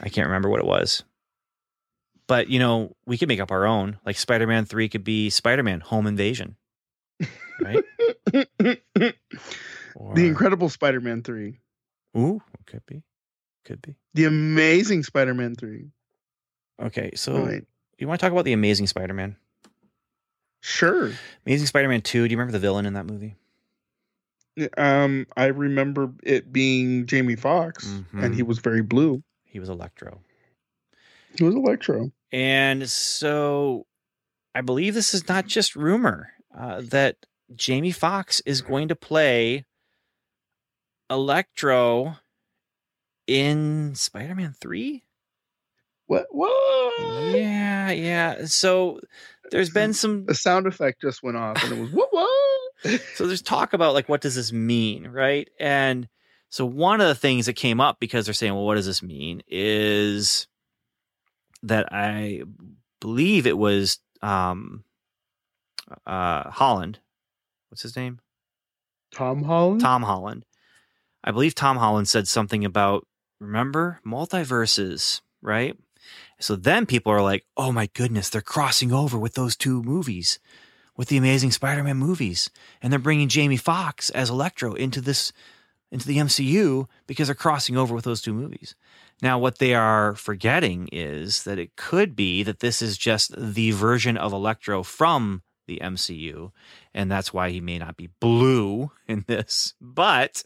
I 0.00 0.08
can't 0.08 0.26
remember 0.26 0.48
what 0.48 0.60
it 0.60 0.66
was. 0.66 1.04
But, 2.26 2.48
you 2.48 2.58
know, 2.58 2.96
we 3.06 3.18
could 3.18 3.28
make 3.28 3.40
up 3.40 3.50
our 3.50 3.66
own. 3.66 3.98
Like, 4.06 4.16
Spider 4.16 4.46
Man 4.46 4.64
3 4.64 4.88
could 4.88 5.04
be 5.04 5.28
Spider 5.28 5.62
Man 5.62 5.80
Home 5.80 6.06
Invasion, 6.06 6.56
right? 7.60 7.84
the 10.14 10.26
Incredible 10.26 10.68
Spider-Man 10.68 11.22
3. 11.22 11.58
Ooh, 12.16 12.40
could 12.66 12.84
be. 12.86 13.02
Could 13.64 13.82
be. 13.82 13.96
The 14.14 14.24
Amazing 14.24 15.02
Spider-Man 15.02 15.54
3. 15.56 15.90
Okay, 16.80 17.10
so 17.14 17.44
Right. 17.44 17.64
you 17.98 18.06
want 18.08 18.20
to 18.20 18.24
talk 18.24 18.32
about 18.32 18.44
the 18.44 18.52
Amazing 18.52 18.86
Spider 18.86 19.12
Man? 19.14 19.36
Sure. 20.60 21.10
Amazing 21.46 21.66
Spider 21.66 21.88
Man 21.88 22.00
2, 22.02 22.26
do 22.28 22.32
you 22.32 22.36
remember 22.36 22.52
the 22.52 22.58
villain 22.58 22.86
in 22.86 22.94
that 22.94 23.06
movie? 23.06 23.36
Um, 24.76 25.26
I 25.36 25.46
remember 25.46 26.12
it 26.24 26.52
being 26.52 27.06
Jamie 27.06 27.36
Foxx, 27.36 27.86
and 28.12 28.34
he 28.34 28.42
Mhm. 28.42 28.46
was 28.46 28.58
very 28.58 28.82
blue. 28.82 29.22
He 29.44 29.60
was 29.60 29.68
Electro. 29.68 30.20
He 31.36 31.44
was 31.44 31.54
Electro. 31.54 32.10
And 32.32 32.88
so 32.90 33.86
I 34.54 34.60
believe 34.62 34.94
this 34.94 35.14
is 35.14 35.28
not 35.28 35.46
just 35.46 35.76
rumor 35.76 36.32
uh, 36.54 36.80
that 36.86 37.24
Jamie 37.54 37.92
Foxx 37.92 38.40
is 38.46 38.62
going 38.62 38.88
to 38.88 38.96
play 38.96 39.64
Electro 41.10 42.16
in 43.26 43.94
Spider 43.94 44.34
Man 44.34 44.54
3. 44.58 45.02
What? 46.06 46.26
What? 46.30 47.36
Yeah, 47.36 47.90
yeah. 47.90 48.46
So 48.46 49.00
there's 49.50 49.70
been 49.70 49.92
some 49.94 50.26
A 50.28 50.34
sound 50.34 50.66
effect 50.66 51.02
just 51.02 51.22
went 51.22 51.36
off, 51.36 51.62
and 51.62 51.72
it 51.72 51.80
was 51.80 51.90
what? 51.90 52.08
What? 52.12 52.28
so 53.14 53.26
there's 53.26 53.42
talk 53.42 53.72
about 53.72 53.94
like 53.94 54.08
what 54.08 54.20
does 54.20 54.34
this 54.34 54.52
mean 54.52 55.08
right 55.08 55.48
and 55.58 56.08
so 56.48 56.64
one 56.64 57.00
of 57.00 57.08
the 57.08 57.14
things 57.14 57.46
that 57.46 57.54
came 57.54 57.80
up 57.80 57.98
because 58.00 58.24
they're 58.24 58.34
saying 58.34 58.54
well 58.54 58.64
what 58.64 58.76
does 58.76 58.86
this 58.86 59.02
mean 59.02 59.42
is 59.48 60.46
that 61.62 61.92
i 61.92 62.42
believe 63.00 63.46
it 63.46 63.58
was 63.58 63.98
um 64.22 64.84
uh 66.06 66.48
holland 66.50 66.98
what's 67.68 67.82
his 67.82 67.96
name 67.96 68.20
Tom 69.10 69.42
Holland. 69.42 69.80
tom 69.80 70.02
holland 70.02 70.44
i 71.28 71.30
believe 71.30 71.54
tom 71.54 71.76
holland 71.76 72.08
said 72.08 72.26
something 72.26 72.64
about 72.64 73.06
remember 73.38 74.00
multiverses 74.04 75.20
right? 75.42 75.76
So 76.40 76.56
then 76.56 76.86
people 76.86 77.12
are 77.12 77.22
like 77.22 77.44
oh 77.56 77.72
my 77.72 77.88
goodness 77.94 78.28
they're 78.28 78.40
crossing 78.40 78.92
over 78.92 79.18
with 79.18 79.34
those 79.34 79.56
two 79.56 79.82
movies 79.82 80.38
with 80.96 81.08
the 81.08 81.16
amazing 81.16 81.52
spider-man 81.52 81.96
movies 81.96 82.50
and 82.82 82.92
they're 82.92 82.98
bringing 82.98 83.28
jamie 83.28 83.56
Foxx 83.56 84.10
as 84.10 84.30
electro 84.30 84.74
into 84.74 85.00
this 85.00 85.32
into 85.90 86.06
the 86.06 86.18
mcu 86.18 86.86
because 87.06 87.28
they're 87.28 87.34
crossing 87.34 87.76
over 87.76 87.94
with 87.94 88.04
those 88.04 88.20
two 88.20 88.34
movies. 88.34 88.74
Now 89.22 89.38
what 89.38 89.58
they 89.58 89.74
are 89.74 90.14
forgetting 90.14 90.88
is 90.92 91.44
that 91.44 91.58
it 91.58 91.76
could 91.76 92.14
be 92.14 92.42
that 92.42 92.60
this 92.60 92.82
is 92.82 92.96
just 92.96 93.34
the 93.36 93.72
version 93.72 94.16
of 94.16 94.32
electro 94.32 94.82
from 94.82 95.42
the 95.66 95.80
mcu 95.82 96.52
and 96.94 97.10
that's 97.10 97.32
why 97.32 97.50
he 97.50 97.60
may 97.60 97.78
not 97.78 97.96
be 97.96 98.10
blue 98.20 98.90
in 99.06 99.24
this 99.26 99.74
but 99.80 100.44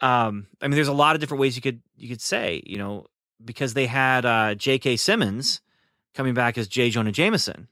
um 0.00 0.46
i 0.60 0.66
mean 0.68 0.74
there's 0.76 0.88
a 0.88 0.92
lot 0.92 1.14
of 1.16 1.20
different 1.20 1.40
ways 1.40 1.56
you 1.56 1.62
could 1.62 1.80
you 1.96 2.08
could 2.08 2.20
say 2.20 2.62
you 2.66 2.76
know 2.78 3.06
because 3.44 3.74
they 3.74 3.86
had 3.86 4.24
uh 4.26 4.54
j.k 4.54 4.96
simmons 4.96 5.60
coming 6.14 6.34
back 6.34 6.56
as 6.58 6.68
j 6.68 6.90
jonah 6.90 7.12
jameson 7.12 7.68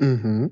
Mm-hmm. 0.00 0.46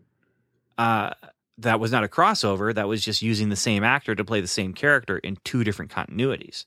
uh, 0.79 1.11
that 1.59 1.79
was 1.79 1.93
not 1.93 2.03
a 2.03 2.09
crossover. 2.09 2.75
That 2.75 2.89
was 2.89 3.05
just 3.05 3.21
using 3.23 3.51
the 3.51 3.57
same 3.57 3.85
actor 3.85 4.15
to 4.15 4.25
play 4.25 4.41
the 4.41 4.49
same 4.49 4.73
character 4.73 5.19
in 5.19 5.37
two 5.45 5.63
different 5.65 5.91
continuities. 5.93 6.65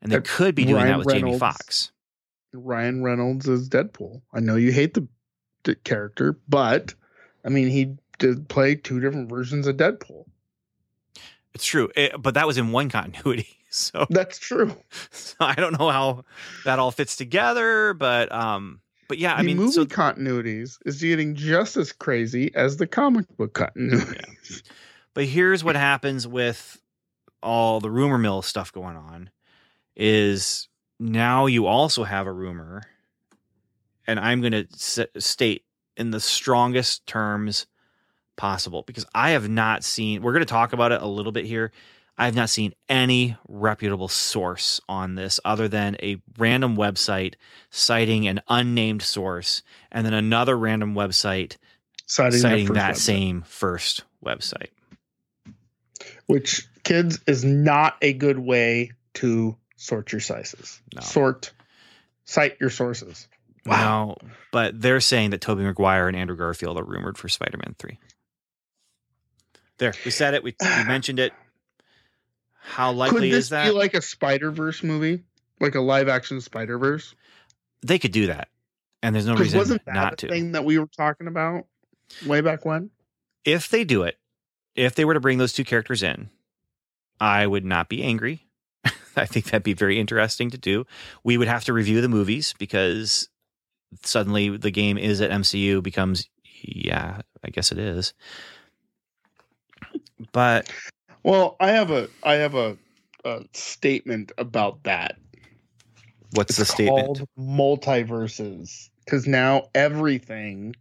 And 0.00 0.10
they 0.10 0.16
Uh, 0.16 0.22
could 0.24 0.54
be 0.54 0.64
doing 0.64 0.76
Ryan 0.76 0.88
that 0.88 0.98
with 1.00 1.08
Jamie 1.08 1.22
Reynolds. 1.24 1.38
Foxx. 1.38 1.92
Ryan 2.54 3.02
Reynolds 3.04 3.46
as 3.48 3.68
Deadpool. 3.68 4.22
I 4.32 4.40
know 4.40 4.56
you 4.56 4.72
hate 4.72 4.94
the, 4.94 5.06
the 5.64 5.74
character, 5.76 6.38
but 6.48 6.94
I 7.44 7.50
mean, 7.50 7.68
he 7.68 7.94
did 8.18 8.48
play 8.48 8.74
two 8.74 8.98
different 8.98 9.28
versions 9.28 9.66
of 9.66 9.76
Deadpool. 9.76 10.24
It's 11.54 11.64
true, 11.66 11.90
It- 11.94 12.20
but 12.20 12.34
that 12.34 12.46
was 12.46 12.56
in 12.58 12.72
one 12.72 12.88
continuity. 12.88 13.58
So, 13.74 14.06
That's 14.10 14.38
true. 14.38 14.76
so 15.10 15.34
I 15.40 15.54
don't 15.54 15.78
know 15.78 15.88
how 15.88 16.24
that 16.64 16.78
all 16.78 16.90
fits 16.90 17.16
together, 17.16 17.94
but 17.94 18.30
um, 18.30 18.80
but 19.08 19.18
yeah, 19.18 19.34
I 19.34 19.42
mean, 19.42 19.56
movie 19.56 19.72
so 19.72 19.86
continuities 19.86 20.78
is 20.84 21.00
getting 21.00 21.34
just 21.34 21.76
as 21.76 21.92
crazy 21.92 22.54
as 22.54 22.76
the 22.76 22.86
comic 22.86 23.26
book 23.36 23.54
continuity. 23.54 24.20
But 25.14 25.26
here's 25.26 25.62
what 25.62 25.76
happens 25.76 26.26
with 26.26 26.80
all 27.42 27.80
the 27.80 27.90
rumor 27.90 28.16
mill 28.16 28.40
stuff 28.40 28.72
going 28.72 28.96
on 28.96 29.28
is 29.94 30.68
now 30.98 31.44
you 31.44 31.66
also 31.66 32.04
have 32.04 32.26
a 32.26 32.32
rumor 32.32 32.82
and 34.06 34.18
I'm 34.18 34.40
going 34.40 34.52
to 34.52 34.66
s- 34.72 35.00
state 35.18 35.64
in 35.96 36.12
the 36.12 36.20
strongest 36.20 37.06
terms 37.06 37.66
possible 38.36 38.84
because 38.86 39.04
I 39.14 39.30
have 39.30 39.48
not 39.48 39.84
seen 39.84 40.22
we're 40.22 40.32
going 40.32 40.44
to 40.44 40.46
talk 40.46 40.72
about 40.72 40.92
it 40.92 41.02
a 41.02 41.06
little 41.06 41.32
bit 41.32 41.44
here. 41.44 41.72
I 42.18 42.26
have 42.26 42.34
not 42.34 42.50
seen 42.50 42.74
any 42.88 43.36
reputable 43.48 44.08
source 44.08 44.80
on 44.88 45.14
this 45.14 45.40
other 45.44 45.66
than 45.66 45.96
a 46.02 46.20
random 46.38 46.76
website 46.76 47.34
citing 47.70 48.28
an 48.28 48.40
unnamed 48.48 49.02
source 49.02 49.62
and 49.90 50.04
then 50.06 50.14
another 50.14 50.56
random 50.56 50.94
website 50.94 51.56
Citing, 52.06 52.38
citing 52.40 52.72
that 52.74 52.94
website. 52.94 52.98
same 52.98 53.42
first 53.42 54.04
website. 54.24 54.68
which 56.26 56.68
kids 56.84 57.18
is 57.26 57.44
not 57.44 57.96
a 58.02 58.12
good 58.12 58.38
way 58.38 58.92
to 59.14 59.56
sort 59.76 60.12
your 60.12 60.20
sizes. 60.20 60.80
No. 60.94 61.00
Sort, 61.00 61.52
cite 62.24 62.56
your 62.60 62.70
sources. 62.70 63.28
Wow. 63.64 64.16
but 64.50 64.80
they're 64.80 65.00
saying 65.00 65.30
that 65.30 65.40
Tobey 65.40 65.62
Maguire 65.62 66.08
and 66.08 66.16
Andrew 66.16 66.36
Garfield 66.36 66.76
are 66.78 66.84
rumored 66.84 67.16
for 67.16 67.28
Spider-Man 67.28 67.76
3. 67.78 67.98
There, 69.78 69.94
we 70.04 70.10
said 70.10 70.34
it. 70.34 70.42
We, 70.42 70.54
we 70.60 70.84
mentioned 70.86 71.18
it. 71.20 71.32
How 72.62 72.90
Could 72.90 72.98
likely 72.98 73.30
this 73.30 73.44
is 73.44 73.48
that? 73.50 73.66
be 73.66 73.72
like 73.72 73.94
a 73.94 74.02
Spider 74.02 74.50
Verse 74.50 74.82
movie, 74.82 75.24
like 75.60 75.74
a 75.74 75.80
live 75.80 76.08
action 76.08 76.40
Spider 76.40 76.78
Verse? 76.78 77.14
they 77.84 77.98
could 77.98 78.12
do 78.12 78.28
that. 78.28 78.48
And 79.02 79.14
there's 79.14 79.26
no 79.26 79.34
reason 79.34 79.58
wasn't 79.58 79.84
that 79.86 79.94
not 79.94 80.18
to. 80.18 80.28
thing 80.28 80.52
that 80.52 80.64
we 80.64 80.78
were 80.78 80.86
talking 80.86 81.26
about 81.26 81.66
way 82.24 82.40
back 82.40 82.64
when? 82.64 82.90
If 83.44 83.68
they 83.68 83.82
do 83.82 84.04
it, 84.04 84.16
if 84.76 84.94
they 84.94 85.04
were 85.04 85.14
to 85.14 85.20
bring 85.20 85.38
those 85.38 85.52
two 85.52 85.64
characters 85.64 86.04
in, 86.04 86.30
I 87.20 87.46
would 87.46 87.64
not 87.64 87.88
be 87.88 88.04
angry. 88.04 88.46
I 89.16 89.26
think 89.26 89.46
that'd 89.46 89.64
be 89.64 89.74
very 89.74 89.98
interesting 89.98 90.50
to 90.50 90.58
do. 90.58 90.86
We 91.24 91.36
would 91.36 91.48
have 91.48 91.64
to 91.64 91.72
review 91.72 92.00
the 92.00 92.08
movies 92.08 92.54
because 92.58 93.28
suddenly 94.04 94.56
the 94.56 94.70
game 94.70 94.96
is 94.96 95.20
at 95.20 95.32
MCU 95.32 95.82
becomes 95.82 96.28
yeah, 96.62 97.22
I 97.42 97.50
guess 97.50 97.72
it 97.72 97.78
is. 97.78 98.14
But 100.30 100.70
Well, 101.22 101.56
I 101.60 101.70
have 101.70 101.90
a 101.90 102.08
I 102.22 102.34
have 102.34 102.54
a, 102.54 102.76
a 103.24 103.44
statement 103.52 104.32
about 104.38 104.82
that. 104.84 105.16
what's 106.34 106.56
the 106.56 106.64
It's 106.64 106.70
statement? 106.70 107.18
called 107.18 107.28
multiverses 107.38 108.90
because 109.04 109.26
now 109.26 109.68
everything 109.74 110.74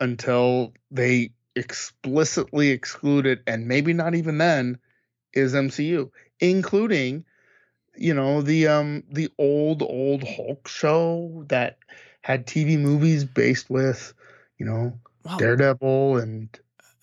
until 0.00 0.72
they 0.90 1.30
explicitly 1.56 2.70
exclude 2.70 3.26
it 3.26 3.42
and 3.46 3.66
maybe 3.66 3.92
not 3.92 4.14
even 4.14 4.38
then 4.38 4.78
is 5.34 5.54
MCU 5.54 6.10
including 6.40 7.24
you 7.96 8.14
know 8.14 8.42
the 8.42 8.68
um 8.68 9.02
the 9.10 9.30
old 9.38 9.82
old 9.82 10.22
Hulk 10.26 10.68
show 10.68 11.44
that 11.48 11.78
had 12.22 12.46
TV 12.46 12.78
movies 12.78 13.24
based 13.24 13.68
with 13.70 14.14
you 14.58 14.66
know 14.66 14.98
Well, 15.24 15.38
Daredevil 15.38 16.18
and 16.18 16.48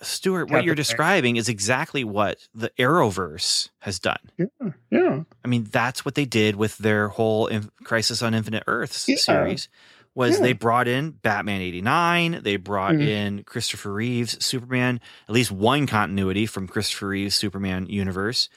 Stuart, 0.02 0.50
what 0.52 0.64
you're 0.64 0.76
describing 0.76 1.38
is 1.38 1.50
exactly 1.50 2.04
what 2.04 2.38
the 2.54 2.70
Arrowverse 2.78 3.70
has 3.80 4.00
done. 4.00 4.20
yeah 4.38 4.46
yeah 4.92 5.24
I 5.44 5.48
mean, 5.48 5.64
that's 5.72 6.06
what 6.06 6.16
they 6.16 6.26
did 6.26 6.56
with 6.56 6.78
their 6.78 7.08
whole 7.08 7.50
Crisis 7.84 8.22
on 8.22 8.34
Infinite 8.34 8.64
Earths 8.68 9.08
Yeah. 9.08 9.16
series. 9.18 9.70
Was 10.16 10.38
Yeah. 10.38 10.42
they 10.44 10.54
brought 10.54 10.88
in 10.88 11.12
Batman 11.12 11.62
'89? 11.62 12.42
They 12.44 12.58
brought 12.58 12.94
Mhm. 12.96 13.08
in 13.08 13.44
Christopher 13.44 13.94
Reeves 13.94 14.44
Superman. 14.44 15.00
At 15.30 15.34
least 15.36 15.52
one 15.52 15.86
continuity 15.88 16.46
from 16.48 16.68
Christopher 16.68 17.10
Reeves 17.10 17.36
Superman 17.36 17.86
universe. 17.88 18.50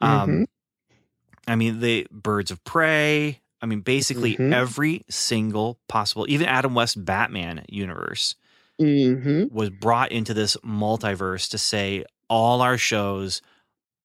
Um, 0.00 0.28
Mhm. 0.30 0.46
I 1.48 1.56
mean, 1.56 1.80
the 1.80 2.06
Birds 2.12 2.50
of 2.50 2.62
Prey. 2.64 3.40
I 3.60 3.66
mean, 3.66 3.80
basically 3.80 4.36
Mhm. 4.36 4.52
every 4.52 5.04
single 5.10 5.80
possible, 5.88 6.24
even 6.28 6.46
Adam 6.46 6.74
West 6.74 7.04
Batman 7.04 7.64
universe 7.68 8.36
Mhm. 8.80 9.50
was 9.50 9.70
brought 9.70 10.12
into 10.12 10.34
this 10.34 10.56
multiverse 10.64 11.50
to 11.50 11.58
say 11.58 12.04
all 12.28 12.62
our 12.62 12.78
shows, 12.78 13.42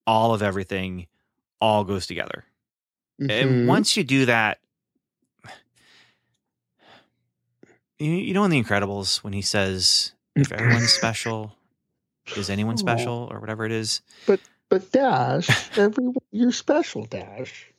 all 0.08 0.34
of 0.34 0.42
everything, 0.42 1.08
all 1.62 1.84
goes 1.84 2.08
together. 2.08 2.46
And 3.20 3.30
Mhm. 3.30 3.68
once 3.68 3.96
you 3.96 4.04
do 4.04 4.26
that, 4.26 4.60
you, 8.00 8.12
you 8.12 8.34
know 8.34 8.44
in 8.44 8.52
The 8.52 8.62
Incredibles 8.62 9.18
when 9.24 9.34
he 9.34 9.42
says, 9.42 10.14
"If 10.36 10.52
everyone's 10.52 10.92
special, 10.94 11.56
is 12.36 12.50
anyone 12.50 12.76
Oh. 12.76 12.78
special?" 12.78 13.28
or 13.32 13.40
whatever 13.40 13.66
it 13.66 13.72
is. 13.72 14.02
But 14.26 14.42
but 14.70 14.92
Dash, 14.92 15.48
everyone, 15.78 16.16
you're 16.32 16.52
special, 16.52 17.06
Dash. 17.06 17.70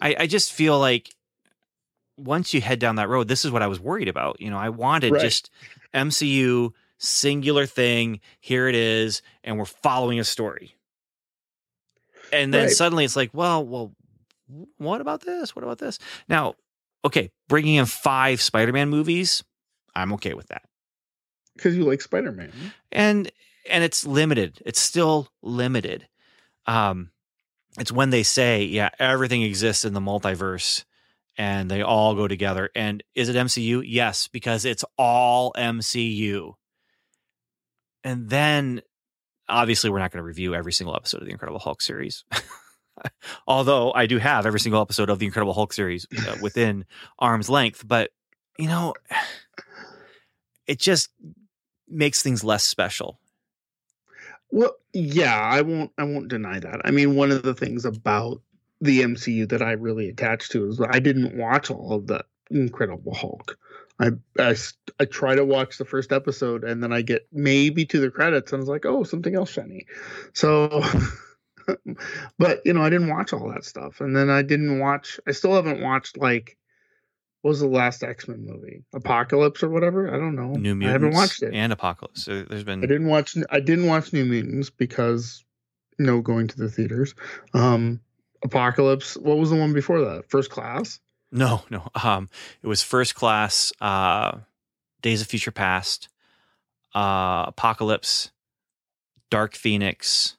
I, 0.00 0.16
I 0.20 0.26
just 0.26 0.52
feel 0.52 0.78
like 0.80 1.14
once 2.16 2.52
you 2.54 2.60
head 2.60 2.78
down 2.78 2.96
that 2.96 3.08
road, 3.08 3.28
this 3.28 3.44
is 3.44 3.50
what 3.50 3.62
I 3.62 3.66
was 3.66 3.80
worried 3.80 4.08
about. 4.08 4.40
You 4.40 4.50
know, 4.50 4.58
I 4.58 4.68
wanted 4.68 5.12
Right. 5.12 5.20
just 5.22 5.50
MCU 5.94 6.72
singular 6.98 7.66
thing. 7.66 8.20
Here 8.40 8.68
it 8.68 8.74
is, 8.74 9.22
and 9.42 9.58
we're 9.58 9.64
following 9.64 10.20
a 10.20 10.24
story. 10.24 10.76
And 12.30 12.52
then 12.52 12.66
Right. 12.66 12.76
suddenly 12.76 13.04
it's 13.04 13.16
like, 13.16 13.30
well, 13.32 13.64
well, 13.64 13.94
what 14.78 15.00
about 15.00 15.22
this? 15.22 15.54
What 15.54 15.64
about 15.64 15.78
this? 15.78 15.98
Now, 16.28 16.54
okay, 17.04 17.30
bringing 17.48 17.74
in 17.74 17.86
five 17.86 18.40
Spider-Man 18.40 18.88
movies, 18.88 19.42
I'm 19.94 20.12
okay 20.14 20.34
with 20.34 20.48
that. 20.48 20.62
Because 21.56 21.76
you 21.76 21.84
like 21.84 22.00
Spider 22.00 22.32
Man. 22.32 22.72
And 22.90 23.30
and 23.68 23.84
it's 23.84 24.04
limited. 24.06 24.60
It's 24.66 24.80
still 24.80 25.28
limited. 25.42 26.08
Um, 26.66 27.10
it's 27.78 27.92
when 27.92 28.10
they 28.10 28.22
say, 28.22 28.64
yeah, 28.64 28.90
everything 28.98 29.42
exists 29.42 29.84
in 29.84 29.92
the 29.92 30.00
multiverse 30.00 30.84
and 31.36 31.70
they 31.70 31.82
all 31.82 32.14
go 32.14 32.28
together. 32.28 32.70
And 32.74 33.02
is 33.14 33.28
it 33.28 33.36
MCU? 33.36 33.82
Yes, 33.86 34.28
because 34.28 34.64
it's 34.64 34.84
all 34.98 35.52
MCU. 35.56 36.54
And 38.04 38.28
then 38.28 38.82
obviously 39.48 39.90
we're 39.90 39.98
not 39.98 40.10
going 40.10 40.22
to 40.22 40.26
review 40.26 40.54
every 40.54 40.72
single 40.72 40.96
episode 40.96 41.20
of 41.20 41.26
the 41.26 41.32
Incredible 41.32 41.60
Hulk 41.60 41.82
series. 41.82 42.24
Although 43.46 43.92
I 43.92 44.06
do 44.06 44.18
have 44.18 44.46
every 44.46 44.60
single 44.60 44.80
episode 44.80 45.10
of 45.10 45.18
the 45.18 45.26
Incredible 45.26 45.54
Hulk 45.54 45.72
series 45.72 46.06
uh, 46.18 46.36
within 46.42 46.84
arm's 47.18 47.48
length, 47.48 47.86
but 47.86 48.10
you 48.58 48.68
know, 48.68 48.94
it 50.66 50.78
just 50.78 51.08
makes 51.88 52.22
things 52.22 52.44
less 52.44 52.64
special. 52.64 53.18
Well, 54.50 54.74
yeah, 54.92 55.34
I 55.34 55.62
won't 55.62 55.90
I 55.96 56.04
won't 56.04 56.28
deny 56.28 56.60
that. 56.60 56.82
I 56.84 56.90
mean, 56.90 57.16
one 57.16 57.30
of 57.30 57.42
the 57.42 57.54
things 57.54 57.86
about 57.86 58.42
the 58.82 59.02
MCU 59.02 59.48
that 59.48 59.62
I 59.62 59.72
really 59.72 60.08
attached 60.08 60.50
to 60.52 60.66
is 60.68 60.80
I 60.80 60.98
didn't 60.98 61.36
watch 61.36 61.70
all 61.70 61.92
of 61.92 62.08
the 62.08 62.24
Incredible 62.50 63.14
Hulk. 63.14 63.56
I, 64.00 64.10
I 64.38 64.56
I 64.98 65.04
try 65.04 65.36
to 65.36 65.44
watch 65.44 65.78
the 65.78 65.84
first 65.84 66.12
episode 66.12 66.64
and 66.64 66.82
then 66.82 66.92
I 66.92 67.02
get 67.02 67.28
maybe 67.32 67.86
to 67.86 68.00
the 68.00 68.10
credits 68.10 68.52
and 68.52 68.58
I 68.58 68.62
was 68.62 68.68
like, 68.68 68.84
oh, 68.84 69.04
something 69.04 69.36
else 69.36 69.52
shiny. 69.52 69.86
So, 70.34 70.82
but 72.38 72.60
you 72.64 72.72
know, 72.72 72.82
I 72.82 72.90
didn't 72.90 73.08
watch 73.08 73.32
all 73.32 73.48
that 73.52 73.64
stuff, 73.64 74.00
and 74.00 74.16
then 74.16 74.28
I 74.28 74.42
didn't 74.42 74.80
watch. 74.80 75.20
I 75.28 75.30
still 75.30 75.54
haven't 75.54 75.80
watched 75.80 76.18
like 76.18 76.58
what 77.42 77.50
was 77.50 77.60
the 77.60 77.68
last 77.68 78.02
X 78.02 78.26
Men 78.26 78.44
movie? 78.44 78.82
Apocalypse 78.92 79.62
or 79.62 79.68
whatever? 79.68 80.12
I 80.12 80.18
don't 80.18 80.34
know. 80.34 80.54
New 80.54 80.74
Mutants. 80.74 80.88
I 80.88 80.92
haven't 80.92 81.14
watched 81.14 81.42
it. 81.44 81.54
And 81.54 81.72
Apocalypse. 81.72 82.24
So 82.24 82.42
there's 82.42 82.64
been. 82.64 82.82
I 82.82 82.86
didn't 82.86 83.06
watch. 83.06 83.36
I 83.48 83.60
didn't 83.60 83.86
watch 83.86 84.12
New 84.12 84.24
Mutants 84.24 84.70
because 84.70 85.44
no 86.00 86.20
going 86.20 86.48
to 86.48 86.56
the 86.56 86.68
theaters. 86.68 87.14
Um, 87.54 88.00
Apocalypse. 88.44 89.16
What 89.16 89.38
was 89.38 89.50
the 89.50 89.56
one 89.56 89.72
before 89.72 90.00
that? 90.00 90.28
First 90.28 90.50
Class. 90.50 91.00
No, 91.30 91.62
no. 91.70 91.88
Um, 92.02 92.28
it 92.62 92.66
was 92.66 92.82
First 92.82 93.14
Class. 93.14 93.72
Uh, 93.80 94.38
Days 95.00 95.20
of 95.20 95.26
Future 95.26 95.50
Past. 95.50 96.08
Uh, 96.94 97.44
Apocalypse. 97.48 98.30
Dark 99.30 99.54
Phoenix. 99.54 100.36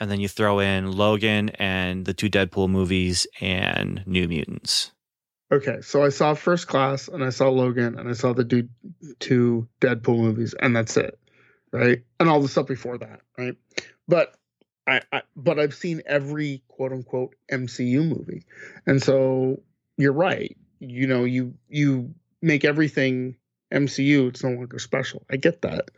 And 0.00 0.10
then 0.10 0.20
you 0.20 0.28
throw 0.28 0.58
in 0.58 0.92
Logan 0.92 1.50
and 1.50 2.04
the 2.04 2.14
two 2.14 2.28
Deadpool 2.28 2.68
movies 2.68 3.26
and 3.40 4.02
New 4.06 4.28
Mutants. 4.28 4.92
Okay, 5.52 5.82
so 5.82 6.02
I 6.02 6.08
saw 6.08 6.34
First 6.34 6.66
Class 6.66 7.06
and 7.06 7.22
I 7.22 7.30
saw 7.30 7.48
Logan 7.48 7.98
and 7.98 8.08
I 8.08 8.12
saw 8.12 8.32
the 8.32 8.44
dude, 8.44 8.70
two 9.20 9.68
Deadpool 9.80 10.18
movies 10.18 10.54
and 10.58 10.74
that's 10.74 10.96
it, 10.96 11.18
right? 11.70 12.02
And 12.18 12.28
all 12.28 12.40
the 12.40 12.48
stuff 12.48 12.66
before 12.66 12.98
that, 12.98 13.20
right? 13.38 13.54
But 14.08 14.34
I, 14.86 15.00
I 15.12 15.22
but 15.36 15.58
I've 15.58 15.74
seen 15.74 16.02
every 16.06 16.62
quote 16.68 16.92
unquote 16.92 17.34
MCU 17.50 18.06
movie, 18.06 18.44
and 18.86 19.02
so 19.02 19.60
you're 19.96 20.12
right. 20.12 20.56
You 20.80 21.06
know, 21.06 21.24
you 21.24 21.54
you 21.68 22.14
make 22.42 22.64
everything 22.64 23.36
MCU. 23.72 24.28
It's 24.28 24.44
no 24.44 24.50
longer 24.50 24.78
special. 24.78 25.24
I 25.30 25.36
get 25.36 25.62
that, 25.62 25.90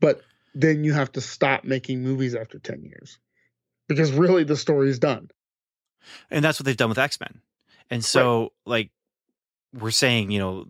but 0.00 0.20
then 0.54 0.84
you 0.84 0.92
have 0.92 1.12
to 1.12 1.20
stop 1.20 1.64
making 1.64 2.02
movies 2.02 2.34
after 2.34 2.58
ten 2.58 2.82
years 2.84 3.18
because 3.88 4.12
really 4.12 4.44
the 4.44 4.56
story's 4.56 4.98
done. 4.98 5.30
And 6.30 6.44
that's 6.44 6.60
what 6.60 6.66
they've 6.66 6.76
done 6.76 6.88
with 6.88 6.98
X 6.98 7.18
Men. 7.20 7.40
And 7.90 8.04
so, 8.04 8.40
right. 8.40 8.50
like, 8.66 8.90
we're 9.72 9.90
saying, 9.90 10.30
you 10.30 10.38
know, 10.38 10.66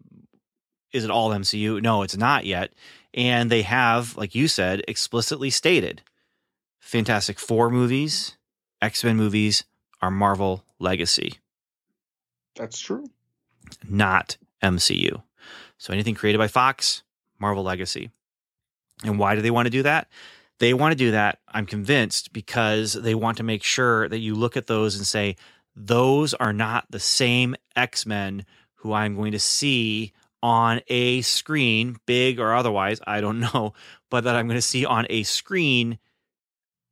is 0.93 1.05
it 1.05 1.11
all 1.11 1.31
MCU? 1.31 1.83
No, 1.83 2.03
it's 2.03 2.17
not 2.17 2.45
yet. 2.45 2.73
And 3.15 3.51
they 3.51 3.63
have, 3.63 4.17
like 4.17 4.35
you 4.35 4.49
said, 4.49 4.83
explicitly 4.87 5.51
stated 5.51 6.03
Fantastic 6.87 7.41
Four 7.41 7.69
movies, 7.69 8.37
X 8.81 9.03
Men 9.03 9.17
movies 9.17 9.65
are 10.01 10.09
Marvel 10.09 10.63
legacy. 10.79 11.41
That's 12.55 12.79
true. 12.79 13.11
Not 13.89 14.37
MCU. 14.63 15.21
So 15.79 15.93
anything 15.93 16.15
created 16.15 16.39
by 16.39 16.47
Fox, 16.47 17.03
Marvel 17.41 17.65
legacy. 17.65 18.11
And 19.03 19.19
why 19.19 19.35
do 19.35 19.43
they 19.43 19.51
want 19.51 19.67
to 19.67 19.71
do 19.71 19.83
that? 19.83 20.07
They 20.61 20.75
want 20.75 20.93
to 20.93 20.97
do 20.97 21.11
that, 21.11 21.41
I'm 21.49 21.67
convinced, 21.67 22.33
because 22.33 22.93
they 22.93 23.17
want 23.17 23.39
to 23.39 23.43
make 23.43 23.65
sure 23.65 24.09
that 24.09 24.21
you 24.21 24.37
look 24.37 24.57
at 24.57 24.69
those 24.69 24.95
and 24.95 25.05
say, 25.05 25.35
those 25.75 26.35
are 26.35 26.53
not 26.53 26.87
the 26.89 27.01
same 27.01 27.57
X 27.75 28.07
Men 28.07 28.47
who 28.77 28.93
I'm 28.93 29.17
going 29.17 29.33
to 29.33 29.41
see 29.41 30.13
on 30.41 30.83
a 30.87 31.21
screen, 31.23 31.97
big 32.07 32.39
or 32.39 32.55
otherwise, 32.55 33.01
I 33.09 33.21
don't 33.21 33.41
know, 33.53 33.75
but 34.09 34.23
that 34.23 34.37
I'm 34.37 34.47
going 34.47 34.57
to 34.57 34.63
see 34.63 34.87
on 34.87 35.05
a 35.11 35.25
screen. 35.25 35.99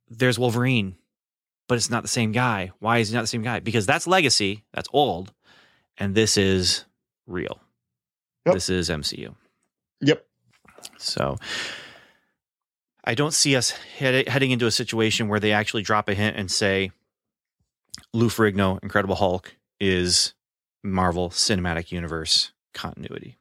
There's 0.09 0.37
Wolverine, 0.37 0.95
but 1.67 1.75
it's 1.75 1.89
not 1.89 2.03
the 2.03 2.07
same 2.09 2.31
guy. 2.31 2.71
Why 2.79 2.99
is 2.99 3.09
he 3.09 3.15
not 3.15 3.21
the 3.21 3.27
same 3.27 3.41
guy? 3.41 3.59
Because 3.59 3.85
that's 3.85 4.07
legacy, 4.07 4.63
that's 4.73 4.89
old, 4.93 5.33
and 5.97 6.15
this 6.15 6.37
is 6.37 6.85
real. 7.27 7.59
Yep. 8.45 8.53
This 8.55 8.69
is 8.69 8.89
MCU. 8.89 9.33
Yep. 10.01 10.25
So 10.97 11.37
I 13.03 13.15
don't 13.15 13.33
see 13.33 13.55
us 13.55 13.71
head, 13.71 14.27
heading 14.27 14.51
into 14.51 14.67
a 14.67 14.71
situation 14.71 15.27
where 15.27 15.39
they 15.39 15.51
actually 15.51 15.83
drop 15.83 16.09
a 16.09 16.13
hint 16.13 16.37
and 16.37 16.49
say, 16.51 16.91
Lou 18.13 18.29
Ferrigno, 18.29 18.81
Incredible 18.83 19.15
Hulk, 19.15 19.55
is 19.79 20.33
Marvel 20.83 21.29
Cinematic 21.29 21.91
Universe 21.91 22.51
continuity. 22.73 23.37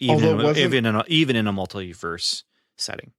Even 0.00 0.40
in, 0.40 0.56
even 0.56 0.86
in 0.86 0.94
a, 0.94 1.04
even 1.08 1.36
in 1.36 1.46
a 1.46 1.52
multiverse 1.52 2.44
setting. 2.76 3.12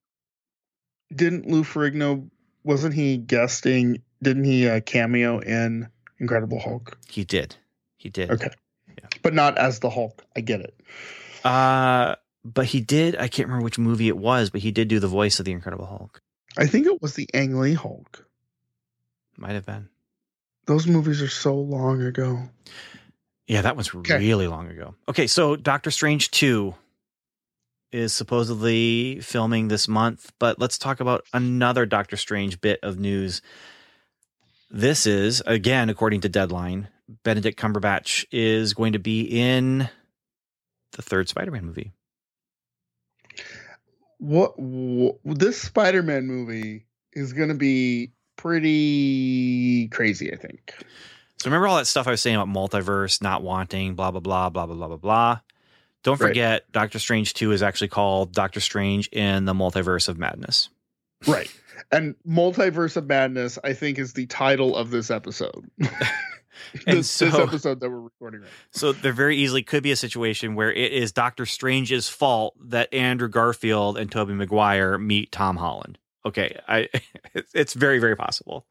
Didn't 1.13 1.47
Lou 1.47 1.63
Ferrigno 1.63 2.29
wasn't 2.63 2.93
he 2.93 3.17
guesting? 3.17 4.01
Didn't 4.21 4.43
he 4.43 4.67
uh, 4.67 4.81
cameo 4.81 5.39
in 5.39 5.89
Incredible 6.19 6.59
Hulk? 6.59 6.97
He 7.07 7.23
did. 7.23 7.55
He 7.97 8.09
did. 8.09 8.29
Okay. 8.29 8.49
Yeah. 8.87 9.07
But 9.21 9.33
not 9.33 9.57
as 9.57 9.79
the 9.79 9.89
Hulk. 9.89 10.23
I 10.35 10.41
get 10.41 10.61
it. 10.61 10.79
Uh 11.43 12.15
but 12.45 12.65
he 12.65 12.81
did. 12.81 13.15
I 13.15 13.27
can't 13.27 13.47
remember 13.47 13.63
which 13.63 13.77
movie 13.77 14.07
it 14.07 14.17
was, 14.17 14.49
but 14.49 14.61
he 14.61 14.71
did 14.71 14.87
do 14.87 14.99
the 14.99 15.07
voice 15.07 15.39
of 15.39 15.45
the 15.45 15.51
Incredible 15.51 15.85
Hulk. 15.85 16.21
I 16.57 16.67
think 16.67 16.87
it 16.87 17.01
was 17.01 17.13
the 17.13 17.29
Ang 17.33 17.59
Lee 17.59 17.73
Hulk. 17.73 18.25
Might 19.37 19.53
have 19.53 19.65
been. 19.65 19.89
Those 20.65 20.87
movies 20.87 21.21
are 21.21 21.29
so 21.29 21.55
long 21.55 22.01
ago. 22.01 22.43
Yeah, 23.47 23.61
that 23.63 23.75
was 23.75 23.93
okay. 23.93 24.19
really 24.19 24.47
long 24.47 24.69
ago. 24.69 24.95
Okay, 25.07 25.27
so 25.27 25.55
Doctor 25.55 25.89
Strange 25.89 26.29
2 26.31 26.75
is 27.91 28.13
supposedly 28.13 29.19
filming 29.21 29.67
this 29.67 29.87
month, 29.87 30.31
but 30.39 30.59
let's 30.59 30.77
talk 30.77 30.99
about 30.99 31.25
another 31.33 31.85
Doctor 31.85 32.17
Strange 32.17 32.61
bit 32.61 32.79
of 32.83 32.99
news. 32.99 33.41
This 34.69 35.07
is, 35.07 35.41
again, 35.45 35.89
according 35.89 36.21
to 36.21 36.29
Deadline, 36.29 36.89
Benedict 37.23 37.59
Cumberbatch 37.59 38.25
is 38.31 38.73
going 38.73 38.93
to 38.93 38.99
be 38.99 39.21
in 39.21 39.89
the 40.91 41.01
third 41.01 41.27
Spider 41.27 41.51
Man 41.51 41.65
movie. 41.65 41.91
What, 44.19 44.53
what 44.59 45.17
this 45.23 45.59
Spider 45.61 46.03
Man 46.03 46.27
movie 46.27 46.85
is 47.13 47.33
going 47.33 47.49
to 47.49 47.55
be 47.55 48.11
pretty 48.35 49.87
crazy, 49.87 50.31
I 50.31 50.35
think. 50.35 50.73
So 51.37 51.49
remember 51.49 51.67
all 51.67 51.77
that 51.77 51.87
stuff 51.87 52.07
I 52.07 52.11
was 52.11 52.21
saying 52.21 52.35
about 52.35 52.49
multiverse, 52.49 53.21
not 53.21 53.41
wanting, 53.43 53.95
blah 53.95 54.11
blah 54.11 54.19
blah 54.19 54.49
blah 54.49 54.65
blah 54.65 54.75
blah 54.75 54.87
blah 54.87 54.97
blah. 54.97 55.39
Don't 56.03 56.17
forget, 56.17 56.51
right. 56.51 56.71
Doctor 56.71 56.99
Strange 56.99 57.33
Two 57.33 57.51
is 57.51 57.61
actually 57.61 57.89
called 57.89 58.33
Doctor 58.33 58.59
Strange 58.59 59.07
in 59.09 59.45
the 59.45 59.53
Multiverse 59.53 60.07
of 60.07 60.17
Madness. 60.17 60.69
Right, 61.27 61.53
and 61.91 62.15
Multiverse 62.27 62.95
of 62.97 63.07
Madness, 63.07 63.59
I 63.63 63.73
think, 63.73 63.99
is 63.99 64.13
the 64.13 64.25
title 64.27 64.75
of 64.75 64.91
this 64.91 65.11
episode. 65.11 65.69
this, 66.85 67.09
so, 67.09 67.25
this 67.25 67.35
episode 67.35 67.79
that 67.79 67.89
we're 67.89 68.01
recording 68.01 68.41
right. 68.41 68.49
So 68.71 68.91
there 68.91 69.13
very 69.13 69.37
easily 69.37 69.63
could 69.63 69.81
be 69.81 69.91
a 69.91 69.95
situation 69.95 70.55
where 70.55 70.71
it 70.71 70.91
is 70.91 71.11
Doctor 71.11 71.45
Strange's 71.45 72.09
fault 72.09 72.55
that 72.69 72.93
Andrew 72.93 73.29
Garfield 73.29 73.97
and 73.97 74.11
Tobey 74.11 74.33
Maguire 74.33 74.97
meet 74.97 75.31
Tom 75.31 75.55
Holland 75.55 75.97
okay, 76.25 76.59
I 76.67 76.89
it's 77.53 77.73
very 77.73 77.99
very 77.99 78.15
possible. 78.15 78.65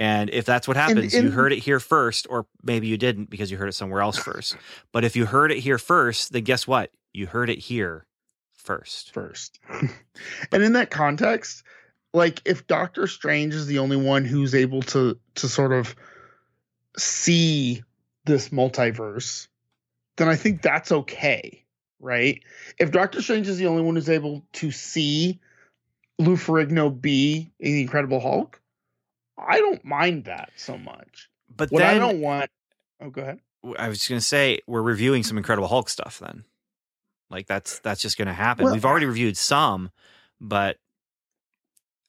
And 0.00 0.30
if 0.30 0.46
that's 0.46 0.66
what 0.66 0.78
happens, 0.78 1.12
you 1.12 1.30
heard 1.30 1.52
it 1.52 1.58
here 1.58 1.78
first, 1.78 2.26
or 2.30 2.46
maybe 2.62 2.86
you 2.86 2.96
didn't 2.96 3.28
because 3.28 3.50
you 3.50 3.58
heard 3.58 3.68
it 3.68 3.74
somewhere 3.74 4.00
else 4.00 4.16
first. 4.24 4.56
But 4.92 5.04
if 5.04 5.14
you 5.14 5.26
heard 5.26 5.52
it 5.52 5.58
here 5.58 5.76
first, 5.76 6.32
then 6.32 6.42
guess 6.42 6.66
what? 6.66 6.90
You 7.12 7.26
heard 7.26 7.50
it 7.50 7.58
here 7.58 8.06
first. 8.54 9.12
First. 9.12 9.60
and 10.52 10.62
in 10.62 10.72
that 10.72 10.90
context, 10.90 11.64
like 12.14 12.40
if 12.46 12.66
Doctor 12.66 13.06
Strange 13.06 13.54
is 13.54 13.66
the 13.66 13.78
only 13.78 13.98
one 13.98 14.24
who's 14.24 14.54
able 14.54 14.80
to 14.84 15.18
to 15.34 15.48
sort 15.50 15.72
of 15.72 15.94
see 16.96 17.82
this 18.24 18.48
multiverse, 18.48 19.48
then 20.16 20.28
I 20.28 20.36
think 20.36 20.62
that's 20.62 20.92
okay, 20.92 21.66
right? 21.98 22.42
If 22.78 22.90
Doctor 22.90 23.20
Strange 23.20 23.48
is 23.48 23.58
the 23.58 23.66
only 23.66 23.82
one 23.82 23.96
who's 23.96 24.08
able 24.08 24.46
to 24.54 24.70
see 24.70 25.40
Lou 26.18 26.36
Ferrigno 26.36 26.98
be 26.98 27.52
the 27.60 27.82
Incredible 27.82 28.20
Hulk, 28.20 28.60
I 29.46 29.58
don't 29.58 29.84
mind 29.84 30.24
that 30.24 30.50
so 30.56 30.76
much. 30.76 31.28
But 31.54 31.70
what 31.70 31.80
then, 31.80 31.96
I 31.96 31.98
don't 31.98 32.20
want. 32.20 32.50
Oh, 33.00 33.10
go 33.10 33.22
ahead. 33.22 33.40
I 33.78 33.88
was 33.88 34.06
going 34.06 34.18
to 34.20 34.24
say 34.24 34.60
we're 34.66 34.82
reviewing 34.82 35.22
some 35.22 35.36
Incredible 35.36 35.68
Hulk 35.68 35.88
stuff. 35.88 36.18
Then, 36.18 36.44
like 37.30 37.46
that's 37.46 37.78
that's 37.80 38.00
just 38.00 38.16
going 38.16 38.28
to 38.28 38.34
happen. 38.34 38.64
Well, 38.64 38.74
We've 38.74 38.84
already 38.84 39.06
reviewed 39.06 39.36
some, 39.36 39.90
but 40.40 40.76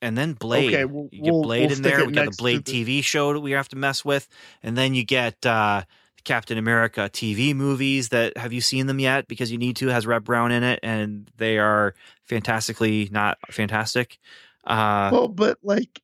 and 0.02 0.18
then 0.18 0.34
Blade. 0.34 0.74
Okay, 0.74 0.86
we'll- 0.86 1.10
you 1.12 1.24
get 1.24 1.32
Blade 1.32 1.70
we'll 1.70 1.78
in 1.78 1.82
there. 1.84 2.06
We 2.06 2.12
got 2.14 2.32
the 2.32 2.38
Blade 2.38 2.66
the- 2.66 2.86
TV 2.86 3.04
show 3.04 3.34
that 3.34 3.40
we 3.40 3.52
have 3.52 3.70
to 3.70 3.76
mess 3.76 4.04
with, 4.04 4.28
and 4.64 4.78
then 4.78 4.94
you 4.94 5.04
get 5.04 5.46
uh, 5.46 5.84
Captain 6.24 6.58
America 6.58 7.10
TV 7.12 7.56
movies. 7.56 8.10
That 8.10 8.38
have 8.38 8.54
you 8.54 8.62
seen 8.62 8.88
them 8.88 9.00
yet? 9.00 9.28
Because 9.28 9.52
you 9.52 9.58
need 9.58 9.76
to. 9.78 9.88
Has 9.88 10.08
Reb 10.08 10.24
Brown 10.24 10.52
in 10.52 10.64
it, 10.64 10.80
and 10.84 11.30
they 11.38 11.58
are 11.58 11.94
fantastically 12.24 13.10
not 13.12 13.38
fantastic. 13.50 14.18
Uh, 14.64 15.10
well, 15.12 15.28
but 15.28 15.58
like 15.64 16.02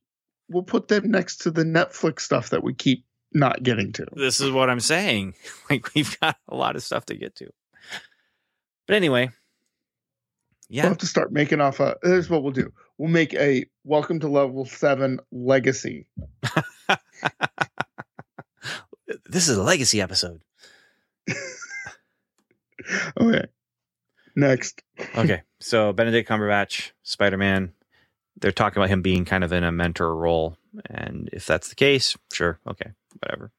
we'll 0.49 0.63
put 0.63 0.87
them 0.87 1.11
next 1.11 1.37
to 1.37 1.51
the 1.51 1.63
Netflix 1.63 2.21
stuff 2.21 2.49
that 2.49 2.63
we 2.63 2.73
keep 2.73 3.03
not 3.33 3.61
getting 3.63 3.91
to. 3.93 4.05
this 4.13 4.39
is 4.39 4.51
what 4.51 4.69
I'm 4.69 4.79
saying. 4.79 5.33
Like 5.69 5.93
we've 5.93 6.17
got 6.21 6.37
a 6.47 6.55
lot 6.55 6.75
of 6.77 6.83
stuff 6.83 7.05
to 7.07 7.15
get 7.15 7.35
to. 7.37 7.49
But 8.87 8.95
anyway, 8.95 9.31
yeah, 10.69 10.83
We'll 10.83 10.91
have 10.91 10.97
to 10.99 11.05
start 11.07 11.31
making 11.33 11.59
off 11.59 11.79
a. 11.81 11.97
Here's 12.03 12.29
what 12.29 12.41
we'll 12.41 12.53
do. 12.53 12.71
We'll 12.97 13.09
make 13.09 13.33
a 13.33 13.65
Welcome 13.83 14.21
to 14.21 14.27
Level 14.29 14.65
Seven 14.65 15.19
Legacy. 15.31 16.07
this 19.25 19.47
is 19.49 19.57
a 19.57 19.63
legacy 19.63 20.01
episode. 20.01 20.41
Okay. 23.19 23.45
Next. 24.35 24.81
Okay, 25.17 25.41
so 25.59 25.91
Benedict 25.91 26.29
Cumberbatch, 26.29 26.91
Spider 27.03 27.35
Man. 27.37 27.73
They're 28.39 28.51
talking 28.51 28.79
about 28.81 28.89
him 28.89 29.01
being 29.01 29.25
kind 29.25 29.43
of 29.43 29.51
in 29.51 29.63
a 29.63 29.71
mentor 29.71 30.15
role, 30.15 30.57
and 30.89 31.29
if 31.33 31.45
that's 31.45 31.69
the 31.69 31.75
case, 31.75 32.15
sure, 32.31 32.59
okay, 32.67 32.91
whatever, 33.19 33.51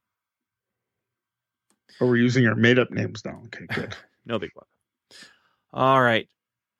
Oh, 2.00 2.06
we're 2.06 2.16
using 2.16 2.46
our 2.46 2.54
made 2.54 2.78
up 2.78 2.90
names 2.90 3.24
now. 3.24 3.40
Okay, 3.46 3.66
good. 3.74 3.96
no 4.24 4.38
big 4.38 4.52
deal. 4.54 4.66
All 5.72 6.00
right, 6.00 6.28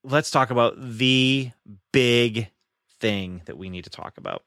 let's 0.05 0.31
talk 0.31 0.51
about 0.51 0.75
the 0.81 1.51
big 1.93 2.51
thing 3.01 3.43
that 3.47 3.59
we 3.59 3.69
need 3.69 3.85
to 3.85 3.91
talk 3.91 4.17
about, 4.17 4.45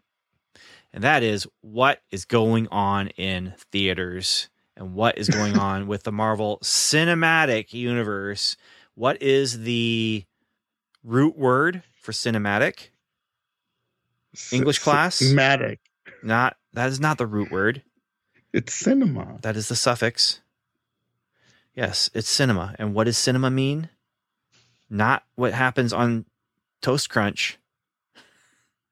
and 0.94 1.04
that 1.04 1.24
is 1.24 1.46
what 1.62 2.02
is 2.10 2.24
going 2.26 2.68
on 2.70 3.10
in 3.10 3.54
theaters 3.72 4.50
and 4.78 4.94
what 4.94 5.18
is 5.18 5.28
going 5.28 5.58
on 5.60 5.88
with 5.88 6.04
the 6.04 6.12
Marvel 6.12 6.58
Cinematic 6.64 7.74
Universe. 7.74 8.56
What 8.96 9.22
is 9.22 9.64
the 9.64 10.24
root 11.04 11.38
word 11.38 11.84
for 12.02 12.14
cinematic? 12.14 12.91
English 14.52 14.80
class? 14.80 15.22
Matic. 15.22 15.78
Not 16.24 16.58
that 16.74 16.90
is 16.90 17.00
not 17.00 17.18
the 17.18 17.26
root 17.28 17.52
word. 17.52 17.84
It's 18.54 18.74
cinema. 18.74 19.40
That 19.42 19.56
is 19.56 19.68
the 19.70 19.76
suffix. 19.76 20.42
Yes, 21.74 22.10
it's 22.14 22.28
cinema. 22.30 22.76
And 22.80 22.94
what 22.94 23.06
does 23.06 23.18
cinema 23.18 23.50
mean? 23.50 23.90
Not 24.90 25.24
what 25.36 25.54
happens 25.54 25.94
on 25.94 26.26
Toast 26.82 27.10
Crunch. 27.10 27.58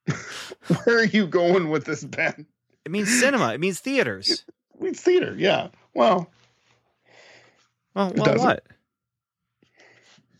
Where 0.85 0.99
are 0.99 1.03
you 1.05 1.27
going 1.27 1.69
with 1.69 1.85
this, 1.85 2.03
Ben? 2.03 2.45
It 2.85 2.91
means 2.91 3.09
cinema. 3.19 3.53
It 3.53 3.59
means 3.59 3.79
theaters. 3.79 4.45
It's 4.81 5.01
theater. 5.01 5.35
Yeah. 5.37 5.67
Well, 5.93 6.29
Well, 7.93 8.13
well 8.15 8.37
what? 8.37 8.63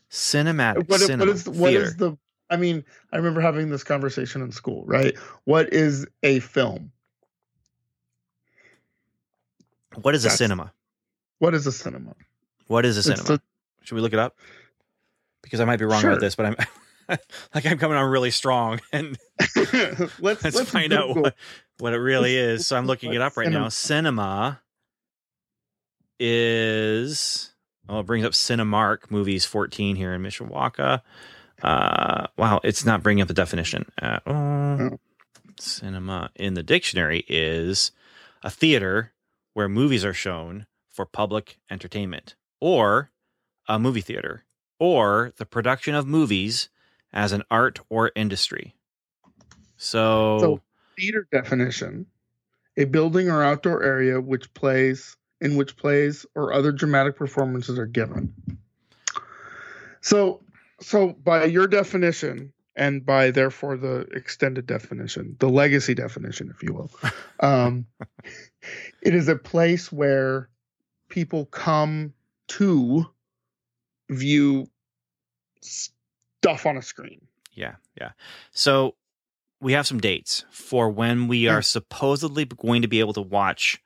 Cinematic. 0.10 0.88
what, 0.89 1.02
cinema, 1.02 1.26
what 1.26 1.36
is 1.36 1.47
what 1.50 1.70
theater. 1.70 1.84
is 1.86 1.95
the? 1.97 2.18
I 2.50 2.58
mean, 2.58 2.84
I 3.12 3.18
remember 3.18 3.41
having 3.41 3.70
this 3.70 3.84
conversation 3.84 4.41
in 4.41 4.52
school, 4.52 4.84
right? 4.86 5.16
What 5.45 5.74
is 5.74 6.08
a 6.24 6.39
film? 6.39 6.91
what 10.02 10.16
is 10.16 10.26
a 10.26 10.30
cinema? 10.30 10.72
What 11.39 11.56
is 11.56 11.66
a 11.68 11.72
cinema? 11.72 12.16
What 12.68 12.86
is 12.86 12.97
a 12.97 13.04
cinema? 13.04 13.24
the- 13.24 13.41
Should 13.84 13.95
we 13.95 14.02
look 14.02 14.14
it 14.14 14.20
up? 14.20 14.38
Because 15.41 15.60
I 15.60 15.66
might 15.66 15.80
be 15.80 15.86
wrong 15.86 16.02
Sure. 16.02 16.12
about 16.12 16.22
this, 16.22 16.36
but 16.36 16.45
I'm 16.45 16.56
like 17.56 17.66
I'm 17.66 17.78
coming 17.78 17.97
on 17.97 18.10
really 18.10 18.32
strong 18.32 18.80
and 18.93 19.18
let's 20.20 20.43
let's, 20.43 20.70
find 20.70 20.93
out 20.93 21.16
what, 21.16 21.36
what 21.80 21.93
it 21.93 21.97
really 21.97 22.36
is. 22.36 22.68
So 22.68 22.78
I'm 22.78 22.86
looking 22.86 23.14
it 23.14 23.22
up 23.22 23.38
right 23.38 23.50
now. 23.50 23.70
Cinema. 23.70 24.60
Cinema 24.60 24.62
is 26.20 27.54
oh, 27.88 28.00
it 28.00 28.06
brings 28.06 28.26
up 28.26 28.34
Cinemark 28.34 29.10
movies 29.10 29.45
14 29.45 29.95
here 29.95 30.14
in 30.14 30.22
Mishawaka. 30.22 31.02
Uh, 31.64 32.28
wow, 32.38 32.60
it's 32.64 32.86
not 32.86 33.03
bringing 33.03 33.22
up 33.22 33.28
the 33.28 33.34
definition. 33.34 33.86
Uh, 34.01 34.20
oh, 34.26 34.34
Oh. 34.34 34.99
Cinema 35.60 36.30
in 36.36 36.53
the 36.53 36.64
dictionary 36.64 37.26
is 37.28 37.91
a 38.43 38.49
theater 38.49 39.12
where 39.53 39.68
movies 39.68 40.05
are 40.05 40.14
shown 40.14 40.66
for 40.89 41.05
public 41.05 41.57
entertainment, 41.70 42.36
or 42.62 43.12
a 43.68 43.78
movie 43.78 43.99
theater, 44.01 44.45
or 44.80 45.34
the 45.38 45.45
production 45.45 45.95
of 45.95 46.07
movies 46.07 46.70
as 47.12 47.34
an 47.34 47.43
art 47.51 47.80
or 47.89 48.12
industry. 48.16 48.74
So, 49.76 50.39
So- 50.39 50.62
theater 50.97 51.28
definition: 51.32 52.05
a 52.78 52.86
building 52.86 53.30
or 53.30 53.43
outdoor 53.43 53.84
area 53.84 54.22
which 54.22 54.53
plays 54.53 55.18
in 55.41 55.55
which 55.57 55.76
plays 55.78 56.26
or 56.36 56.53
other 56.53 56.72
dramatic 56.72 57.16
performances 57.18 57.78
are 57.80 57.86
given. 57.86 58.34
So, 60.01 60.41
so 60.82 61.09
by 61.09 61.45
your 61.45 61.67
definition, 61.67 62.53
and 62.75 63.05
by 63.05 63.32
therefore 63.32 63.75
the 63.77 64.07
extended 64.13 64.65
definition, 64.65 65.36
the 65.39 65.49
legacy 65.49 65.93
definition, 65.93 66.49
if 66.49 66.63
you 66.63 66.73
will, 66.73 66.91
um, 67.41 67.86
it 69.01 69.13
is 69.13 69.27
a 69.27 69.36
place 69.36 69.91
where 69.91 70.49
people 71.09 71.45
come 71.45 72.13
to 72.47 73.05
view 74.09 74.67
stuff 75.61 76.65
on 76.65 76.77
a 76.77 76.82
screen. 76.82 77.21
Yeah, 77.53 77.75
yeah. 77.99 78.11
So 78.51 78.95
we 79.59 79.73
have 79.73 79.86
some 79.86 79.99
dates 79.99 80.45
for 80.49 80.89
when 80.89 81.27
we 81.27 81.47
are 81.47 81.61
supposedly 81.61 82.45
going 82.45 82.82
to 82.82 82.88
be 82.88 83.01
able 83.01 83.13
to 83.13 83.21
watch 83.21 83.82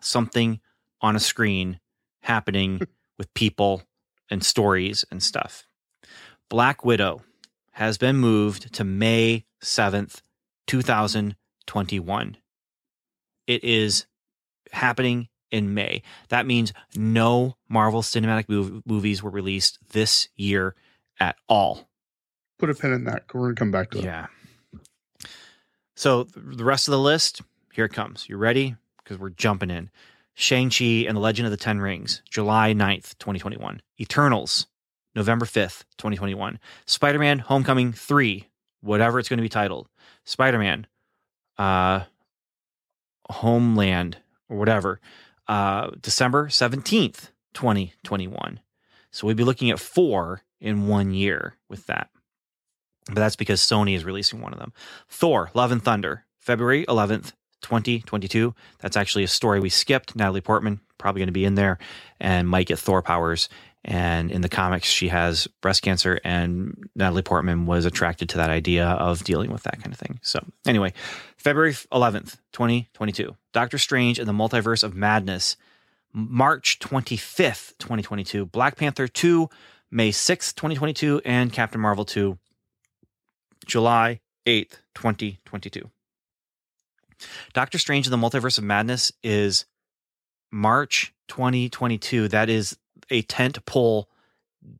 something 0.00 0.60
on 1.00 1.16
a 1.16 1.20
screen 1.20 1.80
happening 2.20 2.80
with 3.18 3.32
people 3.34 3.82
and 4.30 4.44
stories 4.44 5.04
and 5.10 5.22
stuff. 5.22 5.66
Black 6.48 6.84
Widow 6.84 7.22
has 7.72 7.98
been 7.98 8.16
moved 8.16 8.72
to 8.74 8.84
May 8.84 9.44
7th, 9.62 10.22
2021. 10.66 12.36
It 13.46 13.64
is 13.64 14.06
happening 14.72 15.28
in 15.50 15.74
May. 15.74 16.02
That 16.28 16.46
means 16.46 16.72
no 16.94 17.56
Marvel 17.68 18.02
Cinematic 18.02 18.46
mov- 18.46 18.82
movies 18.86 19.22
were 19.22 19.30
released 19.30 19.78
this 19.92 20.28
year 20.36 20.74
at 21.20 21.36
all. 21.48 21.88
Put 22.58 22.70
a 22.70 22.74
pin 22.74 22.92
in 22.92 23.04
that. 23.04 23.24
We're 23.32 23.52
gonna 23.52 23.54
come 23.54 23.70
back 23.70 23.90
to 23.90 23.98
it. 23.98 24.04
Yeah. 24.04 24.26
So 25.94 26.24
the 26.24 26.64
rest 26.64 26.88
of 26.88 26.92
the 26.92 26.98
list, 26.98 27.40
here 27.72 27.84
it 27.84 27.92
comes. 27.92 28.28
You 28.28 28.36
ready? 28.36 28.76
Because 28.98 29.18
we're 29.18 29.30
jumping 29.30 29.70
in. 29.70 29.90
Shang-Chi 30.34 31.06
and 31.08 31.16
the 31.16 31.20
Legend 31.20 31.46
of 31.46 31.50
the 31.50 31.56
Ten 31.56 31.80
Rings, 31.80 32.22
July 32.28 32.74
9th, 32.74 33.16
2021. 33.18 33.80
Eternals, 33.98 34.66
November 35.16 35.46
5th, 35.46 35.84
2021. 35.98 36.60
Spider-Man 36.84 37.40
Homecoming 37.40 37.92
3, 37.92 38.48
whatever 38.82 39.18
it's 39.18 39.28
going 39.28 39.38
to 39.38 39.42
be 39.42 39.48
titled. 39.48 39.88
Spider-Man, 40.24 40.86
uh, 41.58 42.00
Homeland, 43.30 44.18
or 44.48 44.58
whatever, 44.58 45.00
uh, 45.48 45.90
December 46.00 46.46
17th, 46.46 47.30
2021. 47.54 48.60
So 49.10 49.26
we'd 49.26 49.36
be 49.36 49.44
looking 49.44 49.70
at 49.70 49.80
four 49.80 50.42
in 50.60 50.86
one 50.86 51.12
year 51.12 51.56
with 51.68 51.86
that 51.86 52.10
but 53.06 53.16
that's 53.16 53.36
because 53.36 53.60
Sony 53.60 53.94
is 53.94 54.04
releasing 54.04 54.40
one 54.40 54.52
of 54.52 54.58
them. 54.58 54.72
Thor: 55.08 55.50
Love 55.54 55.72
and 55.72 55.82
Thunder, 55.82 56.24
February 56.38 56.84
11th, 56.86 57.32
2022. 57.62 58.54
That's 58.80 58.96
actually 58.96 59.24
a 59.24 59.28
story 59.28 59.60
we 59.60 59.68
skipped. 59.68 60.16
Natalie 60.16 60.40
Portman 60.40 60.80
probably 60.98 61.20
going 61.20 61.28
to 61.28 61.32
be 61.32 61.44
in 61.44 61.54
there 61.54 61.78
and 62.18 62.48
might 62.48 62.66
get 62.66 62.78
Thor 62.78 63.02
powers. 63.02 63.48
And 63.88 64.32
in 64.32 64.40
the 64.40 64.48
comics, 64.48 64.88
she 64.88 65.08
has 65.08 65.46
breast 65.62 65.80
cancer, 65.80 66.20
and 66.24 66.88
Natalie 66.96 67.22
Portman 67.22 67.66
was 67.66 67.84
attracted 67.84 68.28
to 68.30 68.38
that 68.38 68.50
idea 68.50 68.84
of 68.84 69.22
dealing 69.22 69.52
with 69.52 69.62
that 69.62 69.80
kind 69.80 69.92
of 69.92 69.98
thing. 69.98 70.18
So, 70.22 70.44
anyway, 70.66 70.92
February 71.36 71.72
11th, 71.72 72.38
2022. 72.50 73.36
Doctor 73.52 73.78
Strange 73.78 74.18
and 74.18 74.28
the 74.28 74.32
Multiverse 74.32 74.82
of 74.82 74.96
Madness, 74.96 75.56
March 76.12 76.80
25th, 76.80 77.78
2022. 77.78 78.46
Black 78.46 78.76
Panther 78.76 79.06
2, 79.06 79.48
May 79.92 80.10
6th, 80.10 80.56
2022, 80.56 81.20
and 81.24 81.52
Captain 81.52 81.80
Marvel 81.80 82.04
2, 82.04 82.36
July 83.66 84.18
8th, 84.46 84.80
2022. 84.96 85.88
Doctor 87.52 87.78
Strange 87.78 88.08
and 88.08 88.12
the 88.12 88.28
Multiverse 88.28 88.58
of 88.58 88.64
Madness 88.64 89.12
is 89.22 89.64
March 90.50 91.14
2022. 91.28 92.26
That 92.28 92.50
is 92.50 92.76
a 93.10 93.22
tent 93.22 93.64
pole 93.66 94.08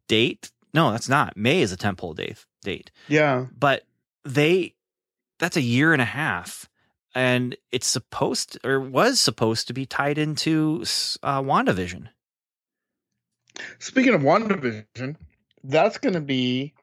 date. 0.09 0.51
No, 0.75 0.91
that's 0.91 1.09
not. 1.09 1.37
May 1.37 1.63
is 1.63 1.73
a 1.73 1.77
tent 1.77 1.99
pole 1.99 2.15
date 2.15 2.45
date. 2.63 2.91
Yeah. 3.09 3.47
But 3.57 3.85
they 4.25 4.75
that's 5.39 5.57
a 5.57 5.63
year 5.63 5.93
and 5.93 6.03
a 6.03 6.07
half. 6.07 6.69
And 7.15 7.57
it's 7.73 7.87
supposed 7.87 8.59
or 8.65 8.79
was 8.79 9.21
supposed 9.21 9.69
to 9.69 9.73
be 9.73 9.87
tied 9.87 10.19
into 10.19 10.83
uh, 11.23 11.41
WandaVision. 11.41 12.09
Speaking 13.79 14.13
of 14.13 14.21
WandaVision, 14.21 15.17
that's 15.65 15.97
going 15.97 16.13
to 16.13 16.21
be 16.21 16.75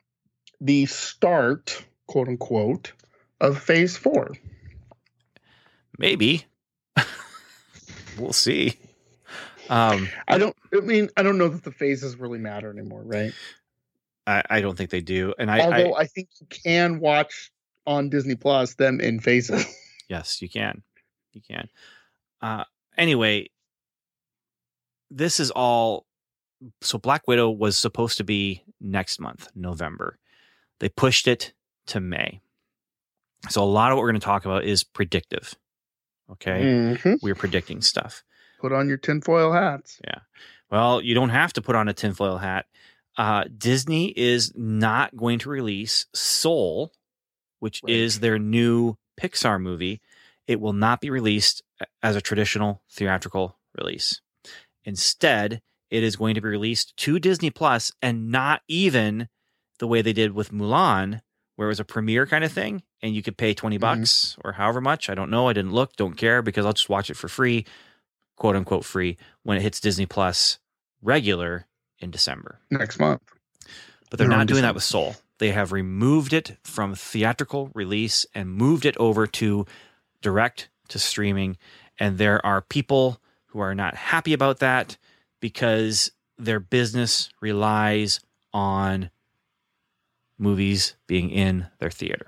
the 0.60 0.88
start 0.88 1.86
quote 2.08 2.28
unquote, 2.28 2.94
of 3.42 3.58
phase 3.58 3.98
four. 3.98 4.32
Maybe. 5.98 6.46
we'll 8.18 8.34
see. 8.34 8.78
Um, 9.74 10.08
I 10.28 10.38
don't. 10.38 10.56
I 10.74 10.82
mean, 10.82 11.10
I 11.18 11.24
don't 11.24 11.38
know 11.38 11.48
that 11.48 11.64
the 11.64 11.72
phases 11.72 12.16
really 12.18 12.38
matter 12.38 12.70
anymore, 12.70 13.02
right? 13.04 13.34
I, 14.28 14.44
I 14.50 14.62
don't 14.62 14.78
think 14.78 14.90
they 14.92 15.02
do. 15.02 15.34
And 15.40 15.50
I, 15.50 15.60
Although 15.62 15.94
I 15.94 16.02
I, 16.02 16.06
think 16.06 16.30
you 16.40 16.48
can 16.48 17.00
watch 17.00 17.52
on 17.88 18.10
Disney 18.10 18.36
Plus 18.36 18.76
them 18.76 19.02
in 19.02 19.20
phases. 19.20 19.66
yes, 20.10 20.42
you 20.42 20.50
can. 20.50 20.84
You 21.34 21.42
can. 21.42 21.68
Uh, 22.42 22.64
anyway, 22.98 23.50
this 25.10 25.40
is 25.40 25.50
all. 25.52 26.06
So 26.82 26.98
Black 26.98 27.28
Widow 27.28 27.50
was 27.50 27.78
supposed 27.78 28.18
to 28.18 28.24
be 28.24 28.64
next 28.80 29.20
month, 29.20 29.50
November. 29.56 30.20
They 30.80 30.90
pushed 30.90 31.28
it 31.28 31.54
to 31.88 32.00
May. 32.00 32.42
So 33.50 33.62
a 33.62 33.66
lot 33.66 33.92
of 33.92 33.98
what 33.98 34.04
we're 34.04 34.12
going 34.12 34.22
to 34.22 34.26
talk 34.26 34.46
about 34.46 34.64
is 34.64 34.84
predictive. 34.84 35.56
Okay, 36.32 36.62
Mhm. 36.96 37.20
we're 37.22 37.36
predicting 37.36 37.82
stuff. 37.82 38.24
Put 38.64 38.72
on 38.72 38.88
your 38.88 38.96
tinfoil 38.98 39.52
hats. 39.52 40.00
Yeah. 40.06 40.20
Well, 40.72 41.02
you 41.02 41.14
don't 41.14 41.32
have 41.32 41.52
to 41.54 41.62
put 41.62 41.76
on 41.76 41.90
a 41.90 41.94
tinfoil 41.94 42.38
hat. 42.38 42.66
Uh, 43.18 43.44
Disney 43.58 44.14
is 44.18 44.54
not 44.56 45.18
going 45.18 45.38
to 45.40 45.50
release 45.50 46.06
Soul, 46.16 46.94
which 47.60 47.82
Right. 47.84 47.94
is 47.94 48.22
their 48.22 48.40
new 48.40 48.96
Pixar 49.22 49.62
movie. 49.62 50.00
It 50.48 50.62
will 50.62 50.72
not 50.72 51.02
be 51.02 51.10
released 51.10 51.62
as 52.02 52.16
a 52.16 52.22
traditional 52.22 52.82
theatrical 52.90 53.60
release. 53.78 54.22
Instead, 54.86 55.62
it 55.90 56.02
is 56.04 56.16
going 56.16 56.36
to 56.36 56.42
be 56.42 56.48
released 56.48 56.96
to 56.98 57.20
Disney 57.20 57.50
Plus 57.50 57.92
and 58.02 58.32
not 58.32 58.62
even 58.70 59.28
the 59.80 59.88
way 59.88 60.02
they 60.02 60.14
did 60.14 60.32
with 60.32 60.52
Mulan, 60.54 61.20
where 61.58 61.68
it 61.68 61.72
was 61.72 61.82
a 61.82 61.86
premiere 61.86 62.26
kind 62.26 62.46
of 62.46 62.52
thing 62.54 62.82
and 63.02 63.14
you 63.14 63.22
could 63.22 63.38
pay 63.38 63.54
20 63.54 63.78
Mhm. 63.78 63.82
bucks 63.82 64.38
or 64.44 64.54
however 64.54 64.80
much. 64.80 65.10
I 65.10 65.16
don't 65.16 65.30
know. 65.30 65.50
I 65.50 65.54
didn't 65.54 65.74
look, 65.74 65.98
don't 65.98 66.16
care 66.16 66.42
because 66.42 66.66
I'll 66.66 66.72
just 66.72 66.88
watch 66.90 67.10
it 67.10 67.18
for 67.18 67.28
free, 67.28 67.66
quote 68.36 68.56
unquote 68.56 68.86
free, 68.86 69.18
when 69.44 69.58
it 69.58 69.62
hits 69.62 69.80
Disney 69.80 70.06
Plus 70.06 70.60
regular 71.02 71.68
in 72.00 72.12
December. 72.12 72.60
Next 72.70 73.00
month. 73.00 73.22
But 74.10 74.18
they're 74.20 74.28
They're 74.28 74.38
not 74.38 74.48
doing 74.48 74.62
that 74.62 74.76
with 74.76 74.84
Soul. 74.84 75.16
They 75.40 75.52
have 75.52 75.72
removed 75.72 76.34
it 76.34 76.58
from 76.64 76.96
theatrical 76.96 77.72
release 77.74 78.26
and 78.36 78.54
moved 78.54 78.86
it 78.86 78.96
over 78.98 79.26
to 79.28 79.66
direct 80.22 80.70
to 80.90 81.00
streaming. 81.00 81.58
And 82.00 82.18
there 82.18 82.44
are 82.46 82.62
people 82.62 83.20
who 83.48 83.60
are 83.60 83.76
not 83.76 83.96
happy 83.96 84.34
about 84.34 84.60
that 84.60 84.98
because 85.40 86.12
their 86.38 86.60
business 86.60 87.30
relies 87.42 88.20
on 88.54 89.10
movies 90.38 90.96
being 91.08 91.30
in 91.30 91.68
their 91.80 91.90
theater. 91.90 92.28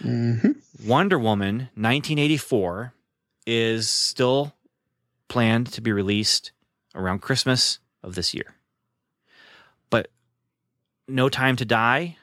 hmm 0.00 0.52
Wonder 0.84 1.18
Woman 1.18 1.68
1984 1.74 2.92
is 3.46 3.88
still 3.88 4.54
planned 5.28 5.72
to 5.72 5.80
be 5.80 5.92
released 5.92 6.52
around 6.94 7.20
Christmas 7.20 7.78
of 8.02 8.14
this 8.14 8.34
year. 8.34 8.54
But 9.90 10.08
No 11.08 11.28
Time 11.28 11.56
to 11.56 11.64
Die, 11.64 12.16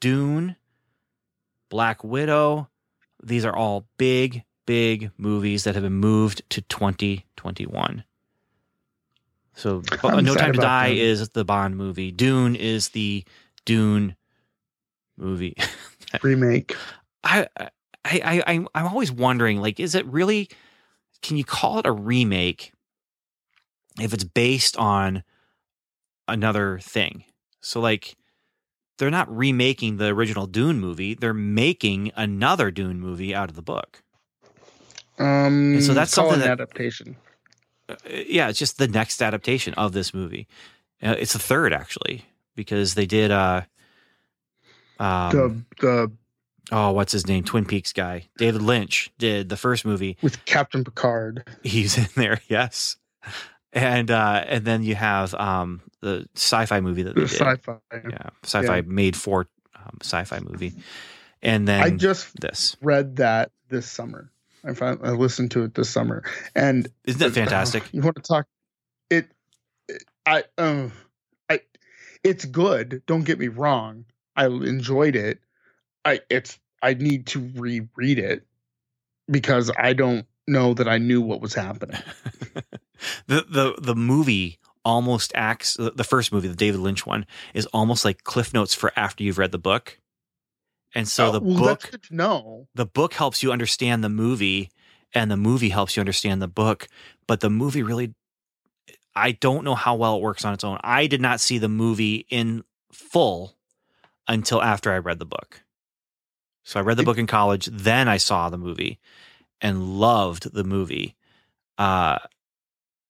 Dune, 0.00 0.56
Black 1.68 2.02
Widow, 2.02 2.68
these 3.22 3.44
are 3.44 3.54
all 3.54 3.86
big, 3.98 4.44
big 4.66 5.10
movies 5.16 5.64
that 5.64 5.74
have 5.74 5.84
been 5.84 5.92
moved 5.92 6.42
to 6.50 6.62
2021. 6.62 8.04
So 9.54 9.82
I'm 10.02 10.24
No 10.24 10.34
Time 10.34 10.52
to 10.52 10.60
Die 10.60 10.88
Dune. 10.88 10.98
is 10.98 11.28
the 11.30 11.44
Bond 11.44 11.76
movie. 11.76 12.10
Dune 12.10 12.56
is 12.56 12.90
the 12.90 13.24
Dune 13.64 14.16
movie. 15.16 15.56
Remake. 16.22 16.76
I, 17.24 17.46
I, 17.58 17.68
I, 18.04 18.42
I, 18.46 18.66
I'm 18.74 18.86
always 18.86 19.12
wondering, 19.12 19.60
like, 19.60 19.78
is 19.78 19.94
it 19.94 20.06
really? 20.06 20.48
Can 21.22 21.36
you 21.36 21.44
call 21.44 21.78
it 21.78 21.86
a 21.86 21.92
remake 21.92 22.72
if 24.00 24.12
it's 24.12 24.24
based 24.24 24.76
on 24.76 25.22
another 26.28 26.78
thing? 26.80 27.24
So, 27.60 27.80
like, 27.80 28.16
they're 28.98 29.10
not 29.10 29.34
remaking 29.34 29.96
the 29.96 30.06
original 30.08 30.46
Dune 30.46 30.80
movie; 30.80 31.14
they're 31.14 31.32
making 31.34 32.10
another 32.16 32.70
Dune 32.70 33.00
movie 33.00 33.34
out 33.34 33.48
of 33.48 33.56
the 33.56 33.62
book. 33.62 34.02
Um, 35.18 35.74
And 35.74 35.84
so 35.84 35.94
that's 35.94 36.10
something 36.12 36.34
an 36.34 36.40
that- 36.40 36.50
adaptation. 36.50 37.16
Uh, 37.88 37.94
yeah, 38.26 38.48
it's 38.48 38.58
just 38.58 38.78
the 38.78 38.88
next 38.88 39.20
adaptation 39.22 39.74
of 39.74 39.92
this 39.92 40.14
movie. 40.14 40.46
Uh, 41.02 41.16
it's 41.18 41.32
the 41.32 41.38
third 41.38 41.72
actually 41.72 42.24
because 42.54 42.94
they 42.94 43.06
did. 43.06 43.30
uh 43.30 43.62
um, 44.98 45.30
the 45.32 45.64
the 45.80 46.12
oh, 46.72 46.90
what's 46.92 47.12
his 47.12 47.26
name? 47.28 47.44
Twin 47.44 47.64
Peaks 47.64 47.92
guy, 47.92 48.28
David 48.38 48.62
Lynch 48.62 49.10
did 49.18 49.48
the 49.48 49.56
first 49.56 49.84
movie. 49.84 50.16
with 50.22 50.44
Captain 50.46 50.82
Picard. 50.84 51.46
He's 51.62 51.96
in 52.02 52.08
there, 52.16 52.40
yes. 52.48 52.96
And 53.72 54.10
uh 54.10 54.44
and 54.46 54.64
then 54.64 54.82
you 54.82 54.94
have 54.96 55.32
um 55.34 55.80
the 56.00 56.26
sci-fi 56.34 56.80
movie 56.80 57.04
that 57.04 57.14
The 57.14 57.20
they 57.22 57.26
did. 57.26 57.36
sci-fi. 57.38 57.78
yeah, 57.92 58.30
sci-fi 58.42 58.76
yeah. 58.76 58.82
made 58.86 59.16
for 59.16 59.46
um, 59.76 59.98
sci-fi 60.02 60.40
movie. 60.40 60.72
And 61.42 61.66
then 61.68 61.82
I 61.82 61.90
just 61.90 62.38
this. 62.40 62.76
read 62.82 63.16
that 63.16 63.50
this 63.68 63.90
summer. 63.90 64.30
I 64.64 64.74
found 64.74 65.00
I 65.02 65.10
listened 65.10 65.50
to 65.52 65.64
it 65.64 65.74
this 65.74 65.90
summer, 65.90 66.22
and 66.54 66.88
Isn't 67.04 67.18
that 67.20 67.32
fantastic? 67.32 67.82
you 67.92 68.00
want 68.02 68.16
to 68.16 68.22
talk? 68.22 68.46
It, 69.10 69.28
it- 69.88 70.04
I 70.24 70.44
um, 70.58 70.92
I, 71.50 71.60
it's 72.22 72.44
good. 72.44 73.02
Don't 73.06 73.24
get 73.24 73.38
me 73.40 73.48
wrong. 73.48 74.04
I 74.36 74.46
enjoyed 74.46 75.16
it. 75.16 75.40
I 76.04 76.20
it's 76.30 76.58
I 76.82 76.94
need 76.94 77.26
to 77.28 77.50
reread 77.54 78.18
it 78.18 78.46
because 79.30 79.70
I 79.78 79.92
don't 79.92 80.26
know 80.48 80.74
that 80.74 80.88
I 80.88 80.98
knew 80.98 81.20
what 81.20 81.40
was 81.40 81.54
happening. 81.54 82.00
the 83.26 83.44
the 83.48 83.74
the 83.80 83.94
movie 83.94 84.58
almost 84.84 85.32
acts 85.34 85.76
the 85.76 86.04
first 86.04 86.32
movie, 86.32 86.48
the 86.48 86.56
David 86.56 86.80
Lynch 86.80 87.06
one, 87.06 87.24
is 87.54 87.66
almost 87.66 88.04
like 88.04 88.24
cliff 88.24 88.52
notes 88.52 88.74
for 88.74 88.92
after 88.96 89.22
you've 89.22 89.38
read 89.38 89.52
the 89.52 89.58
book. 89.58 89.98
And 90.94 91.08
so 91.08 91.28
Oh, 91.28 91.32
the 91.32 91.40
well, 91.40 91.58
book 91.58 91.90
no. 92.10 92.66
the 92.74 92.84
book 92.86 93.14
helps 93.14 93.42
you 93.42 93.52
understand 93.52 94.02
the 94.04 94.08
movie 94.10 94.70
and 95.14 95.30
the 95.30 95.36
movie 95.36 95.68
helps 95.70 95.96
you 95.96 96.00
understand 96.00 96.42
the 96.42 96.48
book 96.48 96.88
but 97.26 97.40
the 97.40 97.48
movie 97.50 97.82
really 97.82 98.14
i 99.14 99.32
don't 99.32 99.64
know 99.64 99.74
how 99.74 99.94
well 99.94 100.16
it 100.16 100.22
works 100.22 100.44
on 100.44 100.52
its 100.54 100.64
own 100.64 100.78
i 100.82 101.06
did 101.06 101.20
not 101.20 101.40
see 101.40 101.56
the 101.58 101.68
movie 101.68 102.26
in 102.30 102.62
full 102.92 103.56
until 104.28 104.62
after 104.62 104.92
i 104.92 104.98
read 104.98 105.18
the 105.18 105.24
book 105.26 105.62
so 106.64 106.78
i 106.78 106.82
read 106.82 106.96
the 106.96 107.02
book 107.02 107.18
in 107.18 107.26
college 107.26 107.66
then 107.72 108.08
i 108.08 108.16
saw 108.16 108.48
the 108.48 108.58
movie 108.58 108.98
and 109.60 109.98
loved 109.98 110.52
the 110.52 110.64
movie 110.64 111.14
uh 111.78 112.18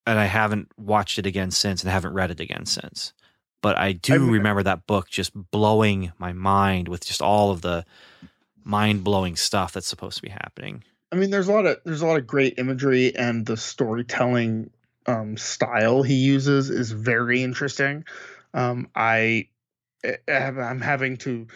and 0.07 0.19
i 0.19 0.25
haven't 0.27 0.71
watched 0.77 1.19
it 1.19 1.27
again 1.27 1.51
since 1.51 1.83
and 1.83 1.91
haven't 1.91 2.15
read 2.15 2.31
it 2.31 2.41
again 2.41 2.65
since 2.67 3.13
but 3.63 3.77
i 3.79 3.93
do 3.93 4.13
I'm- 4.15 4.31
remember 4.31 4.63
that 4.63 4.87
book 4.87 5.09
just 5.11 5.33
blowing 5.51 6.13
my 6.19 6.33
mind 6.33 6.89
with 6.89 7.05
just 7.07 7.23
all 7.23 7.51
of 7.51 7.63
the 7.63 7.85
mind-blowing 8.65 9.37
stuff 9.37 9.73
that's 9.73 9.87
supposed 9.89 10.17
to 10.17 10.23
be 10.23 10.29
happening 10.31 10.85
I 11.11 11.15
mean, 11.15 11.29
there's 11.29 11.49
a 11.49 11.53
lot 11.53 11.67
of 11.67 11.77
there's 11.85 12.01
a 12.01 12.07
lot 12.07 12.17
of 12.17 12.27
great 12.27 12.55
imagery, 12.57 13.15
and 13.15 13.45
the 13.45 13.59
storytelling 13.59 14.71
um, 15.07 15.37
style 15.37 16.03
he 16.03 16.15
uses 16.15 16.71
is 16.71 16.91
very 16.91 17.43
interesting. 17.43 18.07
Um, 18.55 18.89
I 18.97 19.49
I 20.07 20.17
have- 20.27 20.57
I'm 20.57 20.81
having 20.81 21.19
to 21.19 21.47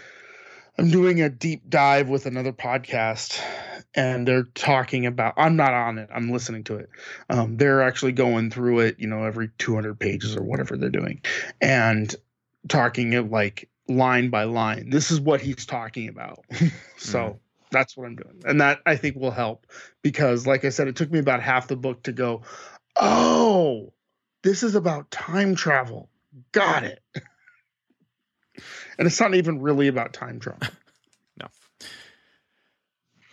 I'm 0.78 0.90
doing 0.90 1.22
a 1.22 1.30
deep 1.30 1.68
dive 1.70 2.08
with 2.08 2.26
another 2.26 2.52
podcast, 2.52 3.40
and 3.94 4.28
they're 4.28 4.44
talking 4.54 5.06
about. 5.06 5.34
I'm 5.36 5.56
not 5.56 5.72
on 5.72 5.98
it. 5.98 6.10
I'm 6.14 6.30
listening 6.30 6.64
to 6.64 6.76
it. 6.76 6.90
Um, 7.30 7.56
they're 7.56 7.82
actually 7.82 8.12
going 8.12 8.50
through 8.50 8.80
it, 8.80 8.96
you 8.98 9.06
know, 9.06 9.24
every 9.24 9.50
200 9.58 9.98
pages 9.98 10.36
or 10.36 10.42
whatever 10.42 10.76
they're 10.76 10.90
doing, 10.90 11.22
and 11.62 12.14
talking 12.68 13.14
it 13.14 13.30
like 13.30 13.68
line 13.88 14.28
by 14.28 14.44
line. 14.44 14.90
This 14.90 15.10
is 15.10 15.20
what 15.20 15.40
he's 15.40 15.64
talking 15.64 16.08
about. 16.08 16.44
so 16.98 17.18
Mhm. 17.20 17.38
that's 17.70 17.96
what 17.96 18.06
I'm 18.06 18.16
doing, 18.16 18.42
and 18.44 18.60
that 18.60 18.80
I 18.84 18.96
think 18.96 19.16
will 19.16 19.30
help 19.30 19.66
because, 20.02 20.46
like 20.46 20.64
I 20.66 20.68
said, 20.68 20.88
it 20.88 20.96
took 20.96 21.10
me 21.10 21.18
about 21.20 21.42
half 21.42 21.68
the 21.68 21.76
book 21.76 22.02
to 22.02 22.12
go. 22.12 22.42
Oh, 22.96 23.92
this 24.42 24.62
is 24.62 24.74
about 24.74 25.10
time 25.10 25.54
travel. 25.54 26.10
Got 26.52 26.84
it. 26.84 27.00
and 28.98 29.06
it's 29.06 29.20
not 29.20 29.34
even 29.34 29.60
really 29.60 29.88
about 29.88 30.12
time 30.12 30.40
travel. 30.40 30.68
No. 31.38 31.48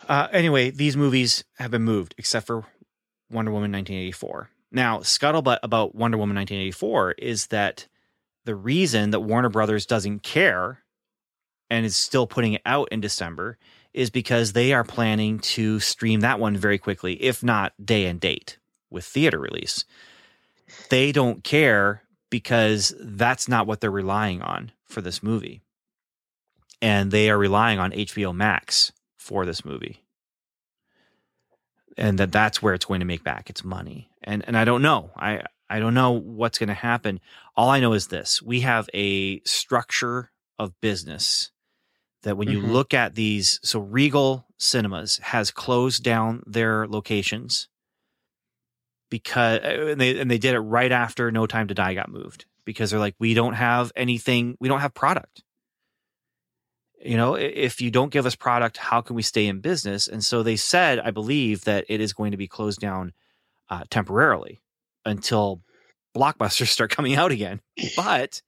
Uh, 0.10 0.28
anyway, 0.34 0.72
these 0.72 0.98
movies 0.98 1.46
have 1.58 1.72
been 1.72 1.84
moved 1.84 2.16
except 2.18 2.48
for 2.48 2.66
Wonder 3.32 3.52
Woman 3.52 3.72
1984. 3.72 4.50
Now, 4.74 5.00
scuttlebutt 5.00 5.60
about 5.64 5.96
Wonder 5.96 6.18
Woman 6.18 6.36
1984 6.36 7.14
is 7.14 7.48
that 7.48 7.88
the 8.44 8.56
reason 8.56 9.12
that 9.12 9.22
Warner 9.22 9.48
Brothers 9.48 9.86
doesn't 9.86 10.22
care 10.24 10.84
and 11.70 11.86
is 11.86 11.96
still 11.96 12.28
putting 12.28 12.54
it 12.54 12.62
out 12.66 12.90
in 12.92 13.00
December 13.00 13.58
is 13.94 14.10
because 14.10 14.54
they 14.54 14.74
are 14.74 14.84
planning 14.84 15.40
to 15.40 15.80
stream 15.80 16.22
that 16.22 16.40
one 16.40 16.58
very 16.58 16.78
quickly, 16.78 17.14
if 17.24 17.44
not 17.44 17.74
day 17.84 18.06
and 18.06 18.20
date 18.20 18.58
with 18.90 19.06
theater 19.06 19.40
release. 19.40 19.86
They 20.90 21.12
don't 21.12 21.44
care 21.44 22.04
because 22.30 22.94
that's 23.00 23.48
not 23.48 23.68
what 23.68 23.80
they're 23.80 23.92
relying 23.92 24.42
on 24.42 24.72
for 24.94 25.02
this 25.02 25.22
movie. 25.24 25.62
and 26.82 27.12
they 27.12 27.30
are 27.30 27.38
relying 27.38 27.80
on 27.80 27.92
HBO 27.94 28.34
Max 28.36 28.92
for 29.18 29.46
this 29.46 29.64
movie. 29.64 30.04
And 31.98 32.18
that 32.20 32.32
that's 32.32 32.62
where 32.62 32.74
it's 32.74 32.86
going 32.86 33.00
to 33.00 33.06
make 33.06 33.24
back 33.24 33.50
its 33.50 33.64
money. 33.64 34.10
And 34.24 34.44
and 34.48 34.58
I 34.58 34.66
don't 34.66 34.82
know. 34.82 35.12
I 35.16 35.44
I 35.70 35.80
don't 35.80 35.94
know 35.94 36.12
what's 36.12 36.58
going 36.58 36.68
to 36.70 36.74
happen. 36.74 37.20
All 37.56 37.70
I 37.70 37.80
know 37.80 37.94
is 37.94 38.08
this. 38.08 38.42
We 38.42 38.62
have 38.62 38.90
a 38.94 39.40
structure 39.42 40.32
of 40.60 40.80
business 40.82 41.52
that 42.24 42.36
when 42.38 42.50
you 42.50 42.60
Mhm. 42.62 42.72
look 42.72 42.94
at 42.94 43.16
these 43.16 43.60
so 43.64 43.80
Regal 43.80 44.46
Cinemas 44.58 45.18
has 45.20 45.52
closed 45.52 46.04
down 46.04 46.44
their 46.46 46.88
locations 46.88 47.70
because 49.10 49.60
and 49.64 50.02
they 50.02 50.20
and 50.20 50.30
they 50.30 50.38
did 50.38 50.54
it 50.56 50.60
right 50.60 50.92
after 50.92 51.32
No 51.32 51.46
Time 51.48 51.68
to 51.68 51.74
Die 51.74 51.94
got 51.94 52.10
moved 52.10 52.46
because 52.66 52.92
they're 52.92 53.00
like 53.00 53.16
we 53.20 53.34
don't 53.34 53.54
have 53.54 53.92
anything 53.96 54.58
we 54.60 54.68
don't 54.68 54.82
have 54.82 54.94
product. 54.94 55.44
You 57.04 57.18
know 57.18 57.36
if 57.36 57.82
you 57.82 57.92
don't 57.92 58.12
give 58.12 58.26
us 58.26 58.36
product 58.36 58.78
how 58.78 59.02
can 59.02 59.16
we 59.16 59.22
stay 59.22 59.48
in 59.48 59.60
business? 59.60 60.08
And 60.08 60.24
so 60.24 60.44
they 60.44 60.56
said 60.56 61.00
i 61.00 61.12
believe 61.12 61.66
that 61.66 61.86
it 61.90 62.00
is 62.02 62.14
going 62.14 62.32
to 62.32 62.38
be 62.38 62.48
closed 62.48 62.80
down 62.80 63.14
uh, 63.70 63.84
temporarily 63.90 64.62
until 65.06 65.62
blockbusters 66.16 66.68
start 66.70 66.92
coming 66.92 67.16
out 67.16 67.32
again. 67.32 67.62
But 67.96 68.42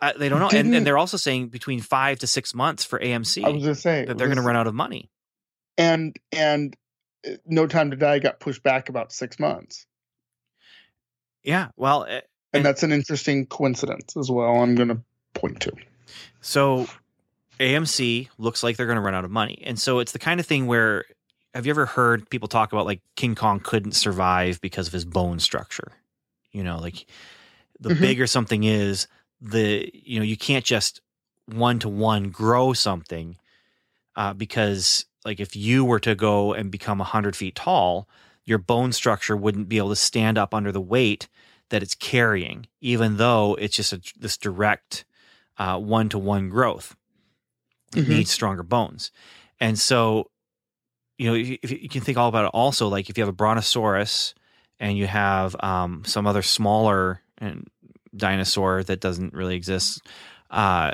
uh, 0.00 0.12
they 0.18 0.28
don't 0.28 0.40
know. 0.40 0.50
And, 0.52 0.74
and 0.74 0.86
they're 0.86 0.98
also 0.98 1.16
saying 1.16 1.48
between 1.48 1.80
five 1.80 2.18
to 2.20 2.26
six 2.26 2.54
months 2.54 2.84
for 2.84 2.98
amc 2.98 3.44
I 3.44 3.48
was 3.48 3.62
just 3.62 3.82
saying 3.82 4.08
that 4.08 4.18
they're 4.18 4.26
going 4.26 4.36
to 4.36 4.42
run 4.42 4.56
out 4.56 4.66
of 4.66 4.74
money. 4.74 5.10
And 5.78 6.16
and 6.32 6.76
uh, 7.26 7.36
No 7.46 7.66
Time 7.66 7.92
to 7.92 7.96
Die 7.96 8.18
got 8.18 8.40
pushed 8.40 8.62
back 8.62 8.88
about 8.88 9.12
six 9.12 9.38
months, 9.38 9.86
yeah 11.42 11.68
well 11.76 12.04
eh, 12.04 12.20
and, 12.52 12.64
that's 12.64 12.82
an 12.82 12.92
interesting 12.92 13.46
coincidence 13.46 14.16
as 14.16 14.30
well. 14.30 14.56
I'm 14.56 14.74
gonna 14.74 15.00
point 15.34 15.60
to. 15.62 15.72
So 16.40 16.86
AMC 17.60 18.28
looks 18.38 18.62
like 18.62 18.76
they're 18.76 18.86
going 18.86 18.96
to 18.96 19.02
run 19.02 19.14
out 19.14 19.24
of 19.24 19.30
money. 19.30 19.62
And 19.64 19.78
so 19.78 20.00
it's 20.00 20.12
the 20.12 20.18
kind 20.18 20.40
of 20.40 20.46
thing 20.46 20.66
where 20.66 21.04
have 21.54 21.66
you 21.66 21.70
ever 21.70 21.86
heard 21.86 22.28
people 22.30 22.48
talk 22.48 22.72
about 22.72 22.86
like 22.86 23.00
King 23.16 23.34
Kong 23.34 23.60
couldn't 23.60 23.92
survive 23.92 24.60
because 24.60 24.86
of 24.88 24.92
his 24.92 25.04
bone 25.04 25.38
structure? 25.38 25.92
You 26.50 26.64
know, 26.64 26.78
like 26.78 27.06
the 27.78 27.90
Mhm. 27.90 28.00
bigger 28.00 28.26
something 28.26 28.64
is, 28.64 29.06
the 29.40 29.90
you 29.94 30.18
know, 30.18 30.24
you 30.24 30.36
can't 30.36 30.64
just 30.64 31.00
one 31.46 31.78
to 31.80 31.88
one 31.88 32.30
grow 32.30 32.72
something 32.72 33.36
uh, 34.16 34.32
because 34.32 35.06
like 35.24 35.40
if 35.40 35.54
you 35.54 35.84
were 35.84 36.00
to 36.00 36.14
go 36.14 36.52
and 36.52 36.70
become 36.70 36.98
100 36.98 37.36
feet 37.36 37.54
tall, 37.54 38.08
your 38.44 38.58
bone 38.58 38.92
structure 38.92 39.36
wouldn't 39.36 39.68
be 39.68 39.78
able 39.78 39.90
to 39.90 39.96
stand 39.96 40.38
up 40.38 40.52
under 40.54 40.72
the 40.72 40.80
weight 40.80 41.28
that 41.72 41.82
it's 41.82 41.94
carrying, 41.94 42.66
even 42.80 43.16
though 43.16 43.56
it's 43.58 43.74
just 43.74 43.92
a, 43.92 44.00
this 44.18 44.36
direct 44.36 45.04
one 45.58 46.08
to 46.10 46.18
one 46.18 46.48
growth. 46.48 46.94
It 47.96 48.04
Mhm. 48.04 48.08
needs 48.08 48.30
stronger 48.30 48.62
bones. 48.62 49.10
And 49.58 49.78
so, 49.78 50.30
you 51.18 51.28
know, 51.28 51.34
if, 51.34 51.58
if 51.62 51.70
you 51.82 51.88
can 51.88 52.02
think 52.02 52.18
all 52.18 52.28
about 52.28 52.44
it 52.44 52.50
also, 52.54 52.88
like 52.88 53.08
if 53.08 53.16
you 53.16 53.22
have 53.22 53.28
a 53.28 53.36
brontosaurus 53.36 54.34
and 54.80 54.98
you 54.98 55.06
have 55.06 55.56
um, 55.60 56.02
some 56.04 56.26
other 56.26 56.42
smaller 56.42 57.20
and 57.38 57.66
dinosaur 58.16 58.82
that 58.84 59.00
doesn't 59.00 59.32
really 59.34 59.56
exist, 59.56 60.00
uh, 60.50 60.92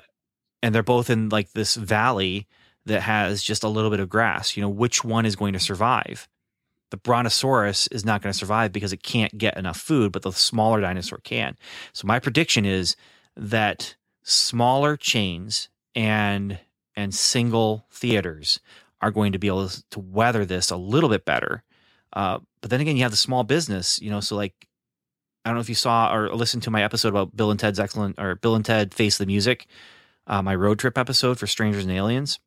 and 0.63 0.75
they're 0.75 0.83
both 0.83 1.11
in 1.11 1.29
like 1.29 1.53
this 1.53 1.75
valley 1.77 2.47
that 2.85 3.03
has 3.03 3.43
just 3.43 3.65
a 3.65 3.69
little 3.69 3.91
bit 3.91 4.01
of 4.01 4.09
grass, 4.09 4.57
you 4.57 4.61
know, 4.61 4.69
which 4.69 5.05
one 5.05 5.27
is 5.27 5.37
going 5.37 5.55
to 5.55 5.61
survive? 5.61 6.29
The 6.91 6.97
brontosaurus 6.97 7.87
is 7.89 8.05
not 8.05 8.23
going 8.23 8.33
to 8.33 8.39
survive 8.39 8.73
because 8.73 8.93
it 8.93 9.03
can't 9.03 9.37
get 9.37 9.57
enough 9.57 9.79
food, 9.79 10.13
but 10.13 10.23
the 10.23 10.33
smaller 10.33 10.81
dinosaur 10.81 11.19
can. 11.19 11.57
So 11.93 12.07
my 12.07 12.19
prediction 12.19 12.65
is 12.65 12.97
that 13.37 13.97
smaller 14.23 14.97
chains 14.97 15.69
and 15.95 16.59
and 16.97 17.15
single 17.15 17.87
theaters 17.93 18.61
are 19.01 19.11
going 19.11 19.33
to 19.33 19.39
be 19.39 19.47
able 19.47 19.69
to 19.69 20.01
weather 20.01 20.45
this 20.45 20.71
a 20.71 20.77
little 20.77 21.09
bit 21.09 21.25
better. 21.25 21.63
Uh, 22.13 22.39
but 22.61 22.71
then 22.71 22.81
again, 22.81 22.97
you 22.97 23.03
have 23.03 23.13
the 23.13 23.17
small 23.17 23.45
business, 23.45 24.01
you 24.01 24.11
know. 24.11 24.21
So 24.21 24.35
like, 24.35 24.55
I 25.45 25.51
don't 25.51 25.55
know 25.55 25.61
if 25.61 25.69
you 25.69 25.75
saw 25.75 26.13
or 26.13 26.35
listened 26.35 26.65
to 26.65 26.71
my 26.71 26.83
episode 26.83 27.09
about 27.11 27.37
Bill 27.37 27.51
and 27.51 27.61
Ted's 27.61 27.79
excellent 27.79 28.19
or 28.19 28.35
Bill 28.35 28.55
and 28.55 28.65
Ted 28.65 28.93
Face 28.93 29.19
the 29.19 29.27
Music, 29.27 29.67
uh, 30.27 30.43
my 30.43 30.55
road 30.55 30.79
trip 30.79 30.99
episode 30.99 31.39
for 31.39 31.47
Strangers 31.47 31.85
and 31.85 31.93
Aliens. 31.93 32.41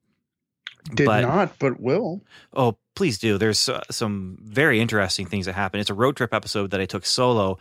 Did 0.93 1.05
But- 1.05 1.21
not, 1.21 1.59
but 1.59 1.79
will. 1.79 2.21
Oh, 2.53 2.77
please 2.95 3.17
do. 3.19 3.37
There's 3.37 3.69
uh, 3.69 3.81
some 3.91 4.37
very 4.41 4.79
interesting 4.81 5.25
things 5.25 5.45
that 5.45 5.53
happen. 5.53 5.79
It's 5.79 5.89
a 5.89 5.93
road 5.95 6.17
trip 6.17 6.33
episode 6.33 6.71
that 6.71 6.81
I 6.81 6.85
took 6.85 7.05
solo 7.05 7.57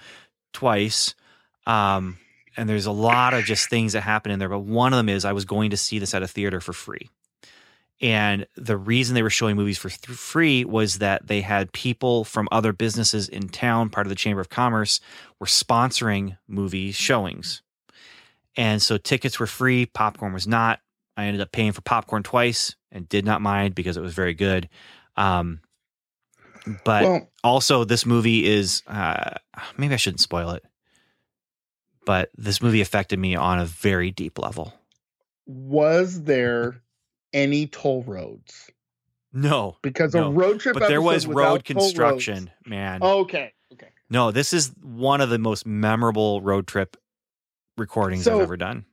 twice. 0.52 1.14
Um, 1.66 2.18
and 2.56 2.68
there's 2.68 2.86
a 2.86 2.92
lot 2.92 3.34
of 3.34 3.44
just 3.44 3.68
things 3.70 3.92
that 3.92 4.00
happen 4.00 4.32
in 4.32 4.38
there. 4.38 4.48
But 4.48 4.60
one 4.60 4.92
of 4.92 4.96
them 4.96 5.08
is 5.08 5.24
I 5.24 5.32
was 5.32 5.44
going 5.44 5.70
to 5.70 5.76
see 5.76 5.98
this 5.98 6.14
at 6.14 6.22
a 6.22 6.28
theater 6.28 6.60
for 6.60 6.72
free. 6.72 7.08
And 8.02 8.46
the 8.56 8.78
reason 8.78 9.14
they 9.14 9.22
were 9.22 9.28
showing 9.30 9.56
movies 9.56 9.76
for 9.76 9.90
th- 9.90 10.16
free 10.18 10.64
was 10.64 10.98
that 10.98 11.26
they 11.26 11.42
had 11.42 11.70
people 11.72 12.24
from 12.24 12.48
other 12.50 12.72
businesses 12.72 13.28
in 13.28 13.50
town, 13.50 13.90
part 13.90 14.06
of 14.06 14.08
the 14.08 14.14
Chamber 14.14 14.40
of 14.40 14.48
Commerce, 14.48 15.00
were 15.38 15.46
sponsoring 15.46 16.38
movie 16.48 16.92
showings. 16.92 17.62
And 18.56 18.80
so 18.80 18.96
tickets 18.96 19.38
were 19.38 19.46
free, 19.46 19.84
popcorn 19.86 20.32
was 20.32 20.46
not. 20.46 20.80
I 21.16 21.26
ended 21.26 21.42
up 21.42 21.52
paying 21.52 21.72
for 21.72 21.82
popcorn 21.82 22.22
twice 22.22 22.74
and 22.92 23.08
did 23.08 23.24
not 23.24 23.40
mind 23.40 23.74
because 23.74 23.96
it 23.96 24.00
was 24.02 24.14
very 24.14 24.34
good. 24.34 24.68
Um, 25.16 25.60
but 26.84 27.04
well, 27.04 27.30
also, 27.42 27.84
this 27.84 28.04
movie 28.04 28.46
is 28.46 28.82
uh, 28.86 29.34
maybe 29.76 29.94
I 29.94 29.96
shouldn't 29.96 30.20
spoil 30.20 30.50
it, 30.50 30.64
but 32.04 32.30
this 32.36 32.60
movie 32.62 32.80
affected 32.80 33.18
me 33.18 33.34
on 33.34 33.58
a 33.58 33.66
very 33.66 34.10
deep 34.10 34.38
level. 34.38 34.74
was 35.46 36.22
there 36.24 36.82
any 37.32 37.66
toll 37.66 38.02
roads? 38.04 38.70
No, 39.32 39.76
Because 39.82 40.12
No, 40.12 40.26
a 40.26 40.30
road 40.30 40.58
trip, 40.60 40.74
but 40.74 40.88
there 40.88 41.00
was 41.00 41.24
road 41.26 41.64
construction, 41.64 42.50
man. 42.66 43.00
Okay, 43.02 43.52
okay. 43.72 43.88
No, 44.10 44.32
this 44.32 44.52
is 44.52 44.72
one 44.82 45.20
of 45.20 45.30
the 45.30 45.38
most 45.38 45.64
memorable 45.64 46.42
road 46.42 46.66
trip 46.66 46.96
recordings 47.78 48.24
So- 48.24 48.36
I've 48.36 48.42
ever 48.42 48.56
done. 48.56 48.84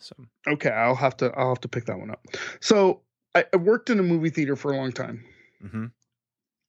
So, 0.00 0.14
Okay, 0.46 0.70
I'll 0.70 0.94
have 0.94 1.16
to 1.16 1.32
I'll 1.36 1.48
have 1.48 1.60
to 1.62 1.68
pick 1.68 1.86
that 1.86 1.98
one 1.98 2.10
up. 2.10 2.24
So 2.60 3.00
I, 3.34 3.44
I 3.52 3.56
worked 3.56 3.90
in 3.90 3.98
a 3.98 4.02
movie 4.02 4.30
theater 4.30 4.56
for 4.56 4.72
a 4.72 4.76
long 4.76 4.92
time, 4.92 5.24
mhm. 5.62 5.90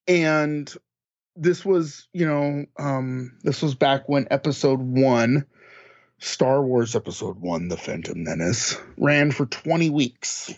and 0.08 0.74
this 1.36 1.64
was 1.64 2.08
you 2.14 2.26
know 2.26 2.66
um 2.78 3.38
this 3.44 3.62
was 3.62 3.76
back 3.76 4.08
when 4.10 4.28
Episode 4.30 4.80
One, 4.80 5.46
Star 6.20 6.64
Wars 6.64 6.96
Episode 6.96 7.40
One, 7.40 7.68
The 7.70 7.78
Phantom 7.78 8.24
Menace, 8.24 8.78
ran 8.98 9.32
for 9.32 9.46
twenty 9.46 9.90
weeks, 9.90 10.54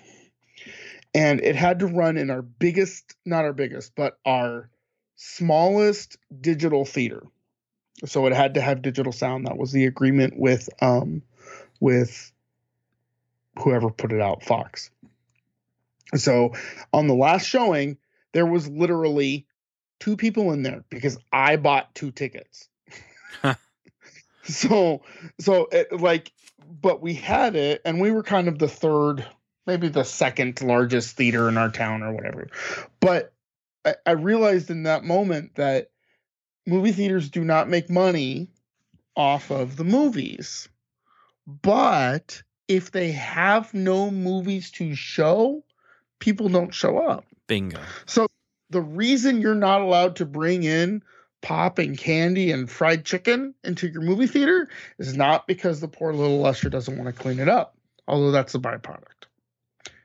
and 1.14 1.42
it 1.42 1.56
had 1.56 1.80
to 1.80 1.88
run 1.88 2.18
in 2.18 2.30
our 2.30 2.42
biggest, 2.42 3.16
not 3.26 3.46
our 3.46 3.54
biggest, 3.54 3.94
but 3.96 4.18
our 4.26 4.70
smallest 5.16 6.18
digital 6.40 6.84
theater. 6.86 7.24
So 8.06 8.26
it 8.26 8.34
had 8.34 8.56
to 8.56 8.62
have 8.62 8.82
digital 8.82 9.12
sound. 9.12 9.46
That 9.46 9.58
was 9.58 9.72
the 9.72 9.86
agreement 9.86 10.34
with 10.38 10.68
um 10.82 11.22
with 11.80 12.32
whoever 13.60 13.90
put 13.90 14.12
it 14.12 14.22
out, 14.22 14.44
Fox. 14.44 14.90
So 16.16 16.54
on 16.94 17.08
the 17.08 17.16
last 17.16 17.48
showing, 17.48 17.98
there 18.34 18.46
was 18.46 18.68
literally 18.68 19.48
two 20.00 20.18
people 20.18 20.52
in 20.52 20.64
there 20.64 20.84
because 20.90 21.18
I 21.32 21.56
bought 21.56 21.94
two 21.96 22.12
tickets. 22.12 22.68
so 24.44 25.04
so 25.40 25.68
it, 25.72 26.02
like 26.02 26.32
but 26.82 27.02
we 27.02 27.14
had 27.14 27.56
it 27.56 27.82
and 27.86 28.02
we 28.02 28.12
were 28.12 28.24
kind 28.24 28.48
of 28.48 28.60
the 28.60 28.68
third 28.68 29.26
maybe 29.68 29.88
the 29.88 30.04
second 30.04 30.62
largest 30.62 31.16
theater 31.16 31.48
in 31.48 31.58
our 31.58 31.70
town 31.70 32.02
or 32.02 32.12
whatever. 32.14 32.48
But 33.00 33.34
I, 33.86 33.96
I 34.06 34.12
realized 34.12 34.70
in 34.70 34.84
that 34.84 35.04
moment 35.04 35.56
that 35.56 35.92
movie 36.66 36.92
theaters 36.92 37.30
do 37.30 37.44
not 37.44 37.70
make 37.70 37.90
money 37.90 38.50
off 39.16 39.52
of 39.52 39.76
the 39.76 39.84
movies. 39.84 40.68
But 41.46 42.42
if 42.68 42.92
they 42.92 43.12
have 43.12 43.74
no 43.74 44.10
movies 44.10 44.72
to 44.72 44.96
show 44.96 45.64
people 46.22 46.48
don't 46.48 46.74
show 46.74 46.98
up 47.00 47.26
bingo. 47.48 47.80
so 48.06 48.26
the 48.70 48.80
reason 48.82 49.42
you're 49.42 49.54
not 49.56 49.82
allowed 49.82 50.16
to 50.16 50.26
bring 50.26 50.64
in 50.64 51.04
pop 51.42 51.78
and 51.80 51.98
candy 51.98 52.52
and 52.52 52.70
fried 52.72 53.04
chicken 53.04 53.54
into 53.66 53.90
your 53.90 54.02
movie 54.02 54.28
theater 54.28 54.70
is 55.00 55.18
not 55.18 55.46
because 55.48 55.82
the 55.82 55.88
poor 55.90 56.14
little 56.14 56.46
usher 56.46 56.70
doesn't 56.70 56.98
want 56.98 57.14
to 57.14 57.22
clean 57.22 57.40
it 57.40 57.50
up, 57.50 57.76
although 58.08 58.32
that's 58.32 58.56
a 58.56 58.60
byproduct. 58.60 59.26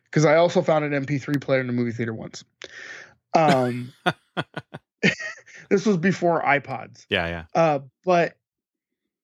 Because 0.05 0.25
I 0.25 0.37
also 0.37 0.63
found 0.63 0.85
an 0.85 1.05
MP3 1.05 1.41
player 1.41 1.61
in 1.61 1.67
the 1.69 1.73
movie 1.75 1.93
theater 1.93 2.15
once. 2.15 2.43
Um, 3.35 3.93
this 5.71 5.85
was 5.87 5.99
before 5.99 6.43
iPods, 6.43 7.05
Yeah, 7.11 7.29
yeah. 7.29 7.45
uh, 7.55 7.81
but 8.05 8.37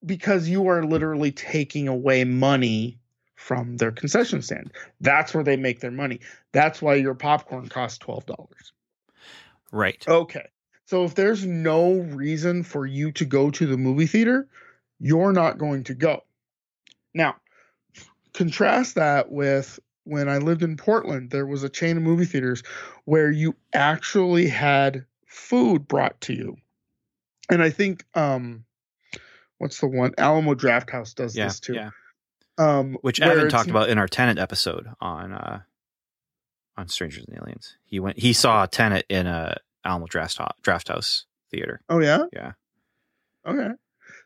because 0.04 0.48
you 0.48 0.68
are 0.68 0.84
literally 0.84 1.32
taking 1.32 1.88
away 1.88 2.24
money 2.24 2.98
from 3.42 3.76
their 3.76 3.90
concession 3.90 4.40
stand, 4.40 4.72
that's 5.00 5.34
where 5.34 5.42
they 5.42 5.56
make 5.56 5.80
their 5.80 5.90
money. 5.90 6.20
That's 6.52 6.80
why 6.80 6.94
your 6.94 7.14
popcorn 7.14 7.68
costs 7.68 7.98
twelve 7.98 8.24
dollars. 8.24 8.72
Right. 9.72 10.04
Okay. 10.06 10.48
So 10.86 11.04
if 11.04 11.14
there's 11.14 11.44
no 11.44 11.94
reason 11.94 12.62
for 12.62 12.86
you 12.86 13.12
to 13.12 13.24
go 13.24 13.50
to 13.50 13.66
the 13.66 13.76
movie 13.76 14.06
theater, 14.06 14.48
you're 15.00 15.32
not 15.32 15.58
going 15.58 15.84
to 15.84 15.94
go. 15.94 16.22
Now, 17.14 17.36
contrast 18.32 18.94
that 18.94 19.32
with 19.32 19.80
when 20.04 20.28
I 20.28 20.38
lived 20.38 20.62
in 20.62 20.76
Portland, 20.76 21.30
there 21.30 21.46
was 21.46 21.62
a 21.62 21.68
chain 21.68 21.96
of 21.96 22.02
movie 22.02 22.24
theaters 22.24 22.62
where 23.04 23.30
you 23.30 23.56
actually 23.72 24.48
had 24.48 25.04
food 25.26 25.88
brought 25.88 26.20
to 26.22 26.34
you. 26.34 26.56
And 27.50 27.62
I 27.62 27.70
think 27.70 28.04
um 28.14 28.64
what's 29.58 29.80
the 29.80 29.86
one 29.86 30.12
Alamo 30.18 30.54
Drafthouse 30.54 31.14
does 31.14 31.36
Yeah, 31.36 31.46
this 31.46 31.60
too. 31.60 31.74
yeah. 31.74 31.90
Um 32.58 32.98
Which 33.00 33.20
Evan 33.20 33.48
talked 33.48 33.70
about 33.70 33.88
in 33.88 33.98
our 33.98 34.08
Tenet 34.08 34.38
episode 34.38 34.88
on 35.00 35.32
uh 35.32 35.60
on 36.76 36.88
Strangers 36.88 37.24
and 37.26 37.38
Aliens. 37.38 37.76
He 37.84 38.00
went 38.00 38.18
he 38.18 38.32
saw 38.32 38.64
a 38.64 38.68
Tenet 38.68 39.06
in 39.08 39.26
a 39.26 39.56
Alamo 39.84 40.06
Draft 40.06 40.38
Drafthouse 40.62 41.24
theater. 41.50 41.80
Oh 41.88 42.00
yeah? 42.00 42.24
Yeah. 42.32 42.52
Okay. 43.46 43.70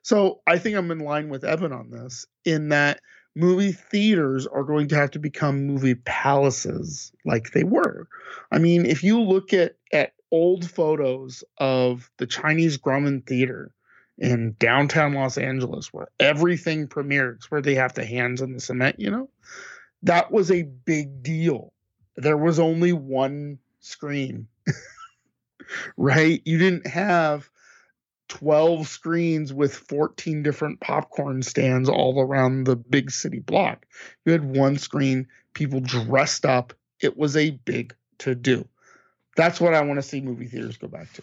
So 0.02 0.40
I 0.46 0.58
think 0.58 0.76
I'm 0.76 0.90
in 0.90 1.00
line 1.00 1.28
with 1.28 1.44
Evan 1.44 1.72
on 1.72 1.90
this 1.90 2.26
in 2.44 2.68
that 2.68 3.00
movie 3.34 3.72
theaters 3.72 4.46
are 4.46 4.64
going 4.64 4.88
to 4.88 4.96
have 4.96 5.10
to 5.12 5.18
become 5.18 5.66
movie 5.66 5.94
palaces 5.94 7.12
like 7.24 7.52
they 7.52 7.64
were. 7.64 8.08
I 8.50 8.58
mean, 8.58 8.86
if 8.86 9.02
you 9.02 9.20
look 9.20 9.52
at 9.52 9.76
at 9.92 10.12
old 10.32 10.68
photos 10.68 11.44
of 11.58 12.10
the 12.18 12.26
Chinese 12.26 12.78
Grauman 12.78 13.26
Theater 13.26 13.72
in 14.18 14.56
downtown 14.59 15.12
Los 15.12 15.36
Angeles 15.38 15.93
where 15.93 16.09
everything 16.18 16.88
premieres, 16.88 17.51
where 17.51 17.62
they 17.62 17.74
have 17.74 17.94
the 17.94 18.05
hands 18.05 18.43
on 18.43 18.52
the 18.52 18.60
cement, 18.60 18.98
you 18.98 19.10
know? 19.10 19.28
That 20.02 20.30
was 20.30 20.51
a 20.51 20.62
big 20.62 21.22
deal. 21.22 21.72
There 22.16 22.36
was 22.36 22.59
only 22.59 22.93
one 22.93 23.59
screen. 23.80 24.48
right? 25.97 26.40
You 26.44 26.59
didn't 26.59 26.86
have 26.86 27.48
12 28.28 28.88
screens 28.88 29.52
with 29.52 29.74
14 29.74 30.43
different 30.43 30.80
popcorn 30.80 31.43
stands 31.43 31.88
all 31.88 32.20
around 32.20 32.64
the 32.64 32.76
big 32.76 33.10
city 33.10 33.38
block. 33.38 33.86
You 34.24 34.32
had 34.32 34.44
one 34.44 34.78
screen, 34.78 35.28
people 35.55 35.80
dressed 35.80 36.44
up. 36.44 36.72
It 37.01 37.16
was 37.16 37.36
a 37.36 37.51
big 37.51 37.94
to 38.18 38.34
do. 38.34 38.66
That's 39.36 39.60
what 39.60 39.74
I 39.74 39.82
want 39.82 39.98
to 39.98 40.02
see 40.02 40.20
movie 40.20 40.47
theaters 40.47 40.78
go 40.78 40.88
back 40.88 41.12
to. 41.14 41.22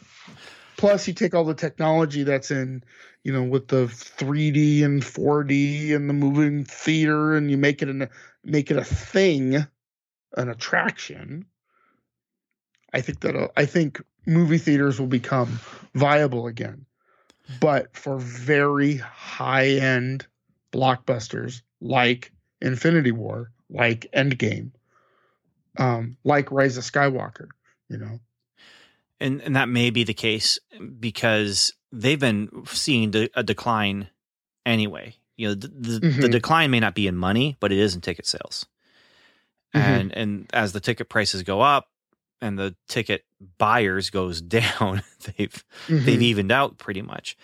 Plus, 0.77 1.07
you 1.07 1.13
take 1.13 1.33
all 1.33 1.43
the 1.43 1.53
technology 1.53 2.23
that's 2.23 2.51
in, 2.51 2.83
you 3.23 3.31
know, 3.31 3.43
with 3.43 3.67
the 3.67 3.85
3D 3.85 4.83
and 4.83 5.01
4D 5.01 5.95
and 5.95 6.09
the 6.09 6.13
moving 6.13 6.63
theater, 6.63 7.35
and 7.35 7.49
you 7.49 7.57
make 7.57 7.81
it 7.81 7.89
an 7.89 8.09
make 8.43 8.71
it 8.71 8.77
a 8.77 8.83
thing, 8.83 9.55
an 10.35 10.49
attraction. 10.49 11.45
I 12.93 13.01
think 13.01 13.21
that 13.21 13.35
uh, 13.35 13.47
I 13.55 13.65
think 13.65 14.01
movie 14.25 14.57
theaters 14.57 14.99
will 14.99 15.07
become 15.07 15.59
viable 15.93 16.47
again, 16.47 16.85
but 17.59 17.95
for 17.95 18.17
very 18.17 18.97
high 18.97 19.67
end 19.67 20.27
blockbusters 20.71 21.61
like 21.81 22.31
Infinity 22.61 23.11
War, 23.11 23.51
like 23.69 24.07
Endgame, 24.15 24.71
um, 25.77 26.17
like 26.23 26.51
Rise 26.51 26.77
of 26.77 26.83
Skywalker. 26.83 27.49
You 27.89 27.97
know, 27.97 28.19
And 29.23 29.41
and 29.41 29.55
that 29.55 29.69
may 29.69 29.89
be 29.89 30.03
the 30.03 30.13
case 30.13 30.59
because 30.99 31.73
they've 31.91 32.19
been 32.19 32.49
seeing 32.67 33.11
de- 33.11 33.29
a 33.33 33.41
decline 33.43 34.09
anyway. 34.65 35.15
You 35.37 35.47
know, 35.49 35.53
the, 35.55 35.67
the, 35.67 35.99
the 35.99 36.27
Mhm. 36.27 36.31
decline 36.31 36.71
may 36.71 36.79
not 36.79 36.93
be 36.95 37.07
in 37.07 37.15
money, 37.15 37.57
but 37.59 37.71
it 37.71 37.79
is 37.79 37.95
in 37.95 38.01
ticket 38.01 38.25
sales. 38.27 38.65
Mhm. 39.75 39.79
And 39.81 40.11
and 40.17 40.49
as 40.53 40.73
the 40.73 40.79
ticket 40.79 41.09
prices 41.09 41.41
go 41.43 41.61
up 41.61 41.89
and 42.41 42.59
the 42.59 42.75
ticket 42.87 43.25
buyers 43.57 44.09
goes 44.09 44.41
down, 44.59 45.01
they've 45.37 45.63
they've 45.87 46.19
Mhm. 46.19 46.23
evened 46.23 46.51
out 46.51 46.77
pretty 46.77 47.01
much. 47.01 47.35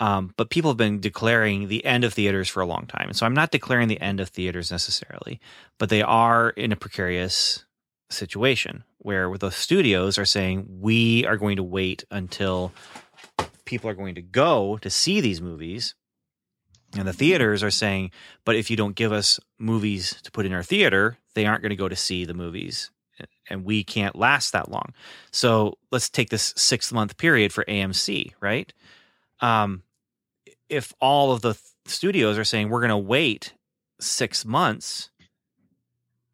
Um, 0.00 0.32
but 0.36 0.50
people 0.50 0.70
have 0.70 0.76
been 0.76 1.00
declaring 1.00 1.66
the 1.68 1.84
end 1.84 2.04
of 2.04 2.14
theaters 2.14 2.48
for 2.48 2.60
a 2.60 2.66
long 2.66 2.86
time. 2.86 3.08
And 3.08 3.16
so 3.16 3.26
I'm 3.26 3.34
not 3.34 3.50
declaring 3.50 3.88
the 3.88 4.00
end 4.00 4.20
of 4.20 4.28
theaters 4.28 4.70
necessarily, 4.70 5.40
but 5.78 5.88
they 5.88 6.02
are 6.02 6.50
in 6.50 6.70
a 6.70 6.76
precarious 6.76 7.64
situation 8.10 8.84
where 8.98 9.36
the 9.38 9.50
studios 9.50 10.18
are 10.18 10.24
saying, 10.24 10.66
we 10.80 11.24
are 11.26 11.36
going 11.36 11.56
to 11.56 11.62
wait 11.62 12.04
until 12.10 12.72
people 13.64 13.88
are 13.90 13.94
going 13.94 14.14
to 14.14 14.22
go 14.22 14.78
to 14.78 14.90
see 14.90 15.20
these 15.20 15.40
movies. 15.40 15.94
And 16.96 17.06
the 17.06 17.12
theaters 17.12 17.62
are 17.62 17.70
saying, 17.70 18.10
but 18.44 18.56
if 18.56 18.70
you 18.70 18.76
don't 18.76 18.96
give 18.96 19.12
us 19.12 19.38
movies 19.58 20.20
to 20.22 20.30
put 20.30 20.46
in 20.46 20.54
our 20.54 20.62
theater, 20.62 21.18
they 21.34 21.44
aren't 21.44 21.62
going 21.62 21.70
to 21.70 21.76
go 21.76 21.88
to 21.88 21.96
see 21.96 22.24
the 22.24 22.34
movies. 22.34 22.90
And 23.50 23.64
we 23.64 23.84
can't 23.84 24.16
last 24.16 24.52
that 24.52 24.70
long. 24.70 24.92
So 25.30 25.76
let's 25.90 26.08
take 26.08 26.30
this 26.30 26.54
six 26.56 26.92
month 26.92 27.16
period 27.16 27.52
for 27.52 27.64
AMC, 27.64 28.32
right? 28.40 28.72
Um, 29.40 29.82
if 30.68 30.92
all 31.00 31.32
of 31.32 31.40
the 31.40 31.54
th- 31.54 31.62
studios 31.86 32.38
are 32.38 32.44
saying 32.44 32.68
we're 32.68 32.80
going 32.80 32.90
to 32.90 32.96
wait 32.96 33.54
six 34.00 34.44
months 34.44 35.10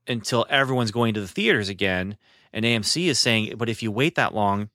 until 0.06 0.46
everyone's 0.50 0.90
going 0.90 1.14
to 1.14 1.20
the 1.20 1.28
theaters 1.28 1.68
again, 1.68 2.16
and 2.52 2.64
AMC 2.64 3.06
is 3.06 3.18
saying, 3.18 3.54
but 3.56 3.68
if 3.68 3.82
you 3.82 3.90
wait 3.90 4.14
that 4.14 4.34
long, 4.34 4.70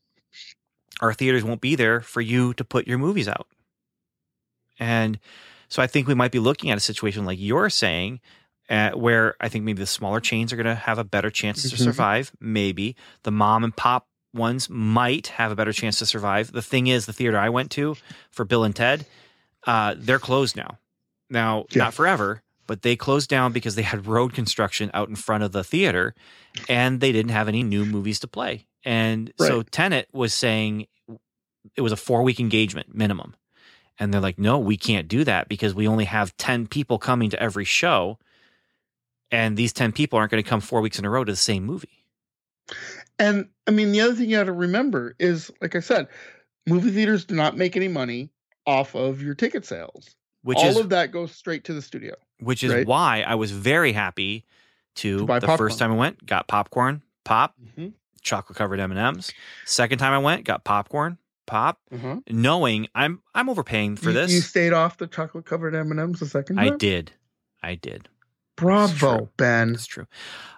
our 1.02 1.14
theaters 1.14 1.44
won't 1.44 1.62
be 1.62 1.76
there 1.76 2.02
for 2.02 2.22
you 2.22 2.54
to 2.56 2.64
put 2.64 2.88
your 2.88 2.98
movies 2.98 3.28
out. 3.28 3.48
And 4.80 5.20
so 5.68 5.82
I 5.82 5.88
think 5.88 6.08
we 6.08 6.14
might 6.16 6.32
be 6.32 6.40
looking 6.40 6.72
at 6.72 6.78
a 6.78 6.82
situation 6.82 7.26
like 7.26 7.40
you're 7.40 7.70
saying, 7.70 8.20
uh, 8.70 8.92
where 8.92 9.36
I 9.40 9.50
think 9.50 9.66
maybe 9.66 9.80
the 9.80 9.88
smaller 9.88 10.20
chains 10.20 10.52
are 10.54 10.56
going 10.56 10.66
to 10.66 10.76
have 10.76 10.98
a 11.00 11.04
better 11.04 11.30
chance 11.30 11.62
to 11.70 11.76
Mhm. 11.76 11.80
survive. 11.84 12.32
Maybe 12.40 12.96
the 13.24 13.32
mom 13.32 13.64
and 13.64 13.76
pop 13.76 14.08
ones 14.34 14.70
might 14.70 15.28
have 15.28 15.52
a 15.52 15.56
better 15.56 15.74
chance 15.74 15.98
to 16.00 16.06
survive. 16.06 16.52
The 16.52 16.62
thing 16.62 16.88
is, 16.88 17.06
the 17.06 17.14
theater 17.14 17.38
I 17.38 17.50
went 17.50 17.72
to 17.72 17.96
for 18.30 18.46
Bill 18.46 18.64
and 18.64 18.76
Ted, 18.76 19.06
uh, 19.66 19.96
they're 19.98 20.20
closed 20.20 20.56
now. 20.56 20.78
Now, 21.30 21.66
Yeah. 21.72 21.84
not 21.86 21.94
forever, 21.94 22.44
but 22.70 22.84
they 22.84 22.96
closed 22.96 23.32
down 23.32 23.52
because 23.52 23.74
they 23.74 23.82
had 23.82 24.06
road 24.06 24.32
construction 24.32 24.92
out 24.94 25.10
in 25.10 25.16
front 25.16 25.44
of 25.44 25.52
the 25.52 25.64
theater, 25.64 26.14
and 26.70 27.02
they 27.02 27.12
didn't 27.12 27.32
have 27.32 27.48
any 27.48 27.64
new 27.64 27.84
movies 27.84 28.20
to 28.20 28.28
play. 28.28 28.68
And 28.86 29.34
so 29.38 29.58
Right. 29.58 29.72
Tenet 29.72 30.08
was 30.14 30.36
saying 30.36 30.86
it 31.76 31.82
was 31.82 31.92
a 31.92 31.98
four 31.98 32.22
week 32.22 32.40
engagement 32.40 32.94
minimum. 32.96 33.36
And 33.98 34.14
they're 34.14 34.22
like, 34.22 34.38
no, 34.38 34.60
we 34.60 34.78
can't 34.78 35.08
do 35.08 35.24
that 35.24 35.50
because 35.50 35.74
we 35.74 35.88
only 35.88 36.06
have 36.06 36.38
10 36.38 36.68
people 36.68 37.00
coming 37.00 37.32
to 37.32 37.42
every 37.42 37.66
show. 37.66 38.20
And 39.32 39.58
these 39.58 39.74
10 39.74 39.92
people 39.92 40.20
aren't 40.20 40.32
going 40.32 40.42
to 40.42 40.50
come 40.50 40.62
four 40.62 40.80
weeks 40.80 41.00
in 41.00 41.06
a 41.06 41.10
row 41.10 41.24
to 41.24 41.32
the 41.32 41.36
same 41.36 41.66
movie. 41.66 42.06
And 43.18 43.50
I 43.68 43.72
mean, 43.72 43.92
the 43.92 44.02
other 44.02 44.14
thing 44.14 44.30
you 44.30 44.38
got 44.38 44.44
to 44.44 44.54
remember 44.54 45.16
is, 45.18 45.52
like 45.60 45.76
I 45.76 45.80
said, 45.80 46.08
movie 46.68 46.92
theaters 46.92 47.26
do 47.26 47.36
not 47.36 47.58
make 47.58 47.76
any 47.76 47.88
money 47.88 48.30
off 48.66 48.96
of 48.96 49.24
your 49.24 49.34
ticket 49.34 49.66
sales. 49.66 50.16
Which 50.42 50.58
All 50.58 50.68
is 50.70 50.78
of 50.78 50.90
that 50.90 51.12
goes 51.12 51.32
straight 51.34 51.66
to 51.66 51.74
the 51.74 51.82
studio. 51.82 52.16
which 52.40 52.64
is 52.64 52.74
right? 52.74 52.88
why 52.88 53.24
I 53.28 53.36
was 53.36 53.52
very 53.52 53.92
happy 53.92 54.46
to, 54.96 55.20
To 55.20 55.26
the 55.26 55.28
popcorn. 55.28 55.58
first 55.58 55.80
time 55.80 55.92
I 55.92 55.96
went, 55.96 56.26
got 56.26 56.48
popcorn, 56.48 57.02
pop, 57.26 57.56
chocolate 58.22 58.58
covered 58.58 58.80
M&Ms. 58.80 59.32
Second 59.66 59.98
time 60.00 60.14
I 60.14 60.18
went, 60.20 60.46
got 60.46 60.64
popcorn, 60.64 61.18
pop, 61.46 61.80
Uh-huh. 61.92 62.18
knowing 62.30 62.88
I'm 62.96 63.22
I'm 63.36 63.50
overpaying 63.50 63.98
for 63.98 64.10
you, 64.10 64.14
this. 64.16 64.32
you 64.32 64.42
stayed 64.42 64.74
off 64.74 64.98
the 64.98 65.08
chocolate 65.08 65.46
covered 65.46 65.76
M 65.76 65.92
and 65.92 66.00
M's 66.00 66.20
the 66.22 66.26
second 66.28 66.56
time. 66.58 66.74
I 66.74 66.78
did. 66.78 67.12
I 67.62 67.76
did. 67.76 68.08
Bravo, 68.56 69.18
true. 69.18 69.30
Ben. 69.38 69.72
That's 69.74 69.86
true. 69.88 70.06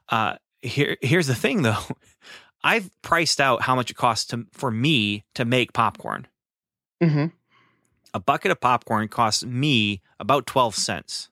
Uh, 0.10 0.36
here, 0.62 0.98
here's 1.02 1.28
the 1.28 1.36
thing, 1.36 1.62
though. 1.64 1.78
I've 2.64 2.90
priced 3.02 3.42
out 3.42 3.64
how 3.64 3.76
much 3.76 3.90
it 3.90 3.96
costs 3.98 4.26
to 4.28 4.46
for 4.52 4.70
me 4.70 5.26
to 5.36 5.46
make 5.46 5.74
popcorn. 5.74 6.28
hmm 7.02 7.26
A 8.14 8.20
bucket 8.20 8.52
of 8.52 8.60
popcorn 8.60 9.08
costs 9.08 9.44
me 9.46 10.02
about 10.20 10.46
twelve 10.46 10.76
cents 10.76 11.30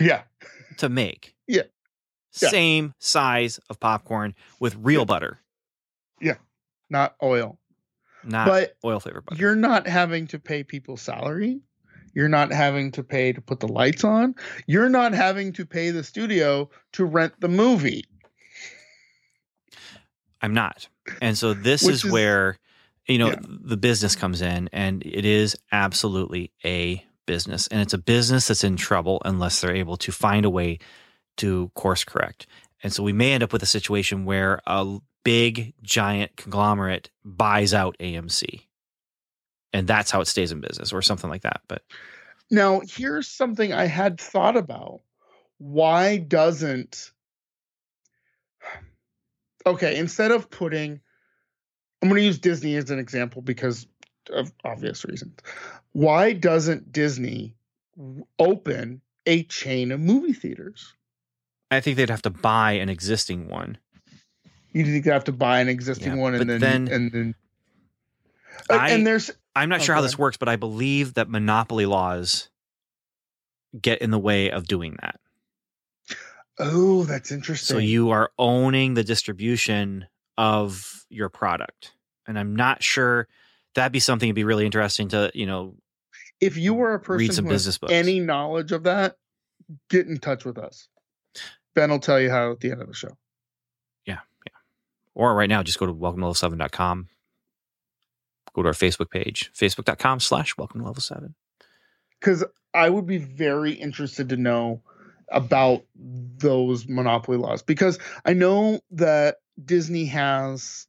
Yeah, 0.00 0.22
to 0.78 0.88
make. 0.88 1.34
Yeah. 1.46 1.62
Yeah. 2.42 2.48
Same 2.50 2.94
size 2.98 3.58
of 3.70 3.80
popcorn 3.80 4.34
with 4.60 4.74
real 4.76 5.00
Yeah. 5.00 5.04
butter, 5.06 5.38
Yeah. 6.20 6.36
not 6.90 7.14
oil, 7.22 7.58
not 8.24 8.46
but 8.46 8.76
oil 8.84 9.00
flavored 9.00 9.24
butter. 9.26 9.40
you're 9.40 9.56
not 9.56 9.86
having 9.86 10.26
to 10.28 10.38
pay 10.38 10.62
people's 10.64 11.02
salary. 11.02 11.60
You're 12.14 12.28
not 12.28 12.52
having 12.52 12.90
to 12.92 13.04
pay 13.04 13.32
to 13.32 13.40
put 13.40 13.60
the 13.60 13.68
lights 13.68 14.02
on. 14.02 14.34
You're 14.66 14.88
not 14.88 15.12
having 15.14 15.52
to 15.54 15.66
pay 15.66 15.90
the 15.90 16.02
studio 16.02 16.68
to 16.92 17.04
rent 17.04 17.34
the 17.40 17.48
movie. 17.48 18.04
I'm 20.40 20.54
not. 20.54 20.88
And 21.20 21.36
so 21.36 21.54
this 21.54 21.82
is, 21.82 22.04
is- 22.04 22.10
where 22.10 22.58
you 23.08 23.18
know 23.18 23.28
Yeah. 23.28 23.40
the 23.42 23.76
business 23.76 24.14
comes 24.16 24.42
in 24.42 24.68
and 24.72 25.02
it 25.04 25.24
is 25.24 25.56
absolutely 25.72 26.52
a 26.64 27.04
business 27.26 27.66
and 27.68 27.80
it's 27.80 27.94
a 27.94 27.98
business 27.98 28.48
that's 28.48 28.64
in 28.64 28.76
trouble 28.76 29.20
unless 29.24 29.60
they're 29.60 29.74
able 29.74 29.96
to 29.98 30.12
find 30.12 30.44
a 30.46 30.50
way 30.50 30.78
to 31.38 31.70
course 31.74 32.04
correct. 32.04 32.46
And 32.82 32.92
so 32.92 33.02
we 33.02 33.12
may 33.12 33.32
end 33.32 33.42
up 33.42 33.52
with 33.52 33.62
a 33.62 33.66
situation 33.66 34.24
where 34.24 34.60
a 34.66 34.98
big 35.24 35.74
giant 35.82 36.36
conglomerate 36.36 37.10
buys 37.24 37.74
out 37.74 37.96
AMC. 37.98 38.62
And 39.72 39.86
that's 39.86 40.10
how 40.10 40.20
it 40.20 40.26
stays 40.26 40.52
in 40.52 40.60
business 40.60 40.92
or 40.92 41.02
something 41.02 41.28
like 41.28 41.42
that. 41.42 41.60
But 41.68 41.82
Now, 42.50 42.80
here's 42.86 43.28
something 43.28 43.72
I 43.72 43.86
had 43.86 44.20
thought 44.20 44.56
about. 44.56 45.00
Why 45.58 46.18
doesn't 46.18 47.12
Okay, 49.66 49.96
instead 49.96 50.30
of 50.30 50.50
putting 50.50 51.00
I'm 52.02 52.08
going 52.08 52.20
to 52.20 52.24
use 52.26 52.38
Disney 52.38 52.76
as 52.76 52.90
an 52.90 52.98
example 52.98 53.42
because 53.42 53.86
of 54.30 54.52
obvious 54.64 55.04
reasons. 55.04 55.38
Why 55.92 56.32
doesn't 56.32 56.92
Disney 56.92 57.54
open 58.38 59.00
a 59.26 59.42
chain 59.44 59.90
of 59.92 60.00
movie 60.00 60.32
theaters? 60.32 60.94
I 61.70 61.80
think 61.80 61.96
they'd 61.96 62.10
have 62.10 62.22
to 62.22 62.30
buy 62.30 62.72
an 62.72 62.88
existing 62.88 63.48
one. 63.48 63.78
You 64.72 64.84
think 64.84 65.04
they 65.04 65.10
have 65.10 65.24
to 65.24 65.32
buy 65.32 65.60
an 65.60 65.68
existing 65.68 66.12
Yeah, 66.12 66.18
one 66.22 66.34
and 66.34 66.48
then, 66.48 66.60
then 66.60 66.88
and 66.88 67.12
then 67.12 67.34
Uh, 68.70 68.74
I- 68.74 68.90
and 68.90 69.06
there's 69.06 69.30
I'm 69.56 69.68
not 69.68 69.80
Oh, 69.80 69.84
sure 69.84 69.94
how 69.96 70.02
this 70.02 70.18
works, 70.18 70.36
but 70.36 70.48
I 70.48 70.54
believe 70.56 71.14
that 71.14 71.28
monopoly 71.28 71.84
laws 71.86 72.48
get 73.80 74.00
in 74.00 74.10
the 74.10 74.18
way 74.18 74.50
of 74.50 74.66
doing 74.68 74.96
that. 75.02 75.18
oh 76.60 77.04
that's 77.04 77.32
interesting. 77.32 77.74
So 77.74 77.78
you 77.78 78.10
are 78.10 78.30
owning 78.38 78.94
the 78.94 79.04
distribution 79.04 80.06
of 80.38 81.04
your 81.10 81.28
product. 81.28 81.92
And 82.26 82.38
I'm 82.38 82.56
not 82.56 82.82
sure 82.82 83.28
that'd 83.74 83.92
be 83.92 84.00
something 84.00 84.28
that'd 84.28 84.36
be 84.36 84.44
really 84.44 84.64
interesting 84.64 85.08
to, 85.08 85.30
you 85.34 85.44
know, 85.44 85.74
if 86.40 86.56
you 86.56 86.72
were 86.72 86.94
a 86.94 87.00
person 87.00 87.18
read 87.18 87.34
some 87.34 87.44
business 87.46 87.76
books. 87.76 87.92
any 87.92 88.20
knowledge 88.20 88.72
of 88.72 88.84
that, 88.84 89.16
get 89.90 90.06
in 90.06 90.18
touch 90.18 90.44
with 90.44 90.56
us. 90.56 90.88
Ben 91.74 91.90
will 91.90 91.98
tell 91.98 92.20
you 92.20 92.30
how 92.30 92.52
at 92.52 92.60
the 92.60 92.70
end 92.70 92.80
of 92.80 92.88
the 92.88 92.94
show. 92.94 93.16
Yeah. 94.06 94.20
Yeah. 94.46 94.52
Or 95.14 95.34
right 95.34 95.48
now, 95.48 95.62
just 95.62 95.78
go 95.78 95.86
to 95.86 95.92
welcome 95.92 96.20
to 96.20 96.26
level7.com. 96.28 97.08
Go 98.54 98.62
to 98.62 98.68
our 98.68 98.74
Facebook 98.74 99.10
page, 99.10 99.50
facebook.com 99.54 100.20
slash 100.20 100.56
welcome 100.56 100.80
to 100.80 100.86
level 100.86 101.02
seven. 101.02 101.34
because 102.20 102.44
I 102.74 102.90
would 102.90 103.06
be 103.06 103.18
very 103.18 103.72
interested 103.72 104.28
to 104.28 104.36
know 104.36 104.82
about 105.30 105.84
those 105.94 106.88
monopoly 106.88 107.38
laws 107.38 107.62
because 107.62 107.98
I 108.24 108.32
know 108.32 108.80
that 108.92 109.36
Disney 109.62 110.06
has 110.06 110.86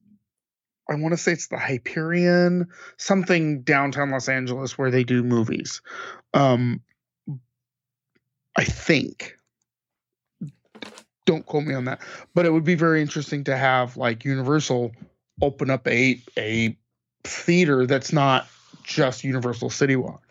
I 0.90 0.96
want 0.96 1.14
to 1.14 1.18
say 1.18 1.34
it's 1.34 1.48
the 1.48 1.58
Hyperion 1.58 2.68
something 2.98 3.62
downtown 3.62 4.10
Los 4.10 4.28
Angeles 4.28 4.78
where 4.78 4.92
they 4.92 5.04
do 5.04 5.24
movies. 5.24 5.82
Um 6.34 6.82
I 8.56 8.64
think 8.64 9.36
don't 11.26 11.46
quote 11.46 11.64
me 11.64 11.76
on 11.76 11.86
that, 11.86 12.02
but 12.34 12.46
it 12.48 12.52
would 12.52 12.64
be 12.64 12.76
very 12.76 13.02
interesting 13.02 13.44
to 13.44 13.56
have 13.56 13.98
like 13.98 14.26
Universal 14.26 14.92
open 15.42 15.70
up 15.70 15.88
a 15.88 16.22
a 16.38 16.78
theater 17.24 17.86
that's 17.86 18.12
not 18.12 18.48
just 18.84 19.24
Universal 19.24 19.70
City 19.70 19.96
Walk. 19.96 20.24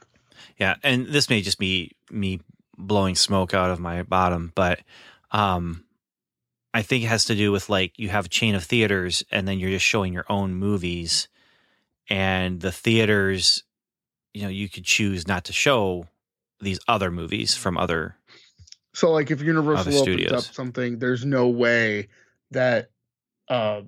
Yeah, 0.58 0.74
and 0.82 1.06
this 1.06 1.30
may 1.30 1.40
just 1.40 1.58
be 1.58 1.92
me 2.10 2.40
blowing 2.78 3.14
smoke 3.16 3.52
out 3.52 3.70
of 3.70 3.80
my 3.80 4.02
bottom, 4.02 4.52
but 4.54 4.80
um 5.32 5.84
I 6.72 6.82
think 6.82 7.04
it 7.04 7.08
has 7.08 7.24
to 7.26 7.34
do 7.34 7.50
with 7.50 7.68
like 7.68 7.98
you 7.98 8.08
have 8.08 8.26
a 8.26 8.28
chain 8.30 8.54
of 8.54 8.64
theaters 8.64 9.24
and 9.30 9.48
then 9.48 9.58
you're 9.58 9.70
just 9.70 9.84
showing 9.84 10.12
your 10.12 10.26
own 10.28 10.54
movies 10.54 11.28
and 12.08 12.60
the 12.60 12.72
theaters 12.72 13.64
you 14.34 14.42
know, 14.42 14.48
you 14.48 14.68
could 14.68 14.84
choose 14.84 15.26
not 15.26 15.44
to 15.46 15.52
show 15.52 16.06
these 16.60 16.78
other 16.86 17.10
movies 17.10 17.56
from 17.56 17.76
other 17.76 18.16
So 18.94 19.10
like 19.10 19.30
if 19.30 19.40
Universal 19.42 19.92
opens 19.92 20.00
studios. 20.02 20.32
up 20.32 20.54
something, 20.54 20.98
there's 20.98 21.24
no 21.24 21.48
way 21.48 22.08
that 22.52 22.90
uh 23.48 23.82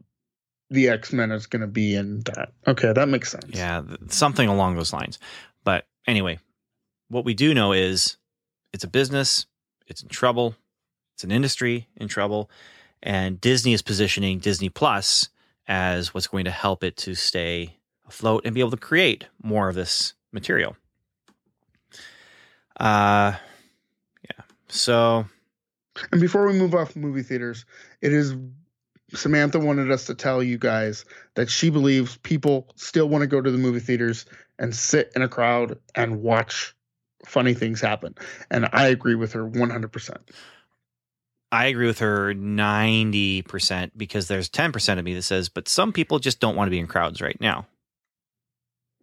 the 0.70 0.88
X-Men 0.88 1.32
is 1.32 1.46
going 1.46 1.62
to 1.62 1.66
be 1.66 1.96
in 1.96 2.20
that. 2.26 2.52
Okay, 2.66 2.92
that 2.92 3.08
makes 3.08 3.32
sense. 3.32 3.46
Yeah, 3.48 3.82
something 4.08 4.48
along 4.48 4.76
those 4.76 4.92
lines. 4.92 5.18
But 5.64 5.84
anyway, 6.06 6.38
what 7.08 7.24
we 7.24 7.34
do 7.34 7.54
know 7.54 7.72
is 7.72 8.16
it's 8.72 8.84
a 8.84 8.88
business, 8.88 9.46
it's 9.86 10.02
in 10.02 10.08
trouble, 10.08 10.54
it's 11.14 11.24
an 11.24 11.30
industry 11.30 11.88
in 11.96 12.08
trouble, 12.08 12.50
and 13.02 13.40
Disney 13.40 13.72
is 13.72 13.82
positioning 13.82 14.38
Disney 14.38 14.68
Plus 14.68 15.28
as 15.68 16.12
what's 16.12 16.26
going 16.26 16.44
to 16.44 16.50
help 16.50 16.82
it 16.82 16.96
to 16.98 17.14
stay 17.14 17.76
afloat 18.08 18.42
and 18.44 18.54
be 18.54 18.60
able 18.60 18.70
to 18.72 18.76
create 18.76 19.26
more 19.42 19.68
of 19.68 19.74
this 19.74 20.14
material. 20.32 20.76
Uh 22.78 23.34
yeah. 24.24 24.44
So 24.68 25.26
And 26.12 26.20
before 26.20 26.46
we 26.46 26.54
move 26.54 26.74
off 26.74 26.96
movie 26.96 27.22
theaters, 27.22 27.64
it 28.00 28.12
is 28.12 28.34
Samantha 29.14 29.58
wanted 29.58 29.90
us 29.90 30.04
to 30.06 30.14
tell 30.14 30.42
you 30.42 30.56
guys 30.56 31.04
that 31.34 31.50
she 31.50 31.68
believes 31.68 32.16
people 32.18 32.68
still 32.76 33.08
want 33.08 33.22
to 33.22 33.26
go 33.26 33.40
to 33.40 33.50
the 33.50 33.58
movie 33.58 33.80
theaters 33.80 34.24
and 34.58 34.74
sit 34.74 35.10
in 35.16 35.22
a 35.22 35.28
crowd 35.28 35.78
and 35.94 36.22
watch 36.22 36.74
funny 37.24 37.54
things 37.54 37.80
happen. 37.80 38.14
And 38.50 38.68
I 38.72 38.88
agree 38.88 39.14
with 39.14 39.32
her 39.32 39.48
100%. 39.48 40.16
I 41.52 41.66
agree 41.66 41.86
with 41.86 41.98
her 41.98 42.32
90% 42.32 43.90
because 43.96 44.28
there's 44.28 44.48
10% 44.48 44.98
of 44.98 45.04
me 45.04 45.14
that 45.14 45.22
says, 45.22 45.48
but 45.48 45.68
some 45.68 45.92
people 45.92 46.18
just 46.20 46.38
don't 46.38 46.54
want 46.54 46.68
to 46.68 46.70
be 46.70 46.78
in 46.78 46.86
crowds 46.86 47.20
right 47.20 47.40
now. 47.40 47.66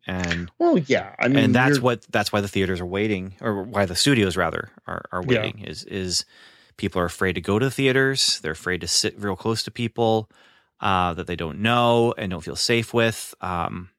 And 0.07 0.49
Well, 0.57 0.77
yeah. 0.77 1.13
I 1.19 1.27
mean, 1.27 1.37
and 1.37 1.55
that's 1.55 1.81
what 1.81 2.03
that's 2.03 2.31
why 2.31 2.39
the 2.39 2.47
theaters 2.47 2.79
are 2.79 2.85
waiting 2.85 3.35
or 3.41 3.63
why 3.63 3.85
the 3.85 3.95
studios 3.95 4.37
rather 4.37 4.69
are, 4.87 5.03
are 5.11 5.21
Yeah. 5.21 5.41
waiting 5.43 5.59
is 5.65 5.83
is 5.83 6.23
people 6.77 7.01
are 7.01 7.05
afraid 7.05 7.33
to 7.33 7.41
go 7.41 7.59
to 7.59 7.65
the 7.65 7.71
theaters 7.71 8.39
they're 8.39 8.53
afraid 8.53 8.79
to 8.81 8.87
sit 8.87 9.19
real 9.19 9.35
close 9.35 9.63
to 9.63 9.71
people 9.71 10.29
uh, 10.79 11.13
that 11.13 11.27
they 11.27 11.35
don't 11.35 11.59
know 11.59 12.13
and 12.17 12.31
don't 12.31 12.43
feel 12.43 12.55
safe 12.55 12.93
with 12.93 13.35
um, 13.41 13.89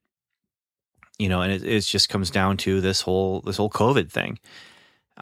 you 1.18 1.28
know 1.28 1.42
and 1.42 1.52
it, 1.52 1.62
it 1.64 1.80
just 1.80 2.08
comes 2.08 2.30
down 2.30 2.56
to 2.56 2.80
this 2.80 3.00
whole 3.02 3.40
this 3.42 3.56
whole 3.56 3.70
covid 3.70 4.10
thing 4.10 4.38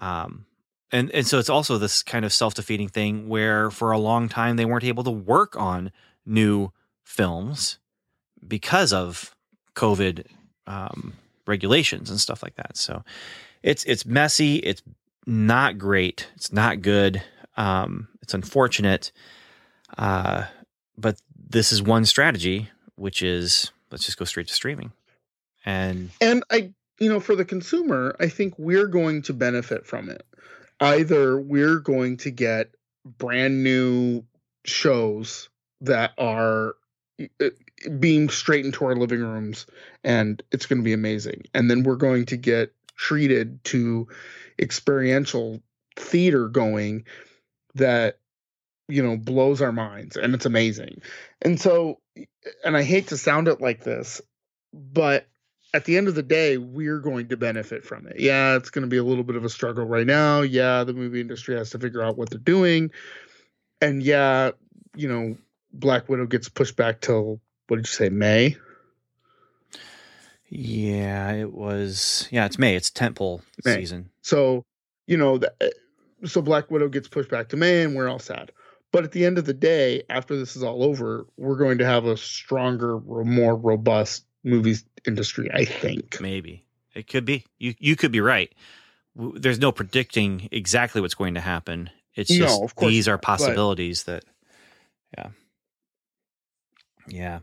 um, 0.01 0.47
and 0.93 1.10
and 1.12 1.27
so 1.27 1.39
it's 1.39 1.51
also 1.51 1.78
this 1.78 2.02
kind 2.02 2.24
of 2.24 2.32
self-defeating 2.32 2.89
thing 2.89 3.28
where 3.28 3.70
for 3.70 3.93
a 3.93 3.98
long 3.98 4.28
time 4.28 4.56
they 4.56 4.64
weren't 4.64 4.85
able 4.85 5.05
to 5.05 5.10
work 5.10 5.56
on 5.56 5.90
new 6.24 6.70
films 7.05 7.78
because 8.47 8.93
of 8.93 9.35
covid 9.74 10.27
um, 10.66 11.14
regulations 11.47 12.10
and 12.10 12.20
stuff 12.20 12.43
like 12.43 12.56
that. 12.56 12.77
So 12.77 13.05
it's 13.62 13.85
it's 13.85 14.05
messy. 14.05 14.56
It's 14.56 14.82
not 15.27 15.78
great. 15.78 16.28
It's 16.36 16.52
not 16.52 16.82
good. 16.82 17.23
Um, 17.56 18.09
it's 18.23 18.35
unfortunate. 18.35 19.12
Uh, 19.97 20.44
but 20.98 21.20
this 21.48 21.73
is 21.73 21.82
one 21.82 22.05
strategy, 22.05 22.70
which 22.97 23.23
is 23.23 23.70
let's 23.90 24.05
just 24.05 24.18
go 24.18 24.24
straight 24.24 24.48
to 24.48 24.55
streaming. 24.55 24.93
And 25.66 26.10
And 26.20 26.44
I, 26.51 26.72
you 26.98 27.10
know, 27.10 27.20
for 27.20 27.36
the 27.36 27.44
consumer, 27.44 28.16
I 28.18 28.28
think 28.28 28.55
we're 28.56 28.86
going 28.86 29.22
to 29.22 29.34
benefit 29.34 29.86
from 29.86 30.09
it. 30.09 30.24
Either 30.80 31.38
we're 31.38 31.80
going 31.80 32.18
to 32.18 32.30
get 32.30 32.70
brand 33.05 33.62
new 33.62 34.24
shows 34.64 35.48
that 35.80 36.12
are 36.18 36.74
beamed 37.98 38.30
straight 38.30 38.64
into 38.64 38.84
our 38.84 38.94
living 38.94 39.20
rooms 39.20 39.66
and 40.05 40.43
it's 40.52 40.66
going 40.66 40.78
to 40.78 40.84
be 40.84 40.93
amazing. 40.93 41.43
And 41.55 41.70
then 41.70 41.82
we're 41.82 41.97
going 41.97 42.26
to 42.26 42.36
get 42.36 42.72
treated 42.97 43.62
to 43.64 44.09
experiential 44.59 45.62
theater 45.97 46.48
going 46.48 47.05
that 47.74 48.18
you 48.88 49.02
know 49.02 49.16
blows 49.16 49.60
our 49.60 49.72
minds 49.72 50.16
and 50.16 50.34
it's 50.34 50.47
amazing. 50.47 51.02
And 51.43 51.60
so 51.60 52.01
and 52.64 52.76
I 52.76 52.82
hate 52.82 53.09
to 53.09 53.16
sound 53.16 53.48
it 53.48 53.60
like 53.60 53.82
this, 53.82 54.20
but 54.72 55.26
at 55.74 55.84
the 55.84 55.97
end 55.97 56.09
of 56.09 56.14
the 56.14 56.22
day, 56.22 56.56
we're 56.59 57.01
going 57.01 57.28
to 57.28 57.36
benefit 57.36 57.84
from 57.84 58.06
it. 58.06 58.18
Yeah, 58.18 58.56
it's 58.56 58.70
going 58.70 58.84
to 58.84 58.88
be 58.88 58.97
a 58.97 59.05
little 59.05 59.24
bit 59.24 59.36
of 59.36 59.44
a 59.44 59.48
struggle 59.48 59.84
right 59.84 60.06
now. 60.06 60.40
Yeah, 60.40 60.84
the 60.84 60.94
movie 60.94 61.20
industry 61.20 61.56
has 61.56 61.70
to 61.70 61.78
figure 61.78 62.02
out 62.02 62.16
what 62.16 62.30
they're 62.30 62.38
doing. 62.38 62.90
And 63.80 64.02
yeah, 64.02 64.52
you 64.94 65.09
know, 65.09 65.36
Black 65.72 66.09
Widow 66.09 66.26
gets 66.26 66.48
pushed 66.48 66.76
back 66.76 67.01
till 67.01 67.40
what 67.68 67.76
did 67.76 67.86
you 67.86 67.93
say, 67.93 68.09
May? 68.09 68.56
yeah, 70.48 71.32
it 71.32 71.52
was 71.52 72.28
yeah, 72.30 72.47
it's 72.47 72.59
May. 72.59 72.76
It's 72.76 72.90
tentpole 72.90 73.43
May. 73.64 73.74
season. 73.74 74.10
So, 74.22 74.64
you 75.06 75.16
know, 75.16 75.38
the, 75.38 75.52
eh, 75.60 75.70
so 76.24 76.40
Black 76.40 76.70
Widow 76.70 76.88
gets 76.88 77.09
pushed 77.09 77.30
back 77.30 77.48
to 77.51 77.56
May 77.56 77.82
and 77.82 77.94
we're 77.94 78.09
all 78.09 78.18
sad. 78.18 78.52
But 78.93 79.05
at 79.05 79.12
the 79.12 79.26
end 79.26 79.38
of 79.38 79.44
the 79.44 79.55
day, 79.55 80.05
after 80.09 80.36
this 80.36 80.56
is 80.56 80.62
all 80.62 80.82
over, 80.82 81.26
we're 81.36 81.56
going 81.56 81.78
to 81.78 81.84
have 81.84 82.06
a 82.06 82.16
stronger, 82.16 82.98
more 83.01 83.56
robust 83.56 84.24
movies 84.47 84.85
industry, 85.06 85.51
I 85.52 85.64
think. 85.64 86.20
Maybe 86.20 86.64
it 86.94 87.09
could 87.09 87.24
be. 87.24 87.44
You 87.59 87.74
you 87.78 87.97
could 87.97 88.12
be 88.12 88.20
right. 88.20 88.52
There's 89.14 89.59
no 89.59 89.73
predicting 89.73 90.48
exactly 90.52 91.01
what's 91.01 91.14
going 91.14 91.35
to 91.35 91.40
happen. 91.40 91.90
It's 92.14 92.31
just 92.31 92.77
these 92.78 93.09
are 93.09 93.12
not, 93.12 93.20
but- 93.20 93.27
possibilities 93.27 94.05
that. 94.05 94.24
Yeah. 95.16 95.28
Yeah. 97.09 97.39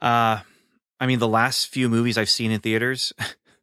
Uh, 0.00 0.40
I 0.98 1.06
mean, 1.06 1.18
the 1.18 1.28
last 1.28 1.68
few 1.68 1.88
movies 1.88 2.18
I've 2.18 2.30
seen 2.30 2.50
in 2.50 2.60
theaters, 2.60 3.12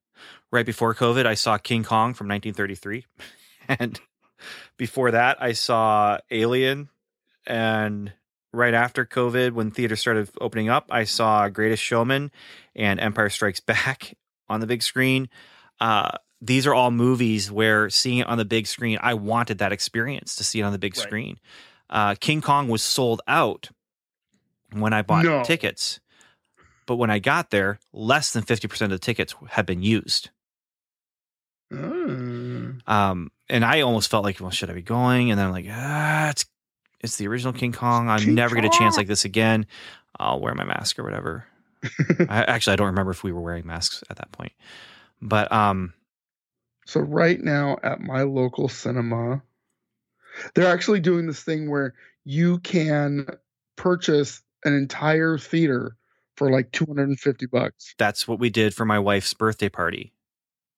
right 0.52 0.66
before 0.66 0.96
COVID, 0.96 1.26
I 1.26 1.34
saw 1.34 1.58
King 1.58 1.84
Kong 1.84 2.14
from 2.14 2.28
1933, 2.28 3.06
and 3.68 4.00
before 4.78 5.12
that, 5.12 5.42
I 5.42 5.54
saw 5.54 6.20
Alien, 6.32 6.90
and 7.46 8.14
right 8.54 8.74
after 8.74 9.06
COVID, 9.06 9.52
when 9.52 9.72
theaters 9.72 10.00
started 10.00 10.30
opening 10.40 10.70
up, 10.70 10.86
I 10.90 11.04
saw 11.04 11.50
Greatest 11.50 11.82
Showman 11.84 12.32
and 12.76 13.00
Empire 13.00 13.30
Strikes 13.30 13.60
Back 13.66 14.16
on 14.48 14.60
the 14.60 14.68
big 14.68 14.84
screen. 14.84 15.30
Uh, 15.80 16.12
these 16.40 16.68
are 16.68 16.74
all 16.74 16.92
movies 16.92 17.52
where 17.52 17.90
seeing 17.90 18.20
it 18.20 18.28
on 18.28 18.38
the 18.38 18.46
big 18.46 18.68
screen, 18.68 19.00
I 19.02 19.14
wanted 19.16 19.58
that 19.58 19.72
experience 19.72 20.36
to 20.36 20.44
see 20.44 20.60
it 20.60 20.64
on 20.64 20.72
the 20.72 20.78
big 20.80 20.96
Right. 20.98 21.04
screen. 21.04 21.40
Uh, 21.90 22.16
King 22.20 22.42
Kong 22.42 22.68
was 22.68 22.84
sold 22.84 23.22
out 23.28 23.70
when 24.72 24.94
I 24.94 25.02
bought 25.02 25.24
No. 25.26 25.44
tickets, 25.44 26.00
but 26.86 26.98
when 26.98 27.10
I 27.10 27.20
got 27.20 27.50
there, 27.50 27.80
less 27.94 28.34
than 28.34 28.44
50% 28.44 28.92
of 28.92 29.00
the 29.00 29.00
tickets 29.06 29.34
had 29.50 29.66
been 29.66 29.82
used. 29.84 30.30
Mm. 31.72 32.88
Um, 32.88 33.32
and 33.50 33.64
I 33.66 33.82
almost 33.82 34.10
felt 34.12 34.24
like, 34.24 34.40
well, 34.40 34.52
should 34.52 34.70
I 34.70 34.74
be 34.74 34.82
going? 34.82 35.32
And 35.32 35.40
then 35.40 35.48
I'm 35.48 35.52
like, 35.54 35.66
ah, 35.70 36.30
it's 36.30 36.46
It's 37.04 37.18
the 37.18 37.28
original 37.28 37.54
King 37.54 37.74
Kong. 37.74 38.10
I'm 38.10 38.20
King 38.20 38.36
never 38.36 38.56
get 38.56 38.66
a 38.66 38.70
chance 38.70 38.98
like 38.98 39.08
this 39.08 39.26
again. 39.26 39.66
I'll 40.18 40.40
wear 40.40 40.56
my 40.56 40.64
mask 40.64 40.98
or 40.98 41.04
whatever. 41.04 41.46
I, 42.30 42.44
actually, 42.44 42.74
I 42.74 42.76
don't 42.78 42.88
remember 42.88 43.12
if 43.12 43.24
we 43.24 43.32
were 43.34 43.42
wearing 43.42 43.68
masks 43.68 44.04
at 44.10 44.18
that 44.18 44.32
point. 44.32 44.54
But 45.22 45.52
um, 45.52 45.94
So 46.86 47.02
right 47.02 47.40
now 47.40 47.78
at 47.84 48.00
my 48.00 48.22
local 48.24 48.70
cinema, 48.70 49.42
they're 50.56 50.72
actually 50.72 51.02
doing 51.02 51.28
this 51.28 51.42
thing 51.44 51.70
where 51.70 51.94
you 52.24 52.60
can 52.60 53.28
purchase 53.76 54.42
an 54.64 54.74
entire 54.74 55.38
theater 55.38 55.98
for 56.38 56.50
like 56.50 56.72
250 56.72 57.46
bucks. 57.48 57.94
that's 57.98 58.28
what 58.28 58.40
we 58.40 58.50
did 58.50 58.74
for 58.74 58.86
my 58.86 58.98
wife's 58.98 59.34
birthday 59.34 59.70
party. 59.70 60.14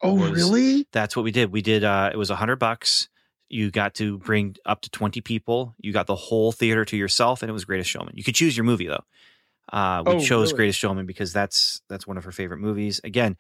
Oh, 0.01 0.15
was- 0.15 0.31
really? 0.31 0.87
That's 0.91 1.15
what 1.15 1.23
we 1.23 1.31
did. 1.31 1.51
We 1.51 1.61
did. 1.61 1.83
Uh, 1.83 2.09
it 2.11 2.17
was 2.17 2.29
a 2.29 2.35
hundred 2.35 2.57
bucks. 2.57 3.09
You 3.49 3.71
got 3.71 3.93
to 3.95 4.17
bring 4.17 4.55
up 4.65 4.81
to 4.81 4.89
twenty 4.89 5.21
people. 5.21 5.75
You 5.79 5.93
got 5.93 6.07
the 6.07 6.15
whole 6.15 6.51
theater 6.51 6.83
to 6.85 6.97
yourself, 6.97 7.41
and 7.43 7.49
it 7.49 7.53
was 7.53 7.65
Greatest 7.65 7.89
Showman. 7.89 8.13
You 8.15 8.23
could 8.23 8.35
choose 8.35 8.57
your 8.57 8.63
movie 8.63 8.87
though. 8.87 9.03
Uh, 9.71 10.03
we 10.05 10.11
Oh, 10.13 10.19
chose 10.19 10.47
really? 10.49 10.57
Greatest 10.57 10.79
Showman 10.79 11.05
because 11.05 11.33
that's 11.33 11.81
that's 11.89 12.05
one 12.07 12.17
of 12.17 12.23
her 12.23 12.31
favorite 12.31 12.59
movies. 12.59 13.01
Again, 13.03 13.37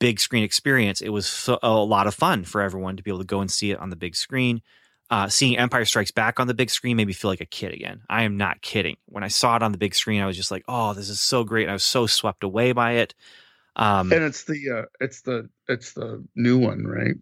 big 0.00 0.20
screen 0.20 0.42
experience. 0.44 1.00
It 1.00 1.10
was 1.10 1.26
so, 1.26 1.58
a 1.62 1.70
lot 1.70 2.06
of 2.06 2.14
fun 2.14 2.44
for 2.44 2.60
everyone 2.60 2.96
to 2.96 3.02
be 3.02 3.10
able 3.10 3.20
to 3.20 3.24
go 3.26 3.40
and 3.40 3.50
see 3.50 3.70
it 3.70 3.78
on 3.78 3.90
the 3.90 3.96
big 3.96 4.16
screen. 4.16 4.62
Uh, 5.10 5.28
seeing 5.28 5.58
Empire 5.58 5.84
Strikes 5.84 6.10
Back 6.10 6.40
on 6.40 6.46
the 6.46 6.54
big 6.54 6.70
screen 6.70 6.96
made 6.96 7.06
me 7.06 7.12
feel 7.12 7.30
like 7.30 7.42
a 7.42 7.46
kid 7.46 7.72
again. 7.74 8.00
I 8.08 8.22
am 8.22 8.38
not 8.38 8.62
kidding. 8.62 8.96
When 9.06 9.22
I 9.22 9.28
saw 9.28 9.56
it 9.56 9.62
on 9.62 9.70
the 9.70 9.76
big 9.78 9.94
screen, 9.94 10.22
I 10.22 10.26
was 10.26 10.36
just 10.36 10.50
like, 10.50 10.64
"Oh, 10.68 10.94
this 10.94 11.08
is 11.10 11.20
so 11.20 11.44
great!" 11.44 11.64
And 11.64 11.70
I 11.70 11.74
was 11.74 11.84
so 11.84 12.06
swept 12.06 12.42
away 12.44 12.72
by 12.72 12.92
it. 12.92 13.14
Um, 13.76 14.10
And 14.12 14.22
it's 14.24 14.44
the 14.44 14.70
uh 14.70 14.84
it's 15.00 15.20
the 15.22 15.48
it's 15.68 15.92
the 15.92 16.24
new 16.34 16.58
one, 16.58 16.84
right? 16.84 17.14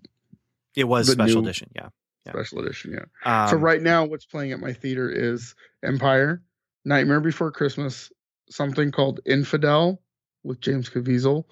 it 0.76 0.84
was 0.84 1.06
the 1.08 1.12
special 1.14 1.42
new- 1.42 1.48
edition, 1.48 1.70
yeah. 1.74 1.88
Yeah. 2.26 2.32
Special 2.32 2.58
edition, 2.60 2.92
yeah. 2.92 3.46
so 3.48 3.56
Um, 3.56 3.62
right 3.62 3.80
now 3.80 4.04
what's 4.04 4.26
playing 4.26 4.52
at 4.52 4.60
my 4.60 4.72
theater 4.74 5.10
is 5.10 5.54
Empire, 5.82 6.42
Nightmare 6.84 7.20
Before 7.20 7.50
Christmas, 7.50 8.12
something 8.50 8.90
called 8.90 9.20
Infidel 9.24 10.02
with 10.44 10.60
James 10.60 10.90
Caviezel, 10.90 11.44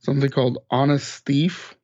something 0.00 0.30
called 0.30 0.58
Honest 0.70 1.24
Thief. 1.24 1.76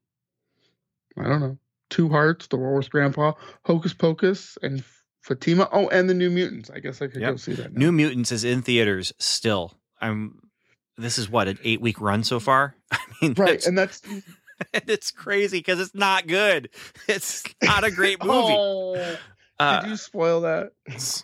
I 1.16 1.24
don't 1.28 1.40
know. 1.40 1.59
Two 1.90 2.09
Hearts, 2.09 2.47
The 2.48 2.56
War 2.56 2.74
with 2.74 2.90
Grandpa, 2.90 3.32
Hocus 3.64 3.93
Pocus, 3.94 4.56
and 4.62 4.82
Fatima. 5.20 5.69
Oh, 5.70 5.89
and 5.89 6.09
the 6.10 6.14
New 6.14 6.31
Mutants. 6.31 6.70
I 6.70 6.81
guess 6.81 7.01
I 7.02 7.06
could 7.06 7.20
Yep. 7.20 7.31
go 7.32 7.36
see 7.36 7.52
that. 7.52 7.73
Now. 7.74 7.78
New 7.78 7.93
Mutants 7.93 8.32
is 8.32 8.44
in 8.44 8.62
theaters 8.62 9.12
still. 9.19 9.74
I'm. 10.01 10.39
This 10.97 11.16
is 11.19 11.28
what 11.28 11.48
an 11.48 11.59
eight 11.64 11.81
week 11.81 12.01
run 12.01 12.24
so 12.24 12.40
far. 12.40 12.77
I 12.93 12.98
mean, 13.20 13.35
right, 13.35 13.51
that's, 13.51 13.66
and 13.66 13.77
that's 13.78 14.02
it's 14.74 15.10
crazy 15.10 15.59
because 15.59 15.80
it's 15.80 15.94
not 15.94 16.26
good. 16.26 16.68
It's 17.09 17.43
not 17.62 17.84
a 17.84 17.90
great 17.90 18.22
movie. 18.24 18.56
Oh, 18.59 19.16
Uh, 19.59 19.80
did 19.80 19.90
you 19.90 19.97
spoil 19.97 20.40
that? 20.43 20.72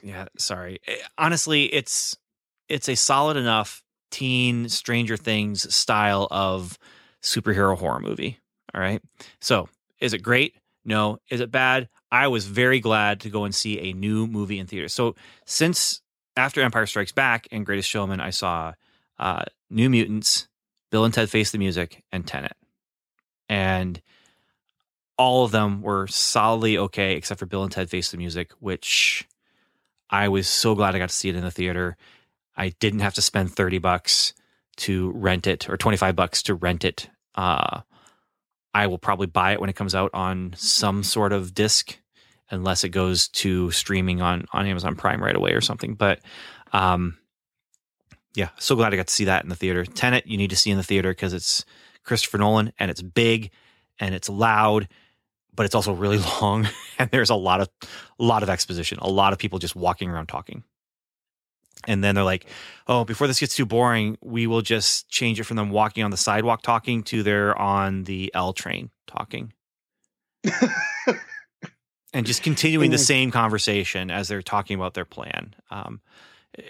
yeah, 0.03 0.27
sorry. 0.37 0.81
Eh, 0.87 0.97
Honestly, 1.17 1.65
it's 1.65 2.17
it's 2.69 2.89
a 2.89 2.95
solid 2.97 3.37
enough 3.37 3.83
teen 4.11 4.69
Stranger 4.69 5.17
Things 5.17 5.73
style 5.75 6.29
of 6.31 6.79
superhero 7.23 7.77
horror 7.77 8.01
movie. 8.01 8.39
All 8.75 8.81
right. 8.81 9.01
So, 9.41 9.69
is 10.01 10.13
it 10.15 10.23
great? 10.23 10.55
No. 10.85 11.19
Is 11.31 11.41
it 11.41 11.51
bad? 11.51 11.89
I 12.13 12.29
was 12.29 12.47
very 12.47 12.81
glad 12.81 13.21
to 13.21 13.31
go 13.31 13.45
and 13.45 13.55
see 13.55 13.79
a 13.81 13.93
new 13.93 14.27
movie 14.27 14.59
in 14.59 14.67
theaters. 14.67 14.93
So, 14.95 15.15
since 15.47 16.01
after 16.37 16.61
Empire 16.63 16.87
Strikes 16.87 17.13
Back 17.13 17.49
and 17.51 17.67
Greatest 17.67 17.89
Showman, 17.89 18.21
I 18.21 18.31
saw 18.31 18.75
uh, 19.19 19.45
New 19.71 19.91
Mutants, 19.91 20.49
Bill 20.91 21.05
and 21.05 21.13
Ted 21.13 21.29
Face 21.31 21.51
the 21.51 21.59
Music, 21.59 22.03
and 22.13 22.27
Tenet. 22.27 22.53
And 23.49 24.01
all 25.17 25.45
of 25.45 25.51
them 25.51 25.83
were 25.83 26.07
solidly 26.07 26.79
okay, 26.79 27.17
except 27.17 27.41
for 27.41 27.47
Bill 27.47 27.65
and 27.65 27.73
Ted 27.73 27.91
Face 27.91 28.11
the 28.11 28.17
Music, 28.17 28.53
which 28.61 29.27
I 30.11 30.29
was 30.29 30.49
so 30.49 30.75
glad 30.75 30.95
I 30.95 30.99
got 30.99 31.09
to 31.09 31.15
see 31.15 31.29
it 31.29 31.37
in 31.37 31.43
the 31.43 31.51
theater. 31.51 31.97
I 32.57 32.71
didn't 32.81 33.01
have 33.01 33.15
to 33.15 33.23
spend 33.23 33.53
30 33.53 33.79
bucks 33.79 34.33
to 34.77 35.11
rent 35.11 35.47
it 35.47 35.69
or 35.69 35.77
25 35.77 36.15
bucks 36.15 36.43
to 36.45 36.55
rent 36.55 36.85
it. 36.85 37.11
Uh, 37.35 37.81
I 38.73 38.87
will 38.87 38.99
probably 38.99 39.27
buy 39.27 39.53
it 39.53 39.61
when 39.61 39.71
it 39.71 39.77
comes 39.77 39.95
out 39.95 40.11
on 40.15 40.55
some 40.57 41.03
sort 41.03 41.33
of 41.33 41.55
disc, 41.55 41.99
unless 42.51 42.85
it 42.85 42.91
goes 42.91 43.29
to 43.29 43.71
streaming 43.73 44.21
on, 44.23 44.47
on 44.53 44.67
Amazon 44.67 44.95
Prime 44.95 45.23
right 45.23 45.35
away 45.35 45.53
or 45.53 45.61
something. 45.61 45.95
But 45.95 46.21
um, 46.73 47.19
yeah, 48.35 48.51
so 48.59 48.77
glad 48.77 48.93
I 48.93 48.97
got 48.97 49.09
to 49.09 49.13
see 49.13 49.25
that 49.25 49.43
in 49.43 49.49
the 49.49 49.57
theater. 49.57 49.85
Tenet, 49.85 50.27
you 50.27 50.37
need 50.37 50.51
to 50.51 50.57
see 50.57 50.71
in 50.71 50.77
the 50.77 50.85
theater 50.85 51.11
because 51.11 51.33
it's 51.33 51.65
Christopher 52.09 52.39
Nolan 52.39 52.73
and 52.79 52.91
it's 52.91 53.03
big 53.03 53.51
and 54.01 54.15
it's 54.15 54.29
loud, 54.29 54.89
but 55.55 55.67
it's 55.67 55.75
also 55.75 55.93
really 55.93 56.19
long 56.41 56.67
and 56.99 57.11
there's 57.11 57.31
a 57.31 57.35
lot 57.37 57.61
of 57.61 57.69
a 58.19 58.25
lot 58.25 58.43
of 58.43 58.49
exposition, 58.49 58.99
a 59.01 59.09
lot 59.09 59.33
of 59.33 59.39
people 59.39 59.59
just 59.61 59.77
walking 59.77 60.11
around 60.11 60.27
talking. 60.27 60.65
And 61.87 62.03
then 62.03 62.17
they're 62.17 62.25
like, 62.25 62.47
"Oh, 62.89 63.05
before 63.05 63.29
this 63.29 63.39
gets 63.39 63.55
too 63.55 63.65
boring, 63.67 64.19
we 64.21 64.49
will 64.49 64.63
just 64.63 65.09
change 65.09 65.39
it 65.39 65.45
from 65.45 65.57
them 65.57 65.71
walking 65.71 66.03
on 66.03 66.11
the 66.11 66.17
sidewalk 66.17 66.63
talking 66.63 67.05
to 67.05 67.23
they're 67.23 67.57
on 67.57 68.03
the 68.05 68.33
L 68.35 68.53
train 68.53 68.91
talking." 69.07 69.53
and 72.13 72.27
just 72.27 72.43
continuing 72.43 72.91
the 72.91 72.97
Mm. 72.97 73.07
same 73.07 73.31
conversation 73.31 74.11
as 74.11 74.29
they're 74.29 74.43
talking 74.43 74.77
about 74.77 74.95
their 74.95 75.05
plan. 75.05 75.55
Um, 75.71 76.01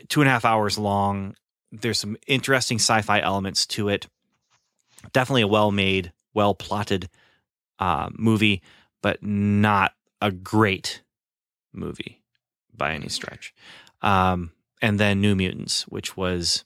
two 0.09 0.20
and 0.20 0.28
a 0.28 0.32
half 0.32 0.44
hours 0.44 0.77
long. 0.78 1.35
There's 1.73 2.01
some 2.01 2.16
interesting 2.27 2.78
sci-fi 2.78 3.20
elements 3.20 3.66
to 3.66 3.89
it. 3.89 4.06
Definitely 5.12 5.43
a 5.43 5.49
well-made, 5.49 6.12
well-plotted 6.35 7.09
uh, 7.79 8.11
movie, 8.12 8.62
but 9.03 9.23
not 9.23 9.93
a 10.20 10.31
great 10.31 11.03
movie 11.73 12.23
by 12.77 12.93
any 12.93 13.09
stretch. 13.09 13.55
Um, 14.03 14.53
and 14.83 14.99
then 14.99 15.20
New 15.20 15.35
Mutants, 15.35 15.83
which 15.89 16.16
was 16.16 16.65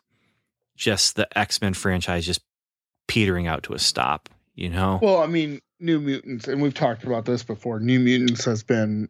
just 0.76 1.16
the 1.16 1.26
X 1.38 1.60
Men 1.60 1.74
franchise 1.74 2.26
just 2.26 2.40
petering 3.08 3.46
out 3.46 3.62
to 3.64 3.74
a 3.74 3.78
stop. 3.78 4.28
You 4.54 4.68
know, 4.68 4.98
Well, 5.00 5.18
I 5.22 5.26
mean, 5.26 5.60
New 5.80 5.98
Mutants, 6.00 6.46
and 6.46 6.60
we've 6.60 6.74
talked 6.74 7.04
about 7.04 7.24
this 7.24 7.42
before. 7.42 7.80
New 7.80 7.98
Mutants 7.98 8.44
has 8.44 8.62
been, 8.62 9.08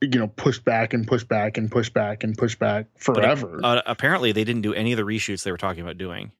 you 0.00 0.18
know, 0.18 0.26
pushed 0.26 0.64
back 0.64 0.92
and 0.92 1.06
pushed 1.06 1.28
back 1.28 1.56
and 1.56 1.70
pushed 1.70 1.94
back 1.94 2.24
and 2.24 2.36
pushed 2.36 2.58
back 2.58 2.86
But, 2.94 3.02
forever. 3.16 3.60
uh, 3.62 3.82
apparently 3.86 4.32
they 4.32 4.42
didn't 4.42 4.62
do 4.62 4.74
any 4.74 4.92
of 4.92 4.96
the 4.96 5.04
reshoots 5.04 5.44
they 5.44 5.52
were 5.52 5.58
talking 5.58 5.82
about 5.82 5.96
doing. 5.96 6.32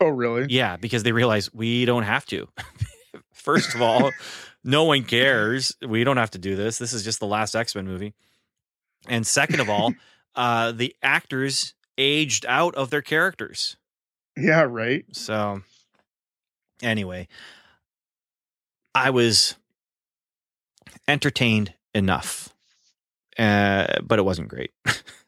Oh, 0.00 0.08
really? 0.08 0.46
Yeah, 0.48 0.76
because 0.76 1.02
they 1.02 1.12
realize 1.12 1.52
we 1.52 1.84
don't 1.84 2.04
have 2.04 2.26
to. 2.26 2.48
First 3.32 3.74
of 3.74 3.82
all, 3.82 4.10
no 4.64 4.84
one 4.84 5.04
cares. 5.04 5.76
We 5.86 6.04
don't 6.04 6.16
have 6.16 6.30
to 6.32 6.38
do 6.38 6.56
this. 6.56 6.78
This 6.78 6.92
is 6.92 7.04
just 7.04 7.20
the 7.20 7.26
last 7.26 7.54
X 7.54 7.74
Men 7.74 7.86
movie. 7.86 8.14
And 9.08 9.26
second 9.26 9.60
of 9.60 9.68
all, 9.68 9.94
uh, 10.34 10.72
the 10.72 10.94
actors 11.02 11.74
aged 11.98 12.46
out 12.46 12.74
of 12.74 12.90
their 12.90 13.02
characters. 13.02 13.76
Yeah, 14.36 14.62
right. 14.62 15.04
So, 15.12 15.62
anyway, 16.82 17.28
I 18.94 19.10
was 19.10 19.56
entertained 21.06 21.74
enough, 21.94 22.54
uh, 23.38 24.00
but 24.02 24.18
it 24.18 24.22
wasn't 24.22 24.48
great. 24.48 24.70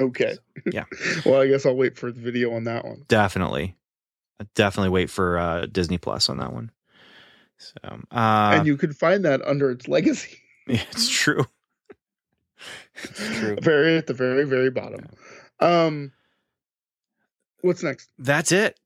Okay. 0.00 0.36
Yeah. 0.72 0.84
well, 1.26 1.40
I 1.40 1.46
guess 1.46 1.66
I'll 1.66 1.76
wait 1.76 1.96
for 1.96 2.10
the 2.10 2.20
video 2.20 2.54
on 2.54 2.64
that 2.64 2.84
one. 2.84 3.04
definitely, 3.08 3.76
definitely 4.54 4.90
wait 4.90 5.10
for 5.10 5.38
uh, 5.38 5.66
Disney 5.66 5.98
Plus 5.98 6.28
on 6.28 6.38
that 6.38 6.52
one. 6.52 6.70
So, 7.58 7.74
uh, 8.10 8.52
and 8.54 8.66
you 8.66 8.78
can 8.78 8.92
find 8.94 9.24
that 9.26 9.42
under 9.42 9.70
its 9.70 9.86
legacy, 9.86 10.38
Yeah, 10.66 10.82
it's 10.90 11.10
true. 11.10 11.44
it's 13.04 13.38
true. 13.38 13.56
very 13.60 13.98
at 13.98 14.06
the 14.06 14.14
very, 14.14 14.44
very 14.44 14.70
bottom. 14.70 15.06
Um, 15.60 16.12
what's 17.60 17.82
next? 17.82 18.08
That's 18.18 18.50
it. 18.50 18.80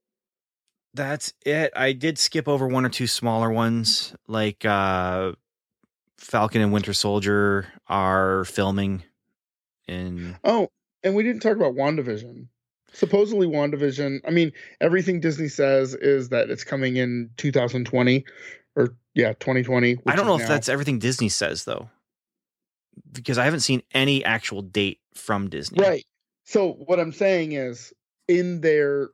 That's 0.92 1.32
it. 1.46 1.72
I 1.76 1.92
did 1.92 2.18
skip 2.18 2.48
over 2.48 2.66
one 2.66 2.84
or 2.84 2.88
two 2.88 3.06
smaller 3.06 3.50
ones, 3.50 4.14
like 4.26 4.64
uh, 4.64 5.32
Falcon 6.18 6.60
and 6.60 6.72
Winter 6.72 6.92
Soldier 6.92 7.66
are 7.88 8.44
filming 8.44 9.02
in. 9.86 10.36
Oh, 10.44 10.68
and 11.04 11.14
we 11.14 11.22
didn't 11.22 11.42
talk 11.42 11.56
about 11.56 11.74
WandaVision. 11.74 12.48
Supposedly, 12.92 13.46
WandaVision. 13.46 14.20
I 14.26 14.30
mean, 14.30 14.52
everything 14.80 15.20
Disney 15.20 15.48
says 15.48 15.94
is 15.94 16.30
that 16.30 16.50
it's 16.50 16.64
coming 16.64 16.96
in 16.96 17.30
2020, 17.36 18.24
or 18.76 18.96
yeah, 19.14 19.34
2020. 19.34 19.98
I 20.06 20.16
don't 20.16 20.26
know 20.26 20.36
if 20.36 20.42
now. 20.42 20.48
that's 20.48 20.68
everything 20.68 20.98
Disney 20.98 21.28
says 21.28 21.64
though, 21.64 21.90
because 23.12 23.38
I 23.38 23.44
haven't 23.44 23.60
seen 23.60 23.82
any 23.92 24.24
actual 24.24 24.62
date 24.62 25.00
from 25.14 25.50
Disney. 25.50 25.82
Right. 25.82 26.04
So 26.44 26.72
what 26.72 27.00
I'm 27.00 27.12
saying 27.12 27.52
is 27.52 27.92
in 28.28 28.60
their 28.60 29.10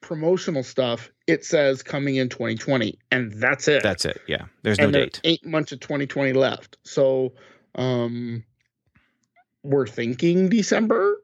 promotional 0.00 0.62
stuff, 0.62 1.10
it 1.26 1.44
says 1.44 1.82
coming 1.82 2.16
in 2.16 2.28
2020, 2.28 2.98
and 3.10 3.32
that's 3.32 3.68
it. 3.68 3.82
That's 3.82 4.04
it. 4.04 4.20
Yeah. 4.28 4.44
There's 4.62 4.78
and 4.78 4.92
no 4.92 4.98
there 4.98 5.06
date. 5.06 5.20
Eight 5.24 5.46
months 5.46 5.72
of 5.72 5.80
2020 5.80 6.34
left. 6.34 6.76
So 6.84 7.32
um 7.74 8.44
we're 9.62 9.86
thinking 9.86 10.50
December 10.50 11.16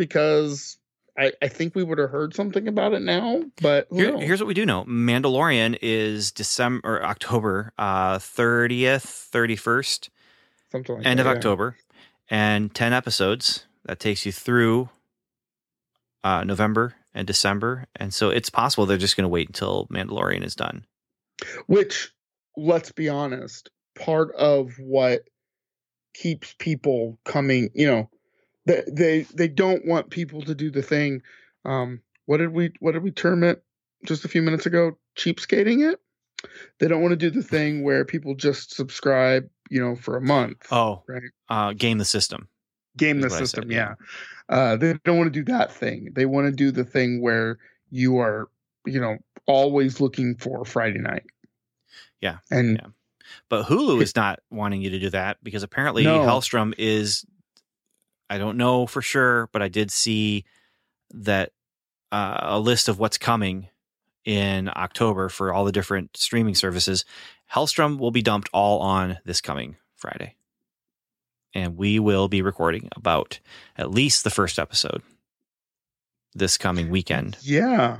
because 0.00 0.78
I, 1.18 1.32
I 1.42 1.48
think 1.48 1.74
we 1.74 1.84
would 1.84 1.98
have 1.98 2.08
heard 2.08 2.34
something 2.34 2.66
about 2.66 2.94
it 2.94 3.02
now, 3.02 3.44
but 3.60 3.86
who 3.90 3.96
Here, 3.96 4.18
here's 4.18 4.40
what 4.40 4.46
we 4.46 4.54
do 4.54 4.64
know: 4.64 4.84
Mandalorian 4.84 5.78
is 5.82 6.32
December 6.32 6.80
or 6.88 7.04
October 7.04 7.74
uh, 7.76 8.18
thirtieth, 8.18 9.04
thirty 9.04 9.56
first. 9.56 10.08
something 10.72 10.96
like 10.96 11.06
end 11.06 11.18
that, 11.18 11.26
of 11.26 11.30
yeah. 11.30 11.36
October, 11.36 11.76
and 12.30 12.74
10 12.74 12.92
episodes. 12.94 13.66
That 13.84 13.98
takes 13.98 14.24
you 14.26 14.32
through 14.32 14.88
uh, 16.22 16.44
November 16.44 16.94
and 17.14 17.26
December. 17.26 17.86
And 17.96 18.12
so 18.12 18.30
it's 18.30 18.50
possible 18.50 18.86
they're 18.86 18.98
just 18.98 19.16
going 19.16 19.24
to 19.24 19.28
wait 19.28 19.48
until 19.48 19.86
Mandalorian 19.86 20.44
is 20.44 20.54
done. 20.54 20.84
Which, 21.66 22.12
let's 22.56 22.92
be 22.92 23.08
honest, 23.08 23.70
part 23.98 24.34
of 24.34 24.72
what 24.78 25.22
keeps 26.14 26.54
people 26.58 27.18
coming, 27.24 27.70
you 27.74 27.86
know, 27.86 28.10
they 28.66 28.82
they, 28.90 29.22
they 29.34 29.48
don't 29.48 29.86
want 29.86 30.10
people 30.10 30.42
to 30.42 30.54
do 30.54 30.70
the 30.70 30.82
thing. 30.82 31.22
Um, 31.64 32.00
what 32.26 32.38
did 32.38 32.52
we 32.52 32.72
what 32.80 32.92
did 32.92 33.02
we 33.02 33.10
term 33.10 33.42
it 33.44 33.62
just 34.04 34.24
a 34.24 34.28
few 34.28 34.42
minutes 34.42 34.66
ago? 34.66 34.98
Cheapskating 35.16 35.90
it. 35.92 36.00
They 36.78 36.88
don't 36.88 37.02
want 37.02 37.12
to 37.12 37.16
do 37.16 37.30
the 37.30 37.42
thing 37.42 37.82
where 37.84 38.04
people 38.04 38.34
just 38.34 38.74
subscribe, 38.74 39.48
you 39.68 39.80
know, 39.80 39.94
for 39.94 40.16
a 40.16 40.22
month. 40.22 40.66
Oh, 40.70 41.02
right. 41.06 41.22
Uh, 41.48 41.72
game 41.74 41.98
the 41.98 42.04
system. 42.04 42.48
Game 42.96 43.20
the 43.20 43.30
system, 43.30 43.64
said, 43.64 43.70
yeah. 43.70 43.94
yeah. 44.48 44.56
Uh, 44.56 44.76
they 44.76 44.94
don't 45.04 45.18
want 45.18 45.32
to 45.32 45.38
do 45.38 45.44
that 45.52 45.72
thing. 45.72 46.10
They 46.14 46.26
want 46.26 46.46
to 46.46 46.52
do 46.52 46.70
the 46.70 46.84
thing 46.84 47.20
where 47.20 47.58
you 47.90 48.18
are, 48.18 48.48
you 48.86 49.00
know, 49.00 49.18
always 49.46 50.00
looking 50.00 50.34
for 50.36 50.64
Friday 50.64 50.98
night. 50.98 51.24
Yeah. 52.20 52.38
And 52.50 52.80
yeah. 52.82 52.88
But 53.48 53.66
Hulu 53.66 54.02
is 54.02 54.16
not 54.16 54.40
wanting 54.50 54.82
you 54.82 54.90
to 54.90 54.98
do 54.98 55.10
that 55.10 55.38
because 55.42 55.62
apparently 55.62 56.04
No. 56.04 56.20
Hellstrom 56.20 56.74
is 56.78 57.24
I 58.30 58.38
don't 58.38 58.56
know 58.56 58.86
for 58.86 59.02
sure, 59.02 59.48
but 59.52 59.60
I 59.60 59.68
did 59.68 59.90
see 59.90 60.44
that 61.10 61.50
uh, 62.12 62.38
a 62.42 62.60
list 62.60 62.88
of 62.88 62.98
what's 62.98 63.18
coming 63.18 63.68
in 64.24 64.70
October 64.74 65.28
for 65.28 65.52
all 65.52 65.64
the 65.64 65.72
different 65.72 66.16
streaming 66.16 66.54
services. 66.54 67.04
Hellstrom 67.52 67.98
will 67.98 68.12
be 68.12 68.22
dumped 68.22 68.48
all 68.52 68.78
on 68.78 69.18
this 69.24 69.40
coming 69.40 69.76
Friday. 69.96 70.36
And 71.52 71.76
we 71.76 71.98
will 71.98 72.28
be 72.28 72.42
recording 72.42 72.88
about 72.94 73.40
at 73.76 73.90
least 73.90 74.22
the 74.22 74.30
first 74.30 74.58
episode 74.58 75.02
this 76.32 76.56
coming 76.56 76.90
weekend. 76.90 77.36
yeah. 77.42 77.98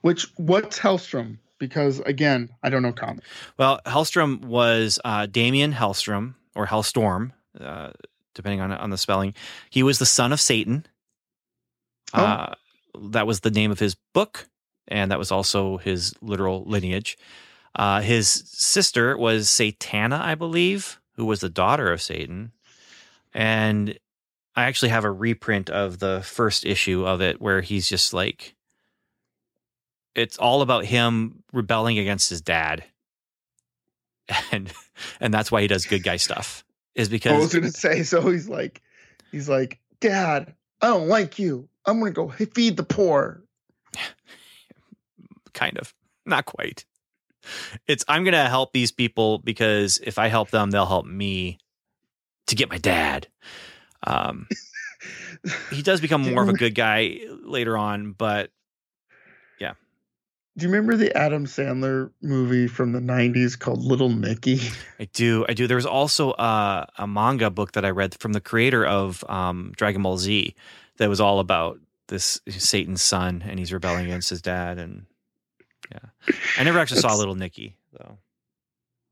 Which 0.00 0.26
what's 0.36 0.78
Hellstrom? 0.78 1.38
Because 1.58 2.00
again, 2.00 2.48
I 2.62 2.70
don't 2.70 2.82
know 2.82 2.92
comics. 2.92 3.28
Well, 3.58 3.80
Hellstrom 3.84 4.44
was 4.46 4.98
uh, 5.04 5.26
Damien 5.26 5.74
Hellstrom 5.74 6.34
or 6.56 6.66
Hellstorm, 6.66 7.32
uh, 7.60 7.90
depending 8.34 8.60
on 8.60 8.72
on 8.72 8.90
the 8.90 8.98
spelling. 8.98 9.34
He 9.70 9.82
was 9.82 9.98
the 9.98 10.06
son 10.06 10.32
of 10.32 10.40
Satan. 10.40 10.86
Oh. 12.14 12.22
Uh, 12.22 12.54
that 13.10 13.26
was 13.26 13.40
the 13.40 13.50
name 13.50 13.70
of 13.70 13.78
his 13.78 13.96
book, 14.14 14.48
and 14.88 15.10
that 15.10 15.18
was 15.18 15.30
also 15.30 15.78
his 15.78 16.14
literal 16.20 16.64
lineage. 16.64 17.16
Uh, 17.74 18.00
his 18.00 18.28
sister 18.46 19.16
was 19.16 19.46
Satana, 19.46 20.20
I 20.20 20.34
believe, 20.34 21.00
who 21.14 21.24
was 21.24 21.40
the 21.40 21.48
daughter 21.48 21.92
of 21.92 22.02
Satan. 22.02 22.52
And 23.32 23.98
I 24.56 24.64
actually 24.64 24.88
have 24.88 25.04
a 25.04 25.10
reprint 25.10 25.70
of 25.70 25.98
the 25.98 26.20
first 26.24 26.66
issue 26.66 27.06
of 27.06 27.20
it 27.20 27.40
where 27.40 27.60
he's 27.60 27.88
just 27.88 28.12
like, 28.12 28.56
it's 30.14 30.38
all 30.38 30.62
about 30.62 30.84
him 30.84 31.44
rebelling 31.52 31.98
against 31.98 32.30
his 32.30 32.40
dad. 32.40 32.84
And 34.52 34.72
and 35.20 35.34
that's 35.34 35.50
why 35.50 35.60
he 35.60 35.66
does 35.66 35.86
good 35.86 36.04
guy 36.04 36.14
stuff. 36.14 36.64
Is 36.94 37.08
because 37.08 37.32
I 37.32 37.38
was 37.38 37.54
gonna 37.54 37.70
say, 37.70 38.02
so 38.02 38.30
he's 38.30 38.48
like 38.48 38.82
he's 39.32 39.48
like, 39.48 39.80
Dad, 40.00 40.54
I 40.80 40.88
don't 40.88 41.08
like 41.08 41.38
you. 41.38 41.68
I'm 41.84 41.98
gonna 41.98 42.10
go 42.10 42.28
feed 42.28 42.76
the 42.76 42.84
poor. 42.84 43.42
kind 45.52 45.78
of 45.78 45.92
not 46.24 46.44
quite 46.44 46.84
it's 47.86 48.04
i'm 48.08 48.24
gonna 48.24 48.48
help 48.48 48.72
these 48.72 48.92
people 48.92 49.38
because 49.38 49.98
if 49.98 50.18
i 50.18 50.28
help 50.28 50.50
them 50.50 50.70
they'll 50.70 50.86
help 50.86 51.06
me 51.06 51.58
to 52.46 52.54
get 52.54 52.70
my 52.70 52.78
dad 52.78 53.26
um 54.06 54.46
he 55.70 55.82
does 55.82 56.00
become 56.00 56.22
more 56.32 56.42
of 56.42 56.48
a 56.48 56.54
good 56.54 56.74
guy 56.74 57.18
later 57.42 57.76
on 57.76 58.12
but 58.12 58.50
Do 60.60 60.66
you 60.66 60.72
remember 60.72 60.94
the 60.94 61.16
Adam 61.16 61.46
Sandler 61.46 62.10
movie 62.20 62.66
from 62.66 62.92
the 62.92 63.00
'90s 63.00 63.58
called 63.58 63.82
Little 63.82 64.10
Nicky? 64.10 64.60
i 65.00 65.06
do 65.14 65.46
i 65.48 65.54
do 65.54 65.66
there 65.66 65.76
was 65.76 65.86
also 65.86 66.32
a, 66.32 66.86
a 66.98 67.06
manga 67.06 67.48
book 67.48 67.72
that 67.72 67.84
i 67.86 67.88
read 67.88 68.14
from 68.20 68.34
the 68.34 68.40
creator 68.42 68.84
of 68.84 69.24
um 69.30 69.72
dragon 69.76 70.02
ball 70.02 70.18
z 70.18 70.54
that 70.98 71.08
was 71.08 71.18
all 71.18 71.40
about 71.40 71.80
this 72.08 72.38
satan's 72.48 73.00
son 73.00 73.42
and 73.48 73.58
he's 73.58 73.72
rebelling 73.72 74.04
against 74.04 74.28
his 74.28 74.42
dad 74.42 74.78
and 74.78 75.06
yeah 75.90 76.34
i 76.58 76.62
never 76.62 76.78
actually 76.78 77.00
saw 77.00 77.14
little 77.16 77.34
nicky 77.34 77.76
though 77.94 78.18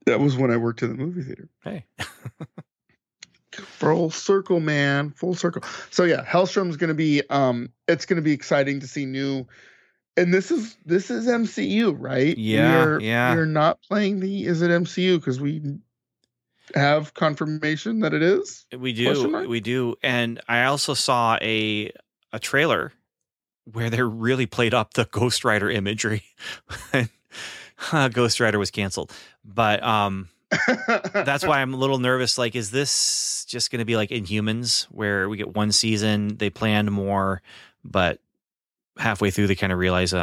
That 0.04 0.20
was 0.20 0.36
when 0.36 0.50
I 0.50 0.58
worked 0.58 0.82
in 0.82 0.90
the 0.90 0.96
movie 0.96 1.22
theater. 1.22 1.48
hey 1.64 1.86
Full 3.52 4.10
circle, 4.10 4.60
man. 4.60 5.10
Full 5.10 5.34
circle. 5.34 5.62
So 5.90 6.04
yeah, 6.04 6.22
Hellstrom's 6.24 6.76
gonna 6.76 6.94
be 6.94 7.22
um 7.30 7.70
it's 7.88 8.04
gonna 8.06 8.22
be 8.22 8.32
exciting 8.32 8.78
to 8.80 8.86
see 8.86 9.04
new 9.06 9.46
and 10.18 10.34
this 10.34 10.50
is 10.50 10.76
this 10.84 11.10
is 11.10 11.26
MCU, 11.26 11.94
right? 11.98 12.36
Yeah, 12.36 12.84
we're, 12.84 13.00
yeah. 13.00 13.34
We're 13.34 13.44
not 13.44 13.80
playing 13.82 14.20
the 14.20 14.46
is 14.46 14.62
it 14.62 14.70
MCU 14.70 15.18
because 15.18 15.40
we 15.40 15.62
have 16.74 17.14
confirmation 17.14 18.00
that 18.00 18.12
it 18.12 18.22
is. 18.22 18.66
We 18.76 18.92
do, 18.92 19.46
we 19.48 19.60
do, 19.60 19.96
and 20.02 20.40
I 20.48 20.64
also 20.64 20.94
saw 20.94 21.38
a 21.40 21.92
a 22.32 22.38
trailer 22.38 22.92
where 23.64 23.90
they 23.90 24.02
really 24.02 24.46
played 24.46 24.74
up 24.74 24.94
the 24.94 25.04
Ghost 25.06 25.44
Rider 25.44 25.70
imagery. 25.70 26.24
Ghost 28.12 28.40
Rider 28.40 28.58
was 28.58 28.70
canceled, 28.70 29.12
but 29.44 29.82
um, 29.82 30.28
that's 31.12 31.46
why 31.46 31.60
I'm 31.60 31.74
a 31.74 31.76
little 31.76 31.98
nervous. 31.98 32.38
Like, 32.38 32.56
is 32.56 32.70
this 32.70 33.44
just 33.46 33.70
going 33.70 33.78
to 33.78 33.84
be 33.84 33.96
like 33.96 34.10
Inhumans, 34.10 34.84
where 34.84 35.28
we 35.28 35.36
get 35.36 35.54
one 35.54 35.72
season, 35.72 36.36
they 36.38 36.50
planned 36.50 36.90
more, 36.90 37.42
but 37.84 38.20
halfway 38.98 39.30
through 39.30 39.46
they 39.46 39.54
kind 39.54 39.72
of 39.72 39.78
realize, 39.78 40.12
oh, 40.12 40.18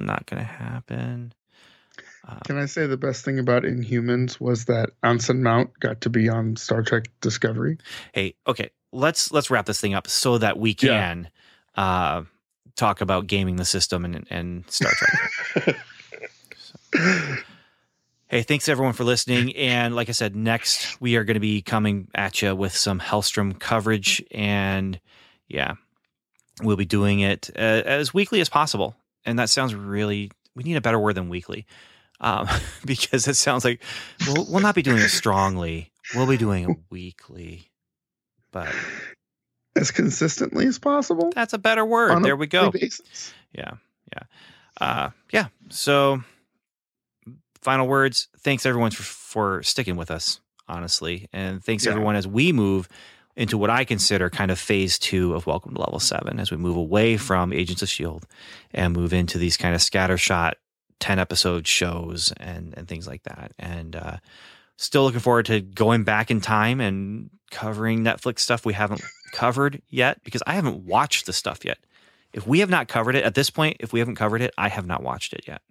not 0.00 0.24
going 0.26 0.40
to 0.40 0.48
happen. 0.48 1.32
Um, 2.26 2.40
Can 2.44 2.58
I 2.58 2.66
say 2.66 2.86
the 2.86 2.96
best 2.96 3.24
thing 3.24 3.38
about 3.38 3.62
Inhumans 3.62 4.38
was 4.40 4.66
that 4.66 4.90
Anson 5.02 5.42
Mount 5.42 5.70
got 5.80 6.00
to 6.02 6.10
be 6.10 6.28
on 6.28 6.56
Star 6.56 6.82
Trek 6.82 7.04
Discovery? 7.20 7.78
hey 8.12 8.34
okay 8.46 8.70
let's 8.92 9.30
let's 9.32 9.50
wrap 9.50 9.64
this 9.66 9.80
thing 9.80 9.94
up 9.94 10.08
so 10.08 10.36
that 10.38 10.58
we 10.58 10.76
Yeah. 10.80 10.98
can 10.98 11.30
uh 11.74 12.22
talk 12.76 13.00
about 13.00 13.26
gaming 13.26 13.56
the 13.56 13.64
system 13.64 14.04
and 14.04 14.26
and 14.30 14.64
star 14.70 14.90
trek 14.94 15.76
hey 18.28 18.42
thanks 18.42 18.68
everyone 18.68 18.92
for 18.92 19.04
listening 19.04 19.54
and 19.56 19.94
like 19.96 20.08
i 20.08 20.12
said 20.12 20.34
next 20.36 21.00
we 21.00 21.16
are 21.16 21.24
going 21.24 21.34
to 21.34 21.40
be 21.40 21.60
coming 21.62 22.08
at 22.14 22.40
you 22.42 22.54
with 22.54 22.74
some 22.74 23.00
hellstrom 23.00 23.58
coverage 23.58 24.22
and 24.30 25.00
yeah 25.48 25.74
we'll 26.62 26.76
be 26.76 26.84
doing 26.84 27.20
it 27.20 27.50
uh, 27.56 27.58
as 27.84 28.12
weekly 28.14 28.40
as 28.40 28.48
possible 28.48 28.94
and 29.24 29.38
that 29.38 29.48
sounds 29.50 29.74
really 29.74 30.30
we 30.54 30.62
need 30.64 30.76
a 30.76 30.80
better 30.80 30.98
word 30.98 31.14
than 31.14 31.28
weekly 31.28 31.66
um, 32.20 32.48
because 32.84 33.28
it 33.28 33.34
sounds 33.36 33.64
like 33.64 33.82
we'll, 34.26 34.46
we'll 34.50 34.60
not 34.62 34.74
be 34.74 34.82
doing 34.82 34.98
it 34.98 35.08
strongly 35.10 35.92
we'll 36.14 36.26
be 36.26 36.36
doing 36.36 36.68
it 36.70 36.76
weekly 36.90 37.70
but 38.50 38.74
as 39.76 39.90
consistently 39.90 40.66
as 40.66 40.78
possible. 40.78 41.30
that's 41.34 41.52
a 41.52 41.58
better 41.58 41.84
word. 41.84 42.16
a 42.16 42.20
There 42.20 42.34
we 42.36 42.46
go. 42.48 42.70
basis. 42.72 43.32
Yeah, 43.52 43.74
yeah, 44.12 44.22
uh, 44.80 45.10
yeah. 45.32 45.46
So, 45.68 46.22
final 47.60 47.86
words. 47.86 48.26
Thanks 48.40 48.66
everyone 48.66 48.90
for, 48.90 49.02
for 49.04 49.62
sticking 49.62 49.94
with 49.96 50.10
us, 50.10 50.40
honestly, 50.66 51.28
and 51.32 51.62
thanks 51.62 51.84
Yeah. 51.84 51.92
everyone 51.92 52.16
as 52.16 52.26
we 52.26 52.52
move 52.52 52.88
into 53.38 53.56
what 53.56 53.70
I 53.70 53.84
consider 53.84 54.28
kind 54.28 54.50
of 54.50 54.58
phase 54.58 54.98
two 54.98 55.32
of 55.32 55.46
Welcome 55.46 55.74
to 55.74 55.80
Level 55.80 56.00
Seven, 56.00 56.40
as 56.40 56.50
we 56.50 56.56
move 56.56 56.76
away 56.76 57.16
from 57.16 57.52
Agents 57.52 57.82
of 57.82 57.88
Shield 57.88 58.26
and 58.74 58.92
move 58.92 59.12
into 59.12 59.38
these 59.38 59.56
kind 59.56 59.76
of 59.76 59.80
scattershot 59.80 60.54
ten 60.98 61.20
episode 61.20 61.64
shows 61.64 62.32
and 62.38 62.74
and 62.76 62.88
things 62.88 63.06
like 63.06 63.22
that. 63.22 63.52
And 63.56 63.94
uh, 63.94 64.16
still 64.76 65.04
looking 65.04 65.20
forward 65.20 65.46
to 65.46 65.60
going 65.60 66.02
back 66.02 66.32
in 66.32 66.40
time 66.40 66.80
and 66.80 67.30
covering 67.52 68.00
Netflix 68.00 68.40
stuff 68.40 68.66
we 68.66 68.72
haven't 68.72 69.02
covered 69.32 69.82
yet 69.88 70.22
because 70.24 70.42
I 70.44 70.54
haven't 70.54 70.84
watched 70.84 71.26
the 71.26 71.32
stuff 71.32 71.64
yet. 71.64 71.78
If 72.32 72.44
we 72.44 72.58
have 72.58 72.70
not 72.70 72.88
covered 72.88 73.14
it 73.14 73.24
at 73.24 73.36
this 73.36 73.50
point, 73.50 73.76
if 73.78 73.92
we 73.92 74.00
haven't 74.00 74.16
covered 74.16 74.42
it, 74.42 74.52
I 74.58 74.68
have 74.68 74.84
not 74.84 75.04
watched 75.04 75.32
it 75.32 75.44
yet. 75.46 75.62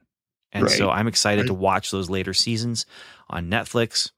And 0.53 0.69
so 0.71 0.89
I'm 0.89 1.07
excited 1.07 1.47
to 1.47 1.53
watch 1.53 1.91
those 1.91 2.09
later 2.09 2.33
seasons 2.33 2.85
on 3.29 3.49
Netflix. 3.49 4.11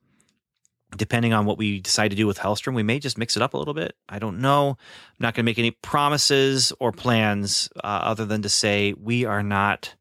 Depending 0.96 1.32
on 1.32 1.46
what 1.46 1.56
we 1.56 1.80
decide 1.80 2.08
to 2.08 2.16
do 2.16 2.26
with 2.26 2.38
Hellstrom, 2.38 2.74
we 2.74 2.82
may 2.82 2.98
just 2.98 3.16
mix 3.16 3.36
it 3.36 3.42
up 3.42 3.54
a 3.54 3.56
little 3.56 3.74
bit. 3.74 3.94
I 4.08 4.18
don't 4.18 4.40
know. 4.40 4.70
I'm 4.70 5.16
not 5.20 5.34
going 5.34 5.44
to 5.44 5.48
make 5.48 5.58
any 5.58 5.70
promises 5.70 6.72
or 6.80 6.90
plans 6.90 7.68
uh, 7.76 7.86
other 7.86 8.26
than 8.26 8.42
to 8.42 8.48
say 8.48 8.94
we 9.00 9.24
are 9.24 9.42
not 9.42 9.94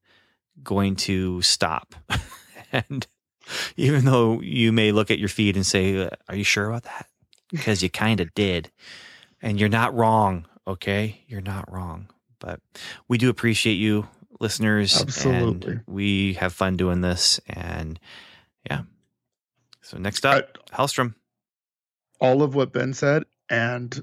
going 0.64 0.96
to 0.96 1.42
stop. 1.42 1.96
and 2.72 3.08
even 3.78 4.06
though 4.06 4.42
you 4.42 4.72
may 4.72 4.92
look 4.92 5.12
at 5.12 5.20
your 5.20 5.30
feed 5.30 5.56
and 5.56 5.66
say, 5.66 6.10
Are 6.28 6.36
you 6.36 6.44
sure 6.44 6.68
about 6.68 6.84
that? 6.84 7.08
Because 7.52 7.82
you 7.82 7.90
kind 7.90 8.20
of 8.20 8.32
did. 8.36 8.70
And 9.42 9.60
you're 9.60 9.70
not 9.70 9.96
wrong. 9.96 10.46
Okay. 10.68 11.24
You're 11.28 11.42
not 11.42 11.72
wrong. 11.72 12.08
But 12.38 12.60
we 13.08 13.18
do 13.18 13.30
appreciate 13.30 13.74
you, 13.74 14.08
listeners. 14.40 15.02
Absolutely. 15.02 15.72
And 15.72 15.82
we 15.88 16.34
have 16.34 16.54
fun 16.54 16.78
doing 16.78 17.02
this. 17.02 17.40
And 17.48 18.00
yeah. 18.70 18.84
So 19.90 19.98
next 19.98 20.24
up, 20.24 20.70
Hellstrom. 20.70 21.16
all 22.22 22.44
of 22.44 22.54
what 22.54 22.72
Ben 22.72 22.94
said 22.94 23.24
and 23.50 24.00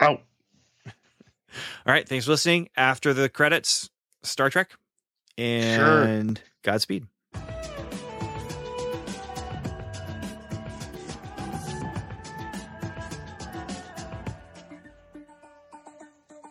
out. 0.00 0.20
All 0.86 0.92
right. 1.86 2.08
Thanks 2.08 2.24
for 2.24 2.32
listening. 2.32 2.70
After 2.76 3.14
the 3.14 3.28
credits, 3.28 3.88
Star 4.24 4.50
Trek. 4.50 4.72
And 5.38 6.38
sure. 6.38 6.44
Godspeed. 6.64 7.06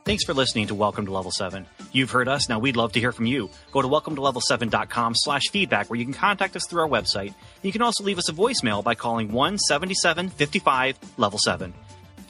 Thanks 0.06 0.24
for 0.24 0.34
listening 0.34 0.68
to 0.68 0.76
Welcome 0.76 1.06
to 1.06 1.12
Level 1.12 1.32
7. 1.32 1.66
You've 1.92 2.12
heard 2.12 2.28
us, 2.28 2.50
now 2.50 2.60
we'd 2.60 2.76
love 2.76 2.92
to 2.94 3.00
hear 3.00 3.12
from 3.12 3.28
you. 3.28 3.50
Go 3.72 3.82
to 3.82 3.88
welcome 3.88 4.16
to 4.16 4.22
welcometolevel7.com 4.22 5.14
slash 5.16 5.44
feedback 5.52 5.90
where 5.90 6.00
you 6.00 6.06
can 6.06 6.14
contact 6.14 6.56
us 6.56 6.64
through 6.68 6.82
our 6.82 6.90
website. 6.90 7.34
You 7.62 7.72
can 7.72 7.82
also 7.82 8.04
leave 8.04 8.18
us 8.18 8.30
a 8.30 8.34
voicemail 8.34 8.84
by 8.84 8.96
calling 8.96 9.32
177 9.32 10.30
55 10.30 10.98
Level 11.18 11.40
7. 11.40 11.74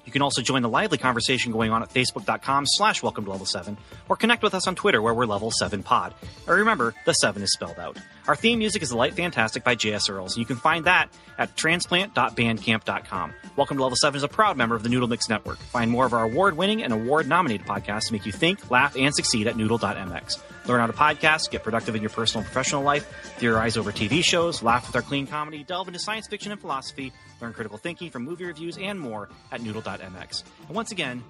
You 0.06 0.12
can 0.12 0.24
also 0.24 0.41
join 0.41 0.62
the 0.62 0.68
lively 0.68 0.98
conversation 0.98 1.53
going 1.53 1.72
on 1.72 1.84
at 1.84 1.94
facebook.com 1.94 2.66
slash 2.68 3.02
welcome 3.02 3.24
to 3.24 3.32
level 3.32 3.45
7 3.45 3.78
or 4.10 4.18
connect 4.18 4.44
with 4.44 4.53
us 4.53 4.68
on 4.68 4.76
Twitter 4.76 5.02
where 5.02 5.14
we're 5.14 5.26
level 5.26 5.52
7 5.52 5.84
pod. 5.84 6.14
And 6.48 6.58
remember, 6.58 6.94
the 7.06 7.14
7 7.14 7.41
is 7.41 7.53
spelled 7.53 7.80
out. 7.80 7.98
Our 8.28 8.36
theme 8.36 8.60
music 8.60 8.82
is 8.82 8.90
The 8.90 8.98
Light 8.98 9.14
Fantastic 9.14 9.64
by 9.64 9.76
J.S. 9.76 10.10
Earls. 10.10 10.38
You 10.38 10.44
can 10.44 10.58
find 10.58 10.84
that 10.86 11.10
at 11.38 11.56
transplant.bandcamp.com. 11.56 13.34
Welcome 13.56 13.78
to 13.78 13.84
Level 13.84 13.95
7 13.95 14.18
is 14.18 14.24
a 14.24 14.28
proud 14.28 14.58
member 14.58 14.76
of 14.76 14.84
the 14.84 14.90
Noodle 14.90 15.08
Mix 15.08 15.30
Network. 15.30 15.60
Find 15.60 15.90
more 15.90 16.06
of 16.06 16.14
our 16.14 16.26
award 16.26 16.58
winning 16.58 16.84
and 16.84 16.91
award 16.91 17.28
nominated 17.28 17.66
podcasts 17.66 18.08
to 18.08 18.14
make 18.14 18.26
you 18.26 18.34
think, 18.34 18.70
laugh, 18.70 18.98
and 18.98 19.16
succeed 19.16 19.48
at 19.48 19.56
noodle.mx. 19.56 20.41
Learn 20.68 20.80
how 20.80 20.88
to 20.88 20.94
podcast, 20.94 21.50
get 21.50 21.64
productive 21.64 21.96
in 21.96 22.02
your 22.02 22.10
personal 22.10 22.44
and 22.44 22.46
professional 22.52 22.84
life, 22.84 23.06
theorize 23.38 23.78
over 23.78 23.92
TV 23.92 24.24
shows, 24.24 24.62
laugh 24.62 24.88
with 24.88 24.96
our 24.96 25.02
clean 25.02 25.28
comedy, 25.28 25.64
delve 25.64 25.88
into 25.88 26.00
science 26.00 26.28
fiction 26.28 26.52
and 26.52 26.62
philosophy, 26.62 27.12
learn 27.42 27.54
critical 27.54 27.78
thinking 27.78 28.10
from 28.12 28.24
movie 28.24 28.46
reviews, 28.46 28.78
and 28.78 29.00
more 29.00 29.30
at 29.52 29.62
noodle.mx. 29.62 30.44
And 30.68 30.76
once 30.76 30.92
again, 30.92 31.24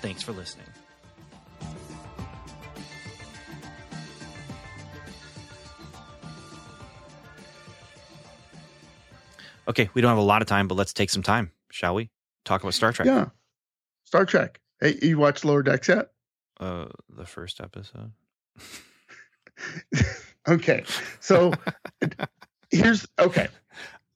thanks 0.00 0.22
for 0.22 0.32
listening. 0.32 0.66
Okay, 9.68 9.90
we 9.92 10.00
don't 10.00 10.08
have 10.08 10.18
a 10.18 10.22
lot 10.22 10.40
of 10.40 10.48
time, 10.48 10.66
but 10.66 10.76
let's 10.76 10.94
take 10.94 11.10
some 11.10 11.22
time, 11.22 11.52
shall 11.70 11.94
we? 11.94 12.08
Talk 12.46 12.62
about 12.62 12.72
Star 12.72 12.92
Trek. 12.92 13.06
Yeah. 13.06 13.26
Star 14.04 14.24
Trek. 14.24 14.60
Hey, 14.80 14.98
you 15.02 15.18
watched 15.18 15.44
Lower 15.44 15.62
Decks 15.62 15.88
yet? 15.88 16.08
Uh, 16.58 16.86
the 17.14 17.26
first 17.26 17.60
episode. 17.60 18.12
okay. 20.48 20.84
So 21.20 21.52
here's 22.70 23.06
okay. 23.18 23.48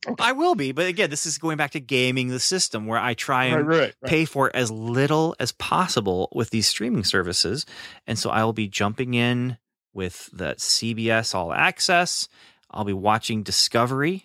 okay. 0.06 0.22
I 0.22 0.32
will 0.32 0.54
be, 0.54 0.72
but 0.72 0.86
again, 0.86 1.10
this 1.10 1.26
is 1.26 1.38
going 1.38 1.56
back 1.56 1.72
to 1.72 1.80
gaming 1.80 2.28
the 2.28 2.40
system 2.40 2.86
where 2.86 2.98
I 2.98 3.14
try 3.14 3.46
and 3.46 3.66
right, 3.66 3.78
right, 3.78 3.94
right. 4.00 4.08
pay 4.10 4.24
for 4.24 4.54
as 4.54 4.70
little 4.70 5.34
as 5.38 5.52
possible 5.52 6.28
with 6.32 6.50
these 6.50 6.68
streaming 6.68 7.04
services. 7.04 7.66
And 8.06 8.18
so 8.18 8.30
I 8.30 8.44
will 8.44 8.52
be 8.52 8.68
jumping 8.68 9.14
in 9.14 9.58
with 9.92 10.30
the 10.32 10.54
CBS 10.54 11.34
All 11.34 11.52
Access. 11.52 12.28
I'll 12.70 12.84
be 12.84 12.92
watching 12.92 13.42
Discovery 13.42 14.24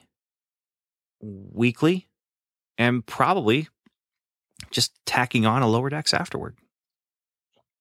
weekly 1.19 2.07
and 2.77 3.05
probably 3.05 3.67
just 4.71 4.93
tacking 5.05 5.45
on 5.45 5.61
a 5.61 5.67
lower 5.67 5.89
decks 5.89 6.13
afterward 6.13 6.55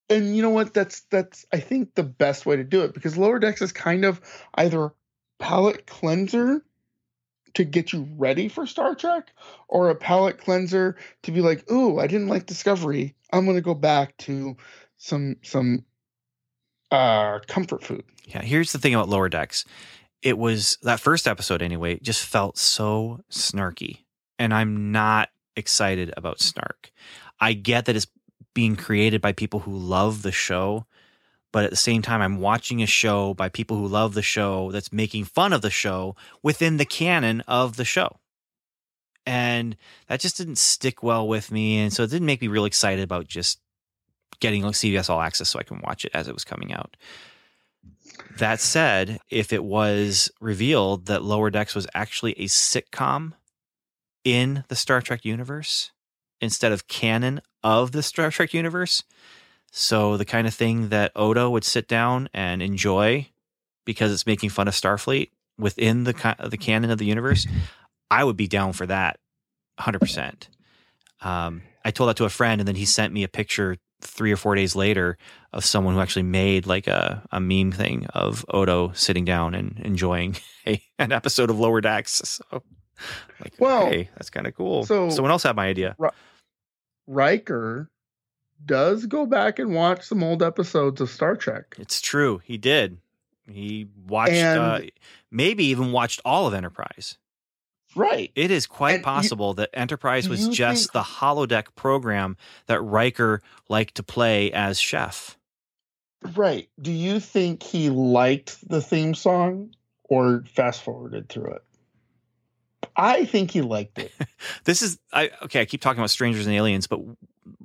and 0.09 0.35
you 0.35 0.41
know 0.41 0.49
what? 0.49 0.73
That's 0.73 1.01
that's 1.09 1.45
i 1.51 1.59
think 1.59 1.95
the 1.95 2.03
best 2.03 2.45
way 2.45 2.55
to 2.55 2.63
do 2.63 2.81
it 2.81 2.93
because 2.93 3.17
lower 3.17 3.39
decks 3.39 3.61
is 3.61 3.71
kind 3.71 4.05
of 4.05 4.21
either 4.55 4.91
palate 5.39 5.85
cleanser 5.85 6.63
to 7.53 7.63
get 7.63 7.91
you 7.91 8.07
ready 8.17 8.47
for 8.47 8.67
star 8.67 8.95
trek 8.95 9.29
or 9.67 9.89
a 9.89 9.95
palate 9.95 10.37
cleanser 10.37 10.95
to 11.23 11.31
be 11.31 11.41
like 11.41 11.69
ooh 11.71 11.99
i 11.99 12.07
didn't 12.07 12.27
like 12.27 12.45
discovery. 12.45 13.15
I'm 13.31 13.45
going 13.45 13.57
to 13.57 13.61
go 13.61 13.73
back 13.73 14.15
to 14.19 14.55
some 14.97 15.35
some 15.43 15.83
uh 16.91 17.39
comfort 17.47 17.83
food. 17.83 18.03
Yeah 18.25 18.41
here's 18.41 18.71
the 18.71 18.79
thing 18.79 18.93
about 18.93 19.09
lower 19.09 19.29
decks. 19.29 19.65
It 20.21 20.37
was 20.37 20.77
that 20.81 20.99
first 20.99 21.27
episode 21.27 21.61
anyway 21.61 21.99
just 22.01 22.25
felt 22.25 22.57
so 22.57 23.19
snarky 23.29 23.99
and 24.39 24.53
i'm 24.53 24.91
not 24.91 25.29
excited 25.57 26.13
about 26.15 26.39
snark. 26.39 26.91
I 27.39 27.53
get 27.53 27.85
that 27.85 27.95
it's 27.95 28.07
being 28.57 28.75
created 28.75 29.21
by 29.21 29.31
people 29.31 29.59
who 29.59 29.77
love 29.77 30.23
the 30.23 30.31
show 30.31 30.83
but 31.51 31.63
at 31.63 31.69
the 31.69 31.75
same 31.75 32.01
time 32.01 32.23
i'm 32.23 32.39
watching 32.39 32.81
a 32.81 32.87
show 32.87 33.35
by 33.35 33.49
people 33.49 33.77
who 33.77 33.87
love 33.87 34.15
the 34.15 34.23
show 34.23 34.71
that's 34.71 34.91
making 34.91 35.23
fun 35.23 35.53
of 35.53 35.61
the 35.61 35.69
show 35.69 36.15
within 36.41 36.77
the 36.77 36.85
canon 36.85 37.41
of 37.41 37.75
the 37.75 37.85
show. 37.85 38.17
And 39.27 39.77
that 40.07 40.21
just 40.21 40.37
didn't 40.37 40.57
stick 40.57 41.03
well 41.03 41.27
with 41.27 41.51
me 41.51 41.77
and 41.77 41.93
so 41.93 42.01
it 42.01 42.09
didn't 42.09 42.25
make 42.25 42.41
me 42.41 42.47
real 42.47 42.65
excited 42.65 43.03
about 43.03 43.27
just 43.27 43.59
getting 44.39 44.63
cbs 44.63 45.07
all 45.07 45.21
access 45.21 45.49
so 45.49 45.59
i 45.59 45.63
can 45.63 45.79
watch 45.83 46.03
it 46.03 46.11
as 46.15 46.27
it 46.27 46.33
was 46.33 46.43
coming 46.43 46.73
out. 46.73 46.97
That 48.39 48.59
said 48.59 49.19
if 49.29 49.53
it 49.53 49.63
was 49.63 50.31
revealed 50.41 51.05
that 51.05 51.23
lower 51.23 51.51
decks 51.51 51.75
was 51.75 51.85
actually 51.93 52.31
a 52.39 52.45
sitcom 52.45 53.33
in 54.23 54.63
the 54.67 54.75
star 54.75 54.99
trek 54.99 55.25
universe 55.25 55.91
instead 56.41 56.71
of 56.71 56.87
canon 56.87 57.41
of 57.63 57.91
the 57.91 58.03
Star 58.03 58.31
Trek 58.31 58.53
universe. 58.53 59.03
So 59.71 60.17
the 60.17 60.25
kind 60.25 60.47
of 60.47 60.53
thing 60.53 60.89
that 60.89 61.11
Odo 61.15 61.49
would 61.49 61.63
sit 61.63 61.87
down 61.87 62.29
and 62.33 62.61
enjoy 62.61 63.27
because 63.85 64.11
it's 64.11 64.25
making 64.25 64.49
fun 64.49 64.67
of 64.67 64.73
Starfleet 64.73 65.29
within 65.57 66.03
the 66.03 66.35
the 66.49 66.57
canon 66.57 66.91
of 66.91 66.97
the 66.97 67.05
universe, 67.05 67.47
I 68.09 68.23
would 68.23 68.37
be 68.37 68.47
down 68.47 68.73
for 68.73 68.85
that, 68.85 69.19
hundred 69.79 69.97
um, 69.97 70.07
percent. 70.07 70.49
I 71.21 71.91
told 71.91 72.09
that 72.09 72.17
to 72.17 72.25
a 72.25 72.29
friend, 72.29 72.59
and 72.61 72.67
then 72.67 72.75
he 72.75 72.85
sent 72.85 73.13
me 73.13 73.23
a 73.23 73.27
picture 73.27 73.77
three 74.01 74.31
or 74.31 74.37
four 74.37 74.55
days 74.55 74.75
later 74.75 75.17
of 75.53 75.65
someone 75.65 75.95
who 75.95 76.01
actually 76.01 76.23
made 76.23 76.67
like 76.67 76.87
a, 76.87 77.23
a 77.31 77.39
meme 77.39 77.71
thing 77.71 78.05
of 78.07 78.45
Odo 78.49 78.91
sitting 78.93 79.25
down 79.25 79.55
and 79.55 79.79
enjoying 79.79 80.35
a, 80.67 80.81
an 80.99 81.11
episode 81.11 81.49
of 81.49 81.59
Lower 81.59 81.81
Decks. 81.81 82.21
So, 82.25 82.63
like, 83.39 83.53
well, 83.59 83.87
hey, 83.87 84.09
that's 84.15 84.29
kind 84.29 84.47
of 84.47 84.55
cool. 84.55 84.85
So 84.85 85.09
someone 85.09 85.31
else 85.31 85.43
had 85.43 85.55
my 85.55 85.67
idea. 85.67 85.95
Riker 87.07 87.89
does 88.65 89.05
go 89.05 89.25
back 89.25 89.59
and 89.59 89.73
watch 89.73 90.03
some 90.03 90.23
old 90.23 90.43
episodes 90.43 91.01
of 91.01 91.09
Star 91.09 91.35
Trek. 91.35 91.75
It's 91.79 92.01
true. 92.01 92.41
He 92.43 92.57
did. 92.57 92.97
He 93.49 93.87
watched, 94.07 94.33
uh, 94.33 94.81
maybe 95.31 95.65
even 95.65 95.91
watched 95.91 96.19
all 96.25 96.47
of 96.47 96.53
Enterprise. 96.53 97.17
Right. 97.95 98.31
It 98.35 98.51
is 98.51 98.67
quite 98.67 98.95
and 98.95 99.03
possible 99.03 99.49
you, 99.49 99.55
that 99.55 99.69
Enterprise 99.73 100.27
was 100.27 100.49
just 100.49 100.91
think, 100.91 100.93
the 100.93 101.01
holodeck 101.01 101.75
program 101.75 102.37
that 102.67 102.81
Riker 102.81 103.41
liked 103.69 103.95
to 103.95 104.03
play 104.03 104.51
as 104.51 104.79
chef. 104.79 105.37
Right. 106.35 106.69
Do 106.81 106.91
you 106.91 107.19
think 107.19 107.63
he 107.63 107.89
liked 107.89 108.67
the 108.67 108.81
theme 108.81 109.15
song 109.15 109.73
or 110.03 110.43
fast 110.53 110.83
forwarded 110.83 111.29
through 111.29 111.53
it? 111.53 111.63
I 112.97 113.25
think 113.25 113.51
he 113.51 113.61
liked 113.61 113.99
it. 113.99 114.11
this 114.63 114.81
is 114.81 114.97
I 115.13 115.29
okay. 115.43 115.61
I 115.61 115.65
keep 115.65 115.81
talking 115.81 115.99
about 115.99 116.09
strangers 116.09 116.47
and 116.47 116.55
aliens, 116.55 116.87
but 116.87 116.99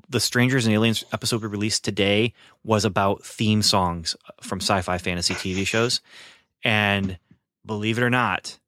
the 0.09 0.21
strangers 0.21 0.67
and 0.67 0.75
aliens 0.75 1.05
episode 1.13 1.43
we 1.43 1.49
released 1.49 1.85
today 1.85 2.35
was 2.63 2.85
about 2.85 3.25
theme 3.25 3.63
songs 3.63 4.15
from 4.43 4.61
sci-fi 4.61 4.99
fantasy 4.99 5.35
TV 5.35 5.67
shows, 5.67 6.03
and 6.63 7.19
believe 7.65 7.97
it 7.97 8.05
or 8.05 8.11
not, 8.11 8.59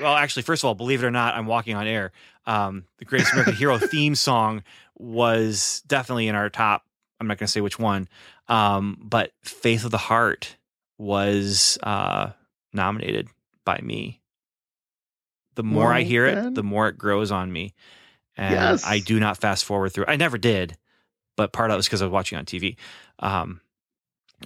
well, 0.00 0.16
actually, 0.16 0.42
first 0.42 0.62
of 0.62 0.68
all, 0.68 0.74
believe 0.74 1.02
it 1.02 1.06
or 1.06 1.10
not, 1.10 1.34
I'm 1.34 1.46
walking 1.46 1.76
on 1.76 1.86
air. 1.86 2.12
Um, 2.46 2.84
the 2.98 3.04
Greatest 3.04 3.32
American 3.32 3.54
Hero 3.58 3.78
theme 3.78 4.14
song 4.14 4.62
was 4.96 5.82
definitely 5.86 6.28
in 6.28 6.34
our 6.34 6.50
top. 6.50 6.84
I'm 7.20 7.26
not 7.26 7.38
going 7.38 7.46
to 7.46 7.52
say 7.52 7.60
which 7.60 7.78
one, 7.78 8.08
um, 8.48 8.98
but 9.00 9.32
Faith 9.42 9.84
of 9.84 9.90
the 9.90 9.98
Heart 9.98 10.56
was 10.98 11.78
uh, 11.82 12.30
nominated 12.72 13.28
by 13.64 13.80
me 13.82 14.20
the 15.54 15.62
more 15.62 15.86
well, 15.86 15.94
I 15.94 16.02
hear 16.02 16.26
it, 16.26 16.54
the 16.54 16.62
more 16.62 16.88
it 16.88 16.98
grows 16.98 17.30
on 17.30 17.52
me. 17.52 17.74
And 18.36 18.54
yes. 18.54 18.84
I 18.84 18.98
do 18.98 19.20
not 19.20 19.38
fast 19.38 19.64
forward 19.64 19.90
through. 19.90 20.06
I 20.08 20.16
never 20.16 20.38
did, 20.38 20.76
but 21.36 21.52
part 21.52 21.70
of 21.70 21.74
it 21.74 21.76
was 21.76 21.86
because 21.86 22.02
I 22.02 22.06
was 22.06 22.12
watching 22.12 22.38
on 22.38 22.44
TV. 22.44 22.76
Um, 23.20 23.60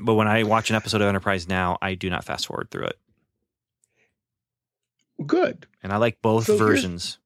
but 0.00 0.14
when 0.14 0.28
I 0.28 0.42
watch 0.42 0.70
an 0.70 0.76
episode 0.76 1.00
of 1.00 1.08
Enterprise 1.08 1.48
now, 1.48 1.78
I 1.80 1.94
do 1.94 2.10
not 2.10 2.24
fast 2.24 2.46
forward 2.46 2.70
through 2.70 2.86
it. 2.86 2.98
Good. 5.26 5.66
And 5.82 5.92
I 5.92 5.96
like 5.96 6.20
both 6.22 6.44
so 6.44 6.56
versions. 6.56 7.18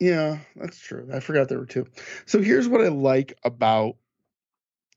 Yeah, 0.00 0.38
that's 0.56 0.80
true. 0.80 1.08
I 1.12 1.20
forgot 1.20 1.48
there 1.48 1.58
were 1.58 1.66
two. 1.66 1.86
So 2.26 2.40
here's 2.42 2.66
what 2.66 2.80
I 2.80 2.88
like 2.88 3.38
about 3.44 3.96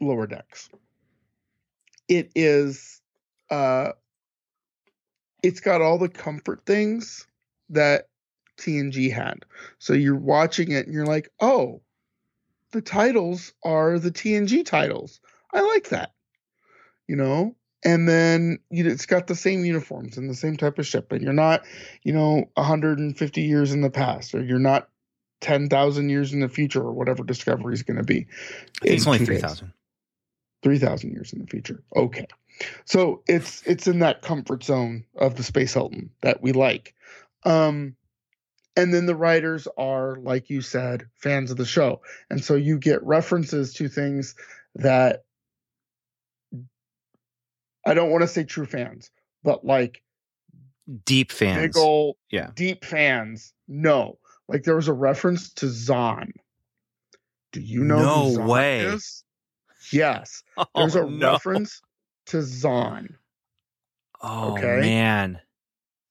Lower 0.01 0.25
Decks. 0.25 0.69
It 2.07 2.31
is 2.35 3.01
uh 3.49 3.91
it's 5.45 5.59
got 5.59 5.81
all 5.81 5.97
the 5.97 6.09
comfort 6.09 6.65
things 6.65 7.27
that 7.69 8.07
TNG 8.57 9.11
had. 9.11 9.45
So 9.77 9.93
you're 9.93 10.15
watching 10.15 10.71
it 10.71 10.85
and 10.85 10.93
you're 10.93 11.05
like, 11.05 11.29
oh, 11.39 11.81
the 12.71 12.81
titles 12.81 13.53
are 13.63 13.99
the 13.99 14.11
TNG 14.11 14.65
titles. 14.65 15.19
I 15.53 15.61
like 15.61 15.89
that. 15.89 16.13
You 17.07 17.15
know? 17.15 17.55
And 17.83 18.09
then 18.09 18.57
you 18.71 18.87
it's 18.87 19.05
got 19.05 19.27
the 19.27 19.35
same 19.35 19.63
uniforms 19.63 20.17
and 20.17 20.27
the 20.27 20.35
same 20.35 20.57
type 20.57 20.79
of 20.79 20.87
ship. 20.87 21.11
And 21.11 21.21
you're 21.21 21.33
not, 21.33 21.63
you 22.01 22.13
know, 22.13 22.45
150 22.55 23.41
years 23.41 23.71
in 23.71 23.81
the 23.81 23.91
past, 23.91 24.33
or 24.33 24.43
you're 24.43 24.57
not 24.57 24.89
ten 25.39 25.69
thousand 25.69 26.09
years 26.09 26.33
in 26.33 26.39
the 26.39 26.49
future 26.49 26.81
or 26.81 26.93
whatever 26.93 27.23
Discovery 27.23 27.75
is 27.75 27.83
going 27.83 27.97
to 27.97 28.03
be. 28.03 28.25
It's 28.83 29.05
only 29.05 29.19
two 29.19 29.25
three 29.25 29.35
days. 29.35 29.43
thousand. 29.43 29.73
Three 30.63 30.79
thousand 30.79 31.11
years 31.11 31.31
in 31.31 31.41
the 31.41 31.45
future. 31.45 31.83
Okay, 31.95 32.25
so 32.85 33.21
it's 33.27 33.61
it's 33.65 33.87
in 33.87 33.99
that 33.99 34.21
comfort 34.21 34.63
zone 34.63 35.03
of 35.17 35.35
the 35.35 35.43
Space 35.43 35.73
Hilton 35.73 36.09
that 36.21 36.41
we 36.41 36.51
like. 36.51 36.93
Um, 37.43 37.95
and 38.75 38.93
then 38.93 39.05
the 39.05 39.15
writers 39.15 39.67
are, 39.77 40.15
like 40.17 40.49
you 40.49 40.61
said, 40.61 41.07
fans 41.15 41.51
of 41.51 41.57
the 41.57 41.65
show, 41.65 42.01
and 42.29 42.43
so 42.43 42.55
you 42.55 42.77
get 42.77 43.03
references 43.03 43.73
to 43.75 43.87
things 43.87 44.35
that 44.75 45.23
I 47.85 47.93
don't 47.93 48.09
want 48.09 48.23
to 48.23 48.27
say 48.27 48.43
true 48.43 48.65
fans, 48.65 49.11
but 49.43 49.63
like 49.65 50.01
Deep 51.05 51.31
fans. 51.31 51.61
big 51.61 51.77
old 51.77 52.15
Yeah. 52.29 52.51
deep 52.53 52.85
fans 52.85 53.53
no 53.67 54.19
like 54.47 54.61
there 54.63 54.75
was 54.75 54.87
a 54.87 54.93
reference 54.93 55.51
to 55.53 55.67
zon 55.67 56.31
do 57.51 57.59
you 57.59 57.83
know 57.83 58.29
No 58.35 58.45
way. 58.47 58.81
is? 58.81 59.23
yes 59.91 60.43
oh, 60.57 60.65
there's 60.75 60.95
a 60.95 61.03
no. 61.05 61.31
reference 61.31 61.81
to 62.27 62.41
zon 62.41 63.17
Oh 64.21 64.53
okay? 64.53 64.79
man. 64.81 65.39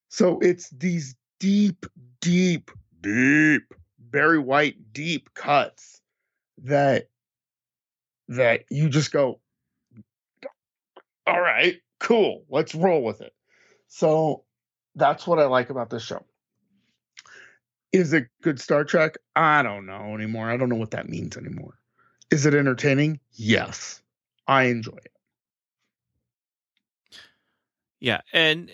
so 0.09 0.39
it's 0.41 0.70
these 0.70 1.16
deep 1.41 1.86
deep 2.20 2.70
deep 3.01 3.74
very 4.11 4.39
white 4.39 4.77
deep 4.93 5.32
cuts 5.35 6.01
that 6.59 7.09
that 8.28 8.65
you 8.70 8.89
just 8.89 9.11
go 9.12 9.41
all 11.27 11.41
right 11.41 11.77
cool 11.99 12.45
let's 12.49 12.74
roll 12.74 13.03
with 13.03 13.20
it. 13.20 13.32
So 13.89 14.45
that's 14.95 15.27
what 15.27 15.39
i 15.39 15.45
like 15.45 15.70
about 15.70 15.91
this 15.91 16.03
show. 16.05 16.24
Is 17.93 18.12
it 18.12 18.27
good 18.43 18.61
star 18.61 18.85
trek? 18.85 19.16
I 19.36 19.62
don't 19.62 19.86
know 19.86 20.15
anymore. 20.15 20.51
I 20.51 20.57
don't 20.57 20.69
know 20.69 20.77
what 20.77 20.91
that 20.93 21.09
means 21.09 21.36
anymore. 21.36 21.78
Is 22.31 22.47
it 22.47 22.55
entertaining? 22.55 23.20
Yes. 23.32 24.03
I 24.47 24.65
enjoy 24.65 24.97
it 25.05 25.14
Yeah, 28.05 28.20
and 28.35 28.70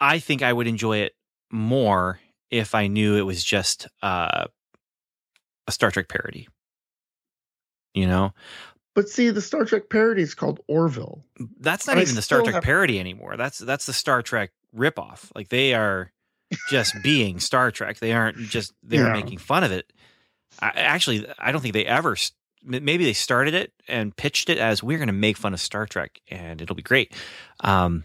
I 0.00 0.18
think 0.18 0.42
I 0.42 0.52
would 0.52 0.66
enjoy 0.66 0.98
it 0.98 1.12
more 1.52 2.18
if 2.50 2.74
I 2.74 2.88
knew 2.88 3.16
it 3.16 3.22
was 3.22 3.44
just 3.44 3.86
uh, 4.02 4.46
a 5.68 5.72
Star 5.72 5.90
Trek 5.92 6.08
parody. 6.08 6.48
You 7.94 8.06
know, 8.06 8.32
but 8.94 9.08
see 9.08 9.30
the 9.30 9.42
star 9.42 9.64
trek 9.66 9.90
parody 9.90 10.22
is 10.22 10.34
called 10.34 10.60
orville 10.66 11.24
that's 11.60 11.86
not 11.86 11.98
I 11.98 12.00
even 12.02 12.14
the 12.14 12.22
Star 12.22 12.40
Trek 12.42 12.54
have- 12.54 12.64
parody 12.64 12.98
anymore. 12.98 13.36
That's 13.36 13.58
that's 13.58 13.84
the 13.86 13.92
Star 13.92 14.22
Trek 14.22 14.50
ripoff. 14.74 15.30
Like 15.34 15.48
they 15.50 15.74
are 15.74 16.10
just 16.70 16.94
being 17.02 17.38
Star 17.38 17.70
Trek. 17.70 17.98
They 17.98 18.12
aren't 18.12 18.38
just 18.38 18.72
they're 18.82 19.06
Yeah. 19.08 19.12
making 19.12 19.38
fun 19.38 19.62
of 19.62 19.72
it. 19.72 19.92
I, 20.60 20.68
actually, 20.74 21.26
I 21.38 21.52
don't 21.52 21.60
think 21.60 21.74
they 21.74 21.84
ever. 21.86 22.16
Maybe 22.64 23.04
they 23.04 23.12
started 23.12 23.52
it 23.54 23.72
and 23.88 24.16
pitched 24.16 24.48
it 24.48 24.56
as 24.58 24.82
we're 24.82 24.98
going 24.98 25.06
to 25.08 25.12
make 25.12 25.36
fun 25.36 25.52
of 25.52 25.60
Star 25.60 25.84
Trek 25.86 26.18
and 26.28 26.62
it'll 26.62 26.76
be 26.76 26.82
great. 26.82 27.12
Um, 27.60 28.04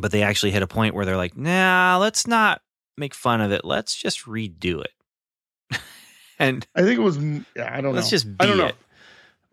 but 0.00 0.12
they 0.12 0.22
actually 0.22 0.50
hit 0.50 0.62
a 0.62 0.66
point 0.66 0.94
where 0.94 1.04
they're 1.04 1.16
like, 1.16 1.36
"Nah, 1.36 1.98
let's 1.98 2.26
not 2.26 2.62
make 2.96 3.14
fun 3.14 3.40
of 3.40 3.52
it. 3.52 3.64
Let's 3.64 3.94
just 3.94 4.26
redo 4.26 4.84
it." 4.84 5.80
and 6.38 6.66
i 6.74 6.82
think 6.82 6.98
it 6.98 7.02
was, 7.02 7.18
yeah, 7.18 7.70
I 7.70 7.80
don't 7.80 7.84
know. 7.84 7.90
let's 7.92 8.08
know 8.08 8.10
just 8.10 8.26
I 8.40 8.46
don't 8.46 8.58
know. 8.58 8.66
it. 8.66 8.76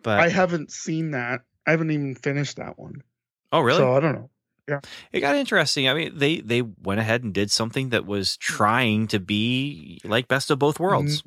But 0.04 0.20
I 0.20 0.30
haven't 0.30 0.72
seen 0.72 1.12
that. 1.12 1.42
I 1.66 1.72
haven't 1.72 1.92
even 1.92 2.16
finished 2.16 2.58
that 2.58 2.78
one. 2.78 3.02
oh, 3.52 3.62
really? 3.62 3.80
So 3.80 3.94
I 3.94 4.00
don't 4.00 4.14
know. 4.14 4.30
Yeah. 4.68 4.80
It 5.12 5.20
got 5.20 5.36
interesting. 5.36 5.88
I 5.88 5.94
mean, 5.94 6.18
they 6.18 6.40
they 6.40 6.62
went 6.62 7.00
ahead 7.00 7.24
and 7.24 7.34
did 7.34 7.52
something 7.52 7.90
that 7.90 8.06
was 8.06 8.38
trying 8.38 9.08
to 9.08 9.20
be 9.20 10.00
like 10.04 10.28
best 10.28 10.50
of 10.50 10.60
both 10.60 10.80
worlds. 10.80 11.24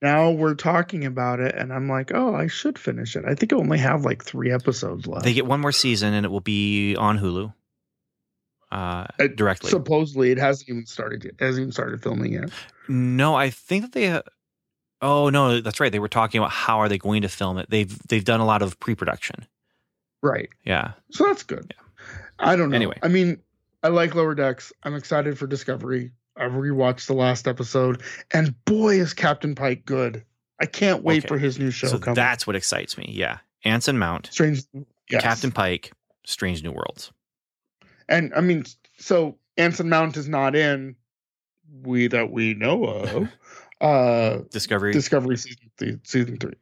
Now 0.00 0.30
we're 0.30 0.54
talking 0.54 1.04
about 1.04 1.40
it, 1.40 1.54
and 1.54 1.72
I'm 1.72 1.88
like, 1.88 2.12
oh, 2.14 2.34
I 2.34 2.46
should 2.46 2.78
finish 2.78 3.16
it. 3.16 3.24
I 3.26 3.34
think 3.34 3.52
I 3.52 3.56
only 3.56 3.78
have 3.78 4.04
like 4.04 4.22
three 4.22 4.50
episodes 4.50 5.06
left. 5.06 5.24
They 5.24 5.32
get 5.32 5.46
one 5.46 5.60
more 5.60 5.72
season, 5.72 6.14
and 6.14 6.26
it 6.26 6.30
will 6.30 6.40
be 6.40 6.96
on 6.96 7.18
Hulu 7.18 7.52
uh, 8.74 9.06
Uh, 9.20 9.28
directly. 9.34 9.70
Supposedly, 9.70 10.30
it 10.32 10.38
hasn't 10.38 10.68
even 10.68 10.86
started 10.86 11.24
yet. 11.24 11.34
It 11.38 11.44
hasn't 11.44 11.62
even 11.62 11.72
started 11.72 12.02
filming 12.02 12.32
yet. 12.32 12.50
no, 12.88 13.34
I 13.34 13.50
think 13.50 13.82
that 13.82 13.92
they. 13.92 14.08
Uh, 14.08 14.22
oh 15.00 15.30
no, 15.30 15.60
that's 15.60 15.80
right. 15.80 15.92
They 15.92 15.98
were 15.98 16.08
talking 16.08 16.38
about 16.38 16.50
how 16.50 16.78
are 16.80 16.88
they 16.88 16.98
going 16.98 17.22
to 17.22 17.28
film 17.28 17.58
it. 17.58 17.70
They've 17.70 17.96
they've 18.08 18.24
done 18.24 18.40
a 18.40 18.46
lot 18.46 18.62
of 18.62 18.78
pre-production. 18.80 19.46
Right. 20.22 20.48
Yeah, 20.64 20.92
So 21.10 21.24
that's 21.26 21.42
good. 21.42 21.74
I 22.38 22.56
don't 22.56 22.70
know. 22.70 22.76
Anyway. 22.76 22.98
I 23.02 23.08
mean, 23.08 23.38
I 23.82 23.88
like 23.88 24.14
Lower 24.14 24.34
Decks. 24.34 24.72
I'm 24.82 24.94
excited 24.94 25.38
for 25.38 25.46
Discovery. 25.46 26.12
I 26.36 26.44
rewatched 26.44 27.06
the 27.06 27.12
last 27.14 27.46
episode, 27.46 28.02
and 28.32 28.54
boy, 28.64 28.96
is 29.00 29.12
Captain 29.14 29.54
Pike 29.54 29.84
good. 29.84 30.24
I 30.60 30.66
can't 30.66 31.02
wait 31.04 31.18
Okay. 31.18 31.28
for 31.28 31.38
his 31.38 31.58
new 31.58 31.70
show 31.70 31.88
so 31.88 31.98
coming. 31.98 32.14
that's 32.16 32.46
what 32.46 32.56
excites 32.56 32.96
me. 32.96 33.10
Yeah, 33.14 33.38
Anson 33.64 33.98
Mount, 33.98 34.28
Strange. 34.32 34.62
Yes. 35.10 35.22
Captain 35.22 35.52
Pike, 35.52 35.92
Strange 36.24 36.62
New 36.64 36.72
Worlds. 36.72 37.12
And 38.08 38.32
I 38.34 38.40
mean, 38.40 38.64
so 38.98 39.38
Anson 39.56 39.88
Mount 39.88 40.16
is 40.16 40.28
not 40.28 40.54
in 40.54 40.96
we 41.82 42.08
that 42.08 42.30
we 42.30 42.54
know 42.54 42.84
of. 42.84 43.28
uh 43.80 44.38
Discovery. 44.50 44.92
Discovery 44.92 45.36
season 45.36 45.70
three, 45.78 45.98
season 46.04 46.38
three. 46.38 46.54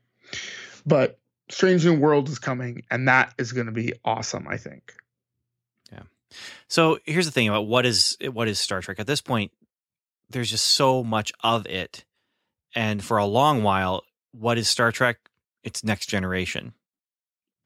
But 0.86 1.18
Strange 1.50 1.84
New 1.84 1.98
World 1.98 2.28
is 2.28 2.38
coming, 2.38 2.84
and 2.90 3.08
that 3.08 3.34
is 3.38 3.52
going 3.52 3.66
to 3.66 3.72
be 3.72 3.92
awesome. 4.04 4.46
I 4.48 4.56
think. 4.56 4.92
Yeah. 5.92 6.02
So 6.68 6.98
here's 7.04 7.26
the 7.26 7.32
thing 7.32 7.48
about 7.48 7.66
what 7.66 7.86
is 7.86 8.16
what 8.32 8.48
is 8.48 8.58
Star 8.58 8.80
Trek 8.80 9.00
at 9.00 9.06
this 9.06 9.20
point. 9.20 9.52
There's 10.30 10.50
just 10.50 10.64
so 10.64 11.04
much 11.04 11.32
of 11.42 11.66
it, 11.66 12.04
and 12.74 13.04
for 13.04 13.18
a 13.18 13.26
long 13.26 13.62
while, 13.62 14.02
what 14.32 14.58
is 14.58 14.68
Star 14.68 14.92
Trek? 14.92 15.18
It's 15.62 15.84
Next 15.84 16.06
Generation 16.06 16.72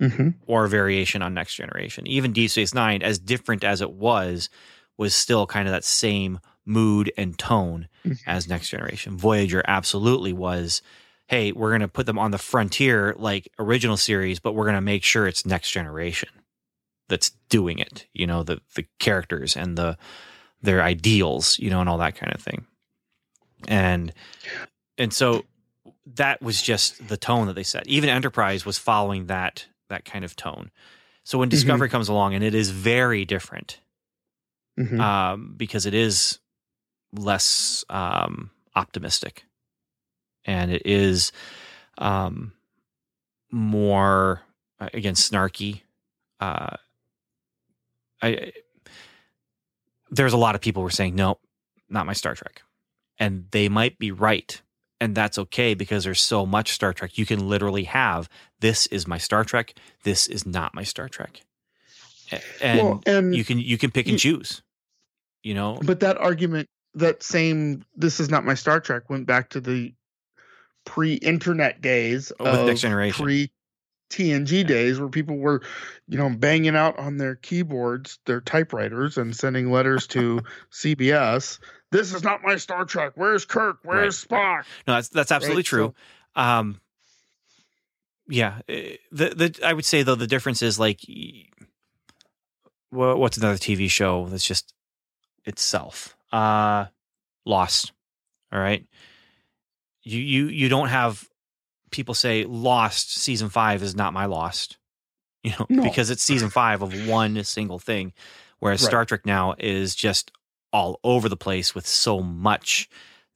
Mm-hmm. 0.00 0.28
or 0.46 0.66
variation 0.66 1.22
on 1.22 1.32
Next 1.32 1.54
Generation. 1.54 2.06
Even 2.06 2.32
Deep 2.34 2.50
Space 2.50 2.74
Nine, 2.74 3.02
as 3.02 3.18
different 3.18 3.64
as 3.64 3.80
it 3.80 3.92
was, 3.92 4.50
was 4.98 5.14
still 5.14 5.46
kind 5.46 5.66
of 5.66 5.72
that 5.72 5.84
same 5.84 6.38
mood 6.66 7.10
and 7.16 7.38
tone 7.38 7.88
Mhm. 8.04 8.18
as 8.26 8.46
Next 8.48 8.68
Generation. 8.68 9.16
Voyager 9.16 9.62
absolutely 9.66 10.32
was. 10.34 10.82
Hey, 11.28 11.50
we're 11.52 11.70
going 11.70 11.80
to 11.80 11.88
put 11.88 12.04
them 12.06 12.18
on 12.18 12.30
the 12.30 12.38
frontier 12.38 13.14
like 13.18 13.48
original 13.58 13.96
series, 13.96 14.38
but 14.38 14.52
we're 14.52 14.64
going 14.64 14.74
to 14.76 14.80
make 14.82 15.02
sure 15.02 15.26
it's 15.26 15.46
Next 15.46 15.70
Generation 15.70 16.28
that's 17.08 17.30
doing 17.48 17.78
it. 17.78 18.06
You 18.12 18.26
know, 18.26 18.42
the 18.42 18.60
the 18.74 18.84
characters 18.98 19.56
and 19.56 19.78
the 19.78 19.96
their 20.60 20.82
ideals, 20.82 21.58
you 21.58 21.70
know, 21.70 21.80
and 21.80 21.88
all 21.88 21.98
that 21.98 22.16
kind 22.16 22.34
of 22.34 22.42
thing. 22.42 22.66
And 23.68 24.12
and 24.98 25.12
so 25.12 25.44
that 26.14 26.40
was 26.42 26.60
just 26.62 27.08
the 27.08 27.16
tone 27.16 27.46
that 27.46 27.54
they 27.54 27.62
set. 27.62 27.86
Even 27.86 28.10
Enterprise 28.10 28.64
was 28.66 28.78
following 28.78 29.26
that 29.26 29.66
that 29.88 30.04
kind 30.04 30.24
of 30.24 30.36
tone. 30.36 30.70
So 31.24 31.38
when 31.38 31.48
Discovery 31.48 31.88
comes 31.88 32.08
along 32.08 32.34
and 32.34 32.44
it 32.44 32.54
is 32.54 32.70
very 32.70 33.24
different, 33.24 33.80
Mhm. 34.78 35.00
um, 35.00 35.54
because 35.56 35.86
it 35.86 35.94
is 35.94 36.38
less 37.12 37.84
um, 37.88 38.50
optimistic, 38.74 39.44
and 40.44 40.70
it 40.70 40.82
is 40.84 41.32
um, 41.98 42.52
more 43.50 44.42
uh, 44.78 44.88
again 44.92 45.14
snarky. 45.14 45.82
Uh, 46.40 46.76
I, 48.22 48.52
there's 50.10 50.32
a 50.32 50.36
lot 50.38 50.54
of 50.54 50.60
people 50.60 50.82
who 50.82 50.86
are 50.86 50.90
saying 50.90 51.14
no, 51.14 51.38
not 51.88 52.06
my 52.06 52.12
Star 52.12 52.34
Trek, 52.34 52.62
and 53.18 53.46
they 53.50 53.68
might 53.68 53.98
be 53.98 54.10
right, 54.10 54.60
and 55.00 55.14
that's 55.14 55.38
okay 55.38 55.74
because 55.74 56.04
there's 56.04 56.20
so 56.20 56.46
much 56.46 56.72
Star 56.72 56.92
Trek. 56.92 57.18
You 57.18 57.26
can 57.26 57.48
literally 57.48 57.84
have 57.84 58.28
this 58.60 58.86
is 58.86 59.06
my 59.06 59.18
Star 59.18 59.44
Trek, 59.44 59.74
this 60.04 60.26
is 60.26 60.46
not 60.46 60.74
my 60.74 60.82
Star 60.82 61.08
Trek, 61.08 61.42
and 62.60 62.78
well, 62.80 63.02
and 63.06 63.34
you 63.34 63.44
can 63.44 63.58
you 63.58 63.78
can 63.78 63.90
pick 63.90 64.06
you- 64.06 64.12
and 64.12 64.20
choose. 64.20 64.62
You 65.42 65.54
know, 65.54 65.78
but 65.84 66.00
that 66.00 66.16
argument, 66.18 66.68
that 66.94 67.22
same 67.22 67.84
"this 67.94 68.18
is 68.20 68.28
not 68.30 68.44
my 68.44 68.54
Star 68.54 68.80
Trek" 68.80 69.08
went 69.08 69.26
back 69.26 69.50
to 69.50 69.60
the 69.60 69.94
pre-internet 70.84 71.80
days 71.80 72.32
Oh, 72.40 72.46
of 72.46 72.66
Next 72.66 72.80
Generation. 72.80 73.24
pre 73.24 73.50
TNG 74.10 74.64
days 74.64 75.00
where 75.00 75.08
people 75.08 75.36
were, 75.36 75.62
you 76.06 76.16
know, 76.16 76.30
banging 76.30 76.76
out 76.76 76.96
on 76.98 77.16
their 77.16 77.34
keyboards, 77.34 78.18
their 78.24 78.40
typewriters, 78.40 79.18
and 79.18 79.34
sending 79.34 79.70
letters 79.70 80.06
to 80.08 80.40
CBS. 80.72 81.58
This 81.92 82.12
is 82.12 82.22
not 82.24 82.42
my 82.42 82.56
Star 82.56 82.84
Trek. 82.84 83.12
Where's 83.14 83.44
Kirk? 83.44 83.78
Where's 83.84 84.22
Spock? 84.24 84.64
No, 84.86 84.94
that's 84.94 85.08
that's 85.08 85.30
absolutely 85.32 85.60
Right, 85.60 85.66
true. 85.66 85.94
um, 86.34 86.80
yeah, 88.28 88.58
eh, 88.68 88.96
the 89.12 89.28
the 89.30 89.60
I 89.64 89.72
would 89.72 89.84
say 89.84 90.02
though 90.02 90.16
the 90.16 90.26
difference 90.26 90.62
is 90.62 90.78
like, 90.80 91.00
what's 92.90 93.36
another 93.36 93.56
TV 93.58 93.90
show 93.90 94.26
that's 94.28 94.44
just 94.46 94.72
itself? 95.44 96.16
Uh, 96.32 96.86
Lost. 97.44 97.92
All 98.52 98.60
right, 98.60 98.84
you 100.02 100.20
you 100.20 100.46
you 100.48 100.68
don't 100.68 100.88
have 100.88 101.28
people 101.90 102.14
say 102.14 102.44
Lost 102.44 103.12
season 103.14 103.48
five 103.48 103.82
is 103.82 103.94
not 103.94 104.12
my 104.12 104.26
Lost, 104.26 104.78
you 105.42 105.52
know, 105.58 105.66
No. 105.68 105.82
because 105.84 106.10
it's 106.10 106.22
season 106.22 106.50
five 106.50 106.82
of 106.82 107.08
one 107.08 107.42
single 107.44 107.78
thing, 107.78 108.12
whereas 108.58 108.82
Right. 108.82 108.88
Star 108.88 109.04
Trek 109.04 109.24
now 109.26 109.54
is 109.58 109.94
just 109.94 110.30
all 110.72 111.00
over 111.04 111.28
the 111.28 111.36
place 111.36 111.74
with 111.74 111.86
so 111.86 112.20
much 112.20 112.88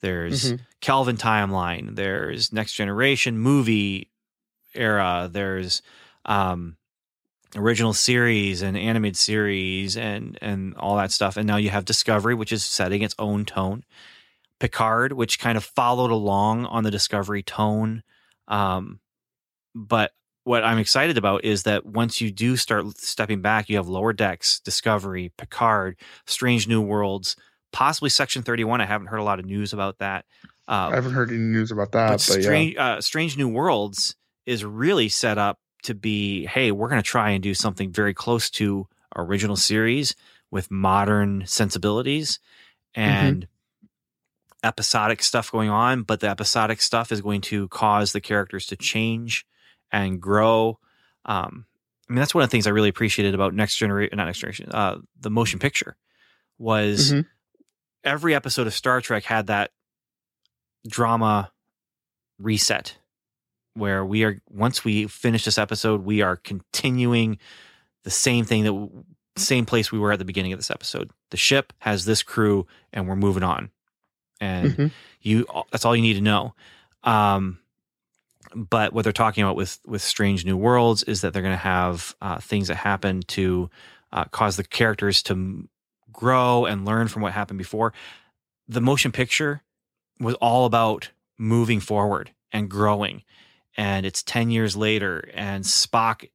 There's 0.03 0.53
Mhm. 0.53 0.61
Kelvin 0.81 1.17
timeline. 1.19 1.95
There's 1.95 2.55
Next 2.55 2.73
Generation 2.73 3.37
movie 3.39 4.11
era. 4.75 5.29
There's 5.31 5.83
um, 6.25 6.79
original 7.55 7.93
series 7.93 8.63
and 8.63 8.79
animated 8.79 9.19
series 9.19 9.99
and 9.99 10.39
and 10.41 10.75
all 10.77 10.97
that 10.97 11.13
stuff. 11.13 11.37
And 11.37 11.47
now 11.47 11.57
you 11.57 11.69
have 11.69 11.85
Discovery, 11.85 12.35
which 12.35 12.51
is 12.51 12.65
setting 12.65 13.03
its 13.03 13.15
own 13.19 13.45
tone. 13.45 13.85
Picard, 14.59 15.13
which 15.13 15.39
kind 15.39 15.59
of 15.59 15.65
followed 15.65 16.11
along 16.11 16.65
on 16.67 16.83
the 16.85 16.91
Discovery 16.91 17.43
tone. 17.43 18.03
Um, 18.49 19.01
but 19.75 20.13
what 20.45 20.65
I'm 20.65 20.79
excited 20.79 21.19
about 21.19 21.45
is 21.45 21.65
that 21.65 21.85
once 21.85 22.21
you 22.21 22.31
do 22.31 22.57
start 22.57 22.87
stepping 22.99 23.43
back, 23.43 23.69
you 23.69 23.77
have 23.77 23.89
Lower 23.89 24.13
Decks, 24.13 24.61
Discovery, 24.61 25.33
Picard, 25.37 25.97
Strange 26.27 26.67
New 26.67 26.81
Worlds, 26.81 27.37
possibly 27.73 28.11
Section 28.11 28.43
31. 28.43 28.81
I 28.81 28.87
haven't 28.87 29.09
heard 29.09 29.19
a 29.21 29.25
lot 29.25 29.39
of 29.39 29.45
news 29.45 29.73
about 29.73 29.99
that. 29.99 30.25
I 30.67 30.89
Uh, 30.89 30.91
haven't 30.93 31.13
heard 31.13 31.31
any 31.31 31.39
news 31.39 31.71
about 31.71 31.93
that, 31.93 32.11
but 32.11 32.27
but, 32.29 32.37
yeah. 32.37 32.43
Strange, 32.43 32.77
uh, 32.77 33.01
Strange 33.01 33.37
New 33.37 33.49
Worlds 33.49 34.15
is 34.47 34.65
really 34.65 35.09
set 35.09 35.37
up 35.39 35.59
to 35.83 35.95
be 35.95 36.47
hey, 36.47 36.71
we're 36.73 36.89
going 36.89 37.03
to 37.03 37.09
try 37.09 37.31
and 37.31 37.43
do 37.43 37.55
something 37.55 37.91
very 37.93 38.15
close 38.15 38.51
to 38.51 38.87
original 39.17 39.57
series 39.57 40.15
with 40.51 40.71
modern 40.71 41.45
sensibilities 41.47 42.39
Mm-hmm. 42.97 43.09
and 43.09 43.47
episodic 44.63 45.23
stuff 45.23 45.51
going 45.51 45.71
on, 45.71 46.03
but 46.03 46.21
the 46.21 46.29
episodic 46.29 46.81
stuff 46.83 47.13
is 47.13 47.21
going 47.21 47.41
to 47.41 47.69
cause 47.69 48.13
the 48.13 48.21
characters 48.21 48.67
to 48.67 48.77
change 48.77 49.47
and 49.93 50.21
grow. 50.21 50.79
Um, 51.25 51.67
I 52.09 52.13
mean, 52.13 52.19
that's 52.21 52.35
one 52.35 52.43
of 52.43 52.49
the 52.49 52.53
things 52.53 52.67
I 52.67 52.71
really 52.71 52.89
appreciated 52.89 53.35
about 53.35 53.55
Next 53.55 53.77
Generation, 53.77 54.17
not 54.17 54.25
Next 54.27 54.39
Generation, 54.39 54.71
uh, 54.73 54.99
the 55.21 55.31
motion 55.31 55.59
picture 55.59 55.97
was 56.59 57.13
Mhm. 57.13 57.27
every 58.05 58.35
episode 58.35 58.67
of 58.67 58.75
Star 58.75 59.01
Trek 59.01 59.25
had 59.25 59.47
that 59.49 59.71
drama 60.89 61.53
reset 62.39 62.97
where 63.75 64.05
we 64.05 64.25
are 64.25 64.41
once 64.49 64.85
we 64.85 65.07
finish 65.07 65.45
this 65.45 65.59
episode 65.59 66.03
we 66.05 66.23
are 66.23 66.37
continuing 66.37 67.39
the 68.05 68.11
same 68.11 68.45
thing 68.45 68.63
that 68.65 68.71
w- 68.71 69.05
same 69.37 69.65
place 69.67 69.93
we 69.93 69.99
were 69.99 70.11
at 70.11 70.19
the 70.19 70.25
beginning 70.25 70.53
of 70.53 70.59
this 70.59 70.71
episode 70.71 71.11
the 71.31 71.37
ship 71.37 71.73
has 71.79 72.05
this 72.07 72.23
crew 72.23 72.67
and 72.93 73.07
we're 73.07 73.15
moving 73.17 73.43
on 73.43 73.71
and 74.41 74.73
Mhm. 74.77 74.91
you 75.21 75.47
that's 75.71 75.85
all 75.85 75.95
you 75.95 76.03
need 76.03 76.15
to 76.15 76.21
know 76.23 76.55
um 77.05 77.59
but 78.55 78.93
what 78.93 79.05
they're 79.05 79.13
talking 79.13 79.45
about 79.45 79.57
with 79.57 79.79
with 79.87 80.03
strange 80.03 80.45
new 80.45 80.57
worlds 80.57 81.03
is 81.03 81.21
that 81.21 81.33
they're 81.33 81.43
going 81.43 81.55
to 81.55 81.59
have 81.59 82.15
uh, 82.21 82.39
things 82.39 82.69
that 82.69 82.77
happen 82.77 83.23
to 83.23 83.71
uh, 84.13 84.25
cause 84.25 84.57
the 84.57 84.65
characters 84.65 85.23
to 85.23 85.69
grow 86.13 86.65
and 86.65 86.85
learn 86.85 87.09
from 87.09 87.23
what 87.23 87.33
happened 87.33 87.59
before. 87.59 87.93
The 88.69 88.81
motion 88.81 89.13
picture 89.13 89.63
was 90.19 90.35
all 90.37 90.67
about 90.67 91.11
moving 91.39 91.81
forward 91.81 92.33
and 92.53 92.69
growing 92.69 93.23
and 93.77 94.05
it's 94.05 94.23
10 94.23 94.51
years 94.51 94.77
later 94.77 95.31
and 95.33 95.65
spock 95.65 96.29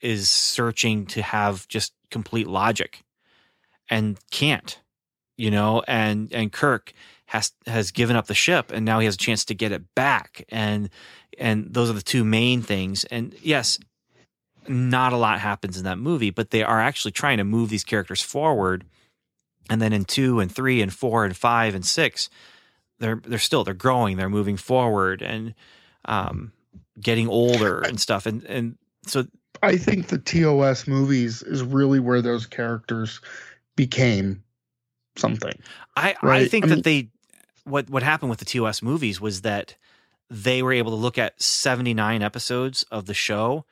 is 0.00 0.28
searching 0.30 1.06
to 1.06 1.22
have 1.22 1.68
just 1.68 1.92
complete 2.10 2.48
logic 2.48 3.04
and 3.88 4.18
can't 4.30 4.80
you 5.36 5.50
know 5.50 5.82
and 5.86 6.32
and 6.32 6.52
kirk 6.52 6.92
has 7.26 7.52
has 7.66 7.90
given 7.90 8.16
up 8.16 8.26
the 8.26 8.34
ship 8.34 8.70
and 8.72 8.84
now 8.84 8.98
he 8.98 9.06
has 9.06 9.14
a 9.14 9.18
chance 9.18 9.44
to 9.46 9.54
get 9.54 9.72
it 9.72 9.94
back. 9.94 10.44
And 10.50 10.90
and 11.38 11.72
those 11.72 11.88
are 11.88 11.94
the 11.94 12.02
two 12.02 12.24
main 12.24 12.62
things. 12.62 13.04
And 13.04 13.34
yes 13.42 13.78
not 14.68 15.12
a 15.12 15.16
lot 15.16 15.40
happens 15.40 15.76
in 15.76 15.84
that 15.84 15.98
movie 15.98 16.30
but 16.30 16.50
they 16.50 16.62
are 16.62 16.80
actually 16.80 17.10
trying 17.10 17.38
to 17.38 17.44
move 17.44 17.70
these 17.70 17.84
characters 17.84 18.22
forward. 18.22 18.84
And 19.70 19.80
then 19.80 19.92
in 19.92 20.04
2 20.04 20.40
and 20.40 20.50
3 20.50 20.82
and 20.82 20.92
4 20.92 21.24
and 21.24 21.36
5 21.36 21.74
and 21.74 21.86
6 21.86 22.30
they're 22.98 23.20
they're 23.24 23.38
still 23.38 23.64
they're 23.64 23.74
growing 23.74 24.16
they're 24.16 24.28
moving 24.28 24.56
forward 24.56 25.22
and 25.22 25.54
um 26.04 26.52
getting 27.00 27.28
older 27.28 27.80
and 27.80 28.00
stuff. 28.00 28.26
And 28.26 28.44
and 28.44 28.76
so 29.06 29.24
I 29.62 29.76
think 29.76 30.08
the 30.08 30.18
TOS 30.18 30.86
movies 30.86 31.42
is 31.42 31.62
really 31.62 32.00
where 32.00 32.22
those 32.22 32.46
characters 32.46 33.20
became 33.76 34.41
something. 35.16 35.58
I, 35.96 36.14
I 36.22 36.46
think 36.48 36.64
I 36.64 36.68
that 36.68 36.74
mean- 36.76 36.82
they 36.82 37.08
what 37.64 37.88
what 37.90 38.02
happened 38.02 38.30
with 38.30 38.38
the 38.40 38.44
TOS 38.44 38.82
movies 38.82 39.20
was 39.20 39.42
that 39.42 39.76
they 40.30 40.62
were 40.62 40.72
able 40.72 40.90
to 40.92 40.96
look 40.96 41.18
at 41.18 41.40
79 41.40 42.22
episodes 42.22 42.84
of 42.90 43.06
the 43.06 43.14
show 43.14 43.64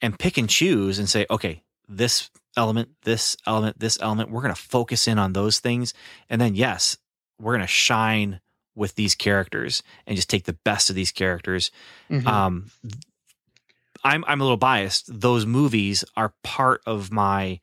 and 0.00 0.18
pick 0.18 0.36
and 0.36 0.48
choose 0.48 0.98
and 0.98 1.08
say, 1.08 1.26
okay, 1.30 1.62
this 1.88 2.30
element, 2.56 2.90
this 3.04 3.36
element, 3.46 3.78
this 3.80 3.98
element, 4.00 4.30
we're 4.30 4.42
going 4.42 4.54
to 4.54 4.60
focus 4.60 5.08
in 5.08 5.18
on 5.18 5.32
those 5.32 5.58
things. 5.58 5.94
And 6.28 6.40
then, 6.40 6.54
yes, 6.54 6.98
we're 7.40 7.52
going 7.54 7.62
to 7.62 7.66
shine 7.66 8.40
with 8.74 8.94
these 8.94 9.14
characters 9.14 9.82
and 10.06 10.14
just 10.16 10.28
take 10.30 10.44
the 10.44 10.52
best 10.64 10.90
of 10.90 10.96
these 10.96 11.12
characters. 11.12 11.70
Mhm. 12.10 12.26
Um, 12.26 12.70
I'm 14.04 14.24
I'm 14.26 14.40
a 14.40 14.44
little 14.44 14.56
biased. 14.56 15.20
Those 15.20 15.46
movies 15.46 16.04
are 16.16 16.34
part 16.42 16.82
of 16.86 17.10
my 17.12 17.60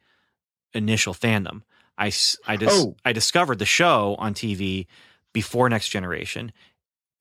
initial 0.73 1.13
fandom. 1.13 1.61
I 1.99 2.11
I 2.47 2.55
dis- 2.55 2.69
Oh. 2.71 2.95
I 3.05 3.13
discovered 3.13 3.59
the 3.59 3.65
show 3.65 4.15
on 4.17 4.33
TV 4.33 4.87
before 5.33 5.69
Next 5.69 5.89
Generation, 5.89 6.51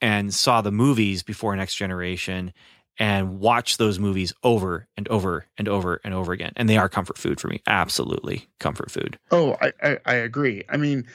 and 0.00 0.32
saw 0.32 0.60
the 0.62 0.70
movies 0.72 1.22
before 1.22 1.54
Next 1.56 1.74
Generation, 1.74 2.52
and 2.98 3.38
watched 3.40 3.78
those 3.78 3.98
movies 3.98 4.32
over 4.42 4.86
and 4.96 5.06
over 5.08 5.46
and 5.58 5.68
over 5.68 6.00
and 6.04 6.14
over 6.14 6.32
again. 6.32 6.52
And 6.56 6.68
they 6.68 6.78
are 6.78 6.88
comfort 6.88 7.18
food 7.18 7.40
for 7.40 7.48
me. 7.48 7.60
Absolutely 7.66 8.48
comfort 8.60 8.90
food. 8.90 9.18
Oh, 9.30 9.56
I, 9.60 9.72
I, 9.82 9.98
I 10.06 10.14
agree. 10.14 10.64
I 10.68 10.76
mean, 10.78 11.06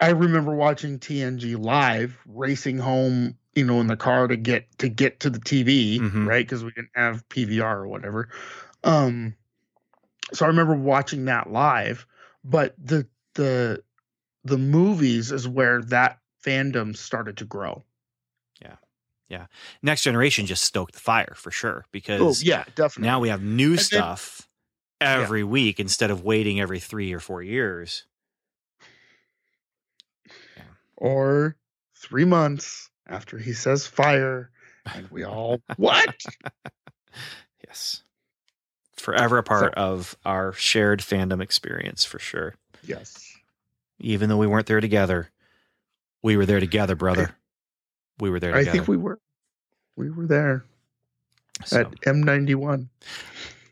I 0.00 0.10
remember 0.10 0.54
watching 0.54 0.98
TNG 0.98 1.56
live, 1.56 2.18
racing 2.26 2.78
home, 2.78 3.36
you 3.54 3.64
know, 3.64 3.80
in 3.80 3.86
the 3.86 3.96
car 3.96 4.26
to 4.28 4.36
get 4.36 4.66
to 4.78 4.88
get 4.88 5.20
to 5.20 5.30
the 5.30 5.38
TV, 5.40 6.00
Mhm. 6.00 6.26
right? 6.26 6.44
Because 6.44 6.64
we 6.64 6.72
didn't 6.72 6.90
have 6.94 7.28
PVR 7.30 7.78
or 7.78 7.86
whatever. 7.88 8.28
Um, 8.82 9.34
so 10.32 10.44
I 10.44 10.48
remember 10.48 10.74
watching 10.74 11.24
that 11.26 11.50
live. 11.50 12.06
But 12.44 12.74
the 12.78 13.06
the 13.34 13.82
the 14.44 14.58
movies 14.58 15.32
is 15.32 15.48
where 15.48 15.82
that 15.84 16.18
fandom 16.44 16.96
started 16.96 17.38
to 17.38 17.44
grow. 17.46 17.82
Yeah. 18.60 18.76
Yeah. 19.28 19.46
Next 19.82 20.02
Generation 20.02 20.44
just 20.46 20.62
stoked 20.62 20.92
the 20.94 21.00
fire 21.00 21.34
for 21.36 21.50
sure 21.50 21.84
oh, 21.86 21.88
because 21.92 22.42
Oh 22.42 22.46
yeah, 22.46 22.64
definitely. 22.74 23.08
now 23.08 23.20
we 23.20 23.30
have 23.30 23.42
new 23.42 23.70
then- 23.76 23.84
stuff 23.84 24.48
every 25.00 25.42
week 25.44 25.80
instead 25.80 26.10
of 26.10 26.22
waiting 26.24 26.60
every 26.60 26.78
three 26.80 27.12
or 27.12 27.20
four 27.20 27.42
years. 27.42 28.04
or 30.96 31.56
three 31.96 32.24
months 32.24 32.88
after 33.08 33.36
he 33.36 33.52
says 33.52 33.86
fire, 33.86 34.50
and 34.94 35.10
we 35.10 35.24
all 35.24 35.60
what? 35.76 36.14
Yes. 37.66 38.02
Forever 38.96 39.38
a 39.38 39.42
part 39.42 39.74
of 39.74 40.16
our 40.24 40.52
shared 40.52 41.00
fandom 41.00 41.42
experience 41.42 42.04
for 42.04 42.18
sure. 42.18 42.54
yes. 42.82 43.20
Even 44.00 44.28
though 44.28 44.36
we 44.36 44.46
weren't 44.46 44.66
there 44.66 44.80
together, 44.80 45.30
we 46.22 46.36
were 46.36 46.46
there 46.46 46.60
together, 46.60 46.94
brother. 46.96 47.34
We 48.18 48.28
were 48.30 48.40
there 48.40 48.54
I 48.54 48.64
think 48.64 48.88
we 48.88 48.96
were 48.96 49.18
we 49.96 50.10
were 50.10 50.26
there 50.26 50.64
So, 51.64 51.80
at 51.80 51.90
M91. 52.02 52.88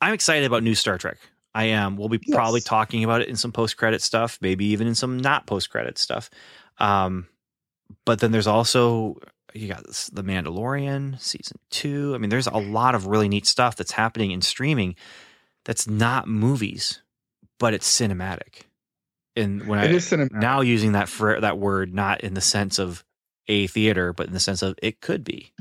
I'm 0.01 0.15
excited 0.15 0.44
about 0.47 0.62
new 0.62 0.74
Star 0.74 0.99
Trek. 0.99 1.19
I 1.55 1.65
am. 1.65 1.97
We'll 1.97 2.09
be 2.09 2.19
probably 2.19 2.61
talking 2.61 3.05
about 3.05 3.20
it 3.20 3.28
in 3.28 3.36
some 3.36 3.53
post 3.53 3.77
credit 3.77 4.01
stuff, 4.01 4.39
maybe 4.40 4.65
even 4.66 4.86
in 4.86 4.94
some 4.94 5.19
not 5.19 5.47
post 5.47 5.70
credit 5.70 5.99
stuff. 5.99 6.31
Um, 6.78 7.27
but 8.05 8.20
then 8.20 8.32
there's 8.32 8.47
also 8.47 9.19
you 9.55 9.69
got 9.69 9.87
this, 9.87 10.09
the 10.09 10.24
Mandalorian 10.24 11.20
season 11.20 11.59
two. 11.70 12.15
I 12.15 12.19
mean, 12.19 12.31
there's 12.31 12.47
a 12.49 12.59
lot 12.59 12.95
of 12.95 13.07
really 13.07 13.29
neat 13.29 13.47
stuff 13.47 13.77
that's 13.77 13.93
happening 13.93 14.31
in 14.33 14.43
streaming 14.43 14.97
that's 15.65 15.89
not 15.89 16.29
movies, 16.29 17.03
but 17.59 17.74
it's 17.74 17.89
cinematic. 17.91 18.62
And 19.37 19.66
when 19.66 19.79
It 19.81 19.91
I 19.91 19.93
is 19.93 20.07
cinematic. 20.07 20.31
now 20.31 20.61
using 20.62 20.93
that 20.93 21.09
for 21.09 21.41
that 21.41 21.59
word 21.59 21.95
not 21.95 22.23
in 22.23 22.35
the 22.35 22.41
sense 22.41 22.79
of 22.79 23.05
a 23.49 23.66
theater, 23.69 24.12
but 24.12 24.27
in 24.29 24.33
the 24.35 24.41
sense 24.41 24.62
of 24.62 24.77
it 24.83 25.01
could 25.01 25.24
be. 25.24 25.53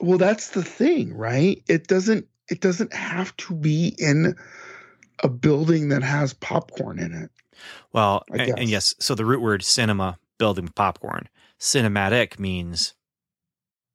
well, 0.00 0.18
that's 0.18 0.50
the 0.50 0.64
thing, 0.64 1.14
right? 1.16 1.62
It 1.68 1.88
doesn't 1.88 2.26
it 2.50 2.60
doesn't 2.60 2.92
have 2.94 3.36
to 3.38 3.54
be 3.54 3.94
in 3.98 4.36
a 5.22 5.28
building 5.28 5.90
that 5.90 6.02
has 6.02 6.34
popcorn 6.34 6.98
in 6.98 7.14
it. 7.14 7.30
Well, 7.92 8.24
and, 8.30 8.54
and 8.56 8.70
yes, 8.70 8.94
so 8.98 9.14
the 9.14 9.24
root 9.26 9.40
word 9.42 9.64
cinema, 9.64 10.18
building 10.38 10.68
popcorn. 10.68 11.28
Cinematic 11.60 12.38
means 12.38 12.94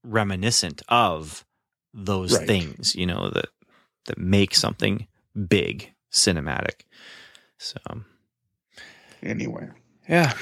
reminiscent 0.03 0.81
of 0.90 1.45
those 1.94 2.38
Right. 2.38 2.48
things, 2.48 2.95
you 2.95 3.06
know, 3.06 3.30
that 3.30 3.45
that 4.06 4.18
make 4.18 4.53
something 4.53 5.07
big 5.48 5.94
cinematic. 6.11 6.81
So 7.57 7.77
Anyway. 9.22 9.69
yeah. 10.10 10.34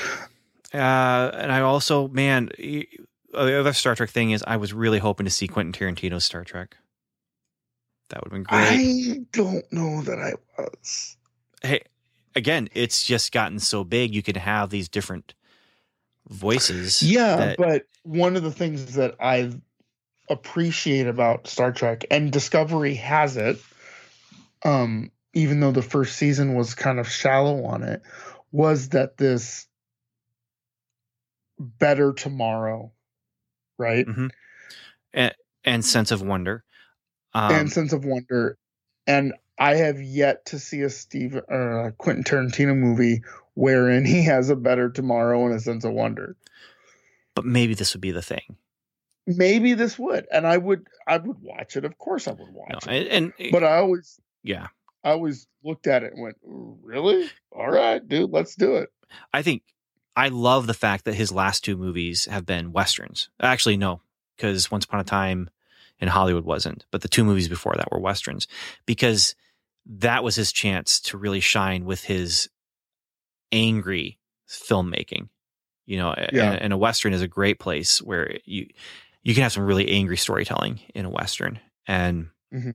Uh, 0.73 1.29
and 1.35 1.51
I 1.51 1.61
also, 1.61 2.07
man, 2.07 2.49
uh, 2.57 3.45
the 3.45 3.59
other 3.59 3.73
Star 3.73 3.93
Trek 3.95 4.09
thing 4.09 4.31
is 4.31 4.43
I 4.47 4.57
was 4.57 4.73
really 4.73 4.97
hoping 4.99 5.25
to 5.25 5.29
see 5.29 5.47
Quentin 5.47 5.73
Tarantino's 5.73 6.23
Star 6.23 6.43
Trek. 6.43 6.77
That 8.09 8.23
would 8.23 8.31
have 8.31 8.33
been 8.33 8.43
great. 8.43 8.61
I 8.61 9.25
don't 9.31 9.71
know 9.71 10.01
that 10.01 10.17
I 10.17 10.33
was. 10.59 11.17
hey, 11.61 11.83
again, 12.35 12.67
it's 12.73 13.03
just 13.03 13.31
gotten 13.31 13.59
so 13.59 13.83
big. 13.83 14.15
You 14.15 14.23
can 14.23 14.35
have 14.35 14.69
these 14.71 14.89
different 14.89 15.33
voices. 16.29 17.01
Yeah, 17.01 17.35
that- 17.35 17.57
but 17.57 17.87
one 18.03 18.35
of 18.35 18.43
the 18.43 18.51
things 18.51 18.95
that 18.95 19.15
I 19.19 19.51
appreciate 20.29 21.07
about 21.07 21.47
Star 21.47 21.71
Trek 21.71 22.05
and 22.09 22.31
Discovery 22.31 22.95
has 22.95 23.37
it, 23.37 23.59
um, 24.63 25.11
even 25.33 25.59
though 25.59 25.71
the 25.71 25.81
first 25.81 26.15
season 26.17 26.55
was 26.55 26.73
kind 26.73 26.99
of 26.99 27.09
shallow 27.09 27.65
on 27.65 27.83
it, 27.83 28.01
was 28.51 28.89
that 28.89 29.17
this 29.17 29.67
better 31.59 32.13
tomorrow, 32.13 32.91
right? 33.77 34.05
and 35.63 35.85
sense 35.85 36.11
of 36.11 36.21
wonder. 36.21 36.63
Um, 37.33 37.51
and 37.53 37.71
sense 37.71 37.93
of 37.93 38.03
wonder. 38.05 38.57
And 39.07 39.33
I 39.61 39.75
have 39.75 40.01
yet 40.01 40.45
to 40.47 40.57
see 40.59 40.81
a 40.81 40.89
Steve 40.89 41.35
or 41.47 41.87
a 41.87 41.91
Quentin 41.91 42.23
Tarantino 42.23 42.75
movie 42.75 43.21
wherein 43.53 44.05
he 44.05 44.23
has 44.23 44.49
a 44.49 44.55
better 44.55 44.89
tomorrow 44.89 45.45
and 45.45 45.53
a 45.53 45.59
sense 45.59 45.85
of 45.85 45.91
wonder. 45.93 46.35
but 47.35 47.45
maybe 47.45 47.73
this 47.75 47.93
would 47.93 48.01
be 48.01 48.11
the 48.11 48.21
thing. 48.23 48.57
Maybe 49.27 49.75
this 49.75 49.99
would, 49.99 50.25
and 50.31 50.47
I 50.47 50.57
would, 50.57 50.87
I 51.07 51.17
would 51.17 51.37
watch 51.41 51.77
it. 51.77 51.85
Of 51.85 51.97
course, 51.99 52.27
I 52.27 52.31
would 52.31 52.39
No, 52.53 52.65
watch 52.71 52.87
it. 52.87 52.89
and, 52.89 53.07
and 53.07 53.33
eh, 53.39 53.49
But 53.51 53.63
I 53.63 53.77
always, 53.77 54.19
yeah, 54.43 54.67
I 55.03 55.11
always 55.11 55.45
looked 55.63 55.85
at 55.85 56.01
it 56.03 56.13
and 56.13 56.21
went, 56.23 56.37
"Really? 56.43 57.29
All 57.51 57.69
right, 57.69 58.05
dude, 58.05 58.31
let's 58.31 58.55
do 58.55 58.77
it." 58.77 58.89
I 59.31 59.43
think 59.43 59.61
I 60.15 60.29
love 60.29 60.65
the 60.65 60.73
fact 60.73 61.05
that 61.05 61.13
his 61.13 61.31
last 61.31 61.63
two 61.63 61.77
movies 61.77 62.25
have 62.25 62.45
been 62.47 62.71
westerns. 62.73 63.29
Actually, 63.39 63.77
no, 63.77 64.01
because 64.35 64.71
Once 64.71 64.85
Upon 64.85 64.99
a 64.99 65.03
Time 65.03 65.49
in 65.99 66.07
Hollywood 66.07 66.45
wasn't, 66.45 66.85
but 66.89 67.01
the 67.01 67.07
two 67.07 67.23
movies 67.23 67.47
before 67.47 67.75
that 67.77 67.91
were 67.91 67.99
westerns 67.99 68.47
because 68.87 69.35
that 69.85 70.23
was 70.23 70.35
his 70.35 70.51
chance 70.51 70.99
to 71.01 71.17
really 71.17 71.39
shine 71.39 71.85
with 71.85 72.03
his 72.03 72.49
angry 73.51 74.19
filmmaking. 74.47 75.29
You 75.85 75.97
know, 75.97 76.13
Yeah. 76.31 76.51
and, 76.51 76.61
and 76.61 76.73
a 76.73 76.77
western 76.77 77.13
is 77.13 77.21
a 77.21 77.27
great 77.27 77.59
place 77.59 78.01
where 78.01 78.37
you 78.45 78.67
you 79.23 79.33
can 79.35 79.43
have 79.43 79.51
some 79.51 79.65
really 79.65 79.89
angry 79.89 80.17
storytelling 80.17 80.79
in 80.95 81.05
a 81.05 81.09
western, 81.09 81.59
and 81.87 82.29
Mhm. 82.53 82.73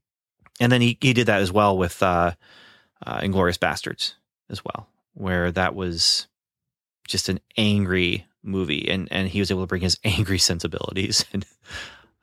and 0.60 0.70
then 0.72 0.80
he 0.80 0.96
he 1.00 1.12
did 1.12 1.26
that 1.26 1.40
as 1.40 1.50
well 1.50 1.76
with 1.76 2.02
uh, 2.02 2.32
uh, 3.04 3.20
Inglourious 3.20 3.58
Basterds 3.58 4.14
as 4.48 4.64
well, 4.64 4.88
where 5.14 5.50
that 5.52 5.74
was 5.74 6.28
just 7.08 7.28
an 7.28 7.40
angry 7.56 8.26
movie, 8.42 8.88
and 8.88 9.08
and 9.10 9.28
he 9.28 9.40
was 9.40 9.50
able 9.50 9.62
to 9.62 9.66
bring 9.66 9.82
his 9.82 9.98
angry 10.04 10.38
sensibilities. 10.38 11.24
And 11.32 11.44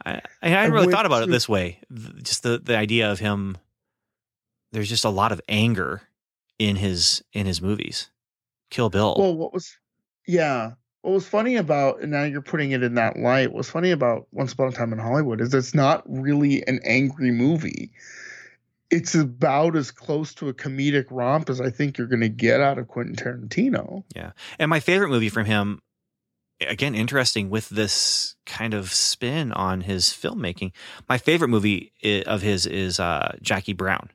I 0.06 0.22
I 0.42 0.50
hadn't 0.50 0.74
really 0.74 0.92
thought 0.92 1.06
about 1.06 1.24
it 1.24 1.30
this 1.30 1.50
way. 1.50 1.80
Just 2.22 2.44
the 2.44 2.60
the 2.60 2.78
idea 2.78 3.12
of 3.12 3.20
him. 3.20 3.58
There's 4.74 4.90
just 4.90 5.06
a 5.06 5.10
lot 5.10 5.32
of 5.32 5.40
anger 5.48 6.02
in 6.60 6.76
his 6.76 7.24
in 7.32 7.46
his 7.46 7.62
movies. 7.62 8.10
Kill 8.72 8.90
Bill. 8.90 9.16
Well, 9.18 9.36
what 9.36 9.54
was, 9.54 9.78
yeah, 10.28 10.72
what 11.04 11.14
was 11.14 11.28
funny 11.28 11.58
about, 11.58 12.02
and 12.02 12.12
now 12.12 12.24
you're 12.24 12.42
putting 12.42 12.72
it 12.72 12.82
in 12.82 12.96
that 12.96 13.18
light. 13.18 13.54
What's 13.54 13.70
funny 13.70 13.92
about 13.92 14.28
Once 14.32 14.54
Upon 14.54 14.70
a 14.70 14.72
Time 14.72 14.92
in 14.92 14.98
Hollywood 14.98 15.42
is 15.42 15.54
it's 15.54 15.76
not 15.76 16.04
really 16.08 16.66
an 16.66 16.80
angry 16.84 17.30
movie. 17.30 17.92
It's 18.90 19.14
about 19.14 19.76
as 19.76 19.92
close 19.92 20.34
to 20.36 20.50
a 20.50 20.54
comedic 20.54 21.06
romp 21.12 21.52
as 21.52 21.62
I 21.62 21.70
think 21.70 21.98
you're 21.98 22.08
going 22.08 22.22
to 22.22 22.30
get 22.30 22.60
out 22.60 22.80
of 22.80 22.88
Quentin 22.88 23.16
Tarantino. 23.16 24.04
Yeah. 24.16 24.32
And 24.58 24.70
my 24.70 24.80
favorite 24.80 25.10
movie 25.10 25.30
from 25.30 25.46
him, 25.46 25.82
again, 26.62 26.96
interesting 26.96 27.50
with 27.52 27.70
this 27.70 28.36
kind 28.48 28.74
of 28.74 28.92
spin 28.92 29.52
on 29.52 29.82
his 29.82 30.06
filmmaking. 30.06 30.72
My 31.08 31.20
favorite 31.20 31.50
movie 31.50 31.92
of 32.26 32.42
his 32.42 32.66
is 32.66 33.00
uh, 33.00 33.36
Jackie 33.42 33.74
Brown. 33.74 34.10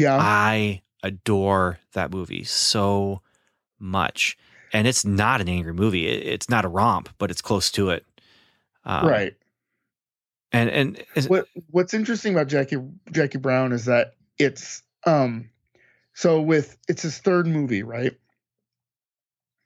Yeah, 0.00 0.16
I 0.20 0.82
adore 1.02 1.78
that 1.92 2.10
movie 2.12 2.44
so 2.44 3.22
much. 3.78 4.36
And 4.72 4.86
it's 4.86 5.04
not 5.04 5.40
an 5.40 5.48
angry 5.48 5.72
movie. 5.72 6.06
It- 6.06 6.26
It's 6.26 6.48
not 6.48 6.64
a 6.64 6.68
romp, 6.68 7.08
but 7.18 7.30
it's 7.30 7.40
close 7.42 7.70
to 7.72 7.90
it. 7.90 8.04
Um, 8.84 9.06
right. 9.08 9.34
And 10.52 10.68
and 10.70 11.04
is- 11.14 11.28
what 11.28 11.46
what's 11.70 11.94
interesting 11.94 12.34
about 12.34 12.48
Jackie 12.48 12.76
Jackie 13.12 13.38
Brown 13.38 13.72
is 13.72 13.84
that 13.86 14.14
it's 14.38 14.82
um 15.06 15.48
so 16.14 16.40
with 16.40 16.76
it's 16.88 17.02
his 17.02 17.18
third 17.18 17.46
movie, 17.46 17.82
right? 17.82 18.12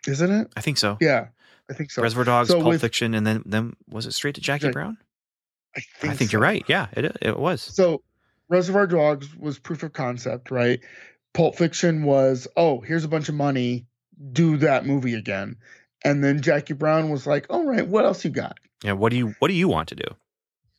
Isn't 0.07 0.31
it? 0.31 0.53
I 0.57 0.61
think 0.61 0.77
so. 0.79 0.99
Yeah, 1.01 1.29
I 1.71 1.73
think 1.75 1.91
so. 1.91 2.03
Reservoir 2.03 2.25
Dogs, 2.25 2.49
so 2.49 2.57
Pulp 2.57 2.69
with- 2.69 2.81
Fiction, 2.81 3.15
and 3.15 3.27
then 3.27 3.43
then 3.47 3.75
was 3.89 4.07
it 4.07 4.13
straight 4.13 4.35
to 4.35 4.41
Jackie 4.41 4.65
Jack- 4.67 4.73
Brown? 4.75 4.99
I 5.77 5.81
think, 5.81 6.13
I 6.13 6.17
think 6.17 6.31
so. 6.31 6.35
you're 6.35 6.43
right. 6.43 6.63
Yeah, 6.69 6.87
it 6.93 7.17
it 7.23 7.39
was. 7.39 7.63
So 7.63 8.03
Reservoir 8.55 8.87
Dogs 8.87 9.35
was 9.37 9.59
proof 9.59 9.83
of 9.83 9.93
concept, 9.93 10.51
right? 10.53 10.79
Pulp 11.33 11.57
Fiction 11.57 12.05
was, 12.05 12.47
oh, 12.57 12.81
here's 12.81 13.03
a 13.05 13.09
bunch 13.09 13.29
of 13.29 13.35
money, 13.35 13.85
do 14.33 14.57
that 14.59 14.87
movie 14.87 15.15
again. 15.15 15.57
And 16.05 16.23
then 16.23 16.41
Jackie 16.41 16.75
Brown 16.75 17.11
was 17.11 17.27
like, 17.27 17.47
all 17.51 17.65
right, 17.65 17.87
what 17.87 18.05
else 18.05 18.25
you 18.25 18.31
got? 18.31 18.59
Yeah. 18.85 18.93
What 18.93 19.11
do 19.11 19.17
you 19.17 19.35
What 19.41 19.49
do 19.49 19.55
you 19.55 19.67
want 19.67 19.89
to 19.89 19.97
do? 19.97 20.05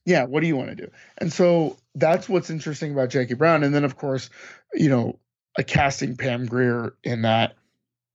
Yeah, 0.05 0.23
what 0.25 0.41
do 0.41 0.47
you 0.47 0.55
want 0.55 0.69
to 0.69 0.75
do? 0.75 0.89
And 1.17 1.33
so 1.33 1.77
that's 1.95 2.29
what's 2.29 2.49
interesting 2.49 2.93
about 2.93 3.09
Jackie 3.09 3.33
Brown. 3.33 3.63
And 3.63 3.73
then, 3.75 3.83
of 3.83 3.97
course, 3.97 4.29
you 4.73 4.87
know, 4.87 5.19
a 5.57 5.63
casting 5.63 6.15
Pam 6.15 6.45
Grier 6.45 6.93
in 7.03 7.23
that 7.23 7.55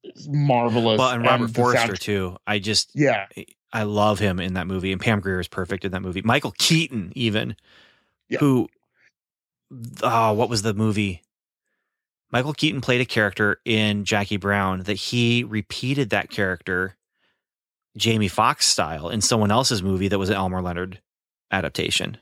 is 0.05 0.29
marvelous. 0.31 0.99
Well, 0.99 1.11
and 1.11 1.23
Robert 1.25 1.51
Forster 1.51 1.79
sound- 1.89 2.01
too. 2.01 2.37
I 2.47 2.61
just 2.61 2.93
Yeah, 2.95 3.27
I 3.73 3.83
love 3.83 4.19
him 4.21 4.39
in 4.41 4.55
that 4.55 4.67
movie, 4.67 4.93
and 4.93 5.01
Pam 5.01 5.21
Grier 5.21 5.41
is 5.41 5.49
perfect 5.49 5.85
in 5.85 5.93
that 5.93 6.01
movie. 6.01 6.23
Michael 6.23 6.55
Keaton, 6.59 7.13
even, 7.17 7.57
Yeah. 8.29 8.39
who, 8.39 8.69
oh, 10.03 10.33
what 10.33 10.49
was 10.49 10.63
the 10.63 10.75
movie? 10.75 11.23
Michael 12.33 12.53
Keaton 12.53 12.81
played 12.81 13.01
a 13.01 13.05
character 13.07 13.61
in 13.65 14.05
Jackie 14.05 14.37
Brown 14.37 14.85
that 14.85 14.95
he 14.95 15.43
repeated 15.43 16.11
that 16.11 16.31
character, 16.31 16.97
Jamie 17.97 18.29
Foxx 18.29 18.67
style, 18.67 19.09
in 19.09 19.21
someone 19.21 19.51
else's 19.51 19.83
movie 19.83 20.09
that 20.09 20.19
was 20.19 20.29
an 20.29 20.37
Elmore 20.37 20.63
Leonard 20.63 21.01
adaptation. 21.51 22.19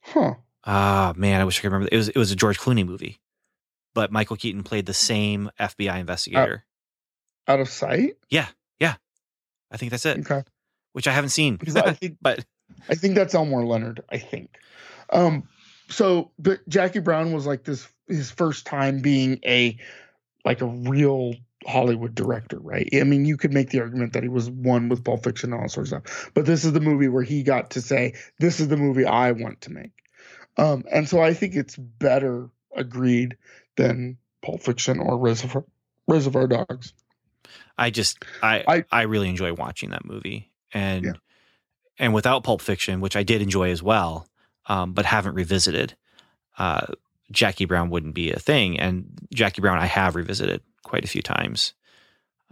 huh. 0.00 0.34
Ah, 0.68 1.12
man, 1.16 1.40
I 1.40 1.44
wish 1.44 1.58
I 1.58 1.62
could 1.62 1.70
remember. 1.72 1.88
It 1.92 1.96
was 1.96 2.08
it 2.08 2.16
was 2.16 2.32
a 2.32 2.36
George 2.36 2.58
Clooney 2.58 2.84
movie, 2.84 3.20
but 3.94 4.10
Michael 4.10 4.36
Keaton 4.36 4.64
played 4.64 4.86
the 4.86 4.94
same 4.94 5.48
FBI 5.60 6.00
investigator. 6.00 6.64
Out 7.46 7.60
of 7.60 7.68
sight? 7.68 8.16
Yeah, 8.30 8.48
yeah. 8.80 8.96
I 9.70 9.76
think 9.76 9.90
that's 9.92 10.04
it, 10.06 10.18
Okay. 10.18 10.42
which 10.92 11.06
I 11.06 11.12
haven't 11.12 11.30
seen, 11.30 11.58
I 11.76 11.92
think 11.92 12.16
but 12.20 12.44
I 12.88 12.96
think 12.96 13.14
that's 13.14 13.34
Elmore 13.34 13.64
Leonard. 13.64 14.02
I 14.10 14.18
think. 14.18 14.56
Um. 15.10 15.48
So, 15.88 16.32
but 16.38 16.68
Jackie 16.68 16.98
Brown 16.98 17.32
was 17.32 17.46
like 17.46 17.62
this 17.64 17.86
his 18.08 18.30
first 18.30 18.66
time 18.66 19.00
being 19.00 19.38
a 19.44 19.76
like 20.44 20.60
a 20.60 20.66
real 20.66 21.34
Hollywood 21.66 22.14
director, 22.14 22.58
right? 22.60 22.88
I 22.94 23.04
mean, 23.04 23.24
you 23.24 23.36
could 23.36 23.52
make 23.52 23.70
the 23.70 23.80
argument 23.80 24.12
that 24.14 24.22
he 24.22 24.28
was 24.28 24.50
one 24.50 24.88
with 24.88 25.04
Pulp 25.04 25.24
Fiction 25.24 25.52
and 25.52 25.62
all 25.62 25.68
sorts 25.68 25.92
of 25.92 26.02
stuff, 26.08 26.30
but 26.34 26.44
this 26.46 26.64
is 26.64 26.72
the 26.72 26.80
movie 26.80 27.08
where 27.08 27.22
he 27.22 27.42
got 27.42 27.70
to 27.70 27.80
say, 27.80 28.14
"This 28.40 28.58
is 28.60 28.68
the 28.68 28.76
movie 28.76 29.04
I 29.04 29.32
want 29.32 29.60
to 29.62 29.72
make." 29.72 29.92
Um, 30.56 30.84
and 30.90 31.08
so 31.08 31.20
I 31.20 31.34
think 31.34 31.54
it's 31.54 31.76
better 31.76 32.48
agreed 32.74 33.36
than 33.76 34.16
Pulp 34.42 34.62
Fiction 34.62 34.98
or 34.98 35.18
Reservoir 35.18 35.64
Reservoir 36.08 36.46
Dogs. 36.48 36.94
I 37.78 37.90
just 37.90 38.18
I, 38.42 38.64
I 38.66 38.84
I- 38.90 39.02
really 39.02 39.28
enjoy 39.28 39.52
watching 39.54 39.90
that 39.90 40.04
movie 40.04 40.50
and 40.72 41.04
Yeah. 41.04 41.12
and 41.98 42.14
without 42.14 42.42
Pulp 42.42 42.60
Fiction, 42.60 43.00
which 43.00 43.16
I 43.16 43.22
did 43.22 43.42
enjoy 43.42 43.70
as 43.70 43.82
well, 43.82 44.26
um, 44.68 44.92
but 44.92 45.04
haven't 45.04 45.34
revisited. 45.34 45.94
Uh, 46.58 46.86
Jackie 47.30 47.64
Brown 47.64 47.90
wouldn't 47.90 48.14
be 48.14 48.32
a 48.32 48.38
thing, 48.38 48.78
and 48.78 49.06
Jackie 49.34 49.60
Brown 49.60 49.78
I 49.78 49.86
have 49.86 50.14
revisited 50.14 50.62
quite 50.82 51.04
a 51.04 51.08
few 51.08 51.22
times. 51.22 51.72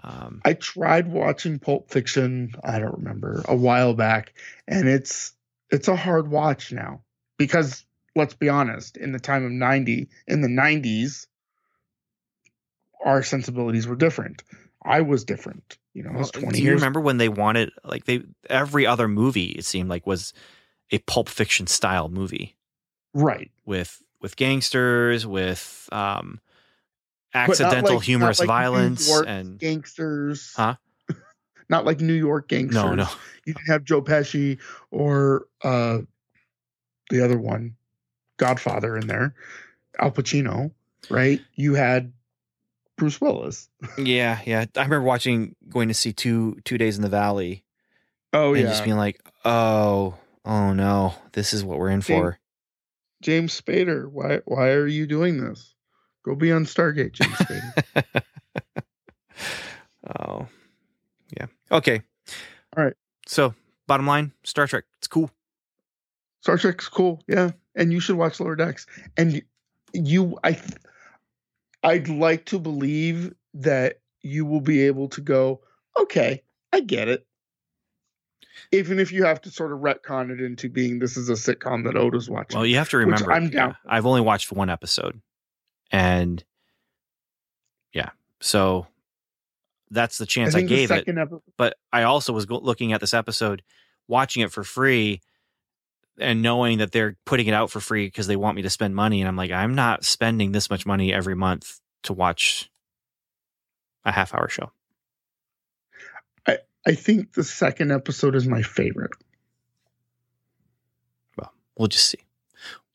Um, 0.03 0.43
I 0.45 0.55
tried 0.55 1.11
watching 1.11 1.59
Pulp 1.59 1.91
Fiction, 1.91 2.53
I 2.63 2.81
don't 2.81 2.99
remember, 2.99 3.45
a 3.47 3.55
while 3.55 3.95
back, 3.95 4.35
and 4.67 4.89
it's 4.89 5.33
it's 5.71 5.89
a 5.89 5.97
hard 5.97 6.29
watch 6.29 6.73
now 6.73 7.03
because 7.39 7.85
let's 8.17 8.35
be 8.35 8.49
honest, 8.49 8.97
in 8.97 9.13
the 9.13 9.19
time 9.19 9.45
of 9.45 9.51
90, 9.51 10.09
in 10.27 10.41
the 10.41 10.49
90s 10.49 11.27
our 13.05 13.23
sensibilities 13.23 13.87
were 13.87 13.97
different. 13.97 14.43
I 14.83 15.03
was 15.03 15.25
different, 15.25 15.79
you 15.93 16.03
know, 16.03 16.11
I 16.11 16.17
was 16.17 16.33
well, 16.35 16.43
20 16.43 16.57
do 16.57 16.63
you 16.63 16.71
years 16.71 16.81
remember 16.81 17.01
when 17.01 17.19
they 17.19 17.29
wanted 17.29 17.71
like 17.85 18.05
they 18.05 18.23
every 18.49 18.87
other 18.87 19.09
movie 19.09 19.47
it 19.47 19.65
seemed 19.65 19.89
like 19.89 20.07
was 20.07 20.33
a 20.91 20.99
Pulp 20.99 21.29
Fiction 21.29 21.67
style 21.67 22.09
movie 22.09 22.57
right. 23.13 23.51
with 23.65 24.03
with 24.21 24.37
gangsters 24.37 25.27
with 25.27 25.89
um, 25.93 26.41
accidental 27.35 27.97
like- 27.97 28.05
humorous 28.05 28.41
like 28.41 28.47
violence 28.47 29.11
and 29.11 29.59
Gangsters. 29.59 30.55
Huh? 30.57 30.77
Not 31.69 31.85
like 31.85 32.01
New 32.01 32.15
York 32.15 32.49
gangsters. 32.49 32.75
no 32.75 32.95
no 32.95 33.09
You 33.45 33.55
didn't 33.55 33.69
have 33.69 33.85
Joe 33.85 34.03
Pesci 34.03 34.59
or 34.91 35.47
uh 35.63 35.99
the 37.11 37.23
other 37.25 37.39
one, 37.39 37.77
Godfather 38.39 38.97
in 38.97 39.07
there, 39.07 39.35
Al 40.01 40.11
Pacino, 40.11 40.71
right? 41.11 41.41
You 41.55 41.75
had 41.75 42.13
Bruce 42.97 43.21
Willis. 43.21 43.69
Yeah, 43.99 44.41
yeah. 44.47 44.65
I 44.77 44.83
remember 44.83 45.03
watching 45.03 45.55
going 45.69 45.89
to 45.89 45.95
see 45.95 46.13
two 46.13 46.59
two 46.65 46.79
days 46.79 46.97
in 46.97 47.03
the 47.03 47.09
valley 47.09 47.65
Oh 48.33 48.55
and 48.55 48.65
yeah, 48.65 48.71
just 48.71 48.85
being 48.85 48.97
like, 48.97 49.21
oh, 49.45 50.15
oh 50.45 50.73
no, 50.73 51.15
this 51.33 51.53
is 51.53 51.65
what 51.65 51.79
we're 51.79 51.91
in 51.91 52.01
James- 52.01 52.21
for. 52.21 52.39
James 53.23 53.59
Spader. 53.59 54.11
Why 54.11 54.41
why 54.45 54.71
are 54.71 54.87
you 54.87 55.07
doing 55.07 55.43
this? 55.43 55.75
Go 56.25 56.35
be 56.35 56.53
on 56.53 56.65
Stargate, 56.65 57.13
James 57.13 57.35
Spader. 57.35 58.23
Oh, 60.21 60.47
yeah. 61.37 61.47
Okay. 61.73 62.03
All 62.77 62.85
right. 62.85 62.95
So, 63.27 63.55
bottom 63.87 64.07
line, 64.07 64.33
Star 64.45 64.67
Trek. 64.67 64.85
It's 64.99 65.07
cool. 65.07 65.31
Star 66.41 66.59
Trek's 66.59 66.89
cool, 66.89 67.23
yeah, 67.27 67.53
and 67.75 67.91
you 67.91 68.01
should 68.01 68.17
watch 68.17 68.39
Lower 68.39 68.55
Decks. 68.55 68.87
And 69.17 69.41
you, 69.95 70.39
I, 70.45 70.61
I'd 71.83 72.09
like 72.09 72.45
to 72.47 72.59
believe 72.59 73.33
that 73.55 74.01
you 74.21 74.45
will 74.45 74.61
be 74.61 74.83
able 74.83 75.09
to 75.09 75.23
go, 75.23 75.61
okay, 75.99 76.43
I 76.73 76.81
get 76.81 77.09
it. 77.09 77.27
Even 78.73 78.99
if 78.99 79.13
you 79.13 79.25
have 79.25 79.41
to 79.43 79.51
sort 79.51 79.73
of 79.73 79.81
retcon 79.81 80.31
it 80.31 80.41
into 80.41 80.69
being 80.69 80.99
this 80.99 81.17
is 81.17 81.29
a 81.29 81.33
sitcom 81.33 81.85
that 81.85 81.97
Odo's 81.97 82.29
watching. 82.31 82.57
Well, 82.59 82.67
you 82.67 82.77
have 82.77 82.89
to 82.91 82.99
remember, 82.99 83.33
I'm 83.33 83.51
down. 83.51 83.71
yeah, 83.71 83.75
I've 83.87 84.07
only 84.07 84.21
watched 84.21 84.53
one 84.53 84.71
episode, 84.71 85.21
and 85.91 86.43
yeah, 87.93 88.11
so 88.41 88.87
that's 89.91 90.19
the 90.19 90.27
chance 90.27 90.55
I, 90.55 90.61
the 90.63 90.67
gave 90.67 90.91
it. 90.91 91.09
episode, 91.09 91.43
But 91.57 91.77
I 91.93 92.03
also 92.05 92.33
was 92.33 92.47
go- 92.47 92.59
looking 92.59 92.93
at 92.93 93.01
this 93.01 93.15
episode, 93.15 93.63
watching 94.09 94.43
it 94.43 94.51
for 94.53 94.65
free, 94.65 95.21
and 96.19 96.43
knowing 96.43 96.79
that 96.79 96.93
they're 96.93 97.17
putting 97.27 97.47
it 97.47 97.55
out 97.55 97.71
for 97.71 97.81
free 97.81 98.07
because 98.07 98.27
they 98.27 98.37
want 98.37 98.57
me 98.57 98.63
to 98.63 98.71
spend 98.71 98.95
money, 98.95 99.21
and 99.21 99.29
I'm 99.29 99.37
like, 99.37 99.51
I'm 99.51 99.75
not 99.75 100.05
spending 100.05 100.53
this 100.53 100.71
much 100.71 100.87
money 100.87 101.13
every 101.13 101.35
month 101.35 101.81
to 102.05 102.13
watch 102.13 102.71
a 104.05 104.13
half 104.13 104.35
hour 104.35 104.49
show. 104.49 104.71
I 106.87 106.95
think 106.95 107.33
the 107.33 107.45
second 107.45 107.93
episode 107.93 108.35
is 108.35 108.47
my 108.47 108.63
favorite. 108.63 109.13
Well, 111.37 111.53
we'll 111.77 111.89
just 111.89 112.07
see. 112.09 112.19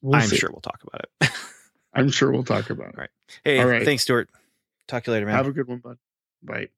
We'll 0.02 0.20
I'm 0.20 0.28
see. 0.28 0.38
sure 0.38 0.50
we'll 0.52 0.62
talk 0.62 0.82
about 0.86 1.06
it. 1.22 1.30
I'm 1.94 2.10
sure 2.10 2.32
we'll 2.32 2.44
talk 2.44 2.70
about 2.70 2.90
it. 2.90 2.96
Right. 2.98 3.10
hey, 3.44 3.60
All 3.60 3.68
right. 3.68 3.84
thanks, 3.84 4.04
Stuart. 4.04 4.30
Talk 4.88 5.04
to 5.04 5.12
you 5.12 5.14
later, 5.14 5.26
man. 5.26 5.36
Have 5.36 5.48
a 5.48 5.52
good 5.52 5.68
one, 5.68 5.80
bud. 5.80 5.98
Bye. 6.44 6.70